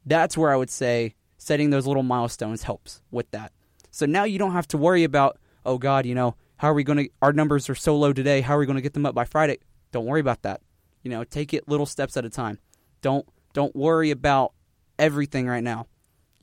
That's 0.05 0.37
where 0.37 0.51
I 0.51 0.55
would 0.55 0.69
say 0.69 1.15
setting 1.39 1.71
those 1.71 1.87
little 1.87 2.03
milestones 2.03 2.61
helps 2.61 3.01
with 3.09 3.31
that. 3.31 3.51
So 3.89 4.05
now 4.05 4.23
you 4.23 4.37
don't 4.37 4.51
have 4.51 4.67
to 4.67 4.77
worry 4.77 5.03
about, 5.03 5.39
oh 5.65 5.79
God, 5.79 6.05
you 6.05 6.13
know, 6.13 6.35
how 6.57 6.69
are 6.69 6.75
we 6.75 6.83
going 6.83 6.99
to, 6.99 7.09
our 7.23 7.33
numbers 7.33 7.69
are 7.71 7.75
so 7.87 7.97
low 7.97 8.13
today. 8.13 8.41
How 8.41 8.55
are 8.55 8.59
we 8.59 8.67
going 8.67 8.75
to 8.75 8.83
get 8.83 8.93
them 8.93 9.07
up 9.07 9.15
by 9.15 9.25
Friday? 9.25 9.57
Don't 9.91 10.05
worry 10.05 10.21
about 10.21 10.43
that. 10.43 10.61
You 11.01 11.09
know, 11.09 11.23
take 11.23 11.55
it 11.55 11.67
little 11.67 11.87
steps 11.87 12.15
at 12.17 12.23
a 12.23 12.29
time. 12.29 12.59
Don't, 13.01 13.25
don't 13.53 13.75
worry 13.75 14.11
about 14.11 14.53
everything 14.99 15.47
right 15.47 15.63
now. 15.63 15.87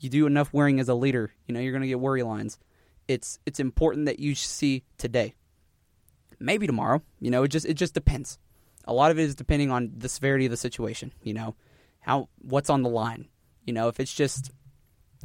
You 0.01 0.09
do 0.09 0.27
enough 0.27 0.51
worrying 0.51 0.81
as 0.81 0.89
a 0.89 0.93
leader, 0.93 1.31
you 1.47 1.53
know, 1.53 1.61
you're 1.61 1.71
going 1.71 1.83
to 1.83 1.87
get 1.87 2.01
worry 2.01 2.23
lines. 2.23 2.59
It's, 3.07 3.39
it's 3.45 3.61
important 3.61 4.07
that 4.07 4.19
you 4.19 4.35
see 4.35 4.83
today. 4.97 5.35
maybe 6.39 6.65
tomorrow. 6.65 7.01
You 7.19 7.31
know, 7.31 7.43
it 7.43 7.49
just 7.49 7.65
it 7.65 7.75
just 7.75 7.93
depends. 7.93 8.39
A 8.85 8.93
lot 8.93 9.11
of 9.11 9.19
it 9.19 9.23
is 9.23 9.35
depending 9.35 9.71
on 9.71 9.91
the 9.95 10.09
severity 10.09 10.45
of 10.45 10.51
the 10.51 10.57
situation. 10.57 11.13
You 11.23 11.33
know, 11.33 11.55
how 11.99 12.29
what's 12.39 12.69
on 12.69 12.81
the 12.81 12.89
line. 12.89 13.27
You 13.65 13.73
know, 13.73 13.87
if 13.87 13.99
it's 13.99 14.13
just 14.13 14.51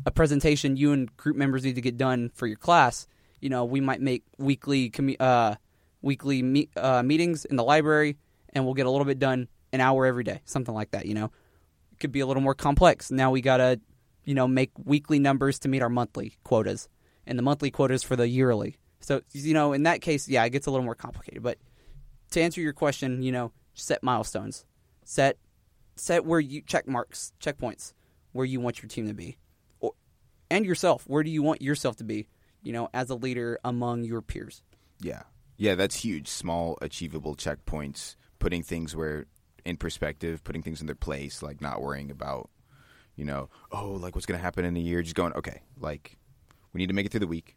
a 0.05 0.11
presentation 0.11 0.76
you 0.76 0.92
and 0.92 1.14
group 1.16 1.36
members 1.36 1.64
need 1.64 1.76
to 1.76 1.80
get 1.80 1.96
done 1.96 2.30
for 2.34 2.46
your 2.46 2.57
class, 2.57 3.07
you 3.40 3.48
know, 3.48 3.64
we 3.64 3.80
might 3.80 4.00
make 4.00 4.24
weekly 4.38 4.90
commu- 4.90 5.20
uh, 5.20 5.55
weekly 6.02 6.42
me- 6.42 6.68
uh, 6.76 7.02
meetings 7.02 7.44
in 7.44 7.57
the 7.57 7.64
library, 7.64 8.16
and 8.52 8.64
we'll 8.64 8.74
get 8.74 8.86
a 8.86 8.90
little 8.90 9.05
bit 9.05 9.18
done 9.18 9.48
an 9.72 9.80
hour 9.80 10.07
every 10.07 10.24
day, 10.24 10.40
something 10.44 10.74
like 10.74 10.90
that. 10.92 11.07
You 11.07 11.14
know, 11.14 11.30
it 11.92 12.00
could 12.00 12.12
be 12.12 12.20
a 12.20 12.26
little 12.26 12.42
more 12.42 12.55
complex. 12.55 13.11
Now 13.11 13.30
we 13.30 13.40
gotta, 13.40 13.80
you 14.24 14.34
know, 14.34 14.46
make 14.46 14.70
weekly 14.82 15.18
numbers 15.18 15.59
to 15.61 15.68
meet 15.68 15.82
our 15.82 15.88
monthly 15.88 16.34
quotas, 16.44 16.88
and 17.26 17.38
the 17.38 17.42
monthly 17.42 17.70
quotas 17.70 18.02
for 18.02 18.16
the 18.16 18.28
yearly. 18.28 18.78
So 19.00 19.22
you 19.32 19.55
know, 19.55 19.72
in 19.72 19.84
that 19.84 20.00
case, 20.00 20.28
yeah, 20.28 20.44
it 20.44 20.50
gets 20.50 20.66
a 20.66 20.70
little 20.70 20.84
more 20.84 20.94
complicated. 20.94 21.42
But 21.42 21.59
to 22.31 22.41
answer 22.41 22.61
your 22.61 22.72
question, 22.72 23.22
you 23.22 23.33
know, 23.33 23.53
set 23.75 24.03
milestones, 24.03 24.64
set 25.05 25.39
set 25.97 26.25
where 26.25 26.41
you 26.41 26.62
check 26.62 26.89
marks, 26.89 27.33
checkpoints, 27.41 27.93
where 28.33 28.47
you 28.47 28.61
want 28.61 28.83
your 28.83 28.89
team 28.89 29.07
to 29.07 29.14
be, 29.14 29.37
or 29.81 29.93
and 30.51 30.64
yourself. 30.64 31.05
Where 31.07 31.22
do 31.22 31.31
you 31.31 31.43
want 31.43 31.62
yourself 31.62 31.97
to 31.97 32.05
be? 32.05 32.27
You 32.62 32.72
know, 32.72 32.89
as 32.95 33.11
a 33.11 33.14
leader 33.14 33.59
among 33.64 34.05
your 34.05 34.22
peers. 34.22 34.62
Yeah. 35.01 35.22
Yeah, 35.57 35.77
that's 35.77 35.97
huge. 35.97 36.29
Small, 36.29 36.79
achievable 36.83 37.37
checkpoints, 37.37 38.16
putting 38.39 38.62
things 38.62 38.97
where 38.97 39.27
in 39.64 39.77
perspective, 39.77 40.43
putting 40.45 40.62
things 40.62 40.81
in 40.81 40.87
their 40.87 40.95
place, 40.95 41.43
like 41.43 41.61
not 41.61 41.81
worrying 41.81 42.11
about, 42.11 42.51
you 43.16 43.25
know, 43.25 43.49
oh, 43.72 43.93
like 43.93 44.14
what's 44.14 44.27
going 44.27 44.39
to 44.39 44.45
happen 44.45 44.64
in 44.64 44.77
a 44.77 44.81
year. 44.81 45.03
Just 45.03 45.14
going, 45.14 45.33
okay, 45.35 45.62
like 45.79 46.18
we 46.72 46.79
need 46.79 46.89
to 46.89 46.95
make 46.95 47.07
it 47.07 47.12
through 47.12 47.20
the 47.20 47.27
week. 47.27 47.57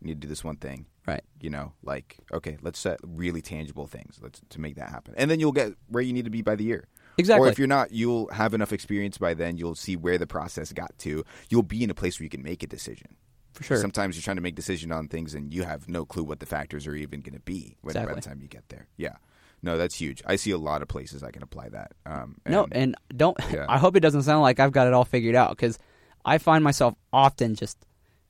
We 0.00 0.08
need 0.08 0.20
to 0.20 0.26
do 0.26 0.28
this 0.28 0.44
one 0.44 0.56
thing. 0.56 0.86
Right. 1.06 1.22
You 1.40 1.50
know, 1.50 1.72
like 1.82 2.16
okay, 2.32 2.58
let's 2.62 2.78
set 2.78 3.00
really 3.02 3.42
tangible 3.42 3.86
things. 3.86 4.18
Let's 4.22 4.40
to 4.50 4.60
make 4.60 4.76
that 4.76 4.90
happen, 4.90 5.14
and 5.16 5.30
then 5.30 5.40
you'll 5.40 5.52
get 5.52 5.72
where 5.88 6.02
you 6.02 6.12
need 6.12 6.24
to 6.26 6.30
be 6.30 6.42
by 6.42 6.54
the 6.54 6.64
year. 6.64 6.86
Exactly. 7.18 7.48
Or 7.48 7.50
if 7.50 7.58
you're 7.58 7.68
not, 7.68 7.92
you'll 7.92 8.28
have 8.28 8.54
enough 8.54 8.72
experience 8.72 9.18
by 9.18 9.34
then. 9.34 9.56
You'll 9.56 9.74
see 9.74 9.96
where 9.96 10.16
the 10.16 10.26
process 10.26 10.72
got 10.72 10.96
to. 11.00 11.24
You'll 11.50 11.62
be 11.62 11.84
in 11.84 11.90
a 11.90 11.94
place 11.94 12.18
where 12.18 12.24
you 12.24 12.30
can 12.30 12.42
make 12.42 12.62
a 12.62 12.66
decision. 12.66 13.16
For 13.52 13.64
sure. 13.64 13.76
Sometimes 13.76 14.16
you're 14.16 14.22
trying 14.22 14.36
to 14.36 14.42
make 14.42 14.54
decision 14.54 14.92
on 14.92 15.08
things 15.08 15.34
and 15.34 15.52
you 15.52 15.64
have 15.64 15.88
no 15.88 16.06
clue 16.06 16.24
what 16.24 16.40
the 16.40 16.46
factors 16.46 16.86
are 16.86 16.94
even 16.94 17.20
going 17.20 17.34
to 17.34 17.40
be 17.40 17.76
when, 17.82 17.94
by 17.94 18.14
the 18.14 18.20
time 18.22 18.40
you 18.40 18.48
get 18.48 18.66
there. 18.70 18.88
Yeah. 18.96 19.16
No, 19.62 19.76
that's 19.76 19.94
huge. 19.94 20.22
I 20.26 20.36
see 20.36 20.50
a 20.50 20.58
lot 20.58 20.82
of 20.82 20.88
places 20.88 21.22
I 21.22 21.30
can 21.30 21.42
apply 21.42 21.68
that. 21.68 21.92
Um, 22.06 22.36
No, 22.46 22.66
and 22.72 22.96
don't. 23.14 23.36
Yeah. 23.52 23.66
I 23.68 23.78
hope 23.78 23.94
it 23.94 24.00
doesn't 24.00 24.22
sound 24.22 24.42
like 24.42 24.58
I've 24.58 24.72
got 24.72 24.86
it 24.86 24.94
all 24.94 25.04
figured 25.04 25.34
out 25.34 25.50
because 25.50 25.78
I 26.24 26.38
find 26.38 26.64
myself 26.64 26.94
often 27.12 27.54
just 27.54 27.76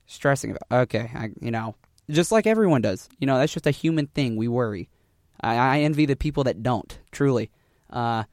stressing 0.05 0.51
about. 0.51 0.81
Okay, 0.83 1.09
I, 1.15 1.29
you 1.39 1.51
know, 1.51 1.75
just 2.09 2.31
like 2.31 2.47
everyone 2.47 2.81
does. 2.81 3.09
You 3.19 3.27
know, 3.27 3.37
that's 3.37 3.53
just 3.53 3.67
a 3.67 3.71
human 3.71 4.07
thing. 4.07 4.35
We 4.35 4.47
worry. 4.47 4.89
I, 5.41 5.55
I 5.55 5.79
envy 5.81 6.05
the 6.05 6.15
people 6.15 6.45
that 6.45 6.63
don't. 6.63 6.97
Truly, 7.11 7.51
uh, 7.89 8.23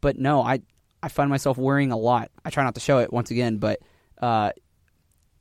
but 0.00 0.18
no, 0.18 0.42
I 0.42 0.60
I 1.02 1.08
find 1.08 1.30
myself 1.30 1.56
worrying 1.56 1.92
a 1.92 1.96
lot. 1.96 2.30
I 2.44 2.50
try 2.50 2.64
not 2.64 2.74
to 2.74 2.80
show 2.80 2.98
it 2.98 3.12
once 3.12 3.30
again, 3.30 3.58
but 3.58 3.80
uh, 4.20 4.52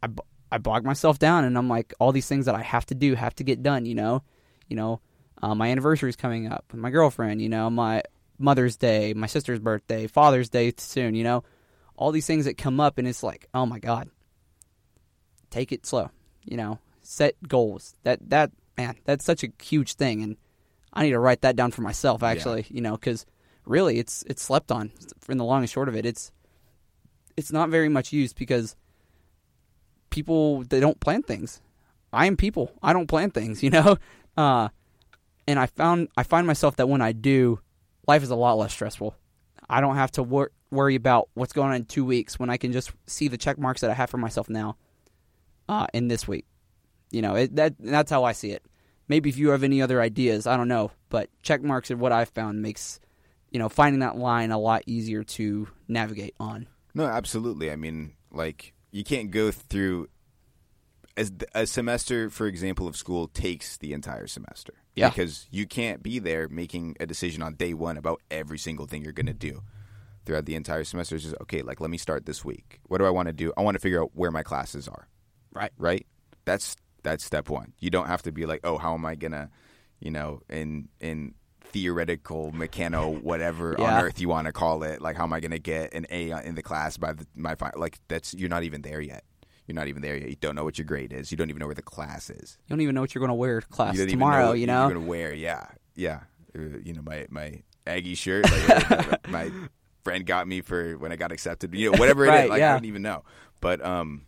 I 0.03 0.07
I 0.51 0.57
bog 0.57 0.85
myself 0.85 1.19
down, 1.19 1.43
and 1.43 1.57
I'm 1.57 1.67
like 1.67 1.93
all 1.99 2.11
these 2.11 2.27
things 2.27 2.45
that 2.45 2.55
I 2.55 2.61
have 2.61 2.85
to 2.87 2.95
do, 2.95 3.15
have 3.15 3.35
to 3.35 3.43
get 3.43 3.63
done. 3.63 3.85
You 3.85 3.95
know, 3.95 4.23
you 4.67 4.75
know, 4.75 5.01
uh, 5.41 5.55
my 5.55 5.69
anniversary 5.69 6.09
is 6.09 6.15
coming 6.15 6.51
up 6.51 6.65
with 6.71 6.79
my 6.79 6.89
girlfriend. 6.89 7.41
You 7.41 7.49
know, 7.49 7.69
my 7.69 8.03
Mother's 8.39 8.77
Day, 8.77 9.13
my 9.13 9.27
sister's 9.27 9.59
birthday, 9.59 10.07
Father's 10.07 10.49
Day 10.49 10.73
soon. 10.77 11.15
You 11.15 11.23
know, 11.23 11.43
all 11.95 12.11
these 12.11 12.27
things 12.27 12.45
that 12.45 12.57
come 12.57 12.79
up, 12.79 12.97
and 12.97 13.07
it's 13.07 13.23
like, 13.23 13.47
oh 13.53 13.65
my 13.65 13.79
god, 13.79 14.09
take 15.49 15.71
it 15.71 15.85
slow. 15.85 16.11
You 16.45 16.57
know, 16.57 16.79
set 17.07 17.35
goals. 17.47 17.95
That 18.03 18.29
that 18.29 18.51
man, 18.77 18.97
that's 19.05 19.25
such 19.25 19.43
a 19.43 19.49
huge 19.61 19.93
thing, 19.93 20.21
and 20.21 20.37
I 20.93 21.03
need 21.03 21.11
to 21.11 21.19
write 21.19 21.41
that 21.41 21.55
down 21.55 21.71
for 21.71 21.81
myself. 21.81 22.21
Actually, 22.21 22.65
you 22.69 22.81
know, 22.81 22.97
because 22.97 23.25
really, 23.65 23.97
it's 23.97 24.23
it's 24.27 24.41
slept 24.41 24.71
on. 24.71 24.91
In 25.29 25.37
the 25.37 25.45
long 25.45 25.61
and 25.61 25.69
short 25.69 25.87
of 25.87 25.95
it, 25.95 26.05
it's 26.05 26.31
it's 27.37 27.51
not 27.51 27.69
very 27.69 27.89
much 27.89 28.11
used 28.11 28.37
because 28.37 28.75
people 30.09 30.63
they 30.63 30.79
don't 30.79 30.99
plan 30.99 31.23
things. 31.23 31.61
I 32.11 32.25
am 32.25 32.37
people. 32.37 32.71
I 32.83 32.93
don't 32.93 33.07
plan 33.07 33.31
things, 33.31 33.63
you 33.63 33.69
know. 33.69 33.97
Uh, 34.35 34.69
and 35.47 35.59
I 35.59 35.65
found 35.65 36.09
I 36.17 36.23
find 36.23 36.45
myself 36.45 36.75
that 36.75 36.89
when 36.89 37.01
I 37.01 37.13
do, 37.13 37.61
life 38.07 38.21
is 38.21 38.29
a 38.29 38.35
lot 38.35 38.57
less 38.57 38.73
stressful. 38.73 39.15
I 39.69 39.81
don't 39.81 39.95
have 39.95 40.11
to 40.11 40.23
wor- 40.23 40.51
worry 40.71 40.95
about 40.95 41.29
what's 41.33 41.53
going 41.53 41.69
on 41.69 41.75
in 41.75 41.85
two 41.85 42.05
weeks 42.05 42.39
when 42.39 42.49
I 42.49 42.57
can 42.57 42.71
just 42.71 42.91
see 43.05 43.27
the 43.27 43.37
check 43.37 43.57
marks 43.57 43.81
that 43.81 43.89
I 43.89 43.93
have 43.93 44.09
for 44.09 44.17
myself 44.17 44.49
now. 44.49 44.77
Uh, 45.69 45.85
in 45.93 46.07
this 46.07 46.25
week, 46.25 46.45
you 47.11 47.21
know 47.21 47.35
it, 47.35 47.55
that 47.55 47.75
that's 47.79 48.11
how 48.11 48.23
I 48.23 48.31
see 48.31 48.51
it. 48.51 48.63
Maybe 49.07 49.29
if 49.29 49.37
you 49.37 49.49
have 49.49 49.63
any 49.63 49.81
other 49.81 50.01
ideas, 50.01 50.47
I 50.47 50.57
don't 50.57 50.67
know, 50.67 50.91
but 51.09 51.29
check 51.41 51.61
marks 51.63 51.91
are 51.91 51.97
what 51.97 52.11
I've 52.11 52.29
found 52.29 52.61
makes 52.61 52.99
you 53.51 53.59
know 53.59 53.69
finding 53.69 53.99
that 53.99 54.17
line 54.17 54.51
a 54.51 54.57
lot 54.57 54.83
easier 54.85 55.23
to 55.23 55.67
navigate 55.87 56.35
on. 56.39 56.67
No, 56.93 57.05
absolutely. 57.05 57.71
I 57.71 57.75
mean, 57.75 58.13
like 58.31 58.73
you 58.91 59.03
can't 59.03 59.31
go 59.31 59.51
through 59.51 60.07
as 61.17 61.31
a 61.55 61.65
semester, 61.65 62.29
for 62.29 62.45
example, 62.45 62.87
of 62.87 62.95
school 62.95 63.27
takes 63.27 63.77
the 63.77 63.91
entire 63.91 64.27
semester. 64.27 64.73
Yeah. 64.95 65.09
Because 65.09 65.47
you 65.51 65.65
can't 65.65 66.01
be 66.01 66.19
there 66.19 66.47
making 66.47 66.95
a 66.99 67.05
decision 67.05 67.41
on 67.41 67.55
day 67.55 67.73
one 67.73 67.97
about 67.97 68.21
every 68.29 68.59
single 68.59 68.85
thing 68.85 69.03
you're 69.03 69.13
going 69.13 69.25
to 69.25 69.33
do 69.33 69.63
throughout 70.25 70.45
the 70.45 70.55
entire 70.55 70.83
semester. 70.83 71.15
It's 71.15 71.25
just 71.25 71.35
okay. 71.41 71.63
Like, 71.63 71.81
let 71.81 71.89
me 71.89 71.97
start 71.97 72.25
this 72.25 72.45
week. 72.45 72.79
What 72.87 72.99
do 72.99 73.05
I 73.05 73.09
want 73.09 73.27
to 73.27 73.33
do? 73.33 73.51
I 73.57 73.61
want 73.61 73.75
to 73.75 73.79
figure 73.79 74.01
out 74.01 74.11
where 74.13 74.31
my 74.31 74.43
classes 74.43 74.87
are. 74.87 75.07
Right. 75.51 75.71
Right. 75.77 76.05
That's 76.45 76.75
that's 77.07 77.23
step 77.23 77.49
one. 77.49 77.73
You 77.79 77.89
don't 77.89 78.07
have 78.07 78.21
to 78.23 78.31
be 78.31 78.45
like, 78.45 78.61
oh, 78.63 78.77
how 78.77 78.93
am 78.93 79.05
I 79.05 79.15
gonna, 79.15 79.49
you 79.99 80.11
know, 80.11 80.41
in 80.49 80.89
in 80.99 81.33
theoretical 81.71 82.51
mechano 82.53 83.21
whatever 83.21 83.75
Yeah. 83.77 83.97
on 83.97 84.03
earth 84.05 84.21
you 84.21 84.29
want 84.29 84.45
to 84.47 84.53
call 84.53 84.83
it 84.83 85.01
like 85.01 85.17
how 85.17 85.23
am 85.25 85.33
i 85.33 85.41
going 85.41 85.51
to 85.51 85.59
get 85.59 85.93
an 85.93 86.05
a 86.09 86.31
in 86.47 86.55
the 86.55 86.61
class 86.63 86.95
by 86.95 87.11
the, 87.11 87.27
my 87.35 87.55
fi- 87.55 87.73
like 87.75 87.99
that's 88.07 88.33
you're 88.33 88.47
not 88.49 88.63
even 88.63 88.81
there 88.83 89.01
yet. 89.01 89.23
You're 89.67 89.75
not 89.75 89.87
even 89.89 90.01
there 90.01 90.15
yet. 90.15 90.29
You 90.29 90.37
don't 90.39 90.55
know 90.55 90.63
what 90.63 90.77
your 90.77 90.85
grade 90.85 91.11
is. 91.11 91.29
You 91.29 91.35
don't 91.37 91.49
even 91.49 91.59
know 91.59 91.65
where 91.65 91.75
the 91.75 91.81
class 91.81 92.29
is. 92.29 92.57
You 92.65 92.69
don't 92.73 92.79
even 92.81 92.95
know 92.95 93.01
what 93.01 93.13
you're 93.13 93.19
going 93.19 93.29
to 93.29 93.35
wear 93.35 93.59
to 93.59 93.67
class 93.67 93.97
you 93.97 94.05
tomorrow. 94.05 94.45
know 94.47 94.51
you 94.53 94.65
know, 94.65 94.83
you're 94.87 94.93
going 94.93 95.05
to 95.05 95.09
wear. 95.09 95.33
Yeah. 95.33 95.67
Yeah. 95.95 96.21
Uh, 96.57 96.79
you 96.83 96.93
know 96.93 97.01
my 97.03 97.27
my 97.29 97.61
aggie 97.85 98.15
shirt 98.15 98.49
like, 98.49 98.91
uh, 98.91 99.17
my 99.27 99.51
friend 100.05 100.25
got 100.25 100.47
me 100.47 100.61
for 100.61 100.93
when 100.97 101.11
i 101.11 101.17
got 101.17 101.33
accepted. 101.33 101.73
You 101.75 101.91
know 101.91 101.97
whatever 101.99 102.25
it 102.25 102.29
is 102.29 102.33
Right, 102.39 102.49
like 102.49 102.59
yeah. 102.59 102.71
i 102.71 102.73
don't 102.77 102.85
even 102.85 103.01
know. 103.01 103.23
But 103.59 103.83
um 103.85 104.25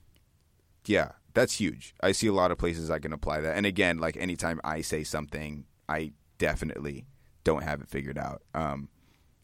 yeah 0.86 1.12
that's 1.34 1.54
huge. 1.60 1.94
I 2.02 2.12
see 2.12 2.28
a 2.28 2.34
lot 2.34 2.52
of 2.52 2.58
places 2.58 2.90
i 2.90 3.00
can 3.00 3.14
apply 3.14 3.42
that. 3.42 3.56
And 3.56 3.66
again 3.66 4.00
like 4.00 4.18
anytime 4.18 4.60
i 4.64 4.82
say 4.82 5.04
something 5.04 5.66
i 5.88 6.12
definitely 6.38 7.06
don't 7.44 7.64
have 7.64 7.82
it 7.82 7.90
figured 7.90 8.18
out. 8.18 8.42
Um 8.54 8.90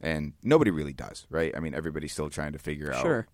and 0.01 0.33
nobody 0.43 0.71
really 0.71 0.93
does 0.93 1.25
right? 1.29 1.53
I 1.55 1.59
mean 1.59 1.73
everybody's 1.73 2.11
still 2.11 2.29
trying 2.29 2.53
to 2.53 2.59
figure 2.59 2.93
out 2.93 3.01
Sure. 3.01 3.27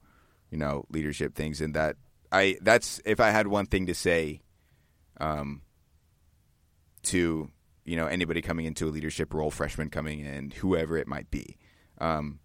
you 0.49 0.57
know 0.57 0.85
leadership 0.89 1.35
things. 1.35 1.61
And 1.61 1.73
that 1.75 1.95
i 2.31 2.57
that's 2.61 3.01
if 3.05 3.19
i 3.19 3.29
had 3.29 3.47
one 3.47 3.65
thing 3.65 3.87
to 3.87 3.93
say 3.93 4.39
um 5.19 5.61
to 7.03 7.49
you 7.85 7.95
know 7.95 8.07
anybody 8.07 8.41
coming 8.41 8.65
into 8.65 8.87
a 8.87 8.91
leadership 8.91 9.33
role 9.33 9.51
freshman 9.51 9.89
coming 9.89 10.19
in 10.19 10.51
whoever 10.51 10.97
it 10.97 11.07
might 11.07 11.29
be 11.31 11.57
um 11.99 12.39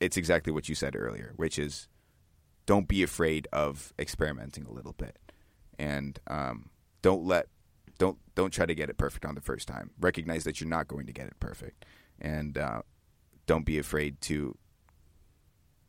it's 0.00 0.16
exactly 0.16 0.52
what 0.52 0.68
you 0.68 0.74
said 0.74 0.94
earlier 0.96 1.32
which 1.36 1.58
is 1.58 1.88
don't 2.66 2.88
be 2.88 3.02
afraid 3.02 3.46
of 3.52 3.92
experimenting 3.98 4.64
a 4.66 4.70
little 4.72 4.92
bit 4.92 5.18
and 5.78 6.18
um 6.26 6.70
don't 7.02 7.24
let 7.24 7.46
don't 7.98 8.18
don't 8.34 8.52
try 8.52 8.66
to 8.66 8.74
get 8.74 8.90
it 8.90 8.96
perfect 8.98 9.24
on 9.24 9.34
the 9.34 9.40
first 9.40 9.66
time 9.68 9.90
recognize 10.00 10.44
that 10.44 10.60
you're 10.60 10.68
not 10.68 10.86
going 10.88 11.06
to 11.06 11.12
get 11.12 11.26
it 11.26 11.38
perfect 11.40 11.84
and 12.20 12.58
uh 12.58 12.82
don't 13.46 13.64
be 13.66 13.78
afraid 13.78 14.20
to 14.20 14.56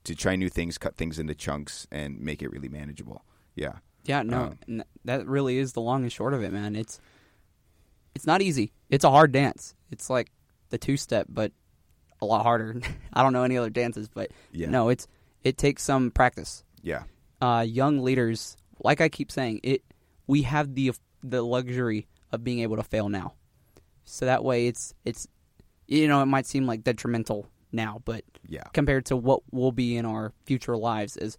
to 0.03 0.15
try 0.15 0.35
new 0.35 0.49
things 0.49 0.77
cut 0.77 0.95
things 0.95 1.19
into 1.19 1.35
chunks 1.35 1.87
and 1.91 2.19
make 2.19 2.41
it 2.41 2.49
really 2.51 2.69
manageable 2.69 3.23
yeah 3.55 3.73
Yeah, 4.05 4.23
no, 4.23 4.55
Um, 4.69 4.83
that 5.05 5.27
really 5.27 5.57
is 5.57 5.73
the 5.73 5.81
long 5.81 6.03
and 6.03 6.11
short 6.11 6.33
of 6.33 6.41
it, 6.43 6.53
man. 6.53 6.75
It's 6.77 6.99
it's 8.15 8.25
not 8.25 8.41
easy. 8.41 8.71
It's 8.89 9.03
a 9.03 9.11
hard 9.11 9.31
dance. 9.31 9.75
It's 9.91 10.09
like 10.09 10.31
the 10.69 10.77
two 10.77 10.95
step, 10.97 11.27
but 11.29 11.51
a 12.21 12.25
lot 12.25 12.43
harder. 12.43 12.79
I 13.13 13.21
don't 13.21 13.33
know 13.33 13.43
any 13.43 13.57
other 13.57 13.69
dances, 13.69 14.07
but 14.07 14.31
Yeah. 14.53 14.69
no, 14.69 14.89
it's 14.89 15.07
it 15.43 15.57
takes 15.57 15.83
some 15.83 16.11
practice. 16.11 16.63
yeah 16.81 17.03
Uh, 17.41 17.65
young 17.67 17.99
leaders, 18.03 18.55
like 18.83 19.01
I 19.01 19.09
keep 19.09 19.31
saying, 19.31 19.61
it 19.63 19.83
we 20.27 20.43
have 20.43 20.75
the 20.75 20.91
the 21.23 21.41
luxury 21.41 22.07
of 22.31 22.43
being 22.43 22.59
able 22.59 22.75
to 22.77 22.83
fail 22.83 23.09
now, 23.09 23.33
so 24.03 24.25
that 24.25 24.43
way 24.43 24.67
it's 24.67 24.93
it's 25.05 25.27
you 25.87 26.07
know 26.07 26.21
it 26.21 26.27
might 26.27 26.45
seem 26.45 26.65
like 26.65 26.83
detrimental 26.83 27.49
now, 27.71 28.01
but 28.05 28.23
yeah. 28.47 28.63
compared 28.73 29.05
to 29.07 29.15
what 29.15 29.41
will 29.51 29.71
be 29.71 29.97
in 29.97 30.05
our 30.05 30.33
future 30.45 30.77
lives 30.77 31.17
as 31.17 31.37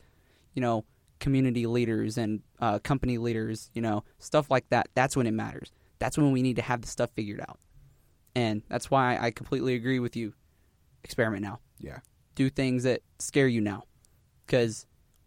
you 0.55 0.63
know 0.63 0.85
community 1.21 1.67
leaders 1.67 2.17
and 2.17 2.43
uh, 2.61 2.79
company 2.79 3.19
leaders 3.19 3.71
you 3.75 3.83
know 3.83 4.05
stuff 4.21 4.51
like 4.51 4.69
that 4.71 4.89
that's 4.95 5.17
when 5.17 5.27
it 5.27 5.33
matters. 5.33 5.71
That's 5.99 6.17
when 6.17 6.31
we 6.33 6.43
need 6.43 6.57
to 6.57 6.63
have 6.63 6.81
the 6.81 6.89
stuff 6.89 7.11
figured 7.15 7.41
out. 7.41 7.59
And 8.35 8.63
that's 8.69 8.91
why 8.91 9.19
i 9.21 9.31
completely 9.31 9.75
agree 9.75 9.99
with 9.99 10.15
you. 10.15 10.33
Experiment 11.03 11.43
now. 11.43 11.59
Yeah. 11.81 11.99
Do 12.37 12.49
things 12.51 12.85
that 12.85 13.01
scare 13.19 13.49
you 13.49 13.61
now. 13.61 13.85
Because 14.47 14.87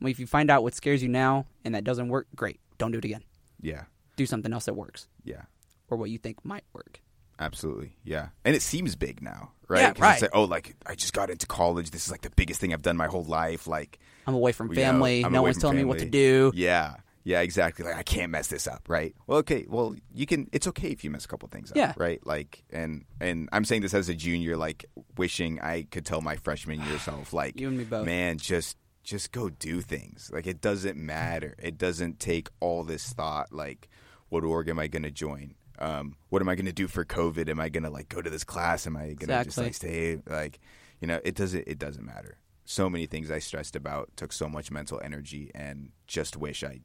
if 0.09 0.19
you 0.19 0.27
find 0.27 0.49
out 0.49 0.63
what 0.63 0.73
scares 0.73 1.03
you 1.03 1.09
now 1.09 1.45
and 1.63 1.75
that 1.75 1.83
doesn't 1.83 2.07
work 2.09 2.27
great 2.35 2.59
don't 2.77 2.91
do 2.91 2.97
it 2.97 3.05
again 3.05 3.23
yeah 3.61 3.83
do 4.15 4.25
something 4.25 4.51
else 4.53 4.65
that 4.65 4.73
works 4.73 5.07
yeah 5.23 5.43
or 5.89 5.97
what 5.97 6.09
you 6.09 6.17
think 6.17 6.43
might 6.43 6.63
work 6.73 6.99
Absolutely, 7.39 7.95
yeah. 8.03 8.27
And 8.45 8.55
it 8.55 8.61
seems 8.61 8.95
big 8.95 9.19
now, 9.19 9.51
right? 9.67 9.79
Yeah, 9.79 9.93
right. 9.97 10.13
It's 10.13 10.21
like, 10.21 10.31
oh, 10.35 10.43
like 10.43 10.75
I 10.85 10.93
just 10.93 11.11
got 11.11 11.31
into 11.31 11.47
college. 11.47 11.89
This 11.89 12.05
is 12.05 12.11
like 12.11 12.21
the 12.21 12.29
biggest 12.29 12.61
thing 12.61 12.71
I've 12.71 12.83
done 12.83 12.95
my 12.95 13.07
whole 13.07 13.23
life. 13.23 13.65
Like, 13.65 13.97
I'm 14.27 14.35
away 14.35 14.51
from 14.51 14.67
you 14.69 14.75
know, 14.75 14.81
family. 14.81 15.23
No 15.23 15.41
one's 15.41 15.57
telling 15.57 15.77
me 15.77 15.83
what 15.83 15.97
to 15.97 16.05
do. 16.05 16.51
Yeah, 16.53 16.97
yeah, 17.23 17.41
exactly. 17.41 17.83
Like 17.83 17.95
I 17.95 18.03
can't 18.03 18.31
mess 18.31 18.45
this 18.47 18.67
up, 18.67 18.87
right? 18.87 19.15
Well, 19.25 19.39
okay, 19.39 19.65
well 19.67 19.95
you 20.13 20.27
can. 20.27 20.49
It's 20.51 20.67
okay 20.67 20.89
if 20.89 21.03
you 21.03 21.09
mess 21.09 21.25
a 21.25 21.27
couple 21.27 21.49
things 21.49 21.71
up, 21.71 21.77
Yeah. 21.77 21.93
right? 21.97 22.23
Like, 22.27 22.63
and 22.71 23.05
and 23.19 23.49
I'm 23.51 23.65
saying 23.65 23.81
this 23.81 23.95
as 23.95 24.07
a 24.07 24.13
junior, 24.13 24.55
like 24.55 24.85
wishing 25.17 25.59
I 25.61 25.87
could 25.89 26.05
tell 26.05 26.21
my 26.21 26.35
freshman 26.35 26.79
year 26.85 26.99
self, 27.03 27.33
like, 27.33 27.59
You 27.59 27.69
and 27.69 27.77
me 27.77 27.85
both. 27.85 28.05
man, 28.05 28.37
just 28.37 28.77
just 29.03 29.31
go 29.31 29.49
do 29.49 29.81
things. 29.81 30.29
Like 30.33 30.47
it 30.47 30.61
doesn't 30.61 30.97
matter. 30.97 31.55
It 31.59 31.77
doesn't 31.77 32.19
take 32.19 32.49
all 32.59 32.83
this 32.83 33.11
thought. 33.13 33.51
Like, 33.51 33.89
what 34.29 34.43
org 34.43 34.69
am 34.69 34.79
I 34.79 34.87
going 34.87 35.03
to 35.03 35.11
join? 35.11 35.55
Um, 35.79 36.15
what 36.29 36.41
am 36.41 36.49
I 36.49 36.55
going 36.55 36.67
to 36.67 36.71
do 36.71 36.87
for 36.87 37.03
COVID? 37.03 37.49
Am 37.49 37.59
I 37.59 37.69
going 37.69 37.83
to 37.83 37.89
like 37.89 38.09
go 38.09 38.21
to 38.21 38.29
this 38.29 38.43
class? 38.43 38.85
Am 38.85 38.95
I 38.95 39.13
going 39.13 39.29
to 39.29 39.43
just 39.43 39.57
like 39.57 39.73
stay? 39.73 40.19
Like, 40.27 40.59
you 40.99 41.07
know, 41.07 41.19
it 41.23 41.35
doesn't. 41.35 41.67
It 41.67 41.79
doesn't 41.79 42.05
matter. 42.05 42.37
So 42.65 42.89
many 42.89 43.07
things 43.07 43.31
I 43.31 43.39
stressed 43.39 43.75
about 43.75 44.11
took 44.15 44.31
so 44.31 44.47
much 44.47 44.71
mental 44.71 45.01
energy, 45.03 45.51
and 45.55 45.89
just 46.07 46.37
wish 46.37 46.63
I, 46.63 46.81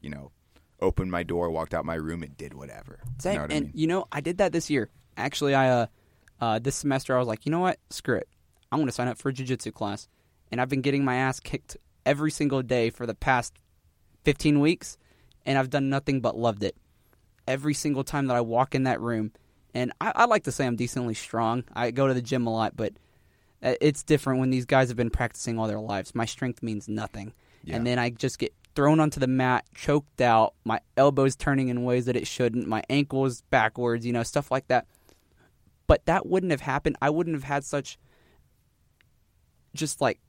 you 0.00 0.10
know, 0.10 0.32
opened 0.80 1.12
my 1.12 1.22
door, 1.22 1.50
walked 1.50 1.72
out 1.72 1.84
my 1.84 1.94
room, 1.94 2.22
and 2.22 2.36
did 2.36 2.52
whatever. 2.52 2.98
Same. 3.18 3.34
You 3.34 3.38
know 3.38 3.42
what 3.44 3.52
and 3.52 3.56
I 3.56 3.66
mean? 3.66 3.72
you 3.74 3.86
know, 3.86 4.08
I 4.10 4.20
did 4.20 4.38
that 4.38 4.52
this 4.52 4.68
year. 4.68 4.88
Actually, 5.16 5.54
I 5.54 5.68
uh, 5.68 5.86
uh, 6.40 6.58
this 6.58 6.74
semester 6.74 7.14
I 7.14 7.20
was 7.20 7.28
like, 7.28 7.46
you 7.46 7.52
know 7.52 7.60
what? 7.60 7.78
Screw 7.90 8.16
it. 8.16 8.28
I'm 8.72 8.78
going 8.78 8.88
to 8.88 8.92
sign 8.92 9.06
up 9.06 9.18
for 9.18 9.28
a 9.28 9.32
jujitsu 9.32 9.72
class, 9.72 10.08
and 10.52 10.60
I've 10.60 10.68
been 10.68 10.82
getting 10.82 11.04
my 11.04 11.16
ass 11.16 11.40
kicked 11.40 11.76
every 12.06 12.30
single 12.30 12.62
day 12.62 12.90
for 12.90 13.06
the 13.06 13.14
past 13.14 13.54
15 14.24 14.60
weeks, 14.60 14.98
and 15.44 15.58
I've 15.58 15.70
done 15.70 15.88
nothing 15.88 16.20
but 16.20 16.36
loved 16.38 16.62
it. 16.62 16.76
Every 17.48 17.74
single 17.74 18.04
time 18.04 18.26
that 18.28 18.36
I 18.36 18.40
walk 18.42 18.74
in 18.76 18.84
that 18.84 19.00
room, 19.00 19.32
and 19.74 19.92
I, 20.00 20.12
I 20.14 20.24
like 20.26 20.44
to 20.44 20.52
say 20.52 20.66
I'm 20.66 20.76
decently 20.76 21.14
strong. 21.14 21.64
I 21.74 21.90
go 21.90 22.06
to 22.06 22.14
the 22.14 22.22
gym 22.22 22.46
a 22.46 22.52
lot, 22.52 22.76
but 22.76 22.92
uh, 23.62 23.74
it's 23.80 24.02
different 24.02 24.38
when 24.38 24.50
these 24.50 24.66
guys 24.66 24.88
have 24.88 24.96
been 24.96 25.10
practicing 25.10 25.58
all 25.58 25.66
their 25.66 25.80
lives. 25.80 26.14
My 26.14 26.26
strength 26.26 26.62
means 26.62 26.88
nothing, 26.88 27.32
Yeah. 27.64 27.76
and 27.76 27.86
then 27.86 27.98
I 27.98 28.10
just 28.10 28.38
get 28.38 28.52
thrown 28.74 29.00
onto 29.00 29.20
the 29.20 29.26
mat, 29.26 29.64
choked 29.74 30.20
out, 30.20 30.54
my 30.64 30.80
elbows 30.96 31.34
turning 31.36 31.68
in 31.68 31.84
ways 31.84 32.04
that 32.06 32.16
it 32.16 32.26
shouldn't, 32.26 32.66
my 32.66 32.82
ankles 32.88 33.42
backwards, 33.50 34.06
you 34.06 34.12
know, 34.12 34.22
stuff 34.22 34.50
like 34.50 34.66
that. 34.68 34.86
But 35.86 36.06
that 36.06 36.26
wouldn't 36.26 36.52
have 36.52 36.62
happened. 36.62 36.96
I 37.02 37.10
wouldn't 37.10 37.34
have 37.36 37.44
had 37.44 37.64
such 37.64 37.98
just 39.74 40.00
like 40.00 40.20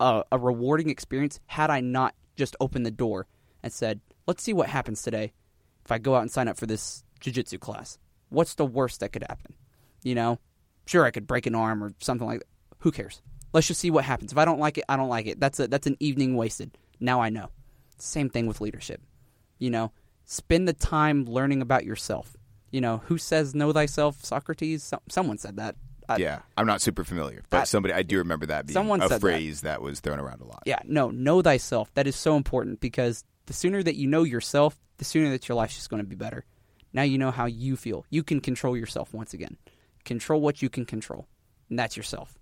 a, 0.00 0.24
a 0.32 0.38
rewarding 0.38 0.90
experience 0.90 1.40
had 1.46 1.70
I 1.70 1.80
not 1.80 2.14
just 2.36 2.56
opened 2.60 2.86
the 2.86 2.90
door 2.90 3.26
and 3.62 3.72
said, 3.72 4.00
"Let's 4.26 4.42
see 4.42 4.52
what 4.52 4.68
happens 4.68 5.02
today 5.02 5.32
if 5.84 5.92
I 5.92 5.98
go 5.98 6.16
out 6.16 6.22
and 6.22 6.30
sign 6.30 6.48
up 6.48 6.56
for 6.56 6.66
this 6.66 7.04
jujitsu 7.20 7.60
class. 7.60 7.98
What's 8.28 8.54
the 8.54 8.66
worst 8.66 9.00
that 9.00 9.12
could 9.12 9.22
happen? 9.22 9.54
You 10.02 10.14
know, 10.14 10.38
sure 10.84 11.04
I 11.04 11.10
could 11.10 11.26
break 11.26 11.46
an 11.46 11.54
arm 11.54 11.82
or 11.82 11.92
something 12.00 12.26
like 12.26 12.40
that. 12.40 12.48
Who 12.80 12.90
cares? 12.90 13.22
Let's 13.52 13.68
just 13.68 13.80
see 13.80 13.90
what 13.90 14.04
happens. 14.04 14.32
If 14.32 14.38
I 14.38 14.44
don't 14.44 14.58
like 14.58 14.78
it, 14.78 14.84
I 14.88 14.96
don't 14.96 15.08
like 15.08 15.26
it. 15.26 15.40
That's 15.40 15.60
a 15.60 15.68
that's 15.68 15.86
an 15.86 15.96
evening 16.00 16.36
wasted. 16.36 16.76
Now 17.00 17.20
I 17.20 17.30
know. 17.30 17.50
Same 17.98 18.28
thing 18.28 18.46
with 18.46 18.60
leadership. 18.60 19.00
You 19.58 19.70
know, 19.70 19.92
spend 20.24 20.68
the 20.68 20.72
time 20.72 21.24
learning 21.24 21.62
about 21.62 21.84
yourself. 21.84 22.36
You 22.70 22.80
know, 22.80 22.98
who 23.06 23.16
says 23.16 23.54
know 23.54 23.72
thyself? 23.72 24.24
Socrates. 24.24 24.82
Some, 24.82 25.00
someone 25.08 25.38
said 25.38 25.56
that. 25.56 25.76
I, 26.08 26.16
yeah, 26.18 26.40
I'm 26.56 26.66
not 26.66 26.80
super 26.80 27.04
familiar, 27.04 27.42
but 27.50 27.66
somebody 27.66 27.92
I 27.94 28.02
do 28.02 28.18
remember 28.18 28.46
that 28.46 28.66
being 28.66 28.74
Someone 28.74 29.00
a 29.00 29.04
said 29.08 29.16
that. 29.16 29.20
phrase 29.20 29.62
that. 29.62 29.82
was 29.82 30.00
thrown 30.00 30.20
around 30.20 30.40
a 30.40 30.44
lot. 30.46 30.62
Yeah, 30.66 30.80
no, 30.84 31.10
know 31.10 31.42
thyself. 31.42 31.92
That 31.94 32.06
is 32.06 32.16
so 32.16 32.36
important 32.36 32.80
because 32.80 33.24
the 33.46 33.52
sooner 33.52 33.82
that 33.82 33.96
you 33.96 34.06
know 34.06 34.22
yourself, 34.22 34.78
the 34.98 35.04
sooner 35.04 35.30
that 35.30 35.48
your 35.48 35.56
life's 35.56 35.74
just 35.74 35.90
going 35.90 36.02
to 36.02 36.08
be 36.08 36.16
better. 36.16 36.44
Now 36.92 37.02
you 37.02 37.18
know 37.18 37.30
how 37.30 37.46
you 37.46 37.76
feel. 37.76 38.04
You 38.10 38.22
can 38.22 38.40
control 38.40 38.76
yourself 38.76 39.12
once 39.12 39.34
again. 39.34 39.56
Control 40.04 40.40
what 40.40 40.62
you 40.62 40.68
can 40.68 40.84
control, 40.86 41.26
and 41.68 41.78
that's 41.78 41.96
yourself. 41.96 42.38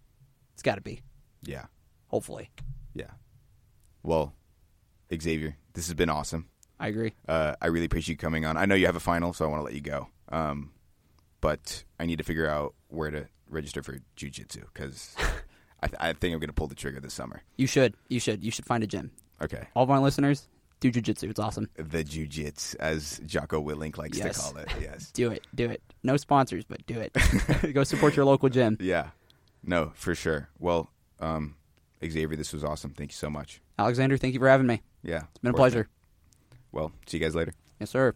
It's 0.52 0.62
got 0.62 0.76
to 0.76 0.80
be, 0.82 1.00
yeah. 1.42 1.64
hopefully. 2.08 2.50
Yeah. 2.94 3.10
Well, 4.02 4.34
Xavier, 5.12 5.56
this 5.72 5.86
has 5.86 5.94
been 5.94 6.10
awesome. 6.10 6.46
I 6.78 6.88
agree. 6.88 7.14
Uh, 7.26 7.54
I 7.60 7.68
really 7.68 7.86
appreciate 7.86 8.14
you 8.14 8.18
coming 8.18 8.44
on. 8.44 8.56
I 8.56 8.66
know 8.66 8.74
you 8.74 8.86
have 8.86 8.96
a 8.96 9.00
final, 9.00 9.32
so 9.32 9.44
I 9.44 9.48
want 9.48 9.60
to 9.60 9.64
let 9.64 9.74
you 9.74 9.80
go. 9.80 10.08
Um, 10.28 10.72
but 11.40 11.84
I 11.98 12.06
need 12.06 12.18
to 12.18 12.24
figure 12.24 12.48
out 12.48 12.74
where 12.88 13.10
to 13.10 13.28
register 13.54 13.82
for 13.82 13.98
jujitsu 14.16 14.64
because 14.72 15.14
I, 15.82 15.86
th- 15.86 15.96
I 16.00 16.12
think 16.12 16.34
I'm 16.34 16.40
going 16.40 16.48
to 16.48 16.52
pull 16.54 16.66
the 16.66 16.74
trigger 16.74 17.00
this 17.00 17.14
summer. 17.14 17.42
You 17.56 17.66
should. 17.66 17.94
You 18.08 18.20
should. 18.20 18.44
You 18.44 18.50
should 18.50 18.64
find 18.66 18.82
a 18.82 18.86
gym. 18.86 19.10
Okay. 19.42 19.66
All 19.74 19.82
of 19.84 19.90
our 19.90 20.00
listeners, 20.00 20.48
do 20.80 20.90
jujitsu. 20.92 21.30
It's 21.30 21.40
awesome. 21.40 21.68
The 21.76 22.04
jujits, 22.04 22.74
as 22.80 23.20
Jocko 23.26 23.62
Willink 23.62 23.96
likes 23.98 24.18
Yes. 24.18 24.36
to 24.36 24.40
call 24.42 24.56
it. 24.62 24.68
Yes. 24.80 25.10
Do 25.14 25.30
it. 25.30 25.44
Do 25.54 25.70
it. 25.70 25.82
No 26.02 26.16
sponsors, 26.16 26.64
but 26.64 26.84
do 26.86 27.00
it. 27.00 27.16
Go 27.74 27.84
support 27.84 28.16
your 28.16 28.24
local 28.26 28.48
gym. 28.48 28.76
yeah. 28.80 29.08
No, 29.66 29.92
for 29.94 30.14
sure. 30.14 30.50
Well, 30.58 30.90
um, 31.20 31.56
Xavier, 32.04 32.36
this 32.36 32.52
was 32.52 32.62
awesome. 32.62 32.92
Thank 32.92 33.12
you 33.12 33.16
so 33.16 33.30
much. 33.30 33.62
Alexander, 33.78 34.18
thank 34.18 34.34
you 34.34 34.40
for 34.40 34.48
having 34.48 34.66
me. 34.66 34.82
Yeah. 35.02 35.22
It's 35.30 35.38
been 35.38 35.52
a 35.52 35.54
pleasure. 35.54 35.88
Well, 36.70 36.92
see 37.06 37.16
you 37.16 37.24
guys 37.24 37.34
later. 37.34 37.54
Yes, 37.80 37.88
sir. 37.90 38.14